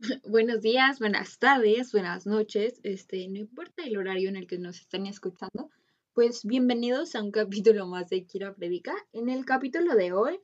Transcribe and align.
Buenos 0.24 0.62
días, 0.62 0.98
buenas 0.98 1.38
tardes, 1.38 1.92
buenas 1.92 2.24
noches, 2.24 2.80
este, 2.84 3.28
no 3.28 3.36
importa 3.36 3.82
el 3.84 3.98
horario 3.98 4.30
en 4.30 4.36
el 4.36 4.46
que 4.46 4.56
nos 4.56 4.80
estén 4.80 5.04
escuchando, 5.04 5.68
pues 6.14 6.42
bienvenidos 6.46 7.14
a 7.14 7.22
un 7.22 7.30
capítulo 7.30 7.86
más 7.86 8.08
de 8.08 8.24
Kira 8.24 8.54
Predica. 8.54 8.94
En 9.12 9.28
el 9.28 9.44
capítulo 9.44 9.94
de 9.96 10.12
hoy, 10.12 10.40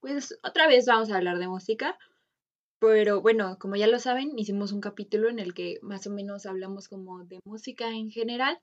pues 0.00 0.38
otra 0.42 0.66
vez 0.66 0.84
vamos 0.84 1.10
a 1.10 1.16
hablar 1.16 1.38
de 1.38 1.48
música, 1.48 1.98
pero 2.80 3.22
bueno, 3.22 3.58
como 3.58 3.76
ya 3.76 3.86
lo 3.86 3.98
saben, 3.98 4.38
hicimos 4.38 4.72
un 4.72 4.82
capítulo 4.82 5.30
en 5.30 5.38
el 5.38 5.54
que 5.54 5.78
más 5.80 6.06
o 6.06 6.10
menos 6.10 6.44
hablamos 6.44 6.88
como 6.88 7.24
de 7.24 7.40
música 7.46 7.88
en 7.88 8.10
general, 8.10 8.58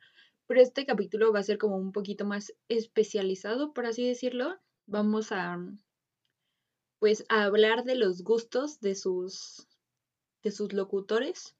pero 0.45 0.61
este 0.61 0.85
capítulo 0.85 1.33
va 1.33 1.39
a 1.39 1.43
ser 1.43 1.57
como 1.57 1.77
un 1.77 1.91
poquito 1.91 2.23
más 2.23 2.53
especializado, 2.69 3.73
por 3.73 3.87
así 3.87 4.07
decirlo. 4.07 4.59
Vamos 4.85 5.31
a 5.31 5.57
pues 6.99 7.25
a 7.29 7.45
hablar 7.45 7.83
de 7.83 7.95
los 7.95 8.21
gustos 8.21 8.79
de 8.79 8.93
sus 8.93 9.67
de 10.45 10.51
sus 10.51 10.71
locutores. 10.71 11.57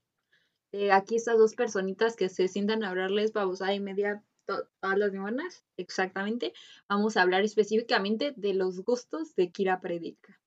Eh, 0.72 0.92
aquí 0.92 1.16
estas 1.16 1.38
dos 1.38 1.56
personitas 1.56 2.16
que 2.16 2.30
se 2.30 2.48
sientan 2.48 2.84
a 2.84 2.90
hablarles 2.90 3.34
babosada 3.34 3.74
y 3.74 3.80
media 3.80 4.24
todas 4.46 4.98
las 4.98 5.12
semanas, 5.12 5.66
exactamente. 5.76 6.54
Vamos 6.88 7.18
a 7.18 7.24
hablar 7.24 7.44
específicamente 7.44 8.34
de 8.38 8.54
los 8.54 8.82
gustos 8.82 9.36
de 9.36 9.52
Kira 9.52 9.82
Predica. 9.82 10.40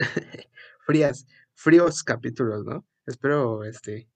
Frías, 0.86 1.26
fríos 1.54 2.02
capítulos, 2.02 2.64
¿no? 2.64 2.84
Espero, 3.06 3.62
este, 3.64 4.08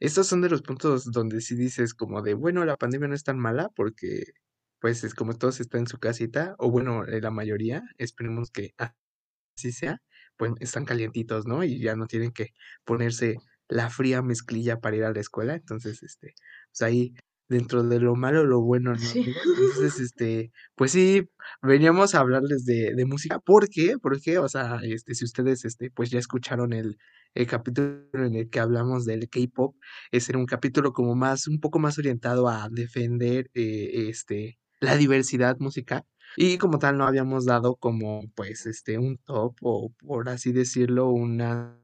estos 0.00 0.26
son 0.26 0.40
de 0.40 0.48
los 0.48 0.62
puntos 0.62 1.12
donde 1.12 1.42
sí 1.42 1.54
dices 1.54 1.92
como 1.92 2.22
de, 2.22 2.34
bueno, 2.34 2.64
la 2.64 2.78
pandemia 2.78 3.08
no 3.08 3.14
es 3.14 3.24
tan 3.24 3.38
mala 3.38 3.68
porque, 3.76 4.32
pues, 4.80 5.04
es 5.04 5.14
como 5.14 5.36
todos 5.36 5.60
están 5.60 5.82
en 5.82 5.86
su 5.86 5.98
casita, 5.98 6.54
o 6.58 6.70
bueno, 6.70 7.04
la 7.04 7.30
mayoría, 7.30 7.82
esperemos 7.98 8.50
que 8.50 8.74
así 8.78 9.72
sea, 9.72 10.00
pues 10.36 10.52
están 10.60 10.84
calientitos, 10.84 11.46
¿no? 11.46 11.64
Y 11.64 11.80
ya 11.80 11.96
no 11.96 12.06
tienen 12.06 12.32
que 12.32 12.48
ponerse 12.84 13.36
la 13.68 13.90
fría 13.90 14.22
mezclilla 14.22 14.78
para 14.80 14.96
ir 14.96 15.04
a 15.04 15.12
la 15.12 15.20
escuela. 15.20 15.54
Entonces, 15.54 16.02
este, 16.02 16.34
pues 16.70 16.82
ahí 16.82 17.14
dentro 17.48 17.82
de 17.82 18.00
lo 18.00 18.14
malo, 18.16 18.44
lo 18.46 18.60
bueno, 18.62 18.94
¿no? 18.94 18.98
Entonces, 19.58 20.00
este, 20.00 20.52
pues 20.74 20.92
sí, 20.92 21.28
veníamos 21.62 22.14
a 22.14 22.20
hablarles 22.20 22.64
de, 22.64 22.94
de 22.94 23.04
música. 23.06 23.38
¿Por 23.40 23.68
qué? 23.68 23.96
Porque, 24.00 24.38
o 24.38 24.48
sea, 24.48 24.80
este, 24.82 25.14
si 25.14 25.24
ustedes, 25.24 25.64
este, 25.64 25.90
pues 25.90 26.10
ya 26.10 26.18
escucharon 26.18 26.72
el, 26.72 26.96
el 27.34 27.46
capítulo 27.46 28.04
en 28.14 28.34
el 28.36 28.50
que 28.50 28.60
hablamos 28.60 29.04
del 29.04 29.28
K-pop, 29.28 29.76
ese 30.10 30.32
era 30.32 30.38
un 30.38 30.46
capítulo 30.46 30.92
como 30.92 31.14
más, 31.14 31.46
un 31.48 31.60
poco 31.60 31.78
más 31.78 31.98
orientado 31.98 32.48
a 32.48 32.68
defender, 32.70 33.50
eh, 33.54 34.08
este, 34.08 34.58
la 34.80 34.96
diversidad 34.96 35.56
musical. 35.58 36.04
Y 36.36 36.58
como 36.58 36.78
tal 36.78 36.98
no 36.98 37.06
habíamos 37.06 37.44
dado 37.44 37.76
como 37.76 38.22
pues 38.34 38.66
este 38.66 38.98
un 38.98 39.18
top 39.18 39.56
o 39.62 39.90
por 39.98 40.28
así 40.28 40.52
decirlo, 40.52 41.08
unas 41.10 41.82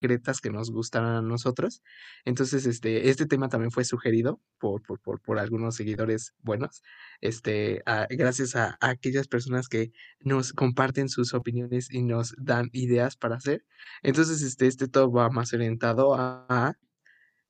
secretas 0.00 0.40
que 0.40 0.50
nos 0.50 0.70
gustaran 0.70 1.16
a 1.16 1.22
nosotros. 1.22 1.82
Entonces, 2.24 2.66
este, 2.66 3.10
este 3.10 3.26
tema 3.26 3.48
también 3.48 3.70
fue 3.70 3.84
sugerido 3.84 4.40
por, 4.58 4.82
por, 4.82 5.00
por, 5.00 5.20
por 5.20 5.38
algunos 5.38 5.76
seguidores 5.76 6.34
buenos, 6.40 6.82
este, 7.20 7.82
gracias 8.10 8.56
a, 8.56 8.76
a, 8.80 8.90
aquellas 8.90 9.28
personas 9.28 9.68
que 9.68 9.92
nos 10.20 10.52
comparten 10.52 11.08
sus 11.08 11.34
opiniones 11.34 11.90
y 11.90 12.02
nos 12.02 12.34
dan 12.38 12.68
ideas 12.72 13.16
para 13.16 13.36
hacer. 13.36 13.64
Entonces, 14.02 14.42
este, 14.42 14.66
este 14.66 14.88
top 14.88 15.16
va 15.16 15.30
más 15.30 15.52
orientado 15.52 16.14
a 16.14 16.76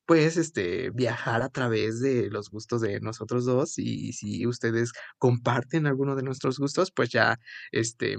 pues, 0.08 0.38
este, 0.38 0.90
viajar 0.90 1.42
a 1.42 1.50
través 1.50 2.00
de 2.00 2.30
los 2.30 2.50
gustos 2.50 2.80
de 2.80 2.98
nosotros 3.00 3.44
dos, 3.44 3.78
y 3.78 4.14
si 4.14 4.46
ustedes 4.46 4.92
comparten 5.18 5.86
alguno 5.86 6.16
de 6.16 6.22
nuestros 6.22 6.58
gustos, 6.58 6.90
pues 6.92 7.10
ya, 7.10 7.38
este, 7.72 8.16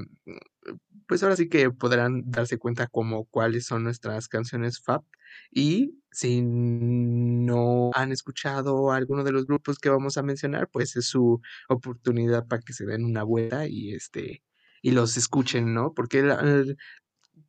pues 1.08 1.24
ahora 1.24 1.36
sí 1.36 1.50
que 1.50 1.72
podrán 1.72 2.24
darse 2.30 2.60
cuenta 2.60 2.88
como 2.88 3.26
cuáles 3.26 3.66
son 3.66 3.84
nuestras 3.86 4.28
canciones 4.28 4.80
fab. 4.84 5.04
Y 5.52 6.00
si 6.12 6.42
no 6.44 7.92
han 7.96 8.12
escuchado 8.12 8.92
alguno 8.92 9.24
de 9.24 9.32
los 9.32 9.48
grupos 9.48 9.80
que 9.80 9.90
vamos 9.90 10.18
a 10.18 10.24
mencionar, 10.24 10.70
pues 10.72 10.96
es 10.96 11.08
su 11.08 11.42
oportunidad 11.70 12.48
para 12.48 12.62
que 12.62 12.74
se 12.74 12.86
den 12.86 13.06
una 13.06 13.24
vuelta 13.24 13.68
y, 13.68 13.94
este, 13.96 14.44
y 14.84 14.92
los 14.92 15.18
escuchen, 15.18 15.74
¿no? 15.74 15.94
Porque 15.96 16.22
la 16.24 16.40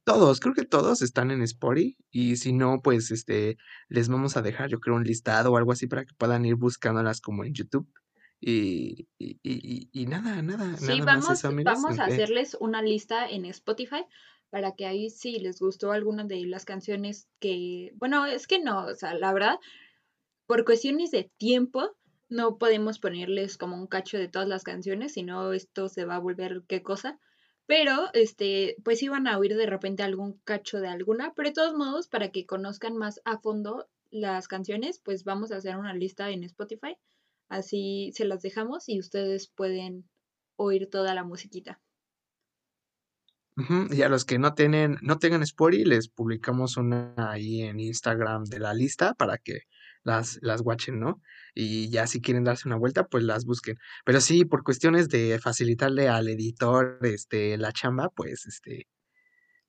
todos, 0.04 0.40
creo 0.40 0.54
que 0.54 0.64
todos 0.64 1.02
están 1.02 1.30
en 1.30 1.42
Spotify 1.42 1.96
y 2.10 2.36
si 2.36 2.52
no, 2.52 2.80
pues, 2.82 3.10
este, 3.10 3.56
les 3.88 4.08
vamos 4.08 4.36
a 4.36 4.42
dejar, 4.42 4.68
yo 4.68 4.80
creo, 4.80 4.96
un 4.96 5.04
listado 5.04 5.52
o 5.52 5.56
algo 5.56 5.72
así 5.72 5.86
para 5.86 6.04
que 6.04 6.14
puedan 6.14 6.44
ir 6.44 6.56
buscándolas 6.56 7.20
como 7.20 7.44
en 7.44 7.54
YouTube. 7.54 7.88
Y, 8.40 9.06
y, 9.18 9.38
y, 9.42 9.90
y 9.92 10.06
nada, 10.06 10.40
nada, 10.40 10.76
sí, 10.78 10.86
nada 10.86 11.04
vamos, 11.04 11.28
más 11.28 11.38
eso, 11.44 11.52
vamos 11.62 11.98
a 11.98 12.06
hacerles 12.06 12.56
una 12.58 12.80
lista 12.80 13.28
en 13.28 13.44
Spotify 13.44 14.06
para 14.48 14.72
que 14.72 14.86
ahí 14.86 15.10
si 15.10 15.38
les 15.38 15.60
gustó 15.60 15.92
alguna 15.92 16.24
de 16.24 16.46
las 16.46 16.64
canciones 16.64 17.28
que, 17.38 17.92
bueno, 17.96 18.24
es 18.26 18.46
que 18.46 18.58
no, 18.58 18.86
o 18.86 18.94
sea, 18.94 19.14
la 19.14 19.32
verdad, 19.32 19.58
por 20.46 20.64
cuestiones 20.64 21.10
de 21.10 21.30
tiempo, 21.36 21.96
no 22.30 22.58
podemos 22.58 22.98
ponerles 22.98 23.58
como 23.58 23.76
un 23.76 23.86
cacho 23.86 24.16
de 24.16 24.28
todas 24.28 24.48
las 24.48 24.64
canciones, 24.64 25.12
sino 25.12 25.52
esto 25.52 25.88
se 25.88 26.04
va 26.04 26.16
a 26.16 26.20
volver 26.20 26.62
qué 26.66 26.82
cosa. 26.82 27.18
Pero, 27.70 28.08
este, 28.14 28.74
pues 28.82 29.00
iban 29.00 29.28
a 29.28 29.38
oír 29.38 29.56
de 29.56 29.64
repente 29.64 30.02
algún 30.02 30.40
cacho 30.42 30.80
de 30.80 30.88
alguna, 30.88 31.34
pero 31.36 31.50
de 31.50 31.54
todos 31.54 31.72
modos, 31.72 32.08
para 32.08 32.32
que 32.32 32.44
conozcan 32.44 32.96
más 32.96 33.20
a 33.24 33.38
fondo 33.38 33.88
las 34.10 34.48
canciones, 34.48 35.00
pues 35.04 35.22
vamos 35.22 35.52
a 35.52 35.58
hacer 35.58 35.76
una 35.76 35.94
lista 35.94 36.30
en 36.30 36.42
Spotify. 36.42 36.96
Así 37.48 38.10
se 38.12 38.24
las 38.24 38.42
dejamos 38.42 38.88
y 38.88 38.98
ustedes 38.98 39.46
pueden 39.46 40.10
oír 40.56 40.90
toda 40.90 41.14
la 41.14 41.22
musiquita. 41.22 41.80
Y 43.90 44.02
a 44.02 44.08
los 44.08 44.24
que 44.24 44.40
no 44.40 44.54
tienen, 44.54 44.98
no 45.00 45.20
tengan 45.20 45.44
Spotify, 45.44 45.84
les 45.84 46.08
publicamos 46.08 46.76
una 46.76 47.14
ahí 47.16 47.62
en 47.62 47.78
Instagram 47.78 48.46
de 48.46 48.58
la 48.58 48.74
lista 48.74 49.14
para 49.14 49.38
que 49.38 49.60
las, 50.04 50.38
las 50.42 50.60
watchen, 50.62 51.00
¿no? 51.00 51.20
Y 51.54 51.90
ya 51.90 52.06
si 52.06 52.20
quieren 52.20 52.44
darse 52.44 52.68
una 52.68 52.76
vuelta, 52.76 53.06
pues 53.06 53.24
las 53.24 53.44
busquen. 53.44 53.76
Pero 54.04 54.20
sí, 54.20 54.44
por 54.44 54.62
cuestiones 54.62 55.08
de 55.08 55.38
facilitarle 55.38 56.08
al 56.08 56.28
editor 56.28 56.98
este, 57.02 57.56
la 57.58 57.72
chamba, 57.72 58.08
pues 58.10 58.46
este, 58.46 58.86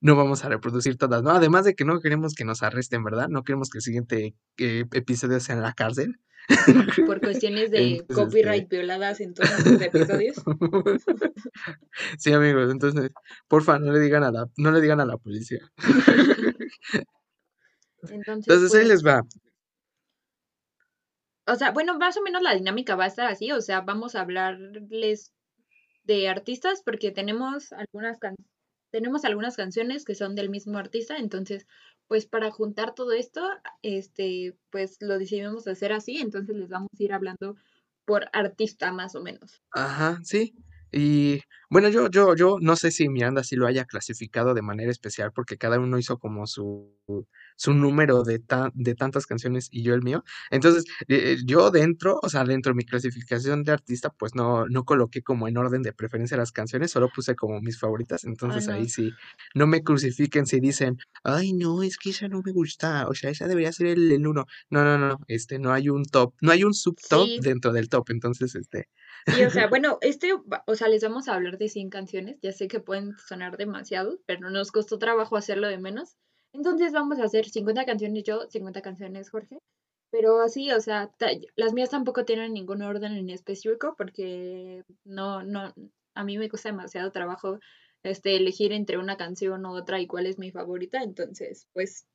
no 0.00 0.16
vamos 0.16 0.44
a 0.44 0.48
reproducir 0.48 0.96
todas, 0.96 1.22
¿no? 1.22 1.30
Además 1.30 1.64
de 1.64 1.74
que 1.74 1.84
no 1.84 2.00
queremos 2.00 2.34
que 2.34 2.44
nos 2.44 2.62
arresten, 2.62 3.04
¿verdad? 3.04 3.28
No 3.28 3.44
queremos 3.44 3.70
que 3.70 3.78
el 3.78 3.82
siguiente 3.82 4.34
eh, 4.58 4.84
episodio 4.92 5.38
sea 5.40 5.54
en 5.54 5.62
la 5.62 5.72
cárcel. 5.72 6.18
Por 7.06 7.20
cuestiones 7.20 7.70
de 7.70 7.98
este 7.98 8.14
copyright 8.14 8.68
violadas 8.68 9.20
en 9.20 9.32
todos 9.32 9.64
los 9.64 9.80
episodios. 9.80 10.36
sí, 12.18 12.32
amigos, 12.32 12.72
entonces, 12.72 13.10
porfa, 13.46 13.78
no 13.78 13.92
le 13.92 14.00
digan 14.00 14.24
a 14.24 14.32
la, 14.32 14.46
no 14.56 14.72
le 14.72 14.80
digan 14.80 15.00
a 15.00 15.06
la 15.06 15.16
policía. 15.16 15.60
Entonces, 18.10 18.74
ahí 18.74 18.80
pues 18.80 18.88
les 18.88 19.06
va. 19.06 19.22
O 21.46 21.56
sea, 21.56 21.72
bueno, 21.72 21.98
más 21.98 22.16
o 22.16 22.22
menos 22.22 22.42
la 22.42 22.54
dinámica 22.54 22.96
va 22.96 23.04
a 23.04 23.08
estar 23.08 23.26
así, 23.26 23.50
o 23.52 23.60
sea, 23.60 23.80
vamos 23.80 24.14
a 24.14 24.20
hablarles 24.20 25.32
de 26.04 26.28
artistas 26.28 26.82
porque 26.84 27.10
tenemos 27.10 27.72
algunas 27.72 28.18
tenemos 28.90 29.24
algunas 29.24 29.56
canciones 29.56 30.04
que 30.04 30.14
son 30.14 30.34
del 30.34 30.50
mismo 30.50 30.78
artista, 30.78 31.16
entonces, 31.16 31.66
pues 32.08 32.26
para 32.26 32.50
juntar 32.50 32.94
todo 32.94 33.12
esto, 33.12 33.42
este, 33.80 34.54
pues 34.70 34.98
lo 35.00 35.18
decidimos 35.18 35.66
hacer 35.66 35.92
así, 35.92 36.18
entonces 36.18 36.54
les 36.54 36.68
vamos 36.68 36.90
a 36.92 37.02
ir 37.02 37.12
hablando 37.12 37.56
por 38.04 38.28
artista 38.32 38.92
más 38.92 39.14
o 39.14 39.22
menos. 39.22 39.62
Ajá, 39.72 40.20
sí. 40.24 40.54
Y 40.92 41.40
bueno, 41.70 41.88
yo, 41.88 42.10
yo, 42.10 42.36
yo 42.36 42.58
no 42.60 42.76
sé 42.76 42.90
si 42.90 43.08
Miranda 43.08 43.42
sí 43.44 43.56
lo 43.56 43.66
haya 43.66 43.86
clasificado 43.86 44.52
de 44.52 44.60
manera 44.62 44.90
especial 44.90 45.32
porque 45.34 45.56
cada 45.56 45.78
uno 45.78 45.98
hizo 45.98 46.18
como 46.18 46.46
su, 46.46 46.94
su 47.56 47.72
número 47.72 48.24
de, 48.24 48.42
de 48.74 48.94
tantas 48.94 49.26
canciones 49.26 49.68
y 49.70 49.82
yo 49.82 49.94
el 49.94 50.02
mío. 50.02 50.22
Entonces, 50.50 50.84
eh, 51.08 51.38
yo 51.46 51.70
dentro, 51.70 52.18
o 52.22 52.28
sea, 52.28 52.44
dentro 52.44 52.72
de 52.72 52.76
mi 52.76 52.84
clasificación 52.84 53.64
de 53.64 53.72
artista, 53.72 54.10
pues 54.10 54.34
no, 54.34 54.66
no 54.68 54.84
coloqué 54.84 55.22
como 55.22 55.48
en 55.48 55.56
orden 55.56 55.82
de 55.82 55.94
preferencia 55.94 56.36
las 56.36 56.52
canciones, 56.52 56.90
solo 56.90 57.08
puse 57.10 57.34
como 57.36 57.60
mis 57.62 57.78
favoritas. 57.78 58.24
Entonces 58.24 58.68
ahí 58.68 58.88
sí, 58.88 59.16
no 59.54 59.66
me 59.66 59.82
crucifiquen 59.82 60.46
si 60.46 60.60
dicen, 60.60 60.98
ay, 61.24 61.52
no, 61.54 61.82
es 61.82 61.96
que 61.96 62.10
esa 62.10 62.28
no 62.28 62.42
me 62.44 62.52
gusta, 62.52 63.08
o 63.08 63.14
sea, 63.14 63.30
esa 63.30 63.48
debería 63.48 63.72
ser 63.72 63.86
el, 63.88 64.12
el 64.12 64.26
uno. 64.26 64.46
No, 64.70 64.84
no, 64.84 64.98
no, 64.98 65.18
este, 65.26 65.58
no 65.58 65.72
hay 65.72 65.88
un 65.88 66.04
top, 66.04 66.34
no 66.42 66.52
hay 66.52 66.64
un 66.64 66.74
subtop 66.74 67.26
dentro 67.40 67.72
del 67.72 67.88
top. 67.88 68.10
Entonces, 68.10 68.54
este. 68.54 68.88
Sí, 69.26 69.44
o 69.44 69.50
sea, 69.50 69.66
bueno, 69.70 69.98
este, 70.00 70.32
o 70.66 70.74
sea, 70.74 70.88
les 70.88 71.02
vamos 71.02 71.28
a 71.28 71.34
hablar 71.34 71.58
de 71.58 71.68
100 71.68 71.90
canciones, 71.90 72.38
ya 72.42 72.52
sé 72.52 72.68
que 72.68 72.80
pueden 72.80 73.16
sonar 73.18 73.56
demasiado, 73.56 74.18
pero 74.26 74.50
nos 74.50 74.72
costó 74.72 74.98
trabajo 74.98 75.36
hacerlo 75.36 75.68
de 75.68 75.78
menos. 75.78 76.16
Entonces 76.52 76.92
vamos 76.92 77.18
a 77.18 77.24
hacer 77.24 77.48
50 77.48 77.84
canciones 77.86 78.24
yo, 78.24 78.48
50 78.50 78.82
canciones 78.82 79.30
Jorge. 79.30 79.58
Pero 80.10 80.42
así, 80.42 80.70
o 80.72 80.80
sea, 80.80 81.10
las 81.56 81.72
mías 81.72 81.88
tampoco 81.88 82.26
tienen 82.26 82.52
ningún 82.52 82.82
orden 82.82 83.12
en 83.12 83.30
específico 83.30 83.94
porque 83.96 84.84
no, 85.04 85.42
no, 85.42 85.72
a 86.14 86.24
mí 86.24 86.36
me 86.36 86.50
cuesta 86.50 86.68
demasiado 86.68 87.10
trabajo 87.12 87.58
este, 88.02 88.36
elegir 88.36 88.72
entre 88.72 88.98
una 88.98 89.16
canción 89.16 89.64
u 89.64 89.74
otra 89.74 90.00
y 90.00 90.06
cuál 90.06 90.26
es 90.26 90.38
mi 90.38 90.50
favorita. 90.50 91.02
Entonces, 91.02 91.66
pues 91.72 92.06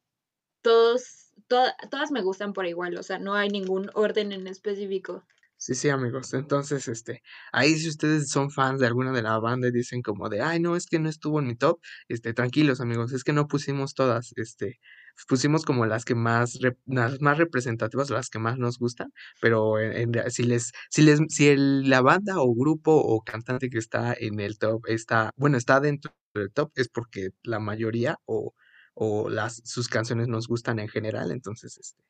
todos, 0.62 1.32
todas 1.48 2.12
me 2.12 2.22
gustan 2.22 2.54
por 2.54 2.68
igual, 2.68 2.98
o 2.98 3.04
sea, 3.04 3.20
no 3.20 3.34
hay 3.36 3.50
ningún 3.50 3.90
orden 3.94 4.32
en 4.32 4.48
específico. 4.48 5.24
Sí, 5.60 5.74
sí, 5.74 5.90
amigos. 5.90 6.34
Entonces, 6.36 6.88
este, 6.88 7.24
ahí 7.52 7.76
si 7.76 7.90
ustedes 7.90 8.30
son 8.30 8.52
fans 8.52 8.80
de 8.80 8.86
alguna 8.86 9.12
de 9.12 9.24
la 9.24 9.40
banda 9.40 9.68
y 9.68 9.72
dicen 9.72 10.04
como 10.04 10.30
de, 10.30 10.42
ay, 10.42 10.60
no, 10.60 10.76
es 10.76 10.86
que 10.86 11.00
no 11.00 11.10
estuvo 11.10 11.40
en 11.40 11.48
mi 11.48 11.56
top, 11.56 11.80
este, 12.08 12.34
tranquilos, 12.34 12.80
amigos, 12.80 13.12
es 13.12 13.24
que 13.24 13.34
no 13.34 13.48
pusimos 13.48 13.96
todas, 13.96 14.34
este, 14.36 14.80
pusimos 15.28 15.66
como 15.66 15.88
las 15.88 16.06
que 16.06 16.14
más, 16.14 16.60
las 16.86 17.22
más 17.22 17.38
representativas, 17.40 18.12
las 18.12 18.30
que 18.30 18.38
más 18.38 18.60
nos 18.60 18.78
gustan, 18.78 19.12
pero 19.42 19.80
en, 19.80 20.12
si 20.30 20.44
les, 20.44 20.72
si 20.92 21.02
les, 21.02 21.20
si 21.30 21.48
el, 21.48 21.90
la 21.90 22.02
banda 22.02 22.36
o 22.40 22.54
grupo 22.54 22.92
o 22.96 23.22
cantante 23.24 23.70
que 23.72 23.80
está 23.80 24.14
en 24.18 24.40
el 24.40 24.60
top 24.60 24.86
está, 24.88 25.32
bueno, 25.38 25.58
está 25.58 25.80
dentro 25.80 26.14
del 26.36 26.52
top, 26.54 26.72
es 26.76 26.88
porque 26.88 27.30
la 27.42 27.60
mayoría 27.60 28.18
o, 28.26 28.54
o 28.94 29.28
las, 29.30 29.62
sus 29.66 29.88
canciones 29.90 30.28
nos 30.28 30.48
gustan 30.48 30.78
en 30.78 30.88
general, 30.88 31.32
entonces, 31.32 31.78
este, 31.80 32.04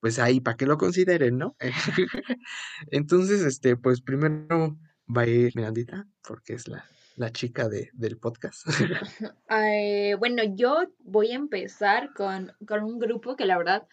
pues 0.00 0.18
ahí 0.18 0.40
para 0.40 0.56
que 0.56 0.66
lo 0.66 0.78
consideren, 0.78 1.38
¿no? 1.38 1.56
Entonces, 2.90 3.42
este, 3.42 3.76
pues 3.76 4.00
primero 4.00 4.76
va 5.14 5.22
a 5.22 5.26
ir 5.26 5.52
Mirandita, 5.54 6.06
porque 6.26 6.54
es 6.54 6.68
la, 6.68 6.84
la 7.16 7.30
chica 7.30 7.68
de, 7.68 7.90
del 7.92 8.16
podcast. 8.16 8.66
bueno, 10.18 10.42
yo 10.54 10.84
voy 11.00 11.32
a 11.32 11.36
empezar 11.36 12.12
con, 12.14 12.52
con 12.66 12.82
un 12.82 12.98
grupo 12.98 13.36
que 13.36 13.44
la 13.44 13.58
verdad 13.58 13.86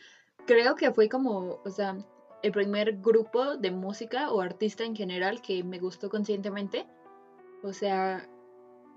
creo 0.45 0.75
que 0.75 0.92
fue 0.94 1.09
como, 1.09 1.62
o 1.63 1.69
sea, 1.69 1.98
el 2.44 2.51
primer 2.51 2.98
grupo 2.98 3.57
de 3.57 3.71
música 3.71 4.31
o 4.31 4.42
artista 4.42 4.83
en 4.83 4.95
general 4.95 5.42
que 5.42 5.63
me 5.63 5.80
gustó 5.80 6.09
conscientemente. 6.09 6.86
O 7.63 7.74
sea, 7.74 8.27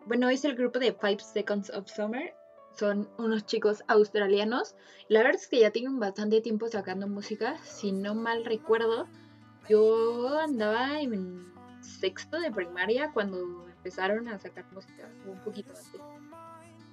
bueno, 0.06 0.28
es 0.28 0.44
el 0.44 0.54
grupo 0.54 0.78
de 0.78 0.92
Five 0.92 1.20
Seconds 1.20 1.70
of 1.70 1.88
Summer 1.88 2.34
son 2.80 3.10
unos 3.18 3.44
chicos 3.44 3.84
australianos. 3.88 4.74
La 5.08 5.20
verdad 5.20 5.40
es 5.40 5.48
que 5.48 5.60
ya 5.60 5.70
tienen 5.70 6.00
bastante 6.00 6.40
tiempo 6.40 6.66
sacando 6.68 7.06
música. 7.06 7.58
Si 7.62 7.92
no 7.92 8.14
mal 8.14 8.46
recuerdo, 8.46 9.06
yo 9.68 10.38
andaba 10.38 10.98
en 11.02 11.52
sexto 11.82 12.40
de 12.40 12.50
primaria 12.50 13.10
cuando 13.12 13.68
empezaron 13.68 14.28
a 14.28 14.38
sacar 14.38 14.64
música, 14.72 15.10
un 15.26 15.38
poquito 15.44 15.74
antes. 15.76 16.00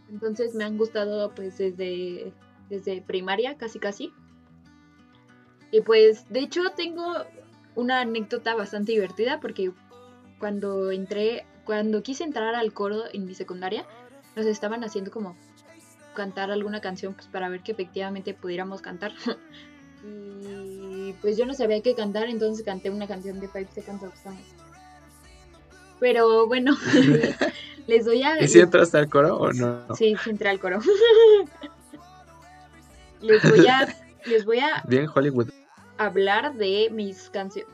Entonces 0.10 0.56
me 0.56 0.66
han 0.66 0.78
gustado 0.78 1.34
pues 1.34 1.58
desde, 1.58 2.34
desde 2.70 3.02
primaria, 3.02 3.56
casi 3.56 3.80
casi. 3.80 4.12
Y 5.72 5.82
pues 5.82 6.28
de 6.30 6.42
hecho 6.42 6.64
tengo 6.76 7.14
una 7.76 8.02
anécdota 8.02 8.56
bastante 8.56 8.92
divertida 8.92 9.40
porque 9.40 9.72
cuando 10.38 10.92
entré, 10.92 11.46
cuando 11.64 12.04
quise 12.04 12.26
entrar 12.26 12.56
al 12.56 12.74
coro 12.74 13.04
en 13.14 13.26
mi 13.26 13.36
secundaria, 13.36 13.86
nos 14.36 14.46
estaban 14.46 14.84
haciendo 14.84 15.12
como 15.12 15.36
cantar 16.18 16.50
alguna 16.50 16.82
canción 16.82 17.14
pues 17.14 17.28
para 17.28 17.48
ver 17.48 17.62
que 17.62 17.72
efectivamente 17.72 18.34
pudiéramos 18.34 18.82
cantar. 18.82 19.14
y 20.04 21.14
pues 21.22 21.38
yo 21.38 21.46
no 21.46 21.54
sabía 21.54 21.82
qué 21.82 21.94
cantar, 21.94 22.28
entonces 22.28 22.66
canté 22.66 22.90
una 22.90 23.08
canción 23.08 23.40
de 23.40 23.48
Five 23.48 23.70
Seconds 23.74 24.04
of 24.04 24.22
Summer. 24.22 24.44
Pero 26.00 26.48
bueno, 26.48 26.76
les 27.88 28.06
doy 28.06 28.24
a... 28.24 28.42
¿Y 28.42 28.48
si 28.48 28.60
entraste 28.60 28.98
al 28.98 29.10
coro 29.10 29.38
o 29.38 29.54
no? 29.54 29.96
Sí, 29.96 30.16
sí 30.24 30.30
entré 30.32 30.50
al 30.50 30.60
coro. 30.60 30.80
les 33.22 33.50
voy 33.50 33.68
a... 33.68 33.96
Les 34.26 34.44
voy 34.44 34.60
a... 34.60 34.84
Bien 34.88 35.08
Hollywood. 35.14 35.50
Hablar 36.00 36.56
de 36.56 36.90
mis 36.92 37.30
canciones. 37.30 37.72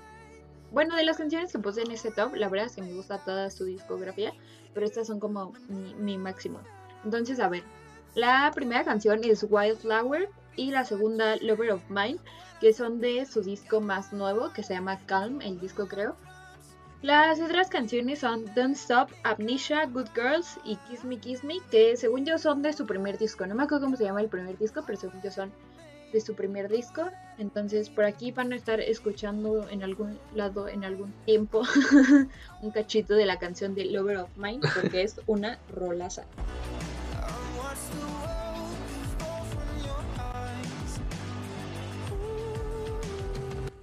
Bueno, 0.71 0.97
de 0.97 1.05
las 1.05 1.17
canciones 1.17 1.51
que 1.51 1.59
puse 1.59 1.81
en 1.81 1.91
ese 1.91 2.11
top, 2.11 2.35
la 2.35 2.49
verdad 2.49 2.67
es 2.67 2.75
que 2.75 2.81
me 2.81 2.93
gusta 2.93 3.23
toda 3.23 3.49
su 3.49 3.63
discografía, 3.65 4.33
pero 4.73 4.85
estas 4.85 5.07
son 5.07 5.19
como 5.19 5.53
mi, 5.69 5.93
mi 5.95 6.17
máximo. 6.17 6.59
Entonces, 7.05 7.39
a 7.39 7.47
ver, 7.47 7.63
la 8.15 8.51
primera 8.54 8.83
canción 8.83 9.24
es 9.24 9.45
Wildflower 9.50 10.30
y 10.56 10.71
la 10.71 10.86
segunda 10.86 11.36
Lover 11.38 11.71
of 11.71 11.89
Mine, 11.89 12.19
que 12.62 12.74
son 12.74 13.01
de 13.01 13.25
su 13.25 13.42
disco 13.42 13.81
más 13.81 14.13
nuevo, 14.13 14.51
que 14.54 14.63
se 14.63 14.74
llama 14.74 15.00
Calm, 15.06 15.42
el 15.42 15.60
disco 15.60 15.88
creo. 15.88 16.15
Las 17.01 17.42
otras 17.42 17.69
canciones 17.69 18.19
son 18.19 18.45
Don't 18.56 18.77
Stop, 18.77 19.10
Amnesia, 19.24 19.86
Good 19.88 20.10
Girls 20.15 20.57
y 20.63 20.77
Kiss 20.88 21.04
Me 21.04 21.18
Kiss 21.18 21.44
Me, 21.44 21.56
que 21.69 21.98
según 21.98 22.25
yo 22.25 22.38
son 22.38 22.62
de 22.62 22.71
su 22.71 22.86
primer 22.86 23.18
disco. 23.18 23.45
No 23.45 23.56
me 23.56 23.63
acuerdo 23.63 23.86
cómo 23.86 23.98
se 23.98 24.06
llama 24.06 24.21
el 24.21 24.30
primer 24.30 24.57
disco, 24.57 24.83
pero 24.86 24.98
según 24.98 25.21
yo 25.21 25.30
son 25.30 25.51
de 26.13 26.21
su 26.21 26.36
primer 26.36 26.69
disco. 26.69 27.10
Entonces 27.38 27.89
por 27.89 28.06
aquí 28.06 28.31
van 28.31 28.54
a 28.54 28.56
estar 28.56 28.80
escuchando 28.80 29.68
en 29.68 29.83
algún 29.83 30.18
lado, 30.33 30.69
en 30.69 30.86
algún 30.86 31.12
tiempo, 31.25 31.63
un 32.62 32.71
cachito 32.71 33.15
de 33.15 33.25
la 33.25 33.38
canción 33.38 33.75
de 33.75 33.86
Lover 33.86 34.18
of 34.18 34.38
Mine, 34.38 34.62
porque 34.74 35.01
es 35.01 35.19
una 35.27 35.57
rolaza. 35.75 36.24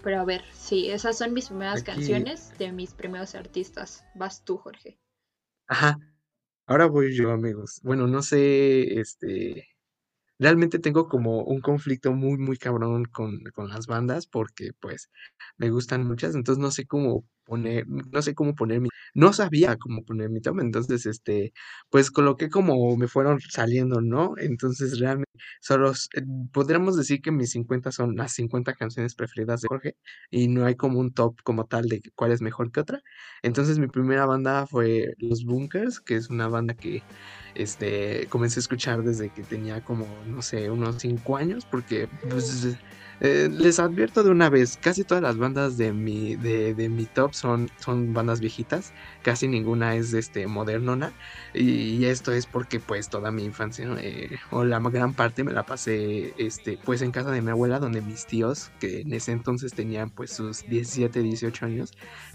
Pero 0.03 0.21
a 0.21 0.25
ver, 0.25 0.43
sí, 0.53 0.91
esas 0.91 1.19
son 1.19 1.35
mis 1.35 1.49
primeras 1.49 1.83
canciones 1.83 2.57
de 2.59 2.73
mis 2.73 2.95
primeros 2.95 3.35
artistas. 3.35 4.05
Vas 4.15 4.45
tú, 4.45 4.57
Jorge. 4.57 4.99
Ajá. 5.67 5.99
Ahora 6.67 6.87
voy 6.87 7.15
yo, 7.15 7.31
amigos. 7.33 7.81
Bueno, 7.83 8.07
no 8.07 8.23
sé, 8.23 9.01
este, 9.01 9.69
realmente 10.39 10.79
tengo 10.79 11.09
como 11.09 11.43
un 11.43 11.61
conflicto 11.61 12.13
muy, 12.13 12.39
muy 12.39 12.57
cabrón 12.57 13.05
con, 13.05 13.43
con 13.55 13.69
las 13.69 13.87
bandas 13.87 14.27
porque 14.27 14.71
pues 14.81 15.11
me 15.59 15.71
gustan 15.71 16.07
muchas, 16.07 16.35
entonces 16.35 16.61
no 16.63 16.71
sé 16.71 16.87
cómo 16.87 17.25
poner, 17.45 17.87
no 17.89 18.23
sé 18.23 18.35
cómo 18.35 18.55
poner 18.55 18.81
mi, 18.81 18.89
no 19.15 19.33
sabía 19.33 19.77
cómo 19.77 20.05
poner 20.05 20.31
mi 20.31 20.41
tema, 20.41 20.63
entonces, 20.63 21.07
este, 21.07 21.53
pues 21.91 22.11
coloqué 22.11 22.49
como 22.51 22.97
me 22.97 23.09
fueron 23.09 23.41
saliendo, 23.41 24.01
¿no? 24.01 24.35
Entonces, 24.39 24.99
realmente, 25.01 25.31
solo, 25.61 25.93
eh, 25.93 26.23
podríamos 26.53 26.97
decir 26.97 27.21
que 27.23 27.31
mis 27.33 27.51
50 27.53 27.93
son 27.93 28.17
las 28.17 28.33
50 28.33 28.75
canciones 28.75 29.15
preferidas 29.15 29.61
de 29.63 29.69
Jorge, 29.69 29.97
y 30.31 30.49
no 30.49 30.65
hay 30.67 30.77
como 30.77 31.01
un 31.01 31.13
top 31.15 31.37
como 31.45 31.67
tal 31.67 31.87
de 31.89 32.03
cuál 32.15 32.33
es 32.33 32.41
mejor 32.43 32.73
que 32.73 32.81
otra. 32.81 33.03
Entonces, 33.43 33.79
mi 33.79 33.89
primera 33.89 34.27
banda 34.27 34.67
fue 34.67 35.15
Los 35.19 35.45
Bunkers, 35.45 36.01
que 36.01 36.17
es 36.17 36.31
una 36.31 36.49
banda 36.49 36.75
que, 36.75 37.05
este, 37.55 38.27
comencé 38.29 38.59
a 38.61 38.63
escuchar 38.63 39.03
desde 39.03 39.33
que 39.33 39.45
tenía 39.45 39.83
como, 39.83 40.25
no 40.25 40.43
sé, 40.43 40.71
unos 40.71 40.97
5 41.01 41.37
años, 41.37 41.67
porque, 41.67 42.09
pues, 42.29 42.79
eh, 43.21 43.49
les 43.53 43.79
advierto 43.79 44.23
de 44.25 44.31
una 44.31 44.49
vez, 44.51 44.77
casi 44.79 45.05
todas 45.05 45.23
las 45.23 45.37
bandas 45.37 45.77
de 45.77 45.93
mi, 45.93 46.37
de, 46.37 46.75
de, 46.75 46.89
mi 46.89 47.07
top 47.07 47.35
son, 47.35 47.73
son 47.77 48.13
bandas 48.15 48.41
viejitas, 48.41 48.95
casi 49.23 49.49
ninguna 49.49 49.95
es 49.95 50.13
este, 50.15 50.47
modernona, 50.47 51.13
y, 51.55 52.05
esto 52.05 52.33
es 52.33 52.47
porque 52.47 52.81
pues 52.81 53.09
toda 53.09 53.31
mi 53.31 53.45
infancia, 53.45 53.87
eh, 53.99 54.39
o 54.51 54.65
la 54.65 54.79
gran 54.81 55.15
parte 55.15 55.45
me 55.45 55.53
la 55.53 55.65
pasé 55.65 56.35
este, 56.39 56.79
pues 56.85 57.03
en 57.03 57.11
casa 57.11 57.31
de 57.31 57.43
mi 57.43 57.51
abuela, 57.51 57.79
donde 57.79 58.01
mis 58.01 58.27
tíos, 58.27 58.71
que 58.81 59.03
en 59.03 59.13
ese 59.13 59.33
entonces 59.33 59.73
tenían 59.73 60.11
pues 60.11 60.33
sus 60.33 60.67
17, 60.69 61.23
18 61.23 61.67
años, 61.67 61.93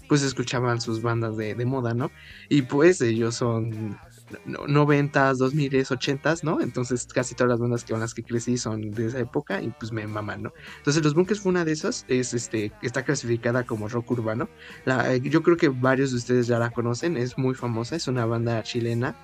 pues 0.08 0.22
escuchaban 0.22 0.80
sus 0.80 1.02
bandas 1.02 1.36
de, 1.36 1.54
de 1.54 1.64
moda, 1.64 1.94
¿no? 1.94 2.10
Y 2.48 2.62
pues 2.62 3.00
ellos 3.00 3.34
son 3.34 3.98
90s, 4.46 5.38
2000s, 5.38 5.88
80s, 5.88 6.42
¿no? 6.42 6.60
Entonces 6.60 7.06
casi 7.06 7.34
todas 7.34 7.50
las 7.50 7.60
bandas 7.60 7.84
con 7.84 8.00
las 8.00 8.14
que 8.14 8.22
crecí 8.22 8.58
son 8.58 8.90
de 8.90 9.06
esa 9.06 9.20
época 9.20 9.62
y 9.62 9.68
pues 9.78 9.92
me 9.92 10.06
maman, 10.06 10.42
¿no? 10.42 10.52
Entonces 10.78 11.02
Los 11.02 11.14
Bunkers 11.14 11.40
fue 11.40 11.50
una 11.50 11.64
de 11.64 11.72
esas, 11.72 12.04
es, 12.08 12.34
este, 12.34 12.72
está 12.82 13.04
clasificada 13.04 13.64
como 13.64 13.88
rock 13.88 14.10
urbano. 14.10 14.48
La, 14.84 15.16
yo 15.16 15.42
creo 15.42 15.56
que 15.56 15.68
varios 15.68 16.10
de 16.10 16.16
ustedes 16.16 16.46
ya 16.46 16.58
la 16.58 16.70
conocen, 16.70 17.16
es 17.16 17.38
muy 17.38 17.54
famosa, 17.54 17.96
es 17.96 18.08
una 18.08 18.26
banda 18.26 18.62
chilena. 18.62 19.14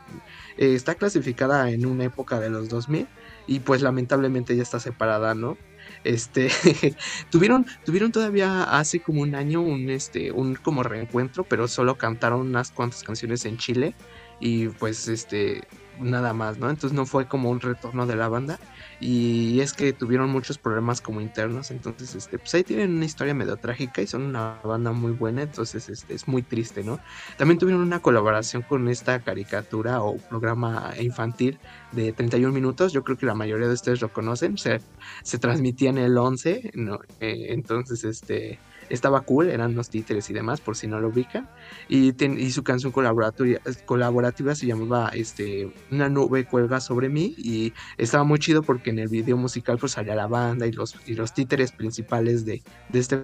Eh, 0.57 0.75
está 0.75 0.95
clasificada 0.95 1.71
en 1.71 1.87
una 1.87 2.05
época 2.05 2.41
de 2.41 2.51
los 2.51 2.69
2000 2.69 3.07
y 3.47 3.61
pues 3.61 3.83
lamentablemente 3.83 4.57
ya 4.57 4.63
está 4.63 4.81
separada, 4.81 5.35
¿no? 5.35 5.57
Este 6.05 6.49
tuvieron 7.31 7.67
tuvieron 7.85 8.13
todavía 8.13 8.65
hace 8.65 9.01
como 9.01 9.23
un 9.23 9.35
año 9.35 9.61
un 9.61 9.91
este 9.91 10.33
un 10.33 10.55
como 10.55 10.83
reencuentro, 10.83 11.45
pero 11.45 11.69
solo 11.69 11.97
cantaron 11.97 12.41
unas 12.41 12.71
cuantas 12.71 13.03
canciones 13.03 13.45
en 13.45 13.59
Chile 13.59 13.95
y 14.43 14.67
pues 14.69 15.07
este 15.07 15.63
nada 16.01 16.33
más, 16.33 16.59
¿no? 16.59 16.69
Entonces 16.69 16.97
no 16.97 17.07
fue 17.07 17.29
como 17.29 17.49
un 17.49 17.61
retorno 17.61 18.07
de 18.07 18.17
la 18.17 18.29
banda 18.29 18.59
y 18.99 19.61
es 19.61 19.73
que 19.73 19.93
tuvieron 19.93 20.31
muchos 20.31 20.59
problemas 20.59 21.01
como 21.01 21.21
internos, 21.21 21.71
entonces 21.71 22.17
este 22.17 22.39
pues 22.39 22.53
ahí 22.55 22.65
tienen 22.65 22.97
una 22.97 23.05
historia 23.05 23.35
medio 23.35 23.57
trágica 23.57 24.03
y 24.03 24.09
son 24.09 24.23
una 24.23 24.59
banda 24.65 24.91
muy 24.91 25.13
buena, 25.13 25.43
entonces 25.43 25.89
este 25.89 26.15
es 26.15 26.27
muy 26.27 26.43
triste, 26.43 26.83
¿no? 26.83 26.99
También 27.37 27.59
tuvieron 27.59 27.83
una 27.83 28.01
colaboración 28.01 28.63
con 28.63 28.89
esta 28.89 29.21
caricatura 29.21 30.03
o 30.03 30.17
programa 30.17 30.93
infantil 30.99 31.61
de 31.93 32.13
31 32.13 32.53
minutos, 32.53 32.93
yo 32.93 33.05
creo 33.05 33.17
que 33.17 33.27
la 33.27 33.35
mayoría 33.35 33.69
de 33.69 33.75
ustedes 33.75 34.01
lo 34.01 34.13
conocen, 34.13 34.59
se, 34.59 34.81
se 35.23 35.39
transmitía 35.39 35.91
en 35.91 35.99
el 35.99 36.19
11, 36.19 36.73
¿no? 36.75 36.99
Eh, 37.21 37.49
entonces 37.51 38.03
este 38.03 38.59
estaba 38.89 39.21
cool, 39.23 39.49
eran 39.49 39.75
los 39.75 39.91
títeres 39.91 40.29
y 40.31 40.33
demás, 40.33 40.61
por 40.61 40.77
si 40.77 40.87
no 40.87 41.01
lo 41.01 41.09
ubican. 41.09 41.49
Y, 41.89 42.15
y 42.25 42.51
su 42.51 42.63
canción 42.63 42.93
colaborativa, 42.93 43.61
colaborativa 43.85 44.55
se 44.55 44.67
llamaba 44.67 45.09
este, 45.15 45.73
Una 45.91 46.09
nube 46.09 46.45
cuelga 46.45 46.81
sobre 46.81 47.09
mí 47.09 47.35
y 47.39 47.73
estaba 47.99 48.25
muy 48.25 48.39
chido 48.39 48.63
porque 48.63 48.91
en 48.91 48.99
el 48.99 49.09
video 49.09 49.37
musical 49.37 49.79
pues 49.79 49.93
salía 49.93 50.15
la 50.15 50.27
banda 50.27 50.67
y 50.67 50.73
los, 50.73 50.97
y 51.07 51.15
los 51.15 51.35
títeres 51.35 51.73
principales 51.73 52.45
de, 52.45 52.63
de 52.89 52.99
este 52.99 53.23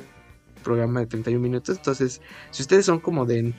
programa 0.62 1.00
de 1.00 1.07
31 1.07 1.41
minutos. 1.41 1.77
Entonces, 1.77 2.21
si 2.50 2.62
ustedes 2.62 2.87
son 2.87 3.00
como 3.00 3.27
de 3.27 3.55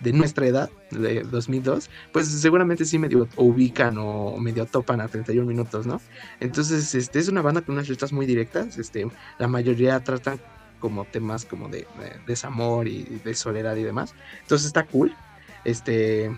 de 0.00 0.12
nuestra 0.12 0.46
edad, 0.46 0.70
de 0.90 1.22
2002, 1.22 1.90
pues 2.12 2.26
seguramente 2.28 2.84
sí 2.84 2.98
medio 2.98 3.28
ubican 3.36 3.96
o 3.98 4.36
medio 4.38 4.66
topan 4.66 5.00
a 5.00 5.08
31 5.08 5.46
minutos, 5.46 5.86
¿no? 5.86 6.00
Entonces, 6.40 6.94
este 6.94 7.18
es 7.18 7.28
una 7.28 7.42
banda 7.42 7.60
con 7.60 7.74
unas 7.74 7.88
letras 7.88 8.12
muy 8.12 8.26
directas, 8.26 8.78
este, 8.78 9.06
la 9.38 9.46
mayoría 9.46 10.02
tratan 10.02 10.40
como 10.80 11.04
temas 11.04 11.44
como 11.44 11.68
de, 11.68 11.86
desamor 12.26 12.88
y 12.88 13.04
de 13.24 13.34
soledad 13.34 13.76
y 13.76 13.84
demás. 13.84 14.14
Entonces 14.42 14.66
está 14.66 14.84
cool. 14.86 15.14
Este, 15.64 16.36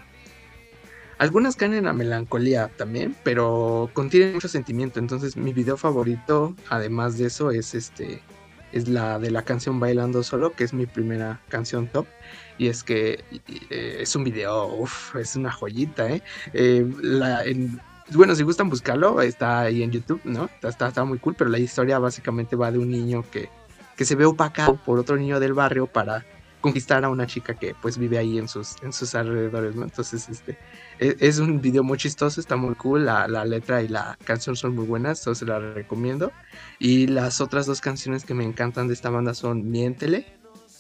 algunas 1.19 1.57
caen 1.57 1.75
en 1.75 1.85
la 1.85 1.93
melancolía 1.93 2.69
también, 2.77 3.15
pero 3.23 3.91
contienen 3.93 4.35
mucho 4.35 4.49
sentimiento. 4.49 4.99
Entonces 4.99 5.37
mi 5.37 5.53
video 5.53 5.77
favorito, 5.77 6.55
además 6.69 7.17
de 7.17 7.27
eso, 7.27 7.51
es 7.51 7.75
este 7.75 8.21
es 8.73 8.89
la 8.89 9.19
de 9.19 9.31
la 9.31 9.43
canción 9.43 9.79
Bailando 9.79 10.23
Solo, 10.23 10.53
que 10.53 10.65
es 10.65 10.73
mi 10.73 10.87
primera 10.87 11.41
canción 11.49 11.87
top. 11.87 12.07
Y 12.59 12.69
es 12.69 12.83
que 12.83 13.23
eh, 13.71 13.99
es 14.01 14.17
un 14.17 14.25
video, 14.25 14.67
uff, 14.67 15.15
es 15.17 15.37
una 15.37 15.53
joyita, 15.53 16.11
¿eh? 16.11 16.23
eh 16.55 16.87
bueno, 18.15 18.35
si 18.35 18.43
gustan 18.43 18.69
buscarlo, 18.69 19.21
está 19.23 19.61
ahí 19.61 19.83
en 19.83 19.91
YouTube, 19.91 20.21
¿no? 20.25 20.51
Está, 20.63 20.89
está, 20.89 21.05
muy 21.05 21.19
cool, 21.19 21.35
pero 21.35 21.49
la 21.49 21.59
historia 21.59 21.99
básicamente 21.99 22.57
va 22.57 22.71
de 22.71 22.79
un 22.79 22.91
niño 22.91 23.25
que, 23.31 23.49
que 24.03 24.07
se 24.07 24.17
ve 24.17 24.25
opacado 24.25 24.75
por 24.75 24.99
otro 24.99 25.17
niño 25.17 25.39
del 25.39 25.53
barrio 25.53 25.87
para 25.87 26.27
conquistar 26.61 27.05
a 27.05 27.09
una 27.09 27.25
chica 27.29 27.55
que 27.55 27.77
pues 27.81 27.99
vive 27.99 28.19
ahí 28.19 28.37
en 28.37 28.49
sus, 28.49 28.75
en 28.83 28.93
sus 28.93 29.15
alrededores, 29.15 29.77
¿no? 29.77 29.85
Entonces, 29.85 30.29
este, 30.29 30.59
e, 30.99 31.15
es, 31.21 31.39
un 31.39 31.61
video 31.61 31.85
muy 31.85 31.99
chistoso, 31.99 32.41
está 32.41 32.57
muy 32.57 32.75
cool, 32.75 33.07
la, 33.07 33.29
la, 33.29 33.45
letra 33.45 33.81
y 33.81 33.87
la 33.87 34.19
canción 34.25 34.57
son 34.57 34.75
muy 34.75 34.87
buenas, 34.87 35.21
entonces 35.21 35.47
la 35.47 35.61
recomiendo. 35.61 36.33
Y 36.81 37.07
las 37.07 37.41
otras 37.41 37.67
dos 37.67 37.81
canciones 37.81 38.25
que 38.25 38.35
me 38.35 38.43
encantan 38.43 38.89
de 38.89 38.95
esta 38.95 39.09
banda 39.09 39.35
son 39.35 39.71
Miéntele, 39.71 40.27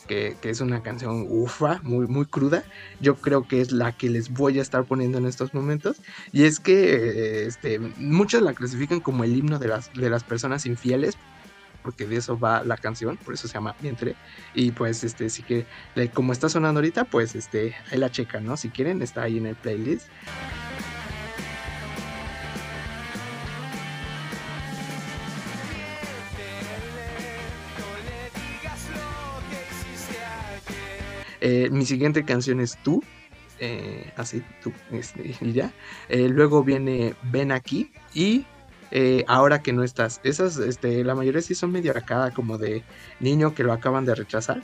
que, 0.08 0.36
que, 0.42 0.50
es 0.50 0.60
una 0.60 0.82
canción 0.82 1.24
ufa, 1.28 1.78
muy, 1.84 2.08
muy 2.08 2.26
cruda. 2.26 2.64
Yo 3.00 3.14
creo 3.14 3.46
que 3.46 3.60
es 3.60 3.70
la 3.70 3.92
que 3.92 4.10
les 4.10 4.32
voy 4.32 4.58
a 4.58 4.62
estar 4.62 4.82
poniendo 4.82 5.18
en 5.18 5.26
estos 5.26 5.54
momentos. 5.54 5.98
Y 6.32 6.42
es 6.42 6.58
que 6.58 7.46
este, 7.46 7.78
muchos 7.78 8.42
la 8.42 8.52
clasifican 8.52 8.98
como 8.98 9.22
el 9.22 9.36
himno 9.36 9.60
de 9.60 9.68
las, 9.68 9.92
de 9.94 10.10
las 10.10 10.24
personas 10.24 10.66
infieles, 10.66 11.16
porque 11.82 12.06
de 12.06 12.16
eso 12.16 12.38
va 12.38 12.64
la 12.64 12.76
canción, 12.76 13.16
por 13.16 13.34
eso 13.34 13.48
se 13.48 13.54
llama 13.54 13.74
Vientre. 13.80 14.14
Y 14.54 14.72
pues, 14.72 15.04
este, 15.04 15.28
sí 15.30 15.42
que, 15.42 15.66
como 16.14 16.32
está 16.32 16.48
sonando 16.48 16.78
ahorita, 16.78 17.04
pues, 17.04 17.34
este, 17.34 17.74
ahí 17.90 17.98
la 17.98 18.10
checa, 18.10 18.40
¿no? 18.40 18.56
Si 18.56 18.68
quieren, 18.68 19.02
está 19.02 19.22
ahí 19.22 19.38
en 19.38 19.46
el 19.46 19.56
playlist. 19.56 20.08
Eh, 31.44 31.70
mi 31.72 31.84
siguiente 31.84 32.24
canción 32.24 32.60
es 32.60 32.78
Tú, 32.84 33.02
eh, 33.58 34.12
así, 34.16 34.44
tú, 34.62 34.72
este, 34.92 35.34
y 35.40 35.52
ya. 35.52 35.72
Eh, 36.08 36.28
luego 36.28 36.62
viene 36.62 37.14
Ven 37.24 37.50
aquí 37.50 37.90
y 38.14 38.46
eh, 38.94 39.24
ahora 39.26 39.62
que 39.62 39.72
no 39.72 39.82
estás. 39.82 40.20
Esas, 40.22 40.58
este, 40.58 41.02
la 41.02 41.14
mayoría 41.14 41.40
sí 41.40 41.54
son 41.54 41.72
medio 41.72 41.92
arcada, 41.92 42.30
como 42.30 42.58
de 42.58 42.84
niño 43.20 43.54
que 43.54 43.64
lo 43.64 43.72
acaban 43.72 44.04
de 44.04 44.14
rechazar. 44.14 44.62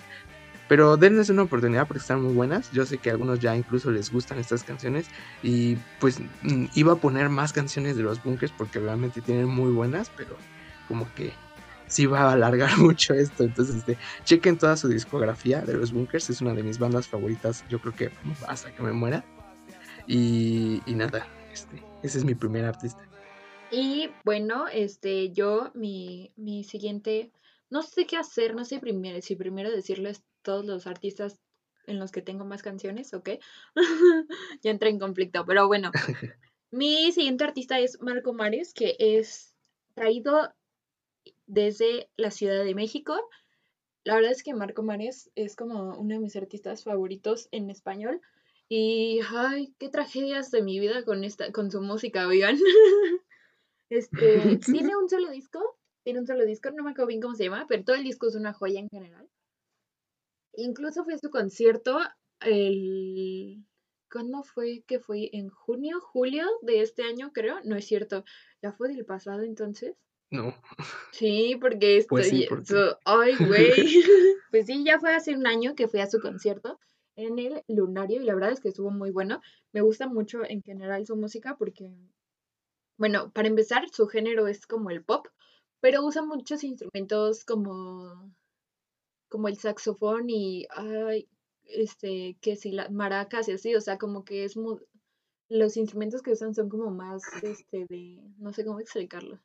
Pero 0.69 0.99
denles 0.99 1.31
una 1.31 1.45
oportunidad 1.45 1.89
porque 1.89 2.03
están 2.03 2.23
muy 2.23 2.35
buenas. 2.35 2.71
Yo 2.73 2.85
sé 2.85 2.99
que 2.99 3.09
a 3.09 3.13
algunos 3.13 3.41
ya 3.41 3.57
incluso 3.57 3.91
les 3.91 4.13
gustan 4.13 4.39
estas 4.39 4.65
canciones. 4.65 5.07
Y 5.43 5.77
pues 5.99 6.21
mm, 6.43 6.67
iba 6.75 6.93
a 6.93 6.97
poner 6.97 7.31
más 7.31 7.55
canciones 7.55 7.97
de 7.97 8.03
los 8.03 8.23
bunkers 8.23 8.53
porque 8.53 8.79
realmente 8.79 9.23
tienen 9.23 9.49
muy 9.49 9.73
buenas, 9.73 10.11
pero 10.15 10.37
como 10.89 11.11
que 11.15 11.33
sí 11.87 12.05
va 12.05 12.29
a 12.29 12.33
alargar 12.33 12.77
mucho 12.79 13.15
esto. 13.15 13.45
Entonces, 13.45 13.77
este, 13.77 13.97
chequen 14.25 14.59
toda 14.59 14.77
su 14.77 14.89
discografía 14.89 15.63
de 15.63 15.73
los 15.73 15.91
bunkers. 15.91 16.29
Es 16.29 16.43
una 16.43 16.53
de 16.53 16.63
mis 16.63 16.79
bandas 16.79 17.09
favoritas. 17.09 17.65
Yo 17.71 17.81
creo 17.81 17.95
que 17.95 18.11
hasta 18.47 18.71
que 18.73 18.83
me 18.83 18.93
muera. 18.93 19.25
Y, 20.07 20.83
y 20.85 20.95
nada, 20.95 21.27
este, 21.51 21.83
ese 22.03 22.19
es 22.19 22.25
mi 22.27 22.35
primer 22.35 22.67
artista. 22.67 23.08
Y 23.71 24.09
bueno, 24.25 24.67
este, 24.69 25.31
yo, 25.31 25.71
mi, 25.75 26.33
mi 26.37 26.65
siguiente, 26.65 27.31
no 27.69 27.83
sé 27.83 28.07
qué 28.07 28.17
hacer, 28.17 28.55
no 28.55 28.65
sé 28.65 28.79
primero, 28.79 29.21
si 29.21 29.37
primero 29.37 29.71
decirles 29.71 30.23
todos 30.43 30.65
los 30.65 30.87
artistas 30.87 31.39
en 31.87 31.99
los 31.99 32.11
que 32.11 32.23
tengo 32.23 32.45
más 32.45 32.63
canciones, 32.63 33.13
¿ok? 33.13 33.31
ya 34.63 34.71
entré 34.71 34.89
en 34.91 34.99
conflicto, 34.99 35.45
pero 35.45 35.67
bueno. 35.67 35.91
mi 36.71 37.13
siguiente 37.13 37.45
artista 37.45 37.79
es 37.79 38.01
Marco 38.01 38.33
Mares, 38.33 38.73
que 38.73 38.97
es 38.99 39.55
traído 39.95 40.55
desde 41.47 42.09
la 42.17 42.31
Ciudad 42.31 42.65
de 42.65 42.75
México. 42.75 43.19
La 44.05 44.15
verdad 44.15 44.33
es 44.33 44.43
que 44.43 44.55
Marco 44.55 44.83
Mares 44.83 45.31
es 45.35 45.57
como 45.57 45.99
uno 45.99 46.15
de 46.15 46.21
mis 46.21 46.37
artistas 46.37 46.85
favoritos 46.85 47.49
en 47.53 47.69
español. 47.69 48.23
Y 48.71 49.21
ay, 49.35 49.75
qué 49.79 49.89
tragedias 49.91 50.51
de 50.51 50.63
mi 50.63 50.79
vida 50.79 51.05
con 51.05 51.25
esta, 51.25 51.53
con 51.53 51.71
su 51.71 51.83
música, 51.83 52.27
oigan. 52.27 52.57
Este, 53.91 54.59
tiene 54.65 54.97
un 54.97 55.09
solo 55.09 55.31
disco, 55.31 55.79
tiene 56.05 56.21
un 56.21 56.27
solo 56.27 56.45
disco, 56.45 56.71
no 56.71 56.83
me 56.83 56.91
acuerdo 56.91 57.09
bien 57.09 57.21
cómo 57.21 57.35
se 57.35 57.45
llama, 57.45 57.67
pero 57.69 57.85
todo 57.85 57.97
el 57.97 58.05
disco 58.05 58.29
es 58.29 58.35
una 58.35 58.53
joya 58.53 58.81
en 58.81 58.89
general. 58.89 59.29
Incluso 60.55 61.05
fue 61.05 61.15
a 61.15 61.19
su 61.19 61.31
concierto 61.31 61.99
el... 62.41 63.65
¿Cuándo 64.11 64.43
fue 64.43 64.83
que 64.87 65.01
fue? 65.01 65.29
¿En 65.35 65.51
junio, 65.51 66.01
julio 66.01 66.47
de 66.63 66.81
este 66.81 67.03
año, 67.03 67.31
creo? 67.33 67.57
No 67.65 67.77
es 67.77 67.87
cierto. 67.87 68.25
¿Ya 68.63 68.73
fue 68.73 68.89
del 68.89 69.05
pasado 69.05 69.43
entonces? 69.43 69.97
No. 70.31 70.55
Sí, 71.13 71.57
porque 71.61 71.97
esto... 71.99 72.09
Pues 72.09 72.29
sí, 72.29 72.49
ay, 73.05 73.37
güey. 73.37 73.71
pues 74.51 74.67
sí, 74.67 74.83
ya 74.83 74.99
fue 74.99 75.15
hace 75.15 75.35
un 75.35 75.47
año 75.47 75.75
que 75.75 75.89
fui 75.89 76.01
a 76.01 76.07
su 76.07 76.21
concierto 76.21 76.81
en 77.17 77.39
el 77.39 77.63
Lunario 77.69 78.23
y 78.23 78.25
la 78.25 78.35
verdad 78.35 78.53
es 78.53 78.61
que 78.61 78.69
estuvo 78.69 78.91
muy 78.91 79.11
bueno. 79.11 79.43
Me 79.73 79.83
gusta 79.83 80.07
mucho 80.07 80.41
en 80.49 80.63
general 80.63 81.05
su 81.07 81.17
música 81.17 81.57
porque 81.59 81.93
bueno, 82.99 83.31
para 83.33 83.49
empezar, 83.49 83.89
su 83.91 84.09
género 84.09 84.49
es 84.49 84.67
como 84.67 84.91
el 84.91 85.05
pop, 85.05 85.29
pero 85.81 86.05
usa 86.05 86.23
muchos 86.23 86.65
instrumentos 86.65 87.45
como, 87.45 88.35
como 89.29 89.49
el 89.49 89.57
saxofón 89.57 90.29
y, 90.29 90.67
ay, 90.71 91.29
este, 91.65 92.37
que 92.41 92.57
si 92.57 92.73
las 92.73 92.91
maracas 92.91 93.49
y 93.49 93.53
así, 93.53 93.75
o 93.77 93.81
sea, 93.81 93.99
como 93.99 94.25
que 94.25 94.45
es 94.45 94.57
muy, 94.57 94.79
los 95.49 95.77
instrumentos 95.77 96.23
que 96.23 96.33
usan 96.33 96.55
son 96.55 96.69
como 96.69 96.91
más, 96.91 97.23
este, 97.43 97.87
de, 97.89 98.21
no 98.39 98.53
sé 98.53 98.65
cómo 98.65 98.81
explicarlo, 98.81 99.41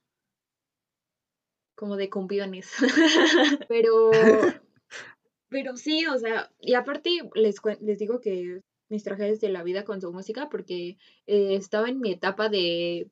como 1.76 1.96
de 1.96 2.10
cumpiones, 2.10 2.72
pero, 3.70 4.10
pero 5.50 5.78
sí, 5.78 6.08
o 6.08 6.18
sea, 6.18 6.52
y 6.60 6.74
aparte 6.74 7.30
les, 7.36 7.58
les 7.82 8.00
digo 8.00 8.20
que 8.20 8.62
mis 8.90 9.04
trajes 9.04 9.40
de 9.42 9.50
la 9.50 9.64
vida 9.64 9.84
con 9.84 10.02
su 10.02 10.12
música 10.12 10.50
porque 10.50 10.98
eh, 11.28 11.56
estaba 11.56 11.90
en 11.90 12.00
mi 12.00 12.12
etapa 12.12 12.50
de 12.50 13.10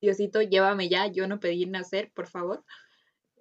Diosito, 0.00 0.42
llévame 0.42 0.88
ya, 0.88 1.06
yo 1.06 1.26
no 1.26 1.40
pedí 1.40 1.66
nacer, 1.66 2.10
por 2.14 2.26
favor. 2.26 2.64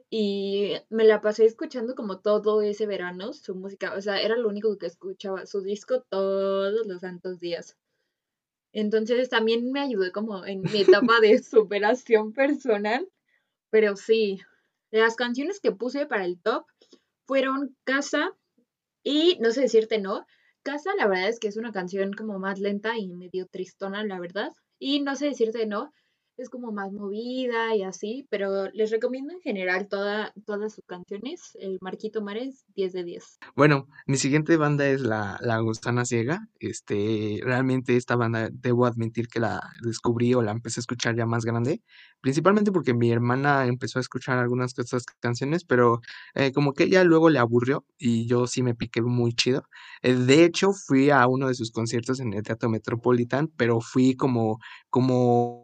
Y 0.10 0.74
me 0.90 1.04
la 1.04 1.22
pasé 1.22 1.46
escuchando 1.46 1.96
como 1.96 2.20
todo 2.20 2.62
ese 2.62 2.86
verano 2.86 3.34
su 3.34 3.56
música, 3.56 3.94
o 3.96 4.02
sea, 4.02 4.22
era 4.22 4.38
lo 4.38 4.48
único 4.48 4.78
que 4.78 4.86
escuchaba, 4.86 5.46
su 5.46 5.62
disco 5.62 6.02
todos 6.10 6.88
los 6.88 7.02
santos 7.02 7.40
días. 7.40 7.76
Entonces 8.72 9.30
también 9.30 9.72
me 9.72 9.80
ayudó 9.82 10.12
como 10.12 10.46
en 10.46 10.62
mi 10.62 10.82
etapa 11.10 11.20
de 11.22 11.42
superación 11.42 12.34
personal, 12.34 13.10
pero 13.70 13.96
sí, 13.96 14.42
las 14.92 15.16
canciones 15.16 15.60
que 15.60 15.72
puse 15.72 16.06
para 16.06 16.26
el 16.26 16.40
top 16.40 16.66
fueron 17.26 17.76
Casa 17.84 18.36
y 19.04 19.38
no 19.40 19.52
sé 19.52 19.62
decirte 19.62 20.00
no. 20.00 20.26
Casa, 20.64 20.92
la 20.98 21.08
verdad 21.08 21.30
es 21.30 21.40
que 21.40 21.48
es 21.48 21.58
una 21.58 21.72
canción 21.72 22.14
como 22.14 22.40
más 22.40 22.60
lenta 22.60 22.98
y 22.98 23.08
medio 23.08 23.48
tristona, 23.48 24.04
la 24.04 24.20
verdad. 24.20 24.52
Y 24.80 25.02
no 25.02 25.16
sé 25.16 25.28
decirte 25.28 25.66
no, 25.66 25.92
es 26.38 26.50
como 26.50 26.72
más 26.72 26.92
movida 26.92 27.76
y 27.76 27.84
así, 27.84 28.28
pero 28.30 28.70
les 28.72 28.92
recomiendo 28.92 29.34
en 29.34 29.42
general 29.42 29.88
toda, 29.88 30.34
todas 30.46 30.74
sus 30.74 30.86
canciones. 30.86 31.58
El 31.60 31.78
Marquito 31.82 32.22
Mares, 32.22 32.66
10 32.76 32.94
de 32.94 33.04
10. 33.04 33.40
Bueno, 33.56 33.88
mi 34.06 34.18
siguiente 34.18 34.58
banda 34.58 34.88
es 34.88 35.02
la, 35.02 35.38
la 35.42 35.60
Gusana 35.60 36.06
Ciega. 36.06 36.48
Este, 36.60 37.40
realmente 37.44 37.96
esta 37.96 38.16
banda 38.16 38.50
debo 38.52 38.86
admitir 38.86 39.28
que 39.28 39.40
la 39.40 39.62
descubrí 39.82 40.34
o 40.34 40.42
la 40.42 40.52
empecé 40.52 40.80
a 40.80 40.82
escuchar 40.82 41.16
ya 41.16 41.26
más 41.26 41.46
grande, 41.46 41.82
principalmente 42.22 42.72
porque 42.72 42.94
mi 42.94 43.12
hermana 43.12 43.66
empezó 43.66 44.00
a 44.00 44.02
escuchar 44.02 44.38
algunas 44.38 44.74
de 44.74 44.84
estas 44.84 45.06
canciones, 45.20 45.64
pero 45.64 46.02
eh, 46.34 46.52
como 46.52 46.74
que 46.74 46.84
ella 46.84 47.04
luego 47.04 47.30
le 47.30 47.40
aburrió 47.40 47.86
y 47.98 48.28
yo 48.28 48.48
sí 48.48 48.64
me 48.64 48.76
piqué 48.76 49.02
muy 49.02 49.34
chido. 49.34 49.64
Eh, 50.02 50.16
de 50.16 50.44
hecho, 50.44 50.74
fui 50.74 51.10
a 51.10 51.28
uno 51.28 51.48
de 51.48 51.54
sus 51.54 51.72
conciertos 51.72 52.20
en 52.20 52.34
el 52.34 52.44
Teatro 52.44 52.70
Metropolitan, 52.70 53.48
pero 53.56 53.80
fui 53.80 54.16
como, 54.16 54.60
como 54.90 55.64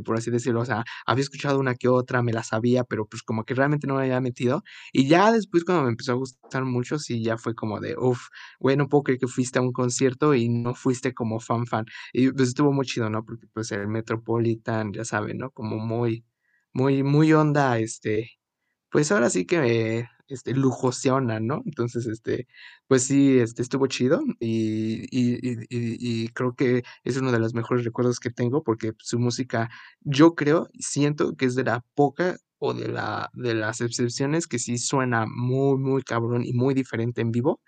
por 0.00 0.16
así 0.16 0.30
decirlo. 0.30 0.60
O 0.60 0.64
sea, 0.64 0.84
había 1.06 1.22
escuchado 1.22 1.58
una 1.58 1.74
que 1.74 1.88
otra, 1.88 2.22
me 2.22 2.32
la 2.32 2.42
sabía, 2.42 2.84
pero 2.84 3.06
pues 3.06 3.22
como 3.22 3.44
que 3.44 3.54
realmente 3.54 3.86
no 3.86 3.94
me 3.94 4.02
había 4.02 4.20
metido. 4.20 4.62
Y 4.92 5.08
ya 5.08 5.32
después 5.32 5.64
cuando 5.64 5.84
me 5.84 5.90
empezó 5.90 6.12
a 6.12 6.14
gustar 6.16 6.64
mucho, 6.64 6.98
sí, 6.98 7.22
ya 7.22 7.38
fue 7.38 7.54
como 7.54 7.80
de, 7.80 7.96
uff, 7.98 8.28
güey, 8.60 8.76
no 8.76 8.88
puedo 8.88 9.04
creer 9.04 9.20
que 9.20 9.26
fuiste 9.28 9.58
a 9.58 9.62
un 9.62 9.72
concierto 9.72 10.34
y 10.34 10.48
no 10.48 10.74
fuiste 10.74 11.14
como 11.14 11.40
fan 11.40 11.66
fan. 11.66 11.86
Y 12.12 12.30
pues 12.32 12.48
estuvo 12.48 12.72
muy 12.72 12.86
chido, 12.86 13.10
¿no? 13.10 13.24
Porque 13.24 13.46
pues 13.52 13.72
el 13.72 13.88
Metropolitan, 13.88 14.92
ya 14.92 15.04
saben, 15.04 15.38
¿no? 15.38 15.50
Como 15.50 15.78
muy, 15.78 16.24
muy, 16.72 17.02
muy 17.02 17.32
onda, 17.32 17.78
este, 17.78 18.32
pues 18.96 19.12
ahora 19.12 19.28
sí 19.28 19.44
que 19.44 20.08
este, 20.26 20.54
lujosiona, 20.54 21.38
¿no? 21.38 21.60
Entonces, 21.66 22.06
este, 22.06 22.48
pues 22.88 23.02
sí, 23.02 23.38
este, 23.40 23.60
estuvo 23.60 23.86
chido 23.88 24.22
y, 24.40 25.02
y, 25.10 25.36
y, 25.42 25.58
y, 25.68 26.28
creo 26.28 26.54
que 26.54 26.82
es 27.04 27.18
uno 27.18 27.30
de 27.30 27.38
los 27.38 27.52
mejores 27.52 27.84
recuerdos 27.84 28.20
que 28.20 28.30
tengo 28.30 28.62
porque 28.62 28.92
su 29.00 29.18
música, 29.18 29.68
yo 30.00 30.34
creo, 30.34 30.68
siento 30.78 31.36
que 31.36 31.44
es 31.44 31.54
de 31.56 31.64
la 31.64 31.84
poca 31.94 32.38
o 32.56 32.72
de, 32.72 32.88
la, 32.88 33.28
de 33.34 33.52
las 33.52 33.82
excepciones 33.82 34.46
que 34.46 34.58
sí 34.58 34.78
suena 34.78 35.26
muy, 35.26 35.76
muy 35.76 36.02
cabrón 36.02 36.42
y 36.46 36.54
muy 36.54 36.72
diferente 36.72 37.20
en 37.20 37.32
vivo. 37.32 37.60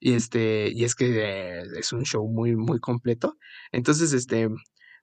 Y 0.00 0.14
este, 0.14 0.68
y 0.74 0.82
es 0.82 0.96
que 0.96 1.62
es 1.78 1.92
un 1.92 2.02
show 2.02 2.26
muy, 2.28 2.56
muy 2.56 2.80
completo. 2.80 3.36
Entonces, 3.70 4.12
este, 4.12 4.48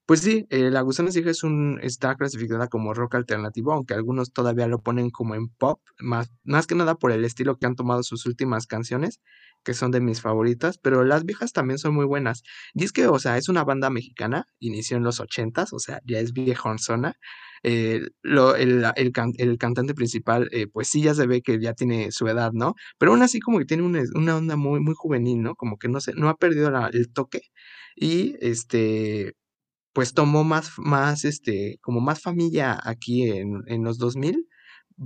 pues 0.10 0.22
sí, 0.22 0.48
eh, 0.50 0.72
La 0.72 0.82
Gusana 0.82 1.12
Ciega 1.12 1.30
es 1.30 1.44
está 1.84 2.16
clasificada 2.16 2.68
como 2.68 2.96
rock 2.96 3.14
alternativo, 3.14 3.74
aunque 3.74 3.94
algunos 3.94 4.34
todavía 4.34 4.66
lo 4.68 4.82
ponen 4.82 5.12
como 5.12 5.36
en 5.36 5.50
pop, 5.50 5.82
más, 6.00 6.32
más 6.44 6.66
que 6.66 6.74
nada 6.74 6.96
por 6.96 7.12
el 7.12 7.24
estilo 7.26 7.58
que 7.58 7.68
han 7.68 7.76
tomado 7.76 8.02
sus 8.02 8.26
últimas 8.26 8.66
canciones, 8.66 9.22
que 9.64 9.76
son 9.76 9.92
de 9.92 10.02
mis 10.02 10.20
favoritas, 10.20 10.80
pero 10.80 11.04
las 11.04 11.26
viejas 11.26 11.54
también 11.54 11.78
son 11.78 11.94
muy 11.94 12.06
buenas. 12.06 12.42
Y 12.74 12.86
es 12.86 12.92
que, 12.92 13.06
o 13.06 13.20
sea, 13.20 13.38
es 13.38 13.50
una 13.50 13.64
banda 13.64 13.92
mexicana, 13.92 14.48
inició 14.58 14.98
en 14.98 15.04
los 15.04 15.20
ochentas, 15.20 15.74
o 15.74 15.80
sea, 15.80 16.00
ya 16.06 16.18
es 16.18 16.34
viejonzona. 16.34 17.14
Eh, 17.62 18.02
lo, 18.24 18.56
el, 18.56 18.84
el, 18.96 19.12
el, 19.38 19.58
cantante 19.60 19.94
principal, 19.94 20.50
eh, 20.52 20.66
pues 20.66 20.88
sí, 20.88 21.04
ya 21.04 21.14
se 21.14 21.28
ve 21.28 21.44
que 21.44 21.60
ya 21.62 21.76
tiene 21.76 22.12
su 22.12 22.28
edad, 22.28 22.52
¿no? 22.52 22.74
Pero 22.98 23.12
aún 23.12 23.22
así 23.22 23.40
como 23.40 23.60
que 23.60 23.66
tiene 23.66 23.84
una, 23.84 24.02
una 24.16 24.38
onda 24.38 24.56
muy, 24.56 24.80
muy 24.80 24.96
juvenil, 24.98 25.44
¿no? 25.44 25.54
Como 25.56 25.78
que 25.78 25.88
no 25.88 26.02
sé, 26.02 26.14
no 26.16 26.30
ha 26.30 26.38
perdido 26.38 26.72
el 26.92 27.14
toque. 27.14 27.42
Y 27.96 28.36
este, 28.42 29.36
pues 30.00 30.14
tomó 30.14 30.46
más, 30.46 30.72
más, 30.78 31.26
este, 31.26 31.78
como 31.82 32.00
más 32.00 32.22
familia 32.22 32.80
aquí 32.86 33.30
en, 33.30 33.64
en 33.68 33.84
los 33.84 33.98
2000 33.98 34.48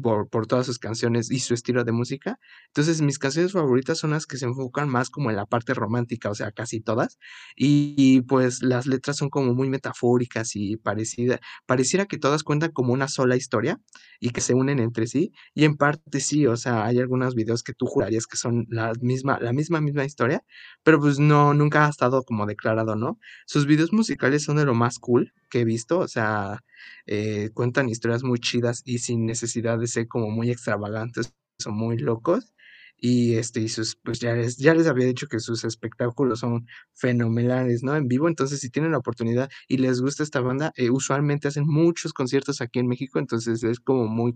por, 0.01 0.47
todas 0.47 0.65
sus 0.65 0.79
canciones 0.79 1.29
y 1.31 1.39
su 1.39 1.53
estilo 1.53 1.83
de 1.83 1.91
música. 1.91 2.39
Entonces, 2.67 3.01
mis 3.01 3.19
canciones 3.19 3.51
favoritas 3.51 3.99
son 3.99 4.11
las 4.11 4.25
que 4.25 4.37
se 4.37 4.45
enfocan 4.45 4.89
más 4.89 5.09
como 5.09 5.29
en 5.29 5.35
la 5.35 5.45
parte 5.45 5.73
romántica, 5.73 6.29
o 6.29 6.35
sea, 6.35 6.51
casi 6.51 6.79
todas. 6.81 7.19
Y, 7.55 8.21
pues 8.21 8.63
las 8.63 8.87
letras 8.87 9.17
son 9.17 9.29
como 9.29 9.53
muy 9.53 9.69
metafóricas 9.69 10.55
y 10.55 10.77
parecida, 10.77 11.39
pareciera 11.65 12.05
que 12.05 12.17
todas 12.17 12.43
cuentan 12.43 12.71
como 12.71 12.93
una 12.93 13.07
sola 13.07 13.35
historia 13.35 13.79
y 14.19 14.31
que 14.31 14.41
se 14.41 14.53
unen 14.53 14.79
entre 14.79 15.07
sí. 15.07 15.31
Y 15.53 15.65
en 15.65 15.75
parte 15.75 16.19
sí, 16.19 16.47
o 16.47 16.57
sea, 16.57 16.85
hay 16.85 16.99
algunos 16.99 17.35
videos 17.35 17.63
que 17.63 17.73
tú 17.73 17.85
jurarías 17.85 18.27
que 18.27 18.37
son 18.37 18.65
la 18.69 18.93
misma, 19.01 19.39
la 19.39 19.53
misma, 19.53 19.81
misma 19.81 20.05
historia, 20.05 20.43
pero 20.83 20.99
pues 20.99 21.19
no, 21.19 21.53
nunca 21.53 21.85
ha 21.85 21.89
estado 21.89 22.23
como 22.23 22.45
declarado, 22.45 22.95
¿no? 22.95 23.19
Sus 23.45 23.65
videos 23.67 23.93
musicales 23.93 24.43
son 24.43 24.57
de 24.57 24.65
lo 24.65 24.73
más 24.73 24.99
cool 24.99 25.33
que 25.49 25.61
he 25.61 25.65
visto, 25.65 25.99
o 25.99 26.07
sea, 26.07 26.59
eh, 27.05 27.49
cuentan 27.53 27.89
historias 27.89 28.23
muy 28.23 28.39
chidas 28.39 28.81
y 28.85 28.99
sin 28.99 29.25
necesidad 29.25 29.79
de 29.79 29.87
ser 29.87 30.07
como 30.07 30.29
muy 30.29 30.51
extravagantes 30.51 31.33
o 31.65 31.71
muy 31.71 31.97
locos. 31.97 32.53
Y 32.97 33.35
este, 33.35 33.59
y 33.59 33.67
sus, 33.67 33.97
pues 33.97 34.19
ya 34.19 34.33
les, 34.33 34.57
ya 34.57 34.73
les 34.73 34.87
había 34.87 35.05
dicho 35.05 35.27
que 35.27 35.39
sus 35.39 35.65
espectáculos 35.65 36.39
son 36.39 36.67
fenomenales, 36.93 37.83
¿no? 37.83 37.95
En 37.97 38.07
vivo. 38.07 38.29
Entonces, 38.29 38.61
si 38.61 38.69
tienen 38.69 38.91
la 38.93 38.99
oportunidad 38.99 39.49
y 39.67 39.77
les 39.77 39.99
gusta 40.01 40.23
esta 40.23 40.39
banda, 40.39 40.71
eh, 40.77 40.89
usualmente 40.89 41.49
hacen 41.49 41.65
muchos 41.67 42.13
conciertos 42.13 42.61
aquí 42.61 42.79
en 42.79 42.87
México. 42.87 43.19
Entonces 43.19 43.63
es 43.63 43.79
como 43.81 44.07
muy 44.07 44.35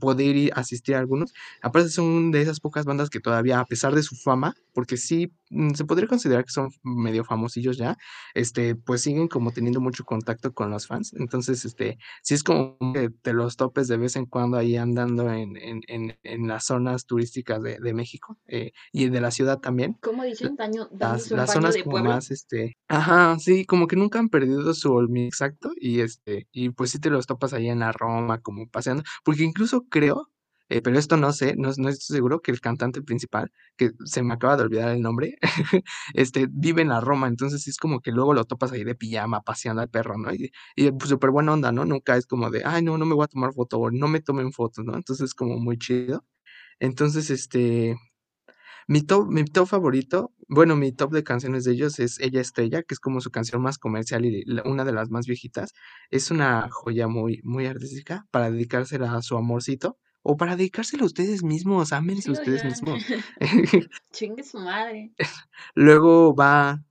poder 0.00 0.36
ir 0.36 0.52
asistir 0.54 0.94
a 0.94 0.98
algunos. 0.98 1.32
Aparte 1.62 1.88
son 1.90 2.30
de 2.32 2.42
esas 2.42 2.60
pocas 2.60 2.84
bandas 2.84 3.10
que 3.10 3.20
todavía, 3.20 3.60
a 3.60 3.66
pesar 3.66 3.94
de 3.94 4.02
su 4.02 4.16
fama, 4.16 4.54
porque 4.74 4.96
sí 4.96 5.32
se 5.74 5.84
podría 5.84 6.08
considerar 6.08 6.44
que 6.44 6.50
son 6.50 6.70
medio 6.82 7.24
famosillos 7.24 7.76
ya, 7.76 7.96
este, 8.34 8.74
pues 8.74 9.02
siguen 9.02 9.28
como 9.28 9.52
teniendo 9.52 9.80
mucho 9.80 10.04
contacto 10.04 10.52
con 10.52 10.70
los 10.70 10.86
fans. 10.86 11.12
Entonces, 11.14 11.64
este, 11.64 11.98
sí 12.22 12.34
es 12.34 12.42
como 12.42 12.76
que 12.92 13.10
te 13.10 13.32
los 13.32 13.56
topes 13.56 13.88
de 13.88 13.96
vez 13.96 14.16
en 14.16 14.26
cuando 14.26 14.56
ahí 14.56 14.76
andando 14.76 15.32
en, 15.32 15.56
en, 15.56 15.80
en, 15.88 16.16
en 16.22 16.48
las 16.48 16.64
zonas 16.64 17.06
turísticas 17.06 17.62
de, 17.62 17.78
de 17.78 17.94
México 17.94 18.38
eh, 18.46 18.72
y 18.92 19.08
de 19.08 19.20
la 19.20 19.30
ciudad 19.30 19.58
también. 19.58 19.96
¿Cómo 20.02 20.24
dicen? 20.24 20.56
Daño, 20.56 20.88
las, 20.98 21.30
las 21.30 21.52
zonas 21.52 21.74
de 21.74 21.84
como 21.84 22.02
más, 22.02 22.30
este, 22.30 22.76
ajá, 22.88 23.38
sí, 23.38 23.64
como 23.64 23.86
que 23.86 23.96
nunca 23.96 24.18
han 24.18 24.28
perdido 24.28 24.72
su 24.74 24.92
olmi 24.92 25.26
exacto 25.26 25.72
y 25.76 26.00
este, 26.00 26.48
y 26.52 26.70
pues 26.70 26.90
sí 26.90 26.98
te 26.98 27.10
los 27.10 27.26
topas 27.26 27.52
ahí 27.52 27.68
en 27.68 27.80
la 27.80 27.92
Roma, 27.92 28.40
como 28.40 28.68
paseando, 28.68 29.02
porque 29.24 29.44
incluso 29.44 29.86
creo, 29.88 30.28
eh, 30.68 30.82
pero 30.82 30.98
esto 30.98 31.16
no 31.16 31.32
sé, 31.32 31.54
no, 31.56 31.70
estoy 31.70 31.94
seguro 31.94 32.40
que 32.40 32.50
el 32.50 32.60
cantante 32.60 33.02
principal, 33.02 33.52
que 33.76 33.92
se 34.04 34.22
me 34.22 34.34
acaba 34.34 34.56
de 34.56 34.64
olvidar 34.64 34.90
el 34.90 35.02
nombre, 35.02 35.36
este, 36.14 36.48
vive 36.50 36.82
en 36.82 36.88
la 36.88 37.00
Roma, 37.00 37.28
entonces 37.28 37.68
es 37.68 37.78
como 37.78 38.00
que 38.00 38.12
luego 38.12 38.34
lo 38.34 38.44
topas 38.44 38.72
ahí 38.72 38.84
de 38.84 38.94
pijama, 38.94 39.42
paseando 39.42 39.82
al 39.82 39.90
perro, 39.90 40.18
¿no? 40.18 40.32
Y, 40.34 40.50
y 40.76 40.90
pues 40.92 41.10
súper 41.10 41.30
buena 41.30 41.52
onda, 41.52 41.72
¿no? 41.72 41.84
Nunca 41.84 42.16
es 42.16 42.26
como 42.26 42.50
de, 42.50 42.62
ay, 42.64 42.82
no, 42.82 42.98
no 42.98 43.06
me 43.06 43.14
voy 43.14 43.24
a 43.24 43.28
tomar 43.28 43.52
foto, 43.54 43.78
o 43.78 43.90
no 43.90 44.08
me 44.08 44.20
tomen 44.20 44.52
fotos, 44.52 44.84
¿no? 44.84 44.94
Entonces 44.96 45.26
es 45.26 45.34
como 45.34 45.58
muy 45.58 45.78
chido. 45.78 46.24
Entonces, 46.80 47.30
este, 47.30 47.96
mi 48.88 49.02
top, 49.02 49.28
mi 49.28 49.44
top 49.44 49.66
favorito, 49.68 50.32
bueno, 50.48 50.76
mi 50.76 50.92
top 50.92 51.12
de 51.12 51.24
canciones 51.24 51.64
de 51.64 51.72
ellos 51.72 51.98
es 51.98 52.20
Ella 52.20 52.40
Estrella, 52.40 52.82
que 52.82 52.94
es 52.94 53.00
como 53.00 53.20
su 53.20 53.30
canción 53.30 53.62
más 53.62 53.78
comercial 53.78 54.24
y 54.24 54.44
una 54.64 54.84
de 54.84 54.92
las 54.92 55.10
más 55.10 55.26
viejitas. 55.26 55.72
Es 56.10 56.30
una 56.30 56.68
joya 56.70 57.08
muy, 57.08 57.40
muy 57.44 57.66
artística 57.66 58.26
para 58.30 58.50
dedicársela 58.50 59.14
a 59.16 59.22
su 59.22 59.36
amorcito 59.36 59.98
o 60.28 60.36
para 60.36 60.56
dedicársela 60.56 61.02
a 61.04 61.06
ustedes 61.06 61.42
mismos, 61.42 61.92
ámense 61.92 62.22
sí, 62.24 62.30
ustedes 62.32 62.64
mismos. 62.64 63.02
Chingue 64.12 64.42
su 64.42 64.58
madre. 64.58 65.12
Luego 65.74 66.34
va 66.34 66.82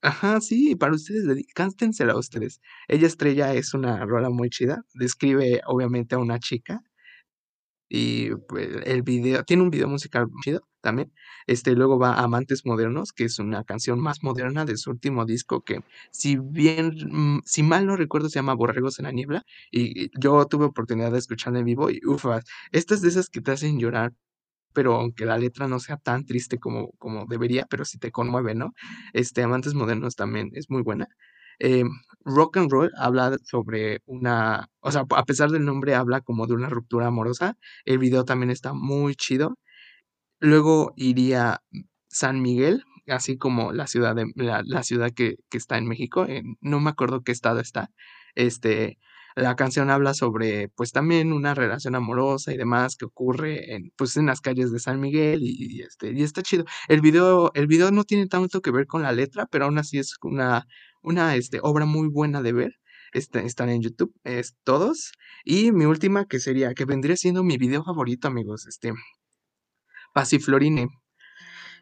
Ajá, 0.00 0.40
sí, 0.40 0.76
para 0.76 0.94
ustedes, 0.94 1.44
cántensela 1.54 2.12
a 2.12 2.18
ustedes. 2.18 2.60
Ella 2.86 3.08
Estrella 3.08 3.52
es 3.54 3.74
una 3.74 4.04
rola 4.06 4.30
muy 4.30 4.48
chida. 4.50 4.84
Describe, 4.94 5.60
obviamente, 5.66 6.14
a 6.14 6.18
una 6.18 6.38
chica 6.38 6.80
y 7.88 8.34
pues, 8.48 8.68
el 8.84 9.02
video, 9.02 9.44
tiene 9.44 9.62
un 9.62 9.70
video 9.70 9.88
musical 9.88 10.28
chido 10.42 10.62
también. 10.80 11.12
Este, 11.46 11.72
luego 11.74 11.98
va 11.98 12.14
Amantes 12.20 12.64
Modernos, 12.66 13.12
que 13.12 13.24
es 13.24 13.38
una 13.38 13.64
canción 13.64 14.00
más 14.00 14.22
moderna 14.22 14.64
de 14.64 14.76
su 14.76 14.90
último 14.90 15.24
disco, 15.24 15.62
que 15.62 15.80
si 16.10 16.36
bien, 16.36 16.94
mm, 17.10 17.40
si 17.44 17.62
mal 17.62 17.86
no 17.86 17.96
recuerdo, 17.96 18.28
se 18.28 18.36
llama 18.38 18.54
Borregos 18.54 18.98
en 18.98 19.06
la 19.06 19.12
Niebla. 19.12 19.44
Y 19.70 20.10
yo 20.20 20.44
tuve 20.46 20.66
oportunidad 20.66 21.12
de 21.12 21.18
escucharla 21.18 21.60
en 21.60 21.64
vivo 21.66 21.90
y 21.90 22.00
ufa, 22.06 22.40
estas 22.72 23.00
de 23.02 23.08
esas 23.08 23.28
que 23.30 23.40
te 23.40 23.52
hacen 23.52 23.78
llorar, 23.78 24.12
pero 24.72 24.94
aunque 24.96 25.26
la 25.26 25.38
letra 25.38 25.68
no 25.68 25.80
sea 25.80 25.96
tan 25.98 26.26
triste 26.26 26.58
como, 26.58 26.92
como 26.98 27.26
debería, 27.26 27.66
pero 27.70 27.84
sí 27.84 27.98
te 27.98 28.12
conmueve, 28.12 28.54
¿no? 28.54 28.74
Este, 29.14 29.42
Amantes 29.42 29.74
Modernos 29.74 30.16
también 30.16 30.50
es 30.54 30.70
muy 30.70 30.82
buena. 30.82 31.08
Eh, 31.58 31.84
rock 32.24 32.58
and 32.58 32.70
roll 32.70 32.90
habla 32.96 33.36
sobre 33.44 34.00
una, 34.06 34.68
o 34.80 34.92
sea, 34.92 35.04
a 35.10 35.24
pesar 35.24 35.50
del 35.50 35.64
nombre 35.64 35.94
habla 35.94 36.20
como 36.20 36.46
de 36.46 36.54
una 36.54 36.68
ruptura 36.68 37.06
amorosa. 37.08 37.56
El 37.84 37.98
video 37.98 38.24
también 38.24 38.50
está 38.50 38.72
muy 38.74 39.14
chido. 39.16 39.58
Luego 40.40 40.92
iría 40.96 41.62
San 42.08 42.42
Miguel, 42.42 42.84
así 43.08 43.38
como 43.38 43.72
la 43.72 43.86
ciudad 43.86 44.14
de 44.14 44.26
la, 44.36 44.62
la 44.64 44.82
ciudad 44.82 45.10
que, 45.14 45.36
que, 45.50 45.58
está 45.58 45.78
en 45.78 45.86
México, 45.86 46.26
no 46.60 46.80
me 46.80 46.90
acuerdo 46.90 47.22
qué 47.22 47.32
estado 47.32 47.60
está. 47.60 47.90
Este, 48.34 48.98
la 49.38 49.56
canción 49.56 49.90
habla 49.90 50.14
sobre, 50.14 50.68
pues 50.70 50.92
también 50.92 51.32
una 51.32 51.54
relación 51.54 51.94
amorosa 51.94 52.52
y 52.52 52.56
demás 52.56 52.96
que 52.96 53.04
ocurre 53.04 53.74
en, 53.74 53.92
pues 53.96 54.16
en 54.16 54.26
las 54.26 54.40
calles 54.40 54.72
de 54.72 54.80
San 54.80 55.00
Miguel 55.00 55.40
y, 55.42 55.82
este, 55.82 56.12
y 56.12 56.22
está 56.22 56.42
chido. 56.42 56.64
El 56.88 57.00
video, 57.00 57.52
el 57.54 57.66
video 57.66 57.90
no 57.90 58.04
tiene 58.04 58.26
tanto 58.26 58.60
que 58.60 58.70
ver 58.70 58.86
con 58.86 59.02
la 59.02 59.12
letra, 59.12 59.46
pero 59.46 59.66
aún 59.66 59.78
así 59.78 59.98
es 59.98 60.16
una, 60.22 60.66
una 61.02 61.36
este, 61.36 61.60
obra 61.62 61.86
muy 61.86 62.08
buena 62.08 62.42
de 62.42 62.52
ver. 62.52 62.72
Este, 63.12 63.44
están 63.44 63.70
en 63.70 63.82
YouTube, 63.82 64.12
es 64.24 64.56
todos. 64.64 65.12
Y 65.44 65.72
mi 65.72 65.86
última 65.86 66.26
que 66.26 66.40
sería, 66.40 66.74
que 66.74 66.84
vendría 66.84 67.16
siendo 67.16 67.42
mi 67.44 67.56
video 67.56 67.84
favorito, 67.84 68.28
amigos, 68.28 68.66
este, 68.66 68.92
Pasiflorine. 70.12 70.88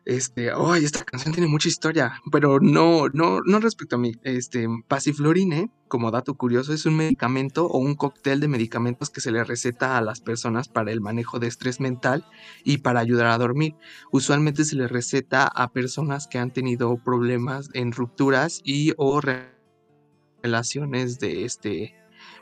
Este, 0.06 0.52
ay, 0.54 0.84
esta 0.84 1.02
canción 1.04 1.34
tiene 1.34 1.48
mucha 1.48 1.66
historia, 1.68 2.22
pero 2.30 2.60
no, 2.60 3.08
no, 3.08 3.40
no 3.40 3.58
respecto 3.58 3.96
a 3.96 3.98
mí. 3.98 4.12
Este, 4.22 4.68
Pasiflorine, 4.86 5.72
como 5.88 6.12
dato 6.12 6.36
curioso, 6.36 6.72
es 6.72 6.86
un 6.86 6.96
medicamento 6.96 7.66
o 7.66 7.78
un 7.78 7.96
cóctel 7.96 8.38
de 8.38 8.46
medicamentos 8.46 9.10
que 9.10 9.20
se 9.20 9.32
le 9.32 9.42
receta 9.42 9.98
a 9.98 10.00
las 10.00 10.20
personas 10.20 10.68
para 10.68 10.92
el 10.92 11.00
manejo 11.00 11.40
de 11.40 11.48
estrés 11.48 11.80
mental 11.80 12.24
y 12.62 12.78
para 12.78 13.00
ayudar 13.00 13.26
a 13.26 13.38
dormir. 13.38 13.74
Usualmente 14.12 14.64
se 14.64 14.76
le 14.76 14.86
receta 14.86 15.48
a 15.48 15.72
personas 15.72 16.28
que 16.28 16.38
han 16.38 16.52
tenido 16.52 16.96
problemas 16.98 17.68
en 17.74 17.90
rupturas 17.90 18.60
y 18.62 18.92
o 18.98 19.20
relaciones 20.40 21.18
de 21.18 21.44
este 21.44 21.96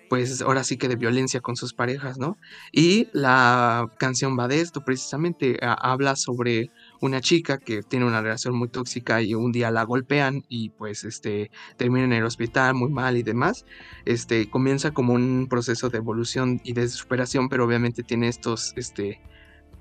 pues 0.09 0.43
ahora 0.43 0.65
sí 0.65 0.77
que 0.77 0.89
de 0.89 0.97
violencia 0.97 1.41
con 1.41 1.57
sus 1.57 1.73
parejas, 1.75 2.19
¿no? 2.19 2.39
Y 2.73 3.09
la 3.13 3.91
canción 3.99 4.39
va 4.39 4.49
de 4.49 4.61
esto, 4.61 4.85
precisamente 4.85 5.59
habla 5.63 6.15
sobre 6.15 6.71
una 7.07 7.21
chica 7.21 7.59
que 7.59 7.83
tiene 7.83 8.07
una 8.07 8.23
relación 8.23 8.57
muy 8.57 8.69
tóxica 8.69 9.21
y 9.21 9.35
un 9.35 9.53
día 9.53 9.71
la 9.71 9.85
golpean 9.85 10.45
y 10.49 10.71
pues 10.71 11.05
este 11.05 11.51
termina 11.77 12.05
en 12.05 12.13
el 12.15 12.25
hospital 12.25 12.75
muy 12.75 12.91
mal 12.91 13.17
y 13.19 13.23
demás. 13.23 13.67
Este 14.07 14.49
comienza 14.49 14.93
como 14.93 15.13
un 15.13 15.47
proceso 15.49 15.91
de 15.91 15.99
evolución 15.99 16.63
y 16.65 16.73
de 16.73 16.89
superación, 16.89 17.49
pero 17.51 17.65
obviamente 17.67 18.03
tiene 18.03 18.29
estos 18.29 18.73
este 18.77 19.21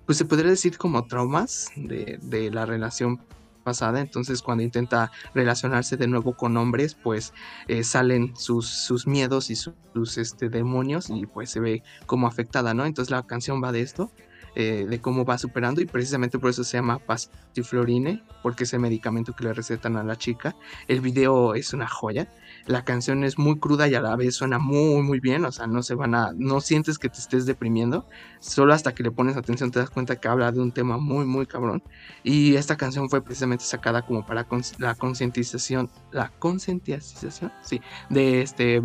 pues 0.05 0.17
se 0.17 0.25
podría 0.25 0.49
decir 0.49 0.77
como 0.77 1.07
traumas 1.07 1.71
de, 1.77 2.19
de 2.21 2.51
la 2.51 2.65
relación 2.65 3.21
pasada, 3.63 4.01
entonces 4.01 4.41
cuando 4.41 4.61
intenta 4.61 5.09
relacionarse 5.33 5.95
de 5.95 6.07
nuevo 6.07 6.33
con 6.33 6.57
hombres, 6.57 6.95
pues 6.95 7.33
eh, 7.69 7.85
salen 7.85 8.35
sus, 8.35 8.67
sus, 8.67 9.07
miedos 9.07 9.49
y 9.49 9.55
sus, 9.55 9.73
sus, 9.93 10.17
este, 10.17 10.49
demonios 10.49 11.09
y 11.09 11.25
pues 11.25 11.49
se 11.49 11.61
ve 11.61 11.83
como 12.05 12.27
afectada, 12.27 12.73
¿no? 12.73 12.85
Entonces 12.85 13.11
la 13.11 13.25
canción 13.25 13.63
va 13.63 13.71
de 13.71 13.79
esto, 13.79 14.11
eh, 14.55 14.85
de 14.87 15.01
cómo 15.01 15.25
va 15.25 15.37
superando 15.37 15.81
y 15.81 15.85
precisamente 15.85 16.37
por 16.39 16.49
eso 16.49 16.63
se 16.63 16.77
llama 16.77 16.99
Pastiflorine, 16.99 18.23
porque 18.41 18.65
es 18.65 18.73
el 18.73 18.79
medicamento 18.79 19.33
que 19.33 19.45
le 19.45 19.53
recetan 19.53 19.97
a 19.97 20.03
la 20.03 20.15
chica. 20.17 20.55
El 20.87 21.01
video 21.01 21.55
es 21.55 21.73
una 21.73 21.87
joya. 21.87 22.27
la 22.65 22.85
canción 22.85 23.23
es 23.23 23.37
muy 23.37 23.59
cruda 23.59 23.87
y 23.87 23.95
a 23.95 24.01
la 24.01 24.15
vez 24.15 24.35
suena 24.35 24.59
muy 24.59 25.01
muy 25.01 25.19
bien, 25.19 25.43
o 25.45 25.51
sea, 25.51 25.67
no 25.67 25.83
se 25.83 25.95
van 25.95 26.15
a, 26.15 26.31
no 26.35 26.61
sientes 26.61 26.97
que 26.97 27.09
te 27.09 27.19
estés 27.19 27.45
deprimiendo, 27.45 28.05
solo 28.39 28.73
hasta 28.73 28.93
que 28.93 29.03
le 29.03 29.11
pones 29.11 29.37
atención 29.37 29.71
te 29.71 29.79
das 29.79 29.89
cuenta 29.89 30.15
que 30.17 30.27
habla 30.27 30.51
de 30.51 30.61
un 30.61 30.71
tema 30.71 30.97
muy 30.97 31.25
muy 31.25 31.45
cabrón 31.45 31.83
y 32.23 32.55
esta 32.55 32.77
canción 32.77 33.09
fue 33.09 33.21
precisamente 33.23 33.65
sacada 33.65 34.03
como 34.03 34.25
para 34.25 34.45
la 34.77 34.95
concientización, 34.95 35.89
la 36.11 36.29
concientización, 36.39 37.51
sí, 37.63 37.81
de 38.09 38.41
este 38.41 38.81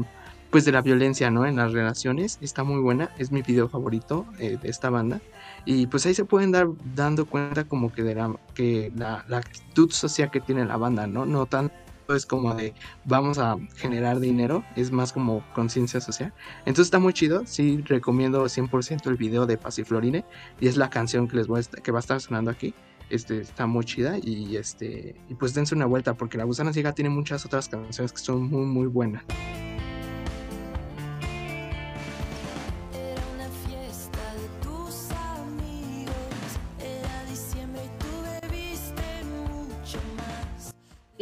pues 0.51 0.65
de 0.65 0.73
la 0.73 0.83
violencia, 0.83 1.31
¿no? 1.31 1.47
En 1.47 1.57
las 1.57 1.73
relaciones. 1.73 2.39
Está 2.41 2.65
muy 2.65 2.81
buena, 2.81 3.11
es 3.19 3.31
mi 3.31 3.43
video 3.43 3.69
favorito 3.69 4.27
eh, 4.39 4.59
de 4.61 4.69
esta 4.69 4.91
banda. 4.91 5.21
Y 5.65 5.87
pues 5.87 6.07
ahí 6.07 6.15
se 6.15 6.25
pueden 6.25 6.53
dar 6.53 6.69
dando 6.95 7.27
cuenta 7.27 7.65
como 7.65 7.93
que 7.93 8.03
de 8.03 8.15
la, 8.15 8.35
que 8.55 8.93
la, 8.97 9.25
actitud 9.31 9.91
social 9.91 10.31
que 10.31 10.41
tiene 10.41 10.65
la 10.65 10.77
banda, 10.77 11.07
¿no? 11.07 11.27
No 11.27 11.47
tanto 11.47 11.75
es 12.09 12.25
como 12.25 12.55
de 12.55 12.75
vamos 13.05 13.39
a 13.39 13.57
generar 13.77 14.19
dinero, 14.19 14.65
es 14.77 14.91
más 14.91 15.13
como 15.13 15.45
conciencia 15.55 16.01
social. 16.01 16.33
Entonces 16.61 16.87
está 16.87 16.99
muy 16.99 17.13
chido, 17.13 17.45
sí 17.47 17.83
recomiendo 17.85 18.45
100% 18.45 19.07
el 19.07 19.17
video 19.17 19.47
de 19.47 19.59
Pasiflorine 19.59 20.25
y 20.61 20.69
es 20.69 20.77
la 20.77 20.89
canción 20.89 21.29
que 21.29 21.37
les 21.37 21.47
voy 21.47 21.61
a 21.61 21.83
que 21.83 21.93
va 21.93 21.99
a 21.99 22.01
estar 22.01 22.21
sonando 22.21 22.51
aquí. 22.51 22.75
Este, 23.11 23.41
está 23.41 23.67
muy 23.67 23.87
chida 23.87 24.19
y 24.19 24.57
este 24.57 25.17
y 25.31 25.35
pues 25.35 25.55
dense 25.55 25.75
una 25.75 25.87
vuelta 25.87 26.13
porque 26.15 26.37
La 26.37 26.45
Gusana 26.45 26.75
Ciega 26.75 26.93
tiene 26.93 27.09
muchas 27.09 27.47
otras 27.47 27.69
canciones 27.69 28.13
que 28.13 28.19
son 28.19 28.51
muy 28.51 28.67
muy 28.67 28.87
buenas. 28.87 29.25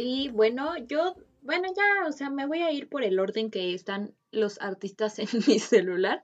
Y 0.09 0.29
bueno, 0.29 0.77
yo, 0.77 1.15
bueno, 1.41 1.67
ya, 1.75 2.07
o 2.07 2.13
sea, 2.13 2.29
me 2.29 2.47
voy 2.47 2.61
a 2.61 2.71
ir 2.71 2.87
por 2.87 3.03
el 3.03 3.19
orden 3.19 3.51
que 3.51 3.73
están 3.73 4.15
los 4.31 4.57
artistas 4.61 5.19
en 5.19 5.27
mi 5.45 5.59
celular. 5.59 6.23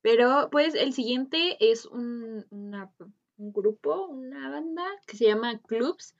Pero 0.00 0.48
pues 0.50 0.74
el 0.74 0.94
siguiente 0.94 1.58
es 1.60 1.84
un, 1.84 2.46
un 2.50 3.52
grupo, 3.52 4.06
una 4.06 4.48
banda 4.48 4.86
que 5.06 5.18
se 5.18 5.26
llama 5.26 5.60
Clubs, 5.60 6.16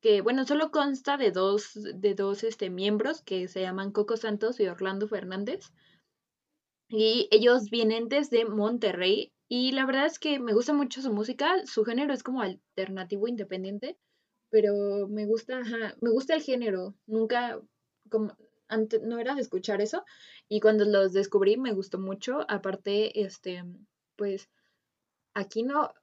que 0.00 0.22
bueno, 0.22 0.46
solo 0.46 0.70
consta 0.70 1.18
de 1.18 1.32
dos, 1.32 1.72
de 1.74 2.14
dos 2.14 2.44
este, 2.44 2.70
miembros 2.70 3.20
que 3.20 3.46
se 3.46 3.60
llaman 3.60 3.92
Coco 3.92 4.16
Santos 4.16 4.58
y 4.58 4.68
Orlando 4.68 5.08
Fernández. 5.08 5.70
Y 6.88 7.28
ellos 7.30 7.68
vienen 7.68 8.08
desde 8.08 8.46
Monterrey 8.46 9.34
y 9.48 9.72
la 9.72 9.84
verdad 9.84 10.06
es 10.06 10.18
que 10.18 10.38
me 10.38 10.54
gusta 10.54 10.72
mucho 10.72 11.02
su 11.02 11.12
música, 11.12 11.66
su 11.66 11.84
género 11.84 12.14
es 12.14 12.22
como 12.22 12.40
alternativo 12.40 13.28
independiente 13.28 13.98
pero 14.52 15.08
me 15.08 15.24
gusta, 15.24 15.62
me 16.02 16.10
gusta 16.10 16.34
el 16.34 16.42
género. 16.42 16.94
Nunca, 17.06 17.58
como, 18.10 18.36
antes, 18.68 19.00
no 19.00 19.18
era 19.18 19.34
de 19.34 19.40
escuchar 19.40 19.80
eso. 19.80 20.04
Y 20.46 20.60
cuando 20.60 20.84
los 20.84 21.14
descubrí 21.14 21.56
me 21.56 21.72
gustó 21.72 21.98
mucho. 21.98 22.44
Aparte, 22.48 23.22
este, 23.22 23.64
pues, 24.14 24.50
aquí 25.32 25.62
no, 25.62 25.94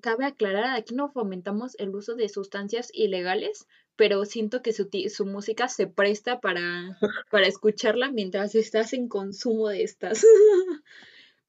cabe 0.00 0.26
aclarar, 0.26 0.76
aquí 0.76 0.94
no 0.94 1.10
fomentamos 1.10 1.74
el 1.80 1.92
uso 1.92 2.14
de 2.14 2.28
sustancias 2.28 2.90
ilegales, 2.94 3.66
pero 3.96 4.24
siento 4.24 4.62
que 4.62 4.72
su, 4.72 4.88
su 5.08 5.26
música 5.26 5.66
se 5.68 5.88
presta 5.88 6.38
para, 6.38 6.96
para 7.32 7.48
escucharla 7.48 8.12
mientras 8.12 8.54
estás 8.54 8.92
en 8.92 9.08
consumo 9.08 9.70
de 9.70 9.82
estas. 9.82 10.24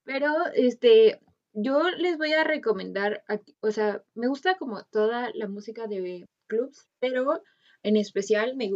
pero, 0.03 0.33
este, 0.55 1.19
yo 1.53 1.89
les 1.91 2.17
voy 2.17 2.33
a 2.33 2.43
recomendar, 2.43 3.23
o 3.59 3.69
sea, 3.69 4.03
me 4.15 4.27
gusta 4.27 4.55
como 4.57 4.83
toda 4.85 5.29
la 5.35 5.47
música 5.47 5.85
de 5.85 6.27
clubs, 6.49 6.89
pero 6.99 7.41
en 7.83 7.95
especial 7.95 8.57
mi, 8.57 8.71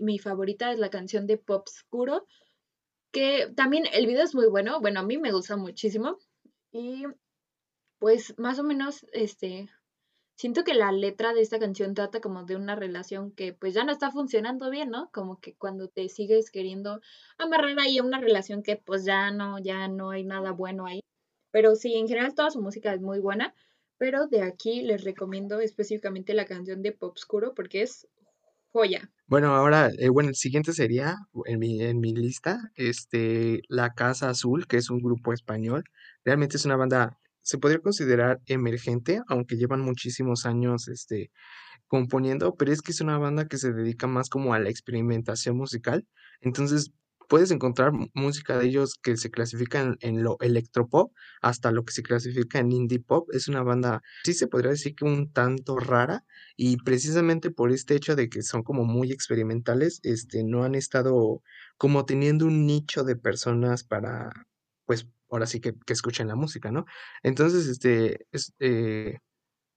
mi, 0.00 0.18
favorita 0.18 0.72
es 0.72 0.80
la 0.80 0.90
canción 0.90 1.28
de 1.28 1.38
Pop 1.38 1.68
Oscuro, 1.68 2.26
que 3.12 3.52
también 3.54 3.84
el 3.92 4.06
video 4.06 4.24
es 4.24 4.34
muy 4.34 4.48
bueno, 4.48 4.80
bueno, 4.80 5.00
a 5.00 5.04
mí 5.04 5.18
me 5.18 5.32
gusta 5.32 5.56
muchísimo 5.56 6.18
y 6.72 7.04
pues 8.00 8.36
más 8.38 8.58
o 8.58 8.64
menos, 8.64 9.06
este, 9.12 9.68
siento 10.34 10.64
que 10.64 10.74
la 10.74 10.90
letra 10.90 11.32
de 11.34 11.40
esta 11.40 11.60
canción 11.60 11.94
trata 11.94 12.20
como 12.20 12.44
de 12.44 12.56
una 12.56 12.74
relación 12.74 13.30
que 13.30 13.52
pues 13.52 13.74
ya 13.74 13.84
no 13.84 13.92
está 13.92 14.10
funcionando 14.10 14.70
bien, 14.70 14.90
¿no? 14.90 15.08
Como 15.12 15.38
que 15.38 15.54
cuando 15.54 15.86
te 15.88 16.08
sigues 16.08 16.50
queriendo 16.50 17.00
amarrar 17.38 17.78
ahí 17.78 17.98
a 17.98 18.02
una 18.02 18.18
relación 18.18 18.64
que 18.64 18.76
pues 18.76 19.04
ya 19.04 19.30
no, 19.30 19.60
ya 19.60 19.86
no 19.86 20.10
hay 20.10 20.24
nada 20.24 20.50
bueno 20.50 20.86
ahí. 20.86 21.00
Pero 21.52 21.76
sí, 21.76 21.94
en 21.94 22.08
general 22.08 22.34
toda 22.34 22.50
su 22.50 22.60
música 22.60 22.92
es 22.92 23.00
muy 23.00 23.20
buena 23.20 23.54
pero 24.02 24.26
de 24.26 24.42
aquí 24.42 24.82
les 24.82 25.04
recomiendo 25.04 25.60
específicamente 25.60 26.34
la 26.34 26.44
canción 26.44 26.82
de 26.82 26.90
Pop 26.90 27.12
Oscuro 27.14 27.54
porque 27.54 27.82
es 27.82 28.08
joya. 28.72 29.08
Bueno, 29.28 29.54
ahora, 29.54 29.92
eh, 29.96 30.08
bueno, 30.08 30.30
el 30.30 30.34
siguiente 30.34 30.72
sería 30.72 31.18
en 31.44 31.60
mi, 31.60 31.80
en 31.80 32.00
mi 32.00 32.12
lista, 32.12 32.58
este, 32.74 33.62
La 33.68 33.90
Casa 33.90 34.28
Azul, 34.28 34.66
que 34.66 34.76
es 34.76 34.90
un 34.90 34.98
grupo 34.98 35.32
español. 35.32 35.84
Realmente 36.24 36.56
es 36.56 36.64
una 36.64 36.74
banda, 36.74 37.16
se 37.42 37.58
podría 37.58 37.78
considerar 37.78 38.40
emergente, 38.46 39.20
aunque 39.28 39.54
llevan 39.54 39.82
muchísimos 39.82 40.46
años, 40.46 40.88
este, 40.88 41.30
componiendo, 41.86 42.56
pero 42.56 42.72
es 42.72 42.82
que 42.82 42.90
es 42.90 43.00
una 43.00 43.18
banda 43.18 43.46
que 43.46 43.58
se 43.58 43.72
dedica 43.72 44.08
más 44.08 44.28
como 44.28 44.52
a 44.52 44.58
la 44.58 44.68
experimentación 44.68 45.56
musical. 45.56 46.04
Entonces, 46.40 46.90
puedes 47.32 47.50
encontrar 47.50 47.92
música 48.12 48.58
de 48.58 48.66
ellos 48.66 48.98
que 49.02 49.16
se 49.16 49.30
clasifica 49.30 49.96
en, 50.00 50.22
lo 50.22 50.36
electropop 50.40 51.14
hasta 51.40 51.70
lo 51.70 51.82
que 51.82 51.94
se 51.94 52.02
clasifica 52.02 52.58
en 52.58 52.70
indie 52.72 53.00
pop. 53.00 53.26
Es 53.32 53.48
una 53.48 53.62
banda, 53.62 54.02
sí 54.22 54.34
se 54.34 54.48
podría 54.48 54.72
decir 54.72 54.94
que 54.94 55.06
un 55.06 55.32
tanto 55.32 55.78
rara 55.78 56.26
y 56.58 56.76
precisamente 56.76 57.50
por 57.50 57.72
este 57.72 57.94
hecho 57.94 58.16
de 58.16 58.28
que 58.28 58.42
son 58.42 58.62
como 58.62 58.84
muy 58.84 59.12
experimentales, 59.12 60.00
este, 60.02 60.44
no 60.44 60.64
han 60.64 60.74
estado 60.74 61.40
como 61.78 62.04
teniendo 62.04 62.44
un 62.44 62.66
nicho 62.66 63.02
de 63.02 63.16
personas 63.16 63.82
para, 63.82 64.30
pues, 64.84 65.08
ahora 65.30 65.46
sí 65.46 65.58
que, 65.58 65.72
que 65.86 65.94
escuchen 65.94 66.28
la 66.28 66.36
música, 66.36 66.70
¿no? 66.70 66.84
Entonces, 67.22 67.66
este, 67.66 68.26
es, 68.30 68.52
eh, 68.60 69.16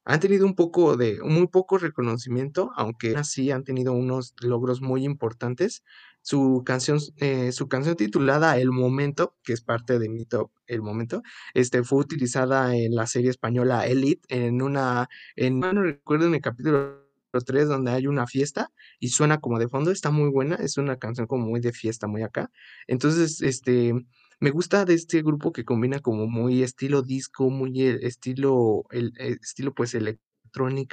han 0.05 0.19
tenido 0.19 0.45
un 0.45 0.55
poco 0.55 0.97
de, 0.97 1.19
muy 1.23 1.47
poco 1.47 1.79
reconocimiento, 1.79 2.71
aunque 2.75 3.15
así 3.15 3.49
han 3.49 3.63
tenido 3.63 3.93
unos 3.93 4.33
logros 4.39 4.81
muy 4.81 5.03
importantes. 5.03 5.83
Su 6.25 6.63
canción, 6.65 6.97
eh, 7.17 7.51
su 7.51 7.67
canción 7.67 7.95
titulada 7.95 8.57
El 8.57 8.71
Momento, 8.71 9.35
que 9.43 9.53
es 9.53 9.61
parte 9.61 9.99
de 9.99 10.09
mi 10.09 10.25
top 10.25 10.49
El 10.65 10.81
Momento, 10.81 11.21
este, 11.53 11.83
fue 11.83 11.99
utilizada 11.99 12.75
en 12.75 12.95
la 12.95 13.05
serie 13.05 13.29
española 13.29 13.85
Elite, 13.85 14.23
en 14.29 14.63
una, 14.63 15.07
en, 15.35 15.59
no 15.59 15.71
recuerdo 15.83 16.25
en 16.25 16.33
el 16.33 16.41
capítulo 16.41 17.05
3 17.31 17.67
donde 17.67 17.91
hay 17.91 18.07
una 18.07 18.25
fiesta 18.25 18.71
y 18.99 19.09
suena 19.09 19.39
como 19.39 19.59
de 19.59 19.67
fondo, 19.67 19.91
está 19.91 20.09
muy 20.09 20.31
buena, 20.31 20.55
es 20.55 20.77
una 20.77 20.97
canción 20.97 21.27
como 21.27 21.45
muy 21.45 21.59
de 21.59 21.73
fiesta, 21.73 22.07
muy 22.07 22.23
acá. 22.23 22.49
Entonces, 22.87 23.43
este, 23.43 23.93
me 24.39 24.49
gusta 24.49 24.83
de 24.85 24.95
este 24.95 25.21
grupo 25.21 25.51
que 25.51 25.63
combina 25.63 25.99
como 25.99 26.25
muy 26.25 26.63
estilo 26.63 27.03
disco, 27.03 27.51
muy 27.51 27.83
eh, 27.83 27.99
estilo, 28.01 28.85
el, 28.89 29.13
eh, 29.19 29.37
estilo 29.41 29.75
pues 29.75 29.93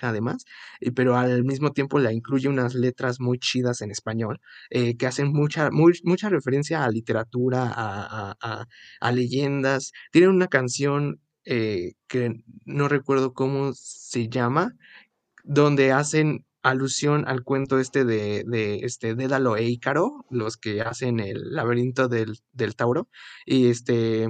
además, 0.03 0.45
pero 0.95 1.17
al 1.17 1.45
mismo 1.45 1.73
tiempo 1.73 1.99
la 1.99 2.13
incluye 2.13 2.49
unas 2.49 2.75
letras 2.75 3.21
muy 3.21 3.39
chidas 3.39 3.83
en 3.83 3.91
español, 3.91 4.41
eh, 4.71 4.97
que 4.97 5.07
hacen 5.07 5.33
mucha, 5.33 5.71
mucha 5.71 6.29
referencia 6.29 6.85
a 6.85 6.91
literatura, 6.91 7.71
a, 7.75 9.13
leyendas. 9.13 9.93
Tienen 10.11 10.31
una 10.31 10.49
canción 10.49 11.21
que 11.45 12.31
no 12.67 12.89
recuerdo 12.89 13.35
cómo 13.35 13.73
se 13.75 14.29
llama, 14.29 14.73
donde 15.45 15.93
hacen 15.93 16.45
alusión 16.63 17.25
al 17.27 17.43
cuento 17.43 17.79
este 17.79 18.05
de, 18.05 18.45
de 18.47 18.81
este 18.83 19.15
Dédalo 19.15 19.57
e 19.57 19.65
Ícaro, 19.65 20.25
los 20.31 20.57
que 20.57 20.81
hacen 20.81 21.21
el 21.21 21.53
laberinto 21.55 22.09
del, 22.09 22.39
del 22.53 22.77
Tauro, 22.77 23.09
y 23.45 23.69
este 23.69 24.29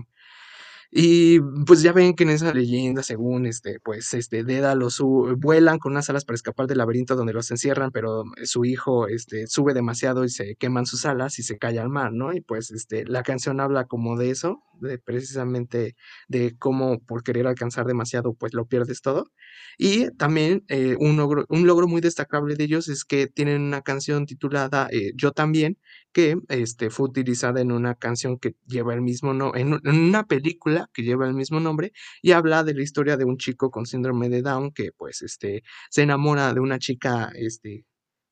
y 0.95 1.41
pues 1.67 1.81
ya 1.81 1.93
ven 1.93 2.15
que 2.15 2.25
en 2.25 2.31
esa 2.31 2.53
leyenda, 2.53 3.03
según 3.03 3.47
este, 3.47 3.81
pues 3.81 4.13
este 4.13 4.45
Dédalo 4.45 4.91
su, 4.91 5.35
vuelan 5.39 5.79
con 5.79 5.93
unas 5.93 6.11
alas 6.11 6.27
para 6.27 6.35
escapar 6.35 6.67
del 6.67 6.79
laberinto 6.79 7.17
donde 7.17 7.33
los 7.33 7.51
encierran, 7.51 7.93
pero 7.93 8.25
su 8.45 8.67
hijo 8.67 9.09
este, 9.09 9.47
sube 9.47 9.73
demasiado 9.73 10.23
y 10.25 10.29
se 10.29 10.55
queman 10.57 10.85
sus 10.85 11.07
alas 11.07 11.39
y 11.39 11.45
se 11.45 11.57
cae 11.57 11.79
al 11.79 11.89
mar, 11.89 12.13
¿no? 12.13 12.35
Y 12.35 12.43
pues 12.43 12.71
este, 12.71 13.07
la 13.07 13.23
canción 13.23 13.59
habla 13.59 13.87
como 13.87 14.19
de 14.19 14.29
eso, 14.31 14.63
de 14.89 14.99
precisamente 14.99 15.97
de 16.29 16.57
cómo 16.59 17.01
por 17.01 17.23
querer 17.23 17.47
alcanzar 17.47 17.87
demasiado, 17.87 18.35
pues 18.35 18.55
lo 18.55 18.67
pierdes 18.67 19.03
todo. 19.03 19.31
Y 19.79 20.11
también 20.17 20.65
eh, 20.69 20.97
un, 21.01 21.17
logro, 21.17 21.47
un 21.49 21.67
logro 21.67 21.89
muy 21.89 22.01
destacable 22.01 22.55
de 22.57 22.65
ellos 22.65 22.89
es 22.89 23.05
que 23.05 23.27
tienen 23.27 23.63
una 23.63 23.83
canción 23.83 24.27
titulada 24.27 24.89
eh, 24.93 25.13
Yo 25.17 25.33
también, 25.33 25.79
que 26.13 26.37
este, 26.49 26.91
fue 26.91 27.09
utilizada 27.09 27.61
en 27.61 27.73
una 27.73 27.95
canción 27.95 28.39
que 28.39 28.55
lleva 28.67 28.95
el 28.95 29.03
mismo 29.03 29.33
nombre, 29.35 29.61
en, 29.61 29.81
una 29.87 30.25
película 30.27 30.91
que 30.93 31.03
lleva 31.03 31.27
el 31.27 31.35
mismo 31.35 31.61
nombre 31.61 31.93
y 32.23 32.33
habla 32.33 32.65
de 32.65 32.75
la 32.75 32.83
historia 32.83 33.17
de 33.17 33.25
un 33.25 33.39
chico 33.39 33.71
con 33.71 33.87
síndrome 33.87 34.29
de 34.29 34.43
Down 34.43 34.73
que 34.73 34.91
pues 34.97 35.23
este, 35.23 35.63
se 35.91 36.03
enamora 36.03 36.53
de 36.55 36.61
una 36.61 36.79
chica, 36.79 37.31
este, 37.35 37.85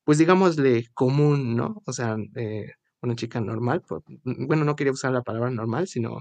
pues 0.03 0.17
digámosle 0.17 0.87
común, 0.93 1.55
¿no? 1.55 1.81
O 1.85 1.93
sea, 1.93 2.17
eh, 2.35 2.71
una 3.01 3.15
chica 3.15 3.41
normal, 3.41 3.83
bueno, 4.23 4.65
no 4.65 4.75
quería 4.75 4.93
usar 4.93 5.11
la 5.11 5.23
palabra 5.23 5.49
normal, 5.51 5.87
sino 5.87 6.19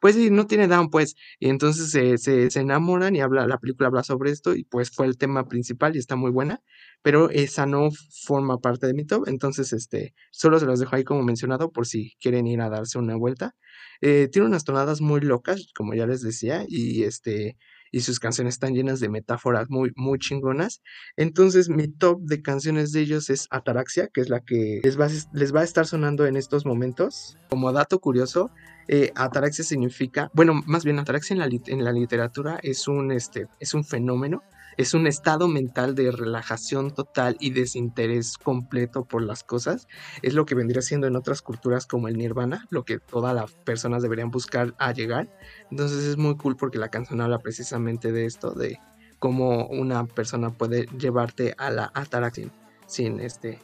Pues 0.00 0.14
sí, 0.14 0.30
no 0.30 0.46
tiene 0.46 0.66
down, 0.66 0.88
pues. 0.90 1.14
Y 1.38 1.48
entonces 1.50 1.90
se, 1.90 2.16
se, 2.18 2.58
enamoran 2.60 3.14
y 3.16 3.20
habla, 3.20 3.46
la 3.46 3.58
película 3.58 3.88
habla 3.88 4.02
sobre 4.02 4.30
esto 4.30 4.54
y 4.54 4.64
pues 4.64 4.90
fue 4.90 5.06
el 5.06 5.18
tema 5.18 5.46
principal 5.46 5.94
y 5.94 5.98
está 5.98 6.16
muy 6.16 6.30
buena, 6.30 6.62
pero 7.02 7.28
esa 7.30 7.66
no 7.66 7.90
forma 8.24 8.58
parte 8.58 8.86
de 8.86 8.94
mi 8.94 9.04
top, 9.04 9.28
entonces 9.28 9.72
este, 9.74 10.14
solo 10.30 10.58
se 10.58 10.66
los 10.66 10.80
dejo 10.80 10.96
ahí 10.96 11.04
como 11.04 11.22
mencionado 11.22 11.70
por 11.70 11.86
si 11.86 12.14
quieren 12.20 12.46
ir 12.46 12.60
a 12.62 12.70
darse 12.70 12.98
una 12.98 13.14
vuelta. 13.16 13.54
Eh, 14.00 14.28
tiene 14.32 14.48
unas 14.48 14.64
tonadas 14.64 15.00
muy 15.02 15.20
locas, 15.20 15.70
como 15.76 15.94
ya 15.94 16.06
les 16.06 16.22
decía, 16.22 16.64
y 16.66 17.02
este, 17.04 17.58
y 17.90 18.00
sus 18.00 18.18
canciones 18.20 18.54
están 18.54 18.74
llenas 18.74 19.00
de 19.00 19.08
metáforas 19.08 19.68
muy, 19.68 19.92
muy 19.96 20.18
chingonas. 20.18 20.82
Entonces, 21.16 21.68
mi 21.68 21.88
top 21.88 22.20
de 22.22 22.42
canciones 22.42 22.92
de 22.92 23.00
ellos 23.00 23.30
es 23.30 23.46
Ataraxia, 23.50 24.08
que 24.08 24.20
es 24.20 24.28
la 24.28 24.40
que 24.40 24.80
les 24.82 24.98
va, 24.98 25.08
les 25.32 25.54
va 25.54 25.60
a 25.60 25.64
estar 25.64 25.86
sonando 25.86 26.26
en 26.26 26.36
estos 26.36 26.66
momentos. 26.66 27.36
Como 27.48 27.72
dato 27.72 27.98
curioso, 28.00 28.50
eh, 28.88 29.12
ataraxia 29.14 29.64
significa, 29.64 30.30
bueno, 30.34 30.62
más 30.66 30.84
bien 30.84 30.98
ataraxia 30.98 31.34
en 31.34 31.40
la, 31.40 31.48
en 31.66 31.84
la 31.84 31.92
literatura 31.92 32.58
es 32.62 32.88
un, 32.88 33.12
este, 33.12 33.46
es 33.60 33.74
un 33.74 33.84
fenómeno 33.84 34.42
es 34.76 34.94
un 34.94 35.06
estado 35.06 35.48
mental 35.48 35.94
de 35.94 36.10
relajación 36.10 36.90
total 36.90 37.36
y 37.40 37.50
desinterés 37.50 38.38
completo 38.38 39.04
por 39.04 39.22
las 39.22 39.44
cosas. 39.44 39.86
Es 40.22 40.34
lo 40.34 40.46
que 40.46 40.54
vendría 40.54 40.82
siendo 40.82 41.06
en 41.06 41.16
otras 41.16 41.42
culturas 41.42 41.86
como 41.86 42.08
el 42.08 42.16
nirvana, 42.16 42.66
lo 42.70 42.84
que 42.84 42.98
todas 42.98 43.34
las 43.34 43.52
personas 43.52 44.02
deberían 44.02 44.30
buscar 44.30 44.74
a 44.78 44.92
llegar. 44.92 45.28
Entonces 45.70 46.04
es 46.04 46.16
muy 46.16 46.36
cool 46.36 46.56
porque 46.56 46.78
la 46.78 46.88
canción 46.88 47.20
habla 47.20 47.38
precisamente 47.38 48.12
de 48.12 48.26
esto, 48.26 48.52
de 48.52 48.78
cómo 49.18 49.66
una 49.66 50.06
persona 50.06 50.50
puede 50.50 50.86
llevarte 50.98 51.54
a 51.58 51.70
la 51.70 51.90
ataraxia 51.94 52.50
sin 52.86 53.20
este 53.20 53.58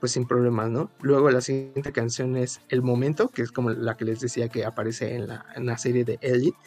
pues 0.00 0.12
sin 0.12 0.26
problemas, 0.26 0.68
¿no? 0.68 0.90
Luego 1.00 1.30
la 1.30 1.40
siguiente 1.40 1.90
canción 1.90 2.36
es 2.36 2.60
El 2.68 2.82
Momento, 2.82 3.28
que 3.28 3.40
es 3.40 3.50
como 3.50 3.70
la 3.70 3.96
que 3.96 4.04
les 4.04 4.20
decía 4.20 4.50
que 4.50 4.66
aparece 4.66 5.14
en 5.14 5.28
la, 5.28 5.46
en 5.56 5.64
la 5.64 5.78
serie 5.78 6.04
de 6.04 6.18
Elite. 6.20 6.58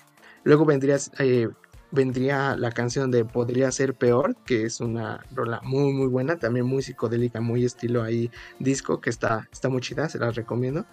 Luego 0.43 0.65
vendría 0.65 0.97
eh, 1.19 1.47
vendría 1.91 2.55
la 2.55 2.71
canción 2.71 3.11
de 3.11 3.25
Podría 3.25 3.71
ser 3.71 3.93
peor, 3.93 4.35
que 4.45 4.63
es 4.63 4.79
una 4.79 5.23
rola 5.33 5.61
muy 5.63 5.93
muy 5.93 6.07
buena, 6.07 6.37
también 6.37 6.65
muy 6.65 6.83
psicodélica, 6.83 7.41
muy 7.41 7.65
estilo 7.65 8.03
ahí 8.03 8.31
disco, 8.59 9.01
que 9.01 9.09
está, 9.09 9.47
está 9.51 9.69
muy 9.69 9.81
chida, 9.81 10.09
se 10.09 10.19
las 10.19 10.35
recomiendo. 10.35 10.85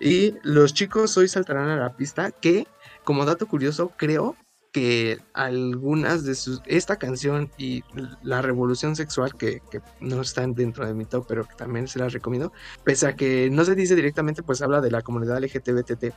Y 0.00 0.34
los 0.42 0.74
chicos 0.74 1.16
hoy 1.16 1.28
saltarán 1.28 1.68
a 1.68 1.76
la 1.76 1.96
pista, 1.96 2.30
que 2.30 2.66
como 3.04 3.24
dato 3.24 3.46
curioso 3.46 3.92
creo 3.96 4.36
que 4.72 5.18
algunas 5.34 6.24
de 6.24 6.34
sus, 6.34 6.62
esta 6.64 6.96
canción 6.96 7.50
y 7.58 7.84
la 8.22 8.40
revolución 8.40 8.96
sexual, 8.96 9.36
que, 9.36 9.60
que, 9.70 9.82
no 10.00 10.22
están 10.22 10.54
dentro 10.54 10.86
de 10.86 10.94
mi 10.94 11.04
top, 11.04 11.26
pero 11.28 11.44
que 11.46 11.54
también 11.54 11.86
se 11.86 11.98
las 11.98 12.14
recomiendo, 12.14 12.52
pese 12.82 13.06
a 13.06 13.14
que 13.14 13.50
no 13.50 13.64
se 13.64 13.74
dice 13.74 13.94
directamente, 13.94 14.42
pues 14.42 14.62
habla 14.62 14.80
de 14.80 14.90
la 14.90 15.02
comunidad 15.02 15.42
LGTBTT+, 15.42 16.14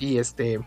y 0.00 0.18
este, 0.18 0.60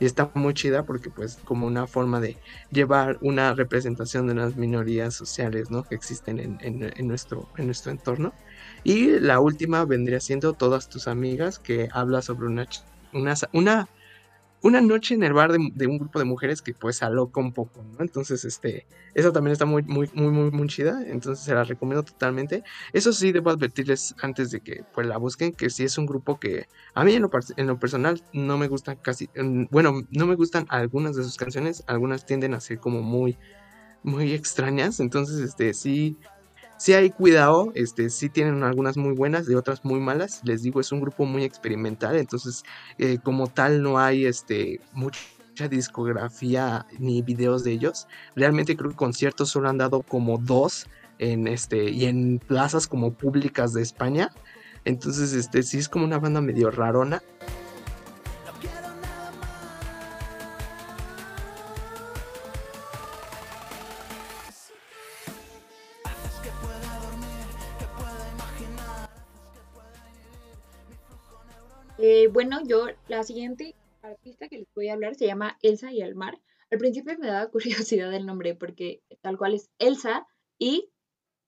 y 0.00 0.06
está 0.06 0.30
muy 0.34 0.54
chida 0.54 0.84
porque 0.84 1.10
pues 1.10 1.38
como 1.44 1.66
una 1.66 1.86
forma 1.86 2.20
de 2.20 2.36
llevar 2.70 3.18
una 3.20 3.54
representación 3.54 4.26
de 4.26 4.34
las 4.34 4.56
minorías 4.56 5.14
sociales, 5.14 5.70
¿no? 5.70 5.84
Que 5.84 5.94
existen 5.94 6.38
en, 6.38 6.58
en, 6.60 7.08
nuestro, 7.08 7.48
en 7.56 7.66
nuestro 7.66 7.90
entorno. 7.90 8.32
Y 8.84 9.18
la 9.20 9.40
última 9.40 9.84
vendría 9.84 10.20
siendo 10.20 10.52
Todas 10.52 10.88
tus 10.88 11.08
amigas, 11.08 11.58
que 11.58 11.88
habla 11.92 12.22
sobre 12.22 12.46
una, 12.46 12.66
una, 13.12 13.34
una 13.52 13.88
una 14.62 14.80
noche 14.80 15.14
en 15.14 15.22
el 15.22 15.32
bar 15.32 15.52
de, 15.52 15.86
un 15.86 15.98
grupo 15.98 16.18
de 16.18 16.24
mujeres 16.24 16.62
que 16.62 16.74
pues 16.74 17.02
aloca 17.02 17.40
un 17.40 17.52
poco, 17.52 17.82
¿no? 17.82 18.00
Entonces, 18.00 18.44
este, 18.44 18.86
eso 19.14 19.32
también 19.32 19.52
está 19.52 19.66
muy, 19.66 19.82
muy, 19.82 20.10
muy, 20.14 20.30
muy, 20.30 20.50
muy 20.50 20.68
chida, 20.68 21.02
entonces 21.06 21.44
se 21.44 21.54
la 21.54 21.64
recomiendo 21.64 22.02
totalmente. 22.02 22.64
Eso 22.92 23.12
sí, 23.12 23.32
debo 23.32 23.50
advertirles 23.50 24.14
antes 24.20 24.50
de 24.50 24.60
que 24.60 24.84
pues 24.92 25.06
la 25.06 25.16
busquen, 25.16 25.52
que 25.52 25.70
sí 25.70 25.84
es 25.84 25.96
un 25.98 26.06
grupo 26.06 26.40
que 26.40 26.66
a 26.94 27.04
mí 27.04 27.14
en 27.14 27.22
lo, 27.22 27.30
en 27.56 27.66
lo 27.66 27.78
personal 27.78 28.22
no 28.32 28.58
me 28.58 28.68
gustan 28.68 28.96
casi, 28.96 29.30
bueno, 29.70 30.02
no 30.10 30.26
me 30.26 30.34
gustan 30.34 30.66
algunas 30.68 31.14
de 31.16 31.22
sus 31.22 31.36
canciones, 31.36 31.84
algunas 31.86 32.26
tienden 32.26 32.54
a 32.54 32.60
ser 32.60 32.78
como 32.78 33.02
muy, 33.02 33.38
muy 34.02 34.32
extrañas, 34.32 35.00
entonces, 35.00 35.38
este, 35.40 35.74
sí, 35.74 36.16
si 36.78 36.92
hay 36.92 37.10
cuidado, 37.10 37.72
este, 37.74 38.08
sí 38.08 38.28
tienen 38.28 38.62
algunas 38.62 38.96
muy 38.96 39.12
buenas 39.12 39.48
y 39.48 39.54
otras 39.54 39.84
muy 39.84 40.00
malas. 40.00 40.40
Les 40.44 40.62
digo, 40.62 40.80
es 40.80 40.92
un 40.92 41.00
grupo 41.00 41.24
muy 41.24 41.44
experimental, 41.44 42.16
entonces 42.16 42.62
eh, 42.98 43.18
como 43.22 43.48
tal 43.48 43.82
no 43.82 43.98
hay 43.98 44.26
este, 44.26 44.80
mucha 44.92 45.18
discografía 45.68 46.86
ni 46.98 47.20
videos 47.22 47.64
de 47.64 47.72
ellos. 47.72 48.06
Realmente 48.36 48.76
creo 48.76 48.90
que 48.90 48.96
conciertos 48.96 49.50
solo 49.50 49.68
han 49.68 49.78
dado 49.78 50.02
como 50.02 50.38
dos 50.38 50.86
en 51.18 51.48
este 51.48 51.90
y 51.90 52.04
en 52.04 52.38
plazas 52.38 52.86
como 52.86 53.12
públicas 53.12 53.72
de 53.72 53.82
España. 53.82 54.30
Entonces, 54.84 55.32
este 55.32 55.64
sí 55.64 55.78
es 55.78 55.88
como 55.88 56.04
una 56.04 56.18
banda 56.18 56.40
medio 56.40 56.70
rarona. 56.70 57.22
Bueno, 72.48 72.66
yo 72.66 72.86
la 73.08 73.24
siguiente 73.24 73.74
artista 74.00 74.48
que 74.48 74.56
les 74.56 74.74
voy 74.74 74.88
a 74.88 74.94
hablar 74.94 75.14
se 75.16 75.26
llama 75.26 75.58
Elsa 75.60 75.92
y 75.92 76.00
el 76.00 76.14
mar. 76.14 76.40
Al 76.70 76.78
principio 76.78 77.14
me 77.18 77.26
daba 77.26 77.50
curiosidad 77.50 78.12
el 78.14 78.24
nombre 78.24 78.54
porque 78.54 79.02
tal 79.20 79.36
cual 79.36 79.52
es 79.52 79.68
Elsa 79.78 80.26
y 80.58 80.88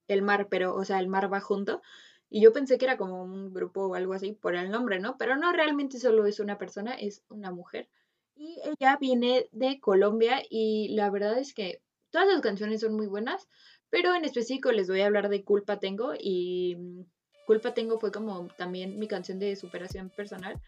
el 0.08 0.20
mar, 0.20 0.48
pero 0.50 0.74
o 0.74 0.84
sea, 0.84 0.98
el 1.00 1.08
mar 1.08 1.32
va 1.32 1.40
junto. 1.40 1.80
Y 2.28 2.42
yo 2.42 2.52
pensé 2.52 2.76
que 2.76 2.84
era 2.84 2.98
como 2.98 3.22
un 3.22 3.54
grupo 3.54 3.86
o 3.86 3.94
algo 3.94 4.12
así 4.12 4.32
por 4.32 4.54
el 4.54 4.70
nombre, 4.70 5.00
¿no? 5.00 5.16
Pero 5.16 5.36
no, 5.36 5.52
realmente 5.52 5.98
solo 5.98 6.26
es 6.26 6.38
una 6.38 6.58
persona, 6.58 6.92
es 6.92 7.22
una 7.30 7.50
mujer. 7.50 7.88
Y 8.36 8.60
ella 8.64 8.98
viene 9.00 9.48
de 9.52 9.80
Colombia 9.80 10.42
y 10.50 10.88
la 10.90 11.08
verdad 11.08 11.38
es 11.38 11.54
que 11.54 11.80
todas 12.10 12.28
las 12.28 12.42
canciones 12.42 12.82
son 12.82 12.94
muy 12.94 13.06
buenas, 13.06 13.48
pero 13.88 14.14
en 14.14 14.26
específico 14.26 14.70
les 14.70 14.86
voy 14.86 15.00
a 15.00 15.06
hablar 15.06 15.30
de 15.30 15.44
Culpa 15.44 15.78
Tengo 15.80 16.12
y 16.18 17.06
Culpa 17.46 17.72
Tengo 17.72 17.98
fue 17.98 18.12
como 18.12 18.48
también 18.58 18.98
mi 18.98 19.08
canción 19.08 19.38
de 19.38 19.56
superación 19.56 20.10
personal. 20.10 20.60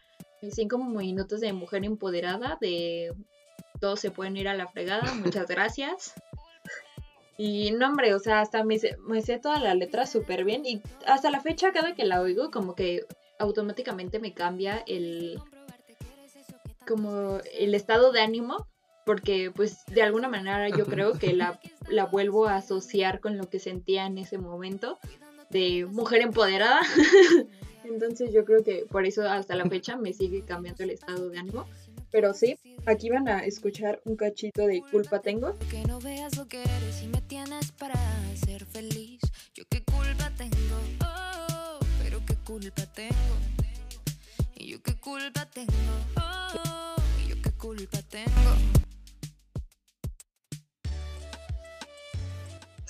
Cinco 0.51 0.77
como 0.77 0.99
minutos 0.99 1.39
de 1.41 1.53
mujer 1.53 1.85
empoderada, 1.85 2.57
de 2.59 3.13
todos 3.79 3.99
se 3.99 4.11
pueden 4.11 4.37
ir 4.37 4.47
a 4.47 4.53
la 4.53 4.67
fregada, 4.67 5.03
muchas 5.23 5.47
gracias. 5.47 6.13
Y 7.37 7.71
no, 7.71 7.87
hombre, 7.87 8.13
o 8.13 8.19
sea, 8.19 8.41
hasta 8.41 8.63
me 8.63 8.77
sé, 8.77 8.97
me 9.07 9.21
sé 9.21 9.39
toda 9.39 9.59
la 9.59 9.73
letra 9.73 10.05
súper 10.05 10.43
bien. 10.43 10.65
Y 10.65 10.81
hasta 11.07 11.31
la 11.31 11.41
fecha, 11.41 11.71
cada 11.71 11.95
que 11.95 12.05
la 12.05 12.21
oigo, 12.21 12.51
como 12.51 12.75
que 12.75 13.05
automáticamente 13.39 14.19
me 14.19 14.33
cambia 14.33 14.83
el. 14.87 15.39
como 16.87 17.39
el 17.57 17.73
estado 17.75 18.11
de 18.11 18.21
ánimo. 18.21 18.67
Porque, 19.05 19.51
pues, 19.53 19.85
de 19.87 20.01
alguna 20.01 20.29
manera 20.29 20.69
yo 20.69 20.85
creo 20.85 21.19
que 21.19 21.33
la, 21.33 21.59
la 21.89 22.05
vuelvo 22.05 22.47
a 22.47 22.55
asociar 22.55 23.19
con 23.19 23.37
lo 23.37 23.49
que 23.49 23.59
sentía 23.59 24.05
en 24.05 24.17
ese 24.17 24.37
momento 24.37 24.97
de 25.49 25.85
mujer 25.85 26.21
empoderada. 26.21 26.79
Entonces 27.83 28.31
yo 28.33 28.45
creo 28.45 28.63
que 28.63 28.85
por 28.89 29.05
eso 29.05 29.27
hasta 29.27 29.55
la 29.55 29.65
fecha 29.65 29.95
me 29.97 30.13
sigue 30.13 30.43
cambiando 30.43 30.83
el 30.83 30.91
estado 30.91 31.29
de 31.29 31.39
ánimo. 31.39 31.65
Pero 32.11 32.33
sí, 32.33 32.57
aquí 32.85 33.09
van 33.09 33.27
a 33.27 33.39
escuchar 33.39 33.99
un 34.05 34.15
cachito 34.15 34.67
de 34.67 34.83
culpa 34.91 35.19
tengo. 35.19 35.57
Que 35.71 35.83
no 35.85 35.99
veas 35.99 36.37
lo 36.37 36.47
que 36.47 36.61
eres 36.61 37.01
y 37.01 37.07
me 37.07 37.21
tienes 37.21 37.71
para 37.71 37.95
ser 38.35 38.65
feliz. 38.65 39.19
Yo 39.55 39.63
qué 39.69 39.83
culpa 39.83 40.31
tengo, 40.37 40.55
oh, 41.05 41.79
pero 42.03 42.21
qué 42.25 42.35
culpa 42.45 42.85
tengo. 42.93 43.15
Y 44.55 44.67
yo 44.71 44.81
qué 44.83 44.95
culpa 44.95 45.45
tengo, 45.49 45.71
oh, 46.17 46.95
y 47.25 47.29
yo 47.29 47.41
qué 47.41 47.51
culpa 47.51 47.97
tengo. 48.03 48.73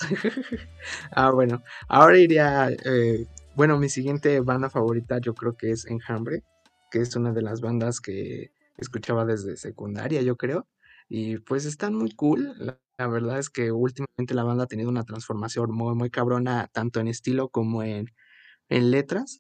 ah, 1.12 1.32
bueno, 1.32 1.64
ahora 1.88 2.18
iría, 2.18 2.70
eh, 2.86 3.26
bueno, 3.56 3.78
mi 3.78 3.90
siguiente 3.90 4.40
banda 4.42 4.70
favorita 4.70 5.20
yo 5.20 5.34
creo 5.36 5.56
que 5.56 5.72
es 5.72 5.86
Enjambre, 5.86 6.44
que 6.92 7.00
es 7.00 7.16
una 7.16 7.32
de 7.34 7.42
las 7.42 7.62
bandas 7.62 8.00
que 8.00 8.52
escuchaba 8.78 9.26
desde 9.26 9.58
secundaria, 9.58 10.22
yo 10.22 10.36
creo, 10.38 10.68
y 11.10 11.38
pues 11.40 11.66
están 11.66 11.96
muy 11.96 12.12
cool. 12.16 12.54
La, 12.58 13.08
verdad 13.08 13.40
es 13.40 13.50
que 13.50 13.72
últimamente 13.72 14.34
la 14.34 14.44
banda 14.44 14.64
ha 14.64 14.68
tenido 14.68 14.90
una 14.90 15.04
transformación 15.04 15.72
muy, 15.72 15.96
muy 15.96 16.10
cabrona, 16.10 16.70
tanto 16.72 17.00
en 17.00 17.08
estilo 17.08 17.50
como 17.50 17.84
en, 17.84 18.08
en 18.70 18.92
letras. 18.92 19.40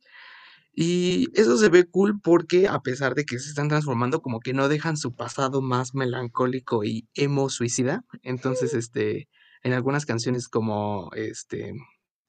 Y 0.75 1.27
eso 1.39 1.57
se 1.57 1.69
ve 1.69 1.85
cool 1.85 2.19
porque 2.21 2.67
a 2.67 2.79
pesar 2.81 3.15
de 3.15 3.25
que 3.25 3.39
se 3.39 3.49
están 3.49 3.69
transformando, 3.69 4.21
como 4.21 4.39
que 4.39 4.53
no 4.53 4.67
dejan 4.69 4.97
su 4.97 5.15
pasado 5.15 5.61
más 5.61 5.93
melancólico 5.95 6.83
y 6.83 7.07
emo 7.13 7.49
suicida. 7.49 8.03
Entonces, 8.23 8.73
este, 8.73 9.29
en 9.63 9.73
algunas 9.73 10.05
canciones 10.05 10.47
como 10.49 11.11
este, 11.15 11.73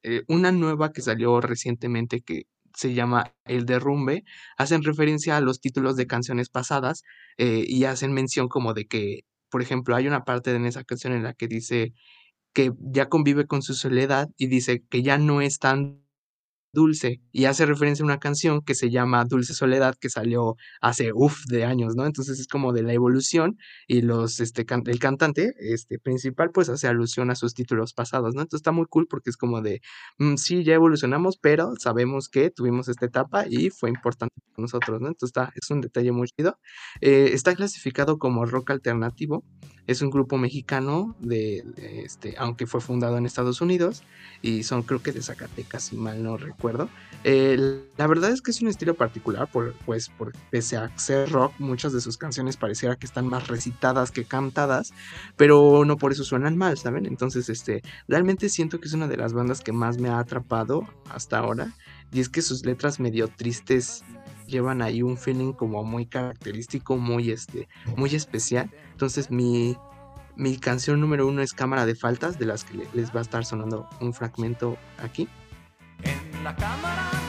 eh, 0.05 0.23
una 0.29 0.53
nueva 0.53 0.93
que 0.93 1.03
salió 1.03 1.41
recientemente 1.41 2.21
que 2.23 2.45
se 2.75 2.95
llama 2.95 3.35
El 3.45 3.67
Derrumbe, 3.67 4.25
hacen 4.57 4.83
referencia 4.83 5.37
a 5.37 5.41
los 5.41 5.61
títulos 5.61 5.97
de 5.97 6.07
canciones 6.07 6.49
pasadas 6.51 7.03
eh, 7.39 7.65
y 7.67 7.85
hacen 7.85 8.13
mención 8.13 8.49
como 8.49 8.75
de 8.75 8.87
que, 8.87 9.23
por 9.51 9.63
ejemplo, 9.63 9.97
hay 9.97 10.07
una 10.09 10.25
parte 10.25 10.55
en 10.55 10.67
esa 10.67 10.85
canción 10.85 11.13
en 11.15 11.23
la 11.23 11.35
que 11.35 11.49
dice 11.49 11.95
que 12.53 12.73
ya 12.81 13.09
convive 13.09 13.47
con 13.47 13.63
su 13.63 13.75
soledad 13.75 14.29
y 14.37 14.49
dice 14.49 14.85
que 14.91 15.03
ya 15.03 15.19
no 15.19 15.41
es 15.41 15.59
tan 15.59 16.04
Dulce 16.75 17.21
y 17.33 17.47
hace 17.47 17.65
referencia 17.65 18.03
a 18.03 18.07
una 18.07 18.19
canción 18.19 18.63
que 18.63 18.75
se 18.75 18.91
llama 18.91 19.25
Dulce 19.25 19.55
Soledad 19.55 19.95
que 19.99 20.11
salió 20.11 20.57
hace 20.81 21.13
uff 21.15 21.45
de 21.47 21.65
años, 21.65 21.97
¿no? 21.97 22.05
Entonces 22.07 22.39
es 22.39 22.47
como 22.49 22.73
de 22.73 22.83
la 22.83 22.93
evolución 22.93 23.57
y 23.87 24.03
los 24.03 24.41
este 24.41 24.67
el 24.87 24.99
cantante 24.99 25.55
este 25.59 25.99
principal 25.99 26.51
pues 26.51 26.69
hace 26.69 26.89
alusión 26.89 27.31
a 27.31 27.35
sus 27.35 27.55
títulos 27.55 27.95
pasados, 27.95 28.35
¿no? 28.35 28.43
Entonces 28.43 28.61
está 28.61 28.73
muy 28.73 28.87
cool 28.87 29.07
porque 29.09 29.31
es 29.31 29.37
como 29.37 29.63
de 29.63 29.81
mm, 30.19 30.37
sí, 30.37 30.65
ya 30.65 30.75
evolucionamos, 30.75 31.39
pero 31.41 31.73
sabemos 31.79 32.29
que 32.29 32.51
tuvimos 32.51 32.89
esta 32.89 33.07
etapa 33.07 33.47
y 33.49 33.71
fue 33.71 33.89
importante 33.91 34.35
para 34.47 34.63
nosotros, 34.63 35.01
¿no? 35.01 35.09
Entonces 35.09 35.29
está 35.31 35.53
es 35.55 35.71
un 35.71 35.81
detalle 35.81 36.13
muy 36.13 36.29
chido. 36.29 36.59
Eh, 37.01 37.31
está 37.33 37.55
clasificado 37.55 38.19
como 38.19 38.45
rock 38.47 38.71
alternativo. 38.71 39.45
Es 39.87 40.01
un 40.01 40.11
grupo 40.11 40.39
mexicano 40.39 41.15
de, 41.21 41.63
este, 41.77 42.37
aunque 42.39 42.67
fue 42.67 42.81
fundado 42.81 43.19
en 43.19 43.27
Estados 43.27 43.61
Unidos 43.61 44.03
y 44.41 44.63
son 44.63 44.83
creo 44.83 45.03
que 45.03 45.13
de 45.13 45.23
Zacatecas, 45.23 45.85
si 45.85 45.97
mal 45.97 46.23
no 46.23 46.39
recuerdo. 46.39 46.64
La 47.25 48.07
verdad 48.07 48.31
es 48.31 48.43
que 48.43 48.51
es 48.51 48.61
un 48.61 48.69
estilo 48.69 48.95
particular, 48.95 49.51
por, 49.51 49.75
pues 49.87 50.11
pese 50.51 50.77
a 50.77 50.97
ser 50.99 51.31
rock, 51.31 51.53
muchas 51.59 51.93
de 51.93 52.01
sus 52.01 52.19
canciones 52.19 52.57
pareciera 52.57 52.97
que 52.97 53.07
están 53.07 53.27
más 53.27 53.49
recitadas 53.49 54.11
que 54.11 54.25
cantadas, 54.25 54.93
pero 55.37 55.85
no 55.85 55.97
por 55.97 56.13
eso 56.13 56.25
suenan 56.25 56.57
mal, 56.57 56.77
¿saben? 56.77 57.07
Entonces, 57.07 57.49
este, 57.49 57.83
realmente 58.09 58.49
siento 58.49 58.81
que 58.81 58.89
es 58.89 58.95
una 58.95 59.09
de 59.09 59.17
las 59.17 59.33
bandas 59.33 59.61
que 59.61 59.73
más 59.73 59.99
me 59.99 60.09
ha 60.09 60.19
atrapado 60.19 60.87
hasta 61.11 61.39
ahora 61.39 61.73
y 62.13 62.21
es 62.21 62.29
que 62.29 62.43
sus 62.43 62.65
letras 62.65 63.01
medio 63.01 63.29
tristes 63.29 64.05
llevan 64.47 64.83
ahí 64.83 65.03
un 65.03 65.17
feeling 65.17 65.53
como 65.53 65.83
muy 65.83 66.07
característico, 66.07 66.97
muy 66.97 67.31
este, 67.31 67.69
especial. 68.13 68.71
Entonces 68.93 69.31
mi 69.31 69.77
canción 70.61 71.01
número 71.01 71.27
uno 71.27 71.43
es 71.43 71.53
Cámara 71.53 71.87
de 71.87 71.95
Faltas, 71.95 72.39
de 72.39 72.47
las 72.47 72.65
que 72.65 72.87
les 72.93 73.15
va 73.15 73.21
a 73.21 73.23
estar 73.23 73.45
sonando 73.45 73.89
un 74.01 74.13
fragmento 74.13 74.77
aquí. 75.03 75.29
La 76.45 76.55
cámara 76.55 77.24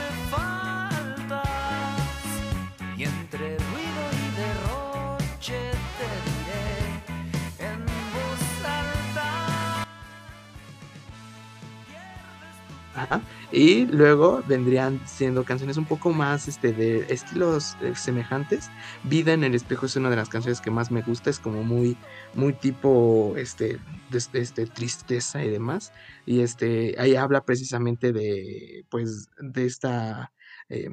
Y 13.52 13.86
luego 13.86 14.44
vendrían 14.48 15.02
siendo 15.06 15.44
canciones 15.44 15.78
un 15.78 15.86
poco 15.86 16.12
más 16.12 16.48
este, 16.48 16.74
de 16.74 17.06
estilos 17.10 17.76
eh, 17.82 17.94
semejantes. 17.96 18.70
Vida 19.04 19.34
en 19.34 19.44
el 19.44 19.56
espejo 19.56 19.86
es 19.86 19.96
una 19.96 20.10
de 20.10 20.16
las 20.16 20.30
canciones 20.30 20.62
que 20.62 20.72
más 20.72 20.92
me 20.92 21.02
gusta, 21.02 21.30
es 21.30 21.40
como 21.40 21.64
muy, 21.64 21.98
muy 22.34 22.54
tipo 22.54 23.34
este, 23.38 23.80
este, 24.12 24.66
tristeza 24.66 25.44
y 25.44 25.50
demás. 25.50 25.94
Y 26.26 26.42
este, 26.42 26.96
ahí 26.98 27.16
habla 27.16 27.44
precisamente 27.46 28.14
de, 28.14 28.86
pues, 28.90 29.30
de 29.40 29.66
esta... 29.66 30.32
Eh, 30.70 30.90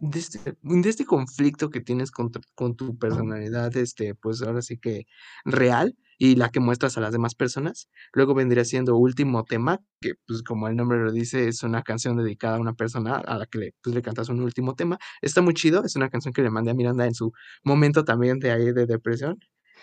de 0.00 0.18
este, 0.18 0.38
de 0.62 0.88
este, 0.88 1.04
conflicto 1.06 1.70
que 1.70 1.80
tienes 1.80 2.10
con, 2.10 2.30
con, 2.54 2.76
tu 2.76 2.98
personalidad, 2.98 3.76
este, 3.76 4.14
pues 4.14 4.42
ahora 4.42 4.62
sí 4.62 4.78
que 4.78 5.06
real, 5.44 5.96
y 6.18 6.36
la 6.36 6.50
que 6.50 6.60
muestras 6.60 6.96
a 6.96 7.00
las 7.00 7.12
demás 7.12 7.34
personas. 7.34 7.88
Luego 8.12 8.34
vendría 8.34 8.64
siendo 8.64 8.96
Último 8.96 9.44
Tema, 9.44 9.80
que 10.00 10.14
pues 10.26 10.42
como 10.42 10.68
el 10.68 10.76
nombre 10.76 10.98
lo 10.98 11.12
dice, 11.12 11.48
es 11.48 11.62
una 11.62 11.82
canción 11.82 12.16
dedicada 12.16 12.56
a 12.56 12.60
una 12.60 12.74
persona 12.74 13.16
a 13.16 13.38
la 13.38 13.46
que 13.46 13.58
le, 13.58 13.74
pues, 13.82 13.94
le 13.94 14.02
cantas 14.02 14.28
un 14.28 14.40
último 14.40 14.74
tema. 14.74 14.98
Está 15.22 15.42
muy 15.42 15.54
chido, 15.54 15.84
es 15.84 15.96
una 15.96 16.08
canción 16.10 16.32
que 16.32 16.42
le 16.42 16.50
mandé 16.50 16.70
a 16.70 16.74
Miranda 16.74 17.06
en 17.06 17.14
su 17.14 17.32
momento 17.64 18.04
también 18.04 18.38
de 18.38 18.50
ahí 18.50 18.72
de 18.72 18.86
depresión. 18.86 19.38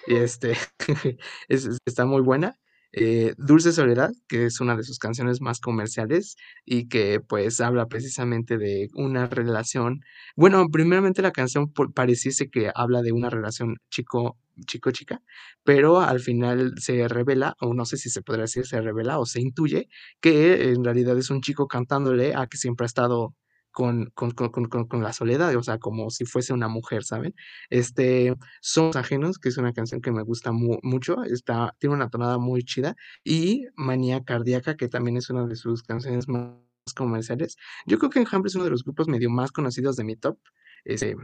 Y 0.07 0.15
este, 0.15 0.55
está 1.49 2.05
muy 2.05 2.21
buena. 2.21 2.55
Eh, 2.93 3.33
Dulce 3.37 3.71
Soledad, 3.71 4.11
que 4.27 4.45
es 4.45 4.61
una 4.61 4.75
de 4.77 4.83
sus 4.83 4.99
canciones 4.99 5.41
más 5.41 5.59
comerciales 5.59 6.35
y 6.63 6.87
que 6.89 7.19
pues 7.19 7.59
habla 7.59 7.87
precisamente 7.87 8.57
de 8.59 8.89
una 8.93 9.25
relación. 9.25 10.01
Bueno, 10.35 10.67
primeramente 10.69 11.23
la 11.23 11.31
canción 11.31 11.71
pareciese 11.95 12.49
que 12.51 12.71
habla 12.75 13.01
de 13.01 13.11
una 13.11 13.29
relación 13.31 13.77
chico 13.89 14.37
chico 14.67 14.91
chica, 14.91 15.21
pero 15.63 16.01
al 16.01 16.19
final 16.19 16.73
se 16.77 17.07
revela, 17.07 17.55
o 17.59 17.73
no 17.73 17.85
sé 17.85 17.97
si 17.97 18.11
se 18.11 18.21
podría 18.21 18.43
decir 18.43 18.67
se 18.67 18.79
revela 18.81 19.17
o 19.17 19.25
se 19.25 19.41
intuye 19.41 19.89
que 20.21 20.69
en 20.69 20.83
realidad 20.83 21.17
es 21.17 21.31
un 21.31 21.41
chico 21.41 21.67
cantándole 21.67 22.35
a 22.35 22.45
que 22.45 22.57
siempre 22.57 22.85
ha 22.85 22.87
estado 22.87 23.35
con, 23.73 24.11
con, 24.13 24.31
con, 24.31 24.67
con, 24.67 25.03
la 25.03 25.13
soledad, 25.13 25.53
o 25.55 25.63
sea, 25.63 25.79
como 25.79 26.11
si 26.11 26.25
fuese 26.25 26.53
una 26.53 26.67
mujer, 26.67 27.03
¿saben? 27.03 27.35
Este, 27.69 28.35
Somos 28.61 28.95
Ajenos, 28.95 29.39
que 29.39 29.49
es 29.49 29.57
una 29.57 29.73
canción 29.73 29.99
que 29.99 30.11
me 30.11 30.21
gusta 30.21 30.51
mucho, 30.53 31.23
está, 31.23 31.75
tiene 31.79 31.95
una 31.95 32.09
tonada 32.09 32.37
muy 32.37 32.63
chida, 32.63 32.95
y 33.23 33.65
Manía 33.75 34.23
Cardíaca, 34.23 34.77
que 34.77 34.87
también 34.87 35.17
es 35.17 35.29
una 35.31 35.47
de 35.47 35.55
sus 35.55 35.81
canciones 35.83 36.27
más 36.27 36.53
comerciales. 36.95 37.57
Yo 37.87 37.97
creo 37.97 38.11
que 38.11 38.19
Enjambre 38.19 38.49
es 38.49 38.55
uno 38.55 38.65
de 38.65 38.71
los 38.71 38.83
grupos 38.83 39.07
medio 39.07 39.29
más 39.29 39.51
conocidos 39.51 39.95
de 39.95 40.03
mi 40.03 40.15
top. 40.15 40.37
Este, 40.85 41.15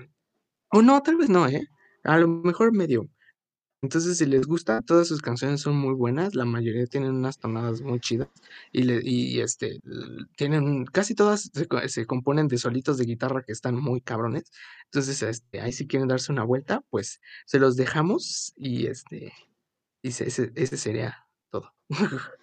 o 0.71 0.81
no, 0.81 1.01
tal 1.03 1.17
vez 1.17 1.29
no, 1.29 1.47
¿eh? 1.47 1.67
A 2.03 2.17
lo 2.17 2.27
mejor 2.27 2.73
medio. 2.73 3.07
Entonces, 3.81 4.17
si 4.17 4.25
les 4.25 4.45
gusta, 4.45 4.81
todas 4.81 5.07
sus 5.07 5.21
canciones 5.21 5.61
son 5.61 5.77
muy 5.77 5.93
buenas, 5.93 6.35
la 6.35 6.45
mayoría 6.45 6.85
tienen 6.85 7.11
unas 7.15 7.39
tonadas 7.39 7.81
muy 7.81 7.99
chidas 7.99 8.27
y, 8.73 8.83
le, 8.83 8.99
y 9.03 9.39
este, 9.39 9.79
tienen, 10.35 10.85
casi 10.85 11.15
todas 11.15 11.49
se, 11.87 12.05
componen 12.05 12.47
de 12.49 12.57
solitos 12.57 12.97
de 12.97 13.05
guitarra 13.05 13.43
que 13.43 13.53
están 13.53 13.75
muy 13.75 14.01
cabrones. 14.01 14.51
Entonces, 14.85 15.23
este, 15.23 15.61
ahí 15.61 15.71
si 15.71 15.87
quieren 15.87 16.09
darse 16.09 16.31
una 16.31 16.43
vuelta, 16.43 16.83
pues 16.89 17.21
se 17.45 17.59
los 17.59 17.77
dejamos 17.77 18.53
y 18.57 18.87
este, 18.87 19.31
y 20.01 20.09
ese, 20.09 20.51
ese 20.55 20.77
sería 20.77 21.27
todo. 21.49 21.73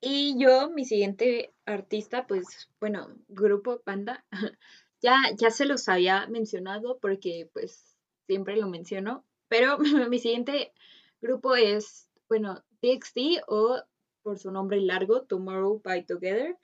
Y 0.00 0.38
yo, 0.38 0.70
mi 0.70 0.84
siguiente 0.84 1.54
artista, 1.64 2.26
pues, 2.26 2.68
bueno, 2.80 3.08
grupo 3.28 3.80
Panda, 3.80 4.24
ya, 5.02 5.16
ya 5.36 5.50
se 5.50 5.64
los 5.64 5.88
había 5.88 6.26
mencionado 6.28 6.98
porque 7.00 7.48
pues 7.52 7.96
siempre 8.26 8.56
lo 8.56 8.68
menciono, 8.68 9.24
pero 9.48 9.78
mi 10.10 10.18
siguiente 10.18 10.72
grupo 11.20 11.54
es, 11.54 12.08
bueno, 12.28 12.64
TXT 12.80 13.42
o 13.48 13.82
por 14.22 14.38
su 14.38 14.50
nombre 14.50 14.80
largo, 14.80 15.22
Tomorrow 15.22 15.80
by 15.82 16.04
Together. 16.04 16.56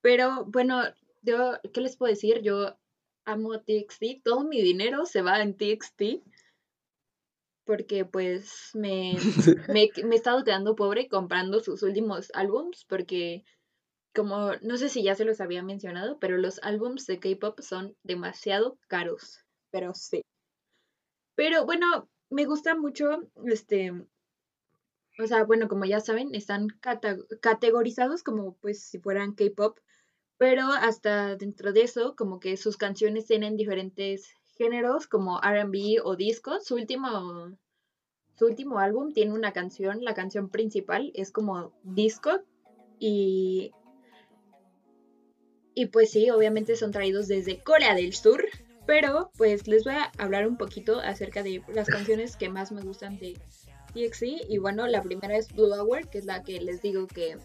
Pero 0.00 0.44
bueno, 0.46 0.82
yo, 1.22 1.54
¿qué 1.72 1.80
les 1.80 1.96
puedo 1.96 2.10
decir? 2.10 2.40
Yo 2.42 2.76
amo 3.24 3.60
TXT, 3.60 4.22
todo 4.24 4.44
mi 4.44 4.62
dinero 4.62 5.06
se 5.06 5.22
va 5.22 5.42
en 5.42 5.56
TXT 5.56 6.22
porque 7.64 8.04
pues 8.04 8.70
me, 8.74 9.14
me, 9.68 9.90
me, 10.04 10.14
he 10.14 10.16
estado 10.16 10.42
quedando 10.44 10.74
pobre 10.74 11.08
comprando 11.08 11.60
sus 11.60 11.82
últimos 11.82 12.30
álbums 12.34 12.84
porque 12.88 13.44
como 14.14 14.56
no 14.62 14.76
sé 14.76 14.88
si 14.88 15.02
ya 15.02 15.14
se 15.14 15.24
los 15.24 15.40
había 15.40 15.62
mencionado, 15.62 16.18
pero 16.18 16.36
los 16.36 16.58
álbums 16.62 17.06
de 17.06 17.20
K-pop 17.20 17.60
son 17.60 17.96
demasiado 18.02 18.76
caros, 18.88 19.44
pero 19.70 19.94
sí. 19.94 20.22
Pero 21.36 21.64
bueno, 21.64 22.08
me 22.30 22.46
gusta 22.46 22.74
mucho, 22.76 23.28
este, 23.44 23.92
o 25.18 25.26
sea, 25.26 25.44
bueno, 25.44 25.68
como 25.68 25.84
ya 25.84 26.00
saben, 26.00 26.34
están 26.34 26.68
categorizados 27.40 28.22
como 28.22 28.54
pues 28.54 28.82
si 28.82 28.98
fueran 28.98 29.34
K-pop, 29.34 29.78
pero 30.38 30.68
hasta 30.68 31.36
dentro 31.36 31.72
de 31.72 31.82
eso, 31.82 32.16
como 32.16 32.40
que 32.40 32.56
sus 32.56 32.76
canciones 32.76 33.26
tienen 33.26 33.56
diferentes 33.56 34.32
géneros 34.56 35.06
como 35.06 35.40
RB 35.42 36.00
o 36.02 36.16
disco. 36.16 36.60
Su 36.60 36.76
último, 36.76 37.56
su 38.38 38.46
último 38.46 38.78
álbum 38.78 39.12
tiene 39.12 39.32
una 39.32 39.52
canción, 39.52 40.02
la 40.02 40.14
canción 40.14 40.48
principal 40.48 41.10
es 41.14 41.30
como 41.30 41.72
disco 41.82 42.30
y, 42.98 43.72
y 45.74 45.86
pues 45.86 46.10
sí, 46.10 46.30
obviamente 46.30 46.76
son 46.76 46.92
traídos 46.92 47.28
desde 47.28 47.62
Corea 47.62 47.94
del 47.94 48.14
Sur. 48.14 48.42
Pero 48.90 49.30
pues 49.36 49.68
les 49.68 49.84
voy 49.84 49.94
a 49.94 50.10
hablar 50.18 50.48
un 50.48 50.56
poquito 50.56 50.98
acerca 50.98 51.44
de 51.44 51.62
las 51.72 51.86
canciones 51.86 52.34
que 52.34 52.48
más 52.48 52.72
me 52.72 52.82
gustan 52.82 53.20
de 53.20 53.38
TXT. 53.94 54.24
Y 54.48 54.58
bueno, 54.58 54.88
la 54.88 55.00
primera 55.00 55.36
es 55.36 55.46
Blue 55.52 55.72
Hour, 55.72 56.08
que 56.08 56.18
es 56.18 56.24
la 56.24 56.42
que 56.42 56.60
les 56.60 56.82
digo 56.82 57.06
que 57.06 57.38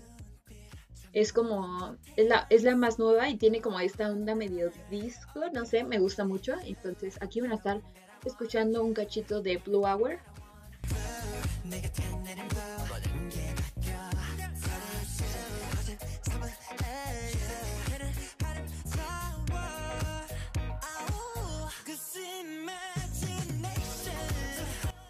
es 1.13 1.31
como, 1.31 1.97
es 2.15 2.27
la, 2.27 2.47
es 2.49 2.63
la 2.63 2.75
más 2.75 2.97
nueva 2.97 3.29
y 3.29 3.37
tiene 3.37 3.61
como 3.61 3.79
esta 3.79 4.09
onda 4.09 4.33
medio 4.33 4.71
disco, 4.89 5.41
no 5.53 5.67
sé, 5.67 5.83
me 5.83 5.99
gusta 5.99 6.25
mucho. 6.25 6.55
Entonces 6.63 7.15
aquí 7.21 7.41
van 7.41 7.51
a 7.51 7.57
estar 7.57 7.79
escuchando 8.25 8.83
un 8.83 8.95
cachito 8.95 9.43
de 9.43 9.57
Blue 9.57 9.85
Hour. 9.85 10.17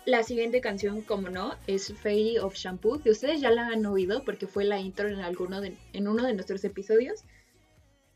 La 0.06 0.22
siguiente 0.22 0.62
canción, 0.62 1.02
como 1.02 1.30
no, 1.30 1.56
es 1.66 1.92
Fairy 1.94 2.38
of 2.38 2.54
Shampoo, 2.56 3.02
que 3.02 3.10
ustedes 3.10 3.42
ya 3.42 3.50
la 3.50 3.68
han 3.68 3.86
oído 3.86 4.24
porque 4.24 4.46
fue 4.46 4.64
la 4.64 4.80
intro 4.80 5.08
en, 5.08 5.20
alguno 5.20 5.62
en 5.64 6.08
uno 6.08 6.24
de 6.24 6.34
nuestros 6.34 6.64
episodios. 6.64 7.24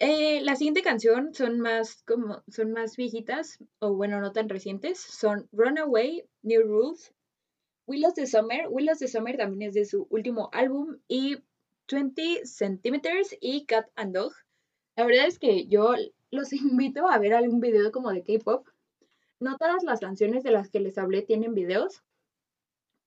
Eh, 0.01 0.39
la 0.41 0.55
siguiente 0.55 0.81
canción 0.81 1.33
son 1.33 1.59
más 1.59 2.03
como 2.03 2.41
son 2.47 2.71
más 2.71 2.95
viejitas 2.95 3.59
o 3.79 3.93
bueno 3.93 4.21
no 4.21 4.31
tan 4.31 4.47
recientes 4.47 4.97
son 4.97 5.49
Runaway, 5.51 6.23
New 6.41 6.61
Rules, 6.61 7.13
Willows 7.85 8.13
the 8.13 8.25
Summer, 8.25 8.67
Willows 8.69 8.99
the 8.99 9.09
Summer 9.09 9.35
también 9.35 9.67
es 9.67 9.73
de 9.73 9.83
su 9.83 10.07
último 10.09 10.49
álbum 10.53 10.99
y 11.09 11.39
20 11.91 12.45
Centimeters 12.45 13.35
y 13.41 13.65
Cat 13.65 13.87
and 13.95 14.15
Dog. 14.15 14.31
La 14.95 15.05
verdad 15.05 15.25
es 15.27 15.37
que 15.37 15.67
yo 15.67 15.95
los 16.31 16.53
invito 16.53 17.09
a 17.09 17.17
ver 17.17 17.33
algún 17.33 17.59
video 17.59 17.91
como 17.91 18.13
de 18.13 18.23
K-pop. 18.23 18.65
No 19.39 19.57
todas 19.57 19.83
las 19.83 19.99
canciones 19.99 20.43
de 20.43 20.51
las 20.51 20.69
que 20.69 20.79
les 20.79 20.97
hablé 20.97 21.21
tienen 21.21 21.53
videos, 21.53 22.03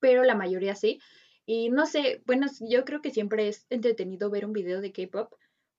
pero 0.01 0.25
la 0.25 0.35
mayoría 0.35 0.75
sí. 0.75 0.99
Y 1.47 1.71
no 1.71 1.87
sé, 1.87 2.23
bueno, 2.27 2.47
yo 2.61 2.85
creo 2.85 3.01
que 3.03 3.11
siempre 3.11 3.49
es 3.49 3.67
entretenido 3.71 4.31
ver 4.31 4.47
un 4.47 4.53
video 4.53 4.81
de 4.81 4.93
K-pop 4.93 5.33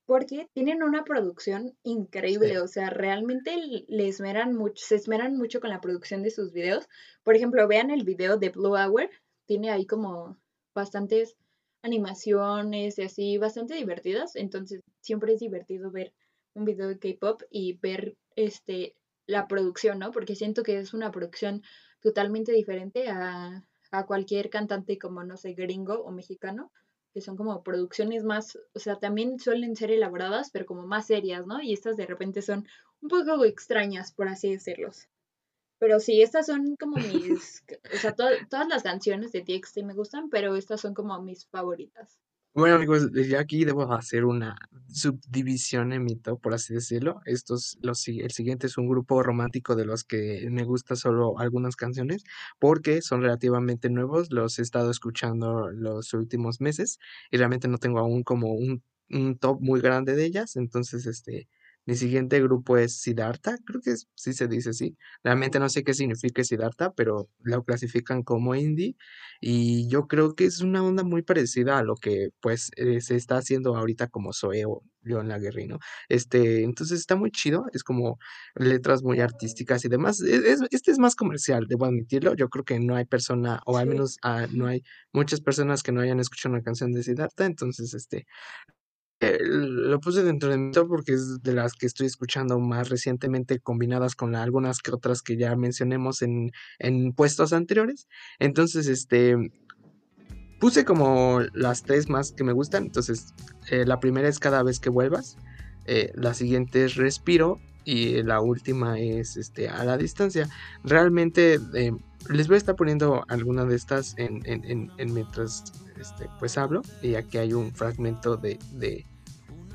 porque 0.05 0.49
tienen 0.53 0.83
una 0.83 1.05
producción 1.05 1.77
increíble, 1.83 2.59
o 2.59 2.67
sea, 2.67 2.89
realmente 2.89 3.55
le 3.87 4.07
esmeran 4.07 4.53
mucho, 4.53 4.85
se 4.85 4.95
esmeran 4.95 5.37
mucho 5.37 5.61
con 5.61 5.69
la 5.69 5.79
producción 5.81 6.21
de 6.23 6.31
sus 6.31 6.51
videos. 6.51 6.87
Por 7.23 7.35
ejemplo, 7.35 7.67
vean 7.67 7.89
el 7.89 8.03
video 8.03 8.37
de 8.37 8.49
Blue 8.49 8.75
Hour, 8.75 9.09
tiene 9.45 9.71
ahí 9.71 9.85
como 9.85 10.37
bastantes 10.75 11.37
animaciones 11.81 12.99
y 12.99 13.03
así, 13.03 13.37
bastante 13.37 13.75
divertidas, 13.75 14.35
entonces 14.35 14.81
siempre 14.99 15.33
es 15.33 15.39
divertido 15.39 15.89
ver 15.91 16.13
un 16.53 16.65
video 16.65 16.87
de 16.87 16.99
K-pop 16.99 17.41
y 17.49 17.73
ver 17.77 18.15
este 18.35 18.95
la 19.25 19.47
producción, 19.47 19.99
¿no? 19.99 20.11
Porque 20.11 20.35
siento 20.35 20.63
que 20.63 20.79
es 20.79 20.93
una 20.93 21.11
producción 21.11 21.63
totalmente 22.01 22.51
diferente 22.51 23.09
a, 23.09 23.65
a 23.91 24.05
cualquier 24.05 24.49
cantante 24.49 24.97
como, 24.97 25.23
no 25.23 25.37
sé, 25.37 25.53
gringo 25.53 26.03
o 26.03 26.11
mexicano 26.11 26.71
que 27.13 27.21
son 27.21 27.37
como 27.37 27.61
producciones 27.63 28.23
más, 28.23 28.57
o 28.73 28.79
sea, 28.79 28.95
también 28.95 29.39
suelen 29.39 29.75
ser 29.75 29.91
elaboradas, 29.91 30.49
pero 30.51 30.65
como 30.65 30.87
más 30.87 31.07
serias, 31.07 31.45
¿no? 31.45 31.61
Y 31.61 31.73
estas 31.73 31.95
de 31.95 32.07
repente 32.07 32.41
son 32.41 32.67
un 33.01 33.09
poco 33.09 33.45
extrañas, 33.45 34.11
por 34.11 34.27
así 34.27 34.51
decirlos. 34.51 35.07
Pero 35.77 35.99
sí, 35.99 36.21
estas 36.23 36.47
son 36.47 36.75
como 36.75 36.97
mis, 36.97 37.63
o 37.93 37.97
sea, 37.97 38.15
todas 38.15 38.67
las 38.67 38.83
canciones 38.83 39.31
de 39.31 39.41
TXT 39.41 39.83
me 39.83 39.93
gustan, 39.93 40.29
pero 40.29 40.55
estas 40.55 40.81
son 40.81 40.95
como 40.95 41.21
mis 41.21 41.45
favoritas. 41.45 42.19
Bueno, 42.55 42.75
amigos, 42.75 43.09
ya 43.27 43.39
aquí 43.39 43.65
debo 43.65 43.91
hacer 43.93 44.25
una 44.25 44.55
subdivisión 44.87 45.91
en 45.91 46.03
mi 46.03 46.15
top, 46.15 46.39
por 46.39 46.53
así 46.53 46.73
decirlo. 46.75 47.19
Estos, 47.25 47.79
los, 47.81 48.07
el 48.07 48.29
siguiente 48.31 48.67
es 48.67 48.77
un 48.77 48.87
grupo 48.87 49.23
romántico 49.23 49.75
de 49.75 49.85
los 49.85 50.03
que 50.03 50.47
me 50.51 50.63
gusta 50.63 50.95
solo 50.95 51.39
algunas 51.39 51.75
canciones, 51.75 52.23
porque 52.59 53.01
son 53.01 53.21
relativamente 53.23 53.89
nuevos, 53.89 54.31
los 54.31 54.59
he 54.59 54.61
estado 54.61 54.91
escuchando 54.91 55.71
los 55.71 56.13
últimos 56.13 56.61
meses 56.61 56.99
y 57.31 57.37
realmente 57.37 57.67
no 57.67 57.79
tengo 57.79 57.97
aún 57.99 58.21
como 58.23 58.53
un 58.53 58.83
top 59.39 59.59
muy 59.61 59.81
grande 59.81 60.15
de 60.15 60.25
ellas, 60.25 60.55
entonces 60.55 61.07
este 61.07 61.47
mi 61.85 61.95
siguiente 61.95 62.41
grupo 62.41 62.77
es 62.77 63.01
Siddhartha, 63.01 63.57
creo 63.65 63.81
que 63.81 63.95
sí 64.15 64.33
se 64.33 64.47
dice 64.47 64.69
así. 64.71 64.97
Realmente 65.23 65.59
no 65.59 65.69
sé 65.69 65.83
qué 65.83 65.93
significa 65.93 66.43
Siddhartha, 66.43 66.93
pero 66.93 67.29
lo 67.41 67.63
clasifican 67.63 68.23
como 68.23 68.55
indie 68.55 68.95
y 69.41 69.87
yo 69.89 70.07
creo 70.07 70.35
que 70.35 70.45
es 70.45 70.61
una 70.61 70.83
onda 70.83 71.03
muy 71.03 71.21
parecida 71.23 71.77
a 71.79 71.83
lo 71.83 71.95
que 71.95 72.29
pues 72.41 72.71
eh, 72.77 73.01
se 73.01 73.15
está 73.15 73.37
haciendo 73.37 73.75
ahorita 73.75 74.07
como 74.07 74.33
Zoe 74.33 74.65
o 74.65 74.83
León 75.03 75.27
Laguerri, 75.27 75.67
Este, 76.09 76.63
entonces 76.63 76.99
está 76.99 77.15
muy 77.15 77.31
chido, 77.31 77.65
es 77.73 77.83
como 77.83 78.19
letras 78.55 79.03
muy 79.03 79.19
artísticas 79.19 79.83
y 79.85 79.89
demás. 79.89 80.21
E, 80.21 80.55
este 80.71 80.91
es 80.91 80.99
más 80.99 81.15
comercial, 81.15 81.67
debo 81.67 81.85
admitirlo. 81.85 82.35
Yo 82.35 82.49
creo 82.49 82.63
que 82.63 82.79
no 82.79 82.95
hay 82.95 83.05
persona, 83.05 83.61
o 83.65 83.77
al 83.77 83.87
menos 83.87 84.17
ah, 84.23 84.47
no 84.51 84.67
hay 84.67 84.83
muchas 85.11 85.41
personas 85.41 85.83
que 85.83 85.91
no 85.91 86.01
hayan 86.01 86.19
escuchado 86.19 86.55
una 86.55 86.63
canción 86.63 86.91
de 86.93 87.03
Siddhartha, 87.03 87.45
entonces 87.45 87.93
este 87.93 88.25
eh, 89.23 89.37
lo 89.41 89.99
puse 89.99 90.23
dentro 90.23 90.49
de 90.49 90.57
mi 90.57 90.71
top 90.71 90.87
porque 90.87 91.13
es 91.13 91.41
de 91.41 91.53
las 91.53 91.73
que 91.73 91.85
estoy 91.85 92.07
escuchando 92.07 92.59
más 92.59 92.89
recientemente 92.89 93.59
combinadas 93.59 94.15
con 94.15 94.35
algunas 94.35 94.79
que 94.79 94.91
otras 94.91 95.21
que 95.21 95.37
ya 95.37 95.55
mencionemos 95.55 96.21
en, 96.21 96.51
en 96.79 97.13
puestos 97.13 97.53
anteriores. 97.53 98.07
Entonces, 98.39 98.87
este, 98.87 99.35
puse 100.59 100.85
como 100.85 101.41
las 101.53 101.83
tres 101.83 102.09
más 102.09 102.31
que 102.31 102.43
me 102.43 102.53
gustan. 102.53 102.83
Entonces, 102.83 103.33
eh, 103.69 103.85
la 103.85 103.99
primera 103.99 104.27
es 104.27 104.39
cada 104.39 104.63
vez 104.63 104.79
que 104.79 104.89
vuelvas. 104.89 105.37
Eh, 105.85 106.11
la 106.15 106.33
siguiente 106.33 106.85
es 106.85 106.95
respiro. 106.95 107.59
Y 107.85 108.23
la 108.23 108.39
última 108.39 108.97
es 108.97 109.35
este, 109.35 109.67
a 109.67 109.83
la 109.83 109.97
distancia. 109.97 110.47
Realmente 110.85 111.59
les 112.29 112.47
voy 112.47 112.55
a 112.55 112.57
estar 112.57 112.77
poniendo 112.77 113.25
alguna 113.27 113.65
de 113.65 113.75
estas 113.75 114.15
en, 114.17 114.41
en, 114.45 114.89
en, 114.97 115.13
mientras 115.13 115.65
este, 115.99 116.29
pues 116.39 116.57
hablo. 116.57 116.81
Y 117.01 117.15
aquí 117.15 117.37
hay 117.37 117.53
un 117.53 117.73
fragmento 117.73 118.37
de, 118.37 118.57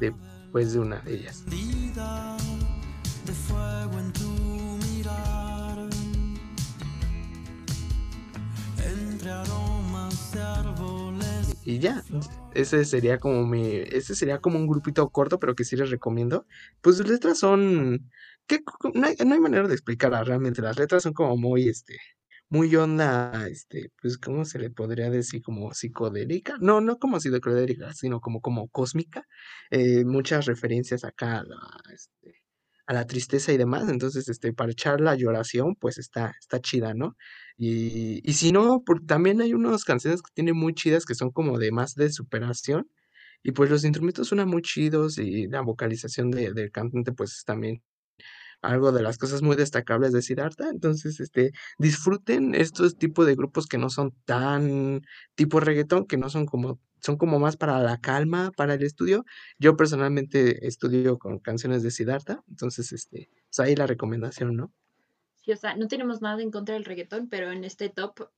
de, 0.01 0.15
pues, 0.53 0.73
de 0.73 0.81
una 0.81 1.01
de 1.01 1.15
ellas. 1.15 1.45
Y 11.65 11.79
ya, 11.81 12.03
ese 12.55 12.85
sería 12.87 13.19
como 13.19 13.47
mi, 13.47 13.67
ese 13.67 14.15
sería 14.15 14.41
como 14.41 14.59
un 14.59 14.67
grupito 14.67 15.07
corto, 15.11 15.39
pero 15.39 15.55
que 15.55 15.65
sí 15.65 15.77
les 15.77 15.91
recomiendo. 15.91 16.47
Pues 16.81 16.99
las 16.99 17.09
letras 17.09 17.39
son, 17.39 18.11
que 18.47 18.61
no 18.95 19.07
hay, 19.07 19.17
no 19.25 19.35
hay 19.35 19.41
manera 19.41 19.69
de 19.69 19.75
explicarlas 19.75 20.27
realmente. 20.27 20.63
Las 20.63 20.79
letras 20.79 21.03
son 21.03 21.13
como 21.13 21.37
muy, 21.37 21.69
este, 21.69 21.99
muy 22.51 22.75
onda, 22.77 23.47
este, 23.49 23.93
pues, 24.01 24.19
¿cómo 24.19 24.45
se 24.45 24.59
le 24.59 24.71
podría 24.71 25.11
decir? 25.11 25.43
Como 25.43 25.75
psicodélica. 25.75 26.57
No, 26.61 26.81
no 26.81 26.99
como 26.99 27.21
psicodélica, 27.21 27.93
sino 27.95 28.21
como, 28.21 28.41
como 28.41 28.69
cósmica. 28.69 29.27
Eh, 29.71 30.05
muchas 30.05 30.47
referencias 30.47 31.05
acá 31.05 31.41
a 31.41 31.45
la, 31.45 31.59
este, 31.93 32.43
a 32.87 32.95
la 32.95 33.07
tristeza 33.07 33.53
y 33.53 33.59
demás. 33.59 33.89
Entonces, 33.91 34.29
este, 34.29 34.53
para 34.53 34.73
echar 34.73 35.01
la 35.01 35.15
lloración, 35.15 35.75
pues 35.77 35.99
está, 35.99 36.35
está 36.41 36.61
chida, 36.61 36.95
¿no? 36.95 37.17
Y, 37.57 38.21
y 38.29 38.33
si 38.35 38.53
no, 38.53 38.83
también 39.07 39.41
hay 39.43 39.53
unas 39.55 39.85
canciones 39.85 40.23
que 40.23 40.31
tienen 40.35 40.57
muy 40.57 40.75
chidas 40.75 41.05
que 41.05 41.15
son 41.15 41.31
como 41.31 41.59
de 41.59 41.73
más 41.73 41.95
de 41.95 42.11
superación. 42.11 42.91
Y 43.43 43.53
pues 43.53 43.71
los 43.71 43.85
instrumentos 43.85 44.29
suenan 44.29 44.49
muy 44.49 44.63
chidos 44.63 45.19
y 45.19 45.47
la 45.49 45.61
vocalización 45.63 46.31
de, 46.31 46.53
del 46.53 46.73
cantante 46.73 47.13
pues 47.13 47.45
también 47.45 47.83
algo 48.63 48.93
de 48.93 49.03
las 49.03 49.19
cosas 49.19 49.43
muy 49.43 49.57
destacables 49.57 50.13
de 50.13 50.23
Siddhartha. 50.23 50.69
Entonces, 50.71 51.21
este, 51.21 51.53
disfruten 51.79 52.55
estos 52.55 52.97
tipos 52.97 53.27
de 53.27 53.35
grupos 53.35 53.67
que 53.67 53.79
no 53.79 53.91
son 53.91 54.13
tan 54.25 55.03
tipo 55.35 55.61
reggaetón, 55.61 56.07
que 56.07 56.17
no 56.17 56.29
son 56.29 56.47
como, 56.47 56.81
son 57.01 57.17
como 57.17 57.39
más 57.39 57.57
para 57.57 57.81
la 57.81 58.01
calma, 58.01 58.51
para 58.57 58.75
el 58.75 58.83
estudio. 58.83 59.25
Yo 59.59 59.77
personalmente 59.77 60.67
estudio 60.67 61.19
con 61.19 61.39
canciones 61.39 61.83
de 61.83 61.91
Siddhartha, 61.91 62.43
entonces, 62.49 62.93
este, 62.93 63.31
pues 63.49 63.61
ahí 63.61 63.77
la 63.77 63.87
recomendación, 63.87 64.57
¿no? 64.57 64.73
Sí, 65.37 65.53
o 65.53 65.57
sea, 65.57 65.77
no 65.77 65.89
tenemos 65.89 66.21
nada 66.21 66.43
en 66.43 66.51
contra 66.51 66.75
del 66.75 66.85
reggaetón, 66.85 67.29
pero 67.29 67.53
en 67.53 67.65
este 67.65 67.89
top 67.89 68.29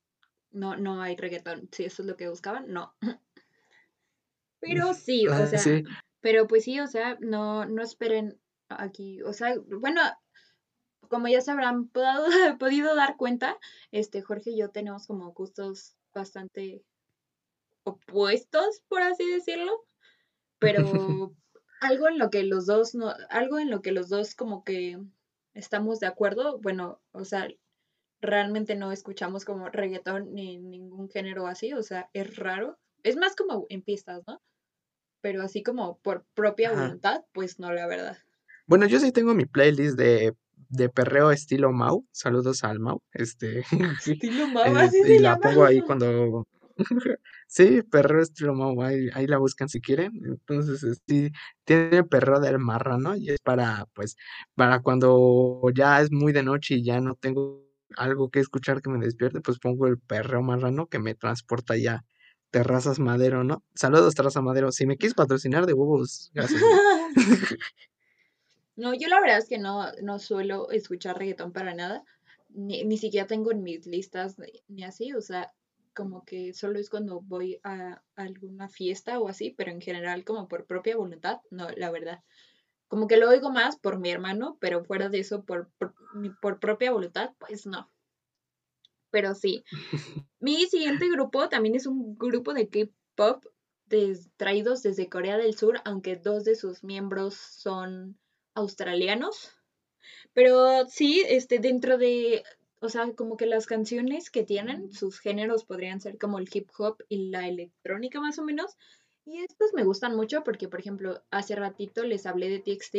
no, 0.51 0.75
no 0.77 1.01
hay 1.01 1.15
reggaetón. 1.15 1.69
Si 1.71 1.83
eso 1.83 2.03
es 2.03 2.07
lo 2.07 2.15
que 2.15 2.29
buscaban, 2.29 2.71
no. 2.71 2.93
Pero 4.59 4.93
sí, 4.93 5.27
o 5.27 5.33
ah, 5.33 5.47
sea, 5.47 5.81
pero 6.19 6.47
pues 6.47 6.65
sí, 6.65 6.79
o 6.79 6.85
sea, 6.85 7.17
no, 7.19 7.65
no 7.65 7.81
esperen 7.81 8.37
aquí, 8.79 9.21
o 9.23 9.33
sea, 9.33 9.55
bueno, 9.79 10.01
como 11.09 11.27
ya 11.27 11.41
se 11.41 11.51
habrán 11.51 11.89
podido 12.59 12.95
dar 12.95 13.17
cuenta, 13.17 13.57
este 13.91 14.21
Jorge 14.21 14.51
y 14.51 14.57
yo 14.57 14.69
tenemos 14.69 15.07
como 15.07 15.31
gustos 15.33 15.95
bastante 16.13 16.83
opuestos, 17.83 18.83
por 18.87 19.01
así 19.01 19.29
decirlo, 19.29 19.85
pero 20.59 20.81
algo 21.81 22.07
en 22.07 22.17
lo 22.17 22.29
que 22.29 22.43
los 22.43 22.65
dos 22.65 22.95
no, 22.95 23.13
algo 23.29 23.59
en 23.59 23.69
lo 23.69 23.81
que 23.81 23.91
los 23.91 24.09
dos 24.09 24.35
como 24.35 24.63
que 24.63 24.99
estamos 25.53 25.99
de 25.99 26.07
acuerdo, 26.07 26.59
bueno, 26.59 27.01
o 27.11 27.25
sea, 27.25 27.47
realmente 28.21 28.75
no 28.75 28.91
escuchamos 28.91 29.45
como 29.45 29.69
reggaetón 29.69 30.33
ni 30.33 30.57
ningún 30.57 31.09
género 31.09 31.47
así, 31.47 31.73
o 31.73 31.83
sea, 31.83 32.09
es 32.13 32.35
raro, 32.37 32.79
es 33.03 33.17
más 33.17 33.35
como 33.35 33.65
en 33.69 33.81
pistas, 33.81 34.23
¿no? 34.27 34.41
Pero 35.21 35.43
así 35.43 35.61
como 35.61 35.97
por 35.99 36.25
propia 36.33 36.71
voluntad, 36.71 37.25
pues 37.33 37.59
no, 37.59 37.71
la 37.71 37.87
verdad. 37.87 38.17
Bueno, 38.71 38.85
yo 38.85 39.01
sí 39.01 39.11
tengo 39.11 39.33
mi 39.33 39.45
playlist 39.45 39.97
de, 39.97 40.33
de 40.69 40.87
perreo 40.87 41.29
estilo 41.31 41.73
Mau. 41.73 42.07
Saludos 42.13 42.63
al 42.63 42.79
Mau. 42.79 43.03
Este, 43.11 43.65
estilo 44.07 44.47
Mau, 44.47 44.63
así 44.77 44.97
y 45.09 45.19
la 45.19 45.37
pongo 45.39 45.65
ahí 45.65 45.81
cuando. 45.81 46.47
sí, 47.47 47.81
perreo 47.91 48.21
estilo 48.21 48.53
Mau, 48.55 48.81
ahí, 48.81 49.09
ahí, 49.13 49.27
la 49.27 49.39
buscan 49.39 49.67
si 49.67 49.81
quieren. 49.81 50.13
Entonces, 50.23 51.01
sí, 51.05 51.31
tiene 51.65 52.05
perreo 52.05 52.39
del 52.39 52.59
marrano 52.59 53.17
y 53.17 53.31
es 53.31 53.41
para, 53.41 53.87
pues, 53.93 54.15
para 54.55 54.79
cuando 54.79 55.61
ya 55.75 55.99
es 55.99 56.09
muy 56.09 56.31
de 56.31 56.43
noche 56.43 56.75
y 56.75 56.85
ya 56.85 57.01
no 57.01 57.15
tengo 57.15 57.65
algo 57.97 58.29
que 58.29 58.39
escuchar 58.39 58.81
que 58.81 58.89
me 58.89 59.03
despierte, 59.03 59.41
pues 59.41 59.59
pongo 59.59 59.85
el 59.87 59.99
perreo 59.99 60.43
marrano 60.43 60.87
que 60.87 60.97
me 60.97 61.13
transporta 61.13 61.75
ya 61.75 62.05
Terrazas 62.51 62.99
Madero, 62.99 63.43
¿no? 63.43 63.65
Saludos, 63.75 64.15
Terraza 64.15 64.41
Madero. 64.41 64.71
Si 64.71 64.85
me 64.85 64.95
quieres 64.95 65.13
patrocinar 65.13 65.65
de 65.65 65.73
huevos, 65.73 66.31
gracias. 66.33 66.61
No, 68.75 68.93
yo 68.93 69.07
la 69.07 69.19
verdad 69.19 69.37
es 69.37 69.47
que 69.47 69.57
no, 69.57 69.91
no 70.01 70.19
suelo 70.19 70.71
escuchar 70.71 71.17
reggaetón 71.17 71.51
para 71.51 71.73
nada. 71.73 72.03
Ni, 72.49 72.83
ni 72.83 72.97
siquiera 72.97 73.27
tengo 73.27 73.51
en 73.51 73.63
mis 73.63 73.85
listas 73.85 74.37
ni 74.67 74.83
así. 74.83 75.13
O 75.13 75.21
sea, 75.21 75.51
como 75.93 76.23
que 76.23 76.53
solo 76.53 76.79
es 76.79 76.89
cuando 76.89 77.21
voy 77.21 77.59
a, 77.63 78.01
alguna 78.15 78.69
fiesta 78.69 79.19
o 79.19 79.27
así, 79.27 79.51
pero 79.51 79.71
en 79.71 79.81
general 79.81 80.23
como 80.23 80.47
por 80.47 80.65
propia 80.65 80.97
voluntad, 80.97 81.41
no, 81.49 81.69
la 81.71 81.91
verdad. 81.91 82.23
Como 82.87 83.07
que 83.07 83.17
lo 83.17 83.29
oigo 83.29 83.51
más 83.51 83.77
por 83.77 83.99
mi 83.99 84.09
hermano, 84.09 84.57
pero 84.59 84.83
fuera 84.83 85.09
de 85.09 85.19
eso, 85.19 85.43
por, 85.43 85.69
por, 85.77 85.93
por 86.41 86.59
propia 86.59 86.91
voluntad, 86.91 87.31
pues 87.39 87.65
no. 87.65 87.89
Pero 89.11 89.35
sí. 89.35 89.63
Mi 90.39 90.65
siguiente 90.65 91.09
grupo 91.09 91.49
también 91.49 91.75
es 91.75 91.85
un 91.85 92.15
grupo 92.15 92.53
de 92.53 92.69
K-pop 92.69 93.45
traídos 94.37 94.83
desde 94.83 95.09
Corea 95.09 95.37
del 95.37 95.55
Sur, 95.55 95.81
aunque 95.83 96.15
dos 96.15 96.43
de 96.43 96.55
sus 96.55 96.83
miembros 96.83 97.35
son 97.35 98.17
australianos. 98.55 99.51
Pero 100.33 100.87
sí, 100.87 101.23
este, 101.27 101.59
dentro 101.59 101.97
de, 101.97 102.43
o 102.79 102.89
sea, 102.89 103.11
como 103.13 103.37
que 103.37 103.45
las 103.45 103.65
canciones 103.65 104.29
que 104.29 104.43
tienen, 104.43 104.91
sus 104.93 105.19
géneros 105.19 105.65
podrían 105.65 106.01
ser 106.01 106.17
como 106.17 106.39
el 106.39 106.49
hip 106.51 106.69
hop 106.77 106.97
y 107.09 107.29
la 107.29 107.47
electrónica 107.47 108.19
más 108.19 108.39
o 108.39 108.43
menos. 108.43 108.77
Y 109.25 109.39
estos 109.43 109.73
me 109.73 109.83
gustan 109.83 110.15
mucho 110.15 110.43
porque, 110.43 110.67
por 110.67 110.79
ejemplo, 110.79 111.21
hace 111.29 111.55
ratito 111.55 112.03
les 112.03 112.25
hablé 112.25 112.49
de 112.49 112.59
TXT 112.59 112.95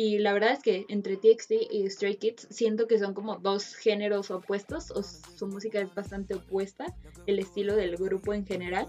y 0.00 0.18
la 0.18 0.32
verdad 0.32 0.52
es 0.52 0.62
que 0.62 0.86
entre 0.88 1.16
TXT 1.16 1.52
y 1.72 1.90
Stray 1.90 2.18
Kids 2.18 2.46
siento 2.50 2.86
que 2.86 3.00
son 3.00 3.14
como 3.14 3.38
dos 3.38 3.74
géneros 3.74 4.30
opuestos, 4.30 4.92
o 4.92 5.02
su 5.02 5.48
música 5.48 5.80
es 5.80 5.92
bastante 5.92 6.36
opuesta, 6.36 6.94
el 7.26 7.40
estilo 7.40 7.74
del 7.74 7.96
grupo 7.96 8.32
en 8.32 8.46
general. 8.46 8.86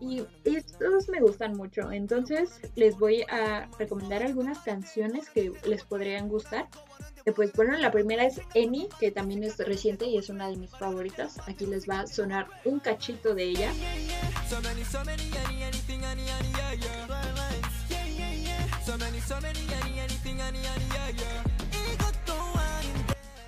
Y 0.00 0.24
estos 0.44 1.08
me 1.08 1.20
gustan 1.20 1.56
mucho, 1.56 1.90
entonces 1.90 2.60
les 2.74 2.98
voy 2.98 3.22
a 3.30 3.68
recomendar 3.78 4.22
algunas 4.22 4.58
canciones 4.58 5.30
que 5.30 5.52
les 5.66 5.84
podrían 5.84 6.28
gustar. 6.28 6.68
Pues 7.34 7.52
bueno, 7.54 7.76
la 7.76 7.90
primera 7.90 8.24
es 8.24 8.40
Eni, 8.54 8.88
que 9.00 9.10
también 9.10 9.42
es 9.42 9.58
reciente 9.58 10.06
y 10.06 10.16
es 10.16 10.28
una 10.28 10.48
de 10.48 10.56
mis 10.56 10.70
favoritas. 10.70 11.36
Aquí 11.48 11.66
les 11.66 11.88
va 11.88 12.00
a 12.00 12.06
sonar 12.06 12.46
un 12.64 12.78
cachito 12.78 13.34
de 13.34 13.44
ella. 13.44 13.72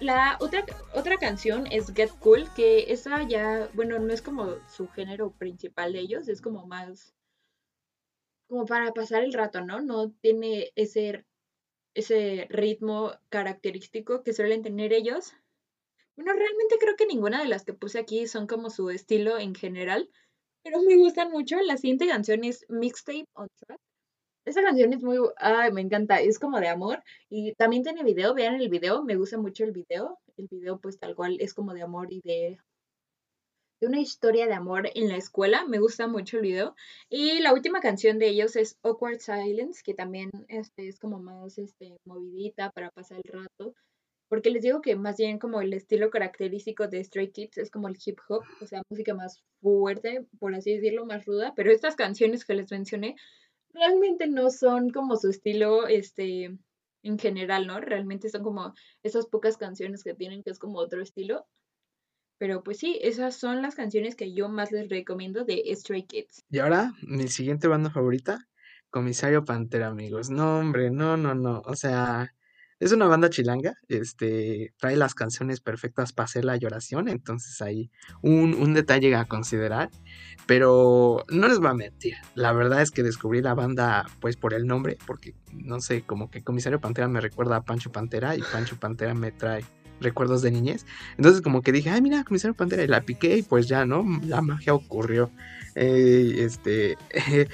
La 0.01 0.37
otra, 0.41 0.65
otra 0.95 1.17
canción 1.17 1.67
es 1.73 1.93
Get 1.93 2.11
Cool, 2.21 2.49
que 2.55 2.93
esa 2.93 3.27
ya, 3.27 3.69
bueno, 3.75 3.99
no 3.99 4.13
es 4.13 4.23
como 4.23 4.57
su 4.69 4.87
género 4.89 5.33
principal 5.33 5.93
de 5.93 6.01
ellos, 6.01 6.29
es 6.29 6.41
como 6.41 6.67
más 6.67 7.15
como 8.49 8.65
para 8.65 8.93
pasar 8.93 9.25
el 9.25 9.33
rato, 9.33 9.61
¿no? 9.61 9.81
No 9.81 10.11
tiene 10.21 10.73
ese, 10.77 11.25
ese 11.95 12.47
ritmo 12.49 13.13
característico 13.29 14.23
que 14.23 14.33
suelen 14.33 14.63
tener 14.63 14.93
ellos. 14.93 15.33
Bueno, 16.17 16.33
realmente 16.33 16.77
creo 16.81 16.97
que 16.97 17.07
ninguna 17.07 17.43
de 17.43 17.49
las 17.49 17.65
que 17.65 17.75
puse 17.75 17.99
aquí 17.99 18.27
son 18.27 18.47
como 18.47 18.71
su 18.71 18.91
estilo 18.91 19.39
en 19.39 19.55
general, 19.55 20.09
pero 20.63 20.81
me 20.81 20.97
gustan 20.97 21.31
mucho. 21.31 21.61
La 21.61 21.77
siguiente 21.77 22.07
canción 22.07 22.45
es 22.45 22.65
Mixtape 22.69 23.27
on 23.35 23.49
Track. 23.67 23.81
Esa 24.49 24.63
canción 24.63 24.95
es 24.95 25.03
muy, 25.03 25.19
ay, 25.37 25.71
me 25.73 25.83
encanta, 25.83 26.23
es 26.23 26.39
como 26.39 26.59
de 26.59 26.69
amor 26.69 27.03
y 27.29 27.53
también 27.57 27.83
tiene 27.83 28.03
video, 28.03 28.33
vean 28.33 28.55
el 28.55 28.71
video, 28.71 29.05
me 29.05 29.15
gusta 29.15 29.37
mucho 29.37 29.63
el 29.65 29.73
video, 29.73 30.19
el 30.39 30.49
video 30.51 30.81
pues 30.81 30.99
tal 30.99 31.15
cual 31.15 31.37
es 31.39 31.53
como 31.53 31.75
de 31.75 31.83
amor 31.83 32.11
y 32.11 32.23
de, 32.23 32.59
de 33.79 33.87
una 33.87 34.01
historia 34.01 34.47
de 34.47 34.55
amor 34.55 34.89
en 34.95 35.09
la 35.09 35.17
escuela, 35.17 35.67
me 35.67 35.79
gusta 35.79 36.07
mucho 36.07 36.39
el 36.39 36.45
video 36.45 36.75
y 37.11 37.41
la 37.41 37.53
última 37.53 37.81
canción 37.81 38.19
de 38.19 38.29
ellos 38.29 38.57
es 38.57 38.79
Awkward 38.83 39.21
Silence, 39.21 39.83
que 39.85 39.93
también 39.93 40.31
este, 40.49 40.89
es 40.89 40.99
como 40.99 41.21
más 41.21 41.59
este, 41.59 41.99
movidita 42.07 42.71
para 42.71 42.91
pasar 42.91 43.21
el 43.23 43.31
rato, 43.31 43.75
porque 44.31 44.49
les 44.49 44.63
digo 44.63 44.81
que 44.81 44.97
más 44.97 45.19
bien 45.19 45.39
como 45.39 45.61
el 45.61 45.75
estilo 45.75 46.09
característico 46.09 46.89
de 46.89 47.05
Stray 47.05 47.33
Kids 47.33 47.59
es 47.59 47.71
como 47.71 47.89
el 47.89 47.99
hip 48.03 48.19
hop, 48.31 48.45
o 48.63 48.67
sea, 48.67 48.81
música 48.89 49.13
más 49.13 49.43
fuerte, 49.61 50.27
por 50.39 50.55
así 50.55 50.73
decirlo, 50.73 51.05
más 51.05 51.27
ruda, 51.27 51.53
pero 51.55 51.71
estas 51.71 51.97
canciones 51.97 52.47
que 52.47 52.55
les 52.55 52.71
mencioné 52.71 53.17
realmente 53.79 54.27
no 54.27 54.51
son 54.51 54.91
como 54.91 55.17
su 55.17 55.31
estilo, 55.31 55.87
este, 55.87 56.57
en 57.03 57.19
general, 57.19 57.67
¿no? 57.67 57.81
Realmente 57.81 58.29
son 58.29 58.43
como 58.43 58.75
esas 59.03 59.27
pocas 59.27 59.57
canciones 59.57 60.05
que 60.05 60.15
tienen 60.15 60.43
que 60.43 60.51
es 60.51 60.59
como 60.59 60.79
otro 60.79 61.03
estilo. 61.03 61.47
Pero 62.39 62.63
pues 62.63 62.79
sí, 62.79 62.99
esas 63.03 63.35
son 63.35 63.63
las 63.63 63.75
canciones 63.75 64.15
que 64.15 64.33
yo 64.33 64.49
más 64.49 64.71
les 64.71 64.89
recomiendo 64.89 65.45
de 65.45 65.65
Stray 65.75 66.05
Kids. 66.05 66.45
Y 66.51 66.59
ahora, 66.61 66.93
mi 67.03 67.27
siguiente 67.29 67.67
banda 67.67 67.91
favorita, 67.91 68.49
Comisario 68.91 69.45
Pantera, 69.45 69.89
amigos. 69.89 70.31
No, 70.31 70.61
hombre, 70.61 70.91
no, 70.91 71.17
no, 71.17 71.35
no. 71.35 71.63
O 71.67 71.75
sea, 71.75 72.33
es 72.81 72.93
una 72.93 73.07
banda 73.07 73.29
chilanga, 73.29 73.75
este, 73.89 74.73
trae 74.79 74.97
las 74.97 75.15
canciones 75.15 75.61
perfectas 75.61 76.13
para 76.13 76.27
hacer 76.27 76.45
la 76.45 76.57
lloración, 76.57 77.09
entonces 77.09 77.61
hay 77.61 77.91
un, 78.23 78.55
un, 78.55 78.75
detalle 78.75 79.15
a 79.17 79.25
considerar, 79.25 79.91
pero 80.47 81.25
no 81.31 81.49
les 81.49 81.59
voy 81.59 81.69
a 81.69 81.75
mentir, 81.75 82.15
la 82.35 82.53
verdad 82.53 82.83
es 82.83 82.91
que 82.91 83.03
descubrí 83.03 83.43
la 83.43 83.55
banda 83.55 84.07
pues 84.21 84.37
por 84.37 84.55
el 84.55 84.67
nombre, 84.67 84.97
porque 85.07 85.35
no 85.53 85.81
sé, 85.81 86.03
como 86.03 86.31
que 86.31 86.43
Comisario 86.43 86.81
Pantera 86.81 87.09
me 87.09 87.21
recuerda 87.21 87.57
a 87.57 87.65
Pancho 87.65 87.91
Pantera 87.91 88.37
y 88.37 88.43
Pancho 88.43 88.79
Pantera 88.79 89.15
me 89.15 89.33
trae 89.33 89.65
recuerdos 90.01 90.43
de 90.43 90.53
niñez, 90.53 90.87
entonces 91.17 91.43
como 91.43 91.63
que 91.63 91.73
dije, 91.73 91.91
ay 91.91 92.01
mira, 92.01 92.23
Comisario 92.23 92.55
Pantera 92.55 92.85
y 92.85 92.87
la 92.89 93.01
piqué 93.01 93.39
y 93.39 93.43
pues 93.43 93.67
ya, 93.67 93.85
¿no? 93.85 94.05
La 94.25 94.41
magia 94.41 94.75
ocurrió, 94.75 95.31
eh, 95.75 96.35
este... 96.39 96.97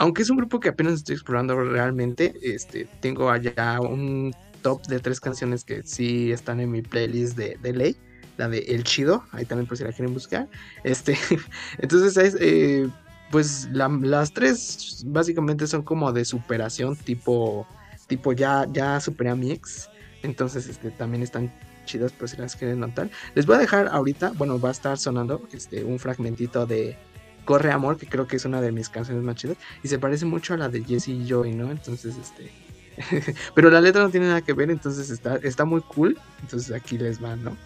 aunque 0.00 0.22
es 0.22 0.30
un 0.30 0.36
grupo 0.36 0.60
que 0.60 0.68
apenas 0.68 0.94
estoy 0.94 1.14
explorando 1.14 1.56
realmente, 1.56 2.32
este, 2.40 2.88
tengo 3.00 3.30
allá 3.30 3.80
un 3.80 4.32
de 4.76 5.00
tres 5.00 5.20
canciones 5.20 5.64
que 5.64 5.82
sí 5.82 6.32
están 6.32 6.60
en 6.60 6.70
mi 6.70 6.82
playlist 6.82 7.36
de, 7.36 7.58
de 7.62 7.72
ley. 7.72 7.96
La 8.36 8.48
de 8.48 8.58
El 8.58 8.84
Chido, 8.84 9.24
ahí 9.32 9.44
también 9.44 9.66
por 9.66 9.76
si 9.76 9.82
la 9.82 9.92
quieren 9.92 10.14
buscar. 10.14 10.48
Este, 10.84 11.18
entonces 11.78 12.36
eh, 12.40 12.88
pues 13.30 13.68
las 13.72 14.32
tres 14.32 15.02
básicamente 15.06 15.66
son 15.66 15.82
como 15.82 16.12
de 16.12 16.24
superación, 16.24 16.96
tipo, 16.96 17.66
tipo 18.06 18.32
ya, 18.32 18.66
ya 18.72 19.00
superé 19.00 19.30
a 19.30 19.34
mi 19.34 19.50
ex. 19.50 19.90
Entonces 20.22 20.68
este, 20.68 20.90
también 20.90 21.22
están 21.22 21.52
chidas 21.84 22.12
por 22.12 22.28
si 22.28 22.36
las 22.36 22.54
quieren 22.54 22.80
notar. 22.80 23.10
Les 23.34 23.46
voy 23.46 23.56
a 23.56 23.58
dejar 23.58 23.88
ahorita, 23.88 24.32
bueno, 24.36 24.60
va 24.60 24.68
a 24.68 24.72
estar 24.72 24.98
sonando 24.98 25.42
este, 25.52 25.84
un 25.84 25.98
fragmentito 25.98 26.66
de 26.66 26.96
Corre 27.44 27.72
Amor, 27.72 27.96
que 27.96 28.06
creo 28.06 28.26
que 28.26 28.36
es 28.36 28.44
una 28.44 28.60
de 28.60 28.72
mis 28.72 28.88
canciones 28.88 29.24
más 29.24 29.36
chidas. 29.36 29.56
Y 29.82 29.88
se 29.88 29.98
parece 29.98 30.26
mucho 30.26 30.54
a 30.54 30.56
la 30.58 30.68
de 30.68 30.84
Jesse 30.84 31.08
y 31.08 31.26
Joy, 31.26 31.54
¿no? 31.54 31.70
Entonces, 31.70 32.16
este, 32.16 32.50
Pero 33.54 33.70
la 33.70 33.80
letra 33.80 34.02
no 34.02 34.10
tiene 34.10 34.26
nada 34.26 34.42
que 34.42 34.52
ver, 34.52 34.70
entonces 34.70 35.10
está, 35.10 35.36
está 35.36 35.64
muy 35.64 35.80
cool. 35.82 36.18
Entonces 36.42 36.72
aquí 36.72 36.98
les 36.98 37.20
van, 37.20 37.42
¿no? 37.44 37.56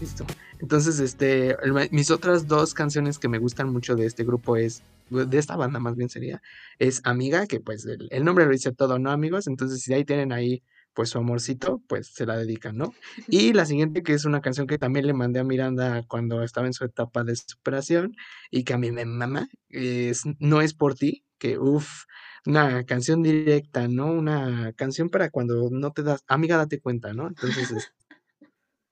Listo. 0.00 0.26
Entonces, 0.58 1.00
este, 1.00 1.56
mis 1.90 2.10
otras 2.10 2.46
dos 2.46 2.74
canciones 2.74 3.18
que 3.18 3.28
me 3.28 3.38
gustan 3.38 3.72
mucho 3.72 3.96
de 3.96 4.06
este 4.06 4.24
grupo 4.24 4.56
es, 4.56 4.82
de 5.10 5.38
esta 5.38 5.56
banda 5.56 5.78
más 5.80 5.96
bien 5.96 6.08
sería, 6.08 6.40
es 6.78 7.00
Amiga, 7.04 7.46
que 7.46 7.60
pues 7.60 7.84
el, 7.84 8.08
el 8.10 8.24
nombre 8.24 8.46
lo 8.46 8.52
dice 8.52 8.72
todo, 8.72 8.98
¿no, 8.98 9.10
amigos? 9.10 9.46
Entonces, 9.48 9.82
si 9.82 9.92
ahí 9.92 10.04
tienen 10.04 10.32
ahí 10.32 10.62
pues 10.94 11.10
su 11.10 11.18
amorcito, 11.18 11.82
pues 11.88 12.08
se 12.08 12.26
la 12.26 12.36
dedican, 12.36 12.76
¿no? 12.76 12.94
Y 13.28 13.52
la 13.52 13.66
siguiente, 13.66 14.02
que 14.02 14.14
es 14.14 14.24
una 14.24 14.40
canción 14.40 14.66
que 14.66 14.78
también 14.78 15.06
le 15.06 15.14
mandé 15.14 15.40
a 15.40 15.44
Miranda 15.44 16.02
cuando 16.08 16.42
estaba 16.42 16.66
en 16.66 16.74
su 16.74 16.84
etapa 16.84 17.24
de 17.24 17.36
superación 17.36 18.16
y 18.50 18.64
que 18.64 18.74
a 18.74 18.78
mí 18.78 18.92
me 18.92 19.04
mama, 19.04 19.48
es 19.68 20.22
No 20.38 20.60
es 20.60 20.74
por 20.74 20.94
ti, 20.94 21.24
que 21.38 21.58
uff, 21.58 22.04
una 22.46 22.84
canción 22.84 23.22
directa, 23.22 23.88
¿no? 23.88 24.12
Una 24.12 24.72
canción 24.74 25.08
para 25.08 25.30
cuando 25.30 25.70
no 25.70 25.92
te 25.92 26.02
das, 26.02 26.24
amiga, 26.26 26.56
date 26.56 26.80
cuenta, 26.80 27.12
¿no? 27.14 27.28
Entonces, 27.28 27.92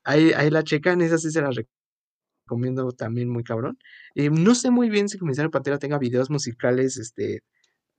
ahí, 0.04 0.32
ahí 0.32 0.50
la 0.50 0.64
checan, 0.64 1.00
esa 1.02 1.18
sí 1.18 1.30
se 1.30 1.42
la 1.42 1.50
recomiendo 2.46 2.92
también 2.92 3.28
muy 3.28 3.44
cabrón. 3.44 3.78
Eh, 4.14 4.30
no 4.30 4.54
sé 4.54 4.70
muy 4.70 4.90
bien 4.90 5.08
si 5.08 5.18
Comisario 5.18 5.50
Pantera 5.50 5.78
tenga 5.78 5.98
videos 5.98 6.30
musicales, 6.30 6.96
este, 6.96 7.42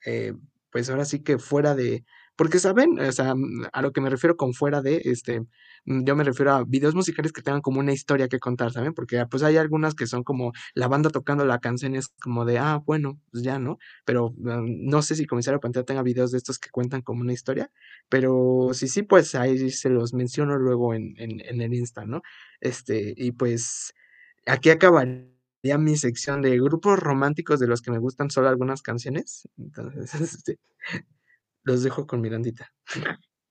eh, 0.05 0.33
pues 0.71 0.89
ahora 0.89 1.05
sí 1.05 1.21
que 1.23 1.37
fuera 1.39 1.75
de, 1.75 2.05
porque, 2.41 2.57
¿saben? 2.57 2.99
O 2.99 3.11
sea, 3.11 3.35
a 3.71 3.81
lo 3.83 3.91
que 3.91 4.01
me 4.01 4.09
refiero 4.09 4.35
con 4.35 4.55
fuera 4.55 4.81
de, 4.81 4.99
este, 5.05 5.41
mm, 5.85 6.05
yo 6.05 6.15
me 6.15 6.23
refiero 6.23 6.53
a 6.53 6.63
videos 6.63 6.95
musicales 6.95 7.31
que 7.33 7.43
tengan 7.43 7.61
como 7.61 7.79
una 7.79 7.93
historia 7.93 8.27
que 8.27 8.39
contar, 8.39 8.71
¿saben? 8.71 8.95
Porque 8.95 9.19
ah, 9.19 9.27
pues 9.29 9.43
hay 9.43 9.57
algunas 9.57 9.93
que 9.93 10.07
son 10.07 10.23
como 10.23 10.51
la 10.73 10.87
banda 10.87 11.11
tocando 11.11 11.45
la 11.45 11.59
canción 11.59 11.93
es 11.93 12.07
como 12.23 12.43
de, 12.43 12.57
ah, 12.57 12.81
bueno, 12.83 13.19
pues 13.29 13.43
ya, 13.43 13.59
¿no? 13.59 13.77
Pero 14.05 14.31
mm, 14.31 14.89
no 14.89 15.03
sé 15.03 15.15
si 15.15 15.27
Comisario 15.27 15.59
Pantera 15.59 15.85
tenga 15.85 16.01
videos 16.01 16.31
de 16.31 16.39
estos 16.39 16.57
que 16.57 16.71
cuentan 16.71 17.03
como 17.03 17.21
una 17.21 17.31
historia, 17.33 17.69
pero 18.09 18.71
sí, 18.73 18.87
sí, 18.87 19.03
pues 19.03 19.35
ahí 19.35 19.69
se 19.69 19.89
los 19.91 20.15
menciono 20.15 20.57
luego 20.57 20.95
en, 20.95 21.13
en, 21.17 21.41
en 21.41 21.61
el 21.61 21.73
Insta, 21.75 22.05
¿no? 22.05 22.23
Este, 22.59 23.13
y 23.15 23.33
pues 23.33 23.93
aquí 24.47 24.71
acabaría 24.71 25.77
mi 25.77 25.95
sección 25.95 26.41
de 26.41 26.57
grupos 26.59 26.97
románticos 26.97 27.59
de 27.59 27.67
los 27.67 27.83
que 27.83 27.91
me 27.91 27.99
gustan 27.99 28.31
solo 28.31 28.49
algunas 28.49 28.81
canciones. 28.81 29.47
Entonces, 29.59 30.13
este, 30.21 30.59
los 31.63 31.83
dejo 31.83 32.07
con 32.07 32.21
Mirandita. 32.21 32.71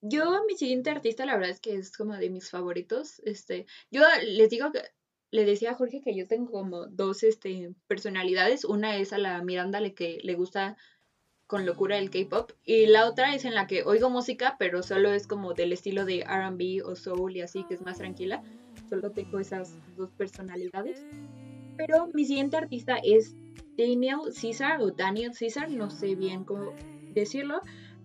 Yo, 0.02 0.44
mi 0.46 0.56
siguiente 0.56 0.90
artista, 0.90 1.26
la 1.26 1.34
verdad 1.34 1.50
es 1.50 1.60
que 1.60 1.74
es 1.74 1.92
como 1.92 2.16
de 2.16 2.30
mis 2.30 2.50
favoritos. 2.50 3.20
Este, 3.24 3.66
yo 3.90 4.02
les 4.24 4.48
digo 4.48 4.72
que 4.72 4.82
le 5.30 5.44
decía 5.44 5.72
a 5.72 5.74
Jorge 5.74 6.00
que 6.00 6.16
yo 6.16 6.26
tengo 6.26 6.50
como 6.50 6.86
dos 6.86 7.22
este, 7.22 7.74
personalidades. 7.86 8.64
Una 8.64 8.96
es 8.96 9.12
a 9.12 9.18
la 9.18 9.42
Miranda 9.42 9.80
le 9.80 9.94
que 9.94 10.18
le 10.22 10.34
gusta 10.34 10.76
con 11.46 11.66
locura 11.66 11.98
el 11.98 12.10
K-pop 12.10 12.52
y 12.64 12.86
la 12.86 13.08
otra 13.08 13.34
es 13.34 13.44
en 13.44 13.56
la 13.56 13.66
que 13.66 13.82
oigo 13.82 14.08
música, 14.08 14.54
pero 14.56 14.84
solo 14.84 15.12
es 15.12 15.26
como 15.26 15.52
del 15.52 15.72
estilo 15.72 16.04
de 16.04 16.20
R&B 16.20 16.82
o 16.84 16.94
soul 16.94 17.36
y 17.36 17.40
así 17.40 17.64
que 17.64 17.74
es 17.74 17.82
más 17.82 17.98
tranquila. 17.98 18.42
Solo 18.88 19.10
tengo 19.10 19.40
esas 19.40 19.74
dos 19.96 20.10
personalidades. 20.12 21.04
Pero 21.76 22.08
mi 22.14 22.24
siguiente 22.24 22.56
artista 22.56 22.98
es 23.02 23.34
Daniel 23.76 24.20
Caesar 24.40 24.80
o 24.80 24.92
Daniel 24.92 25.32
Caesar, 25.36 25.70
no 25.70 25.90
sé 25.90 26.14
bien 26.14 26.44
cómo 26.44 26.72
decirlo, 27.12 27.60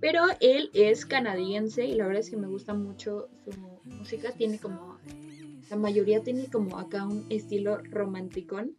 Pero 0.06 0.22
él 0.40 0.70
es 0.76 1.04
canadiense 1.04 1.84
y 1.84 1.96
la 1.96 2.06
verdad 2.06 2.20
es 2.20 2.30
que 2.30 2.38
me 2.38 2.46
gusta 2.46 2.76
mucho 2.76 3.28
su 3.44 3.60
música. 3.90 4.34
Tiene 4.34 4.60
como, 4.60 5.00
la 5.68 5.78
mayoría 5.78 6.22
tiene 6.22 6.46
como 6.46 6.78
acá 6.78 7.08
un 7.08 7.26
estilo 7.32 7.80
romanticón. 7.90 8.78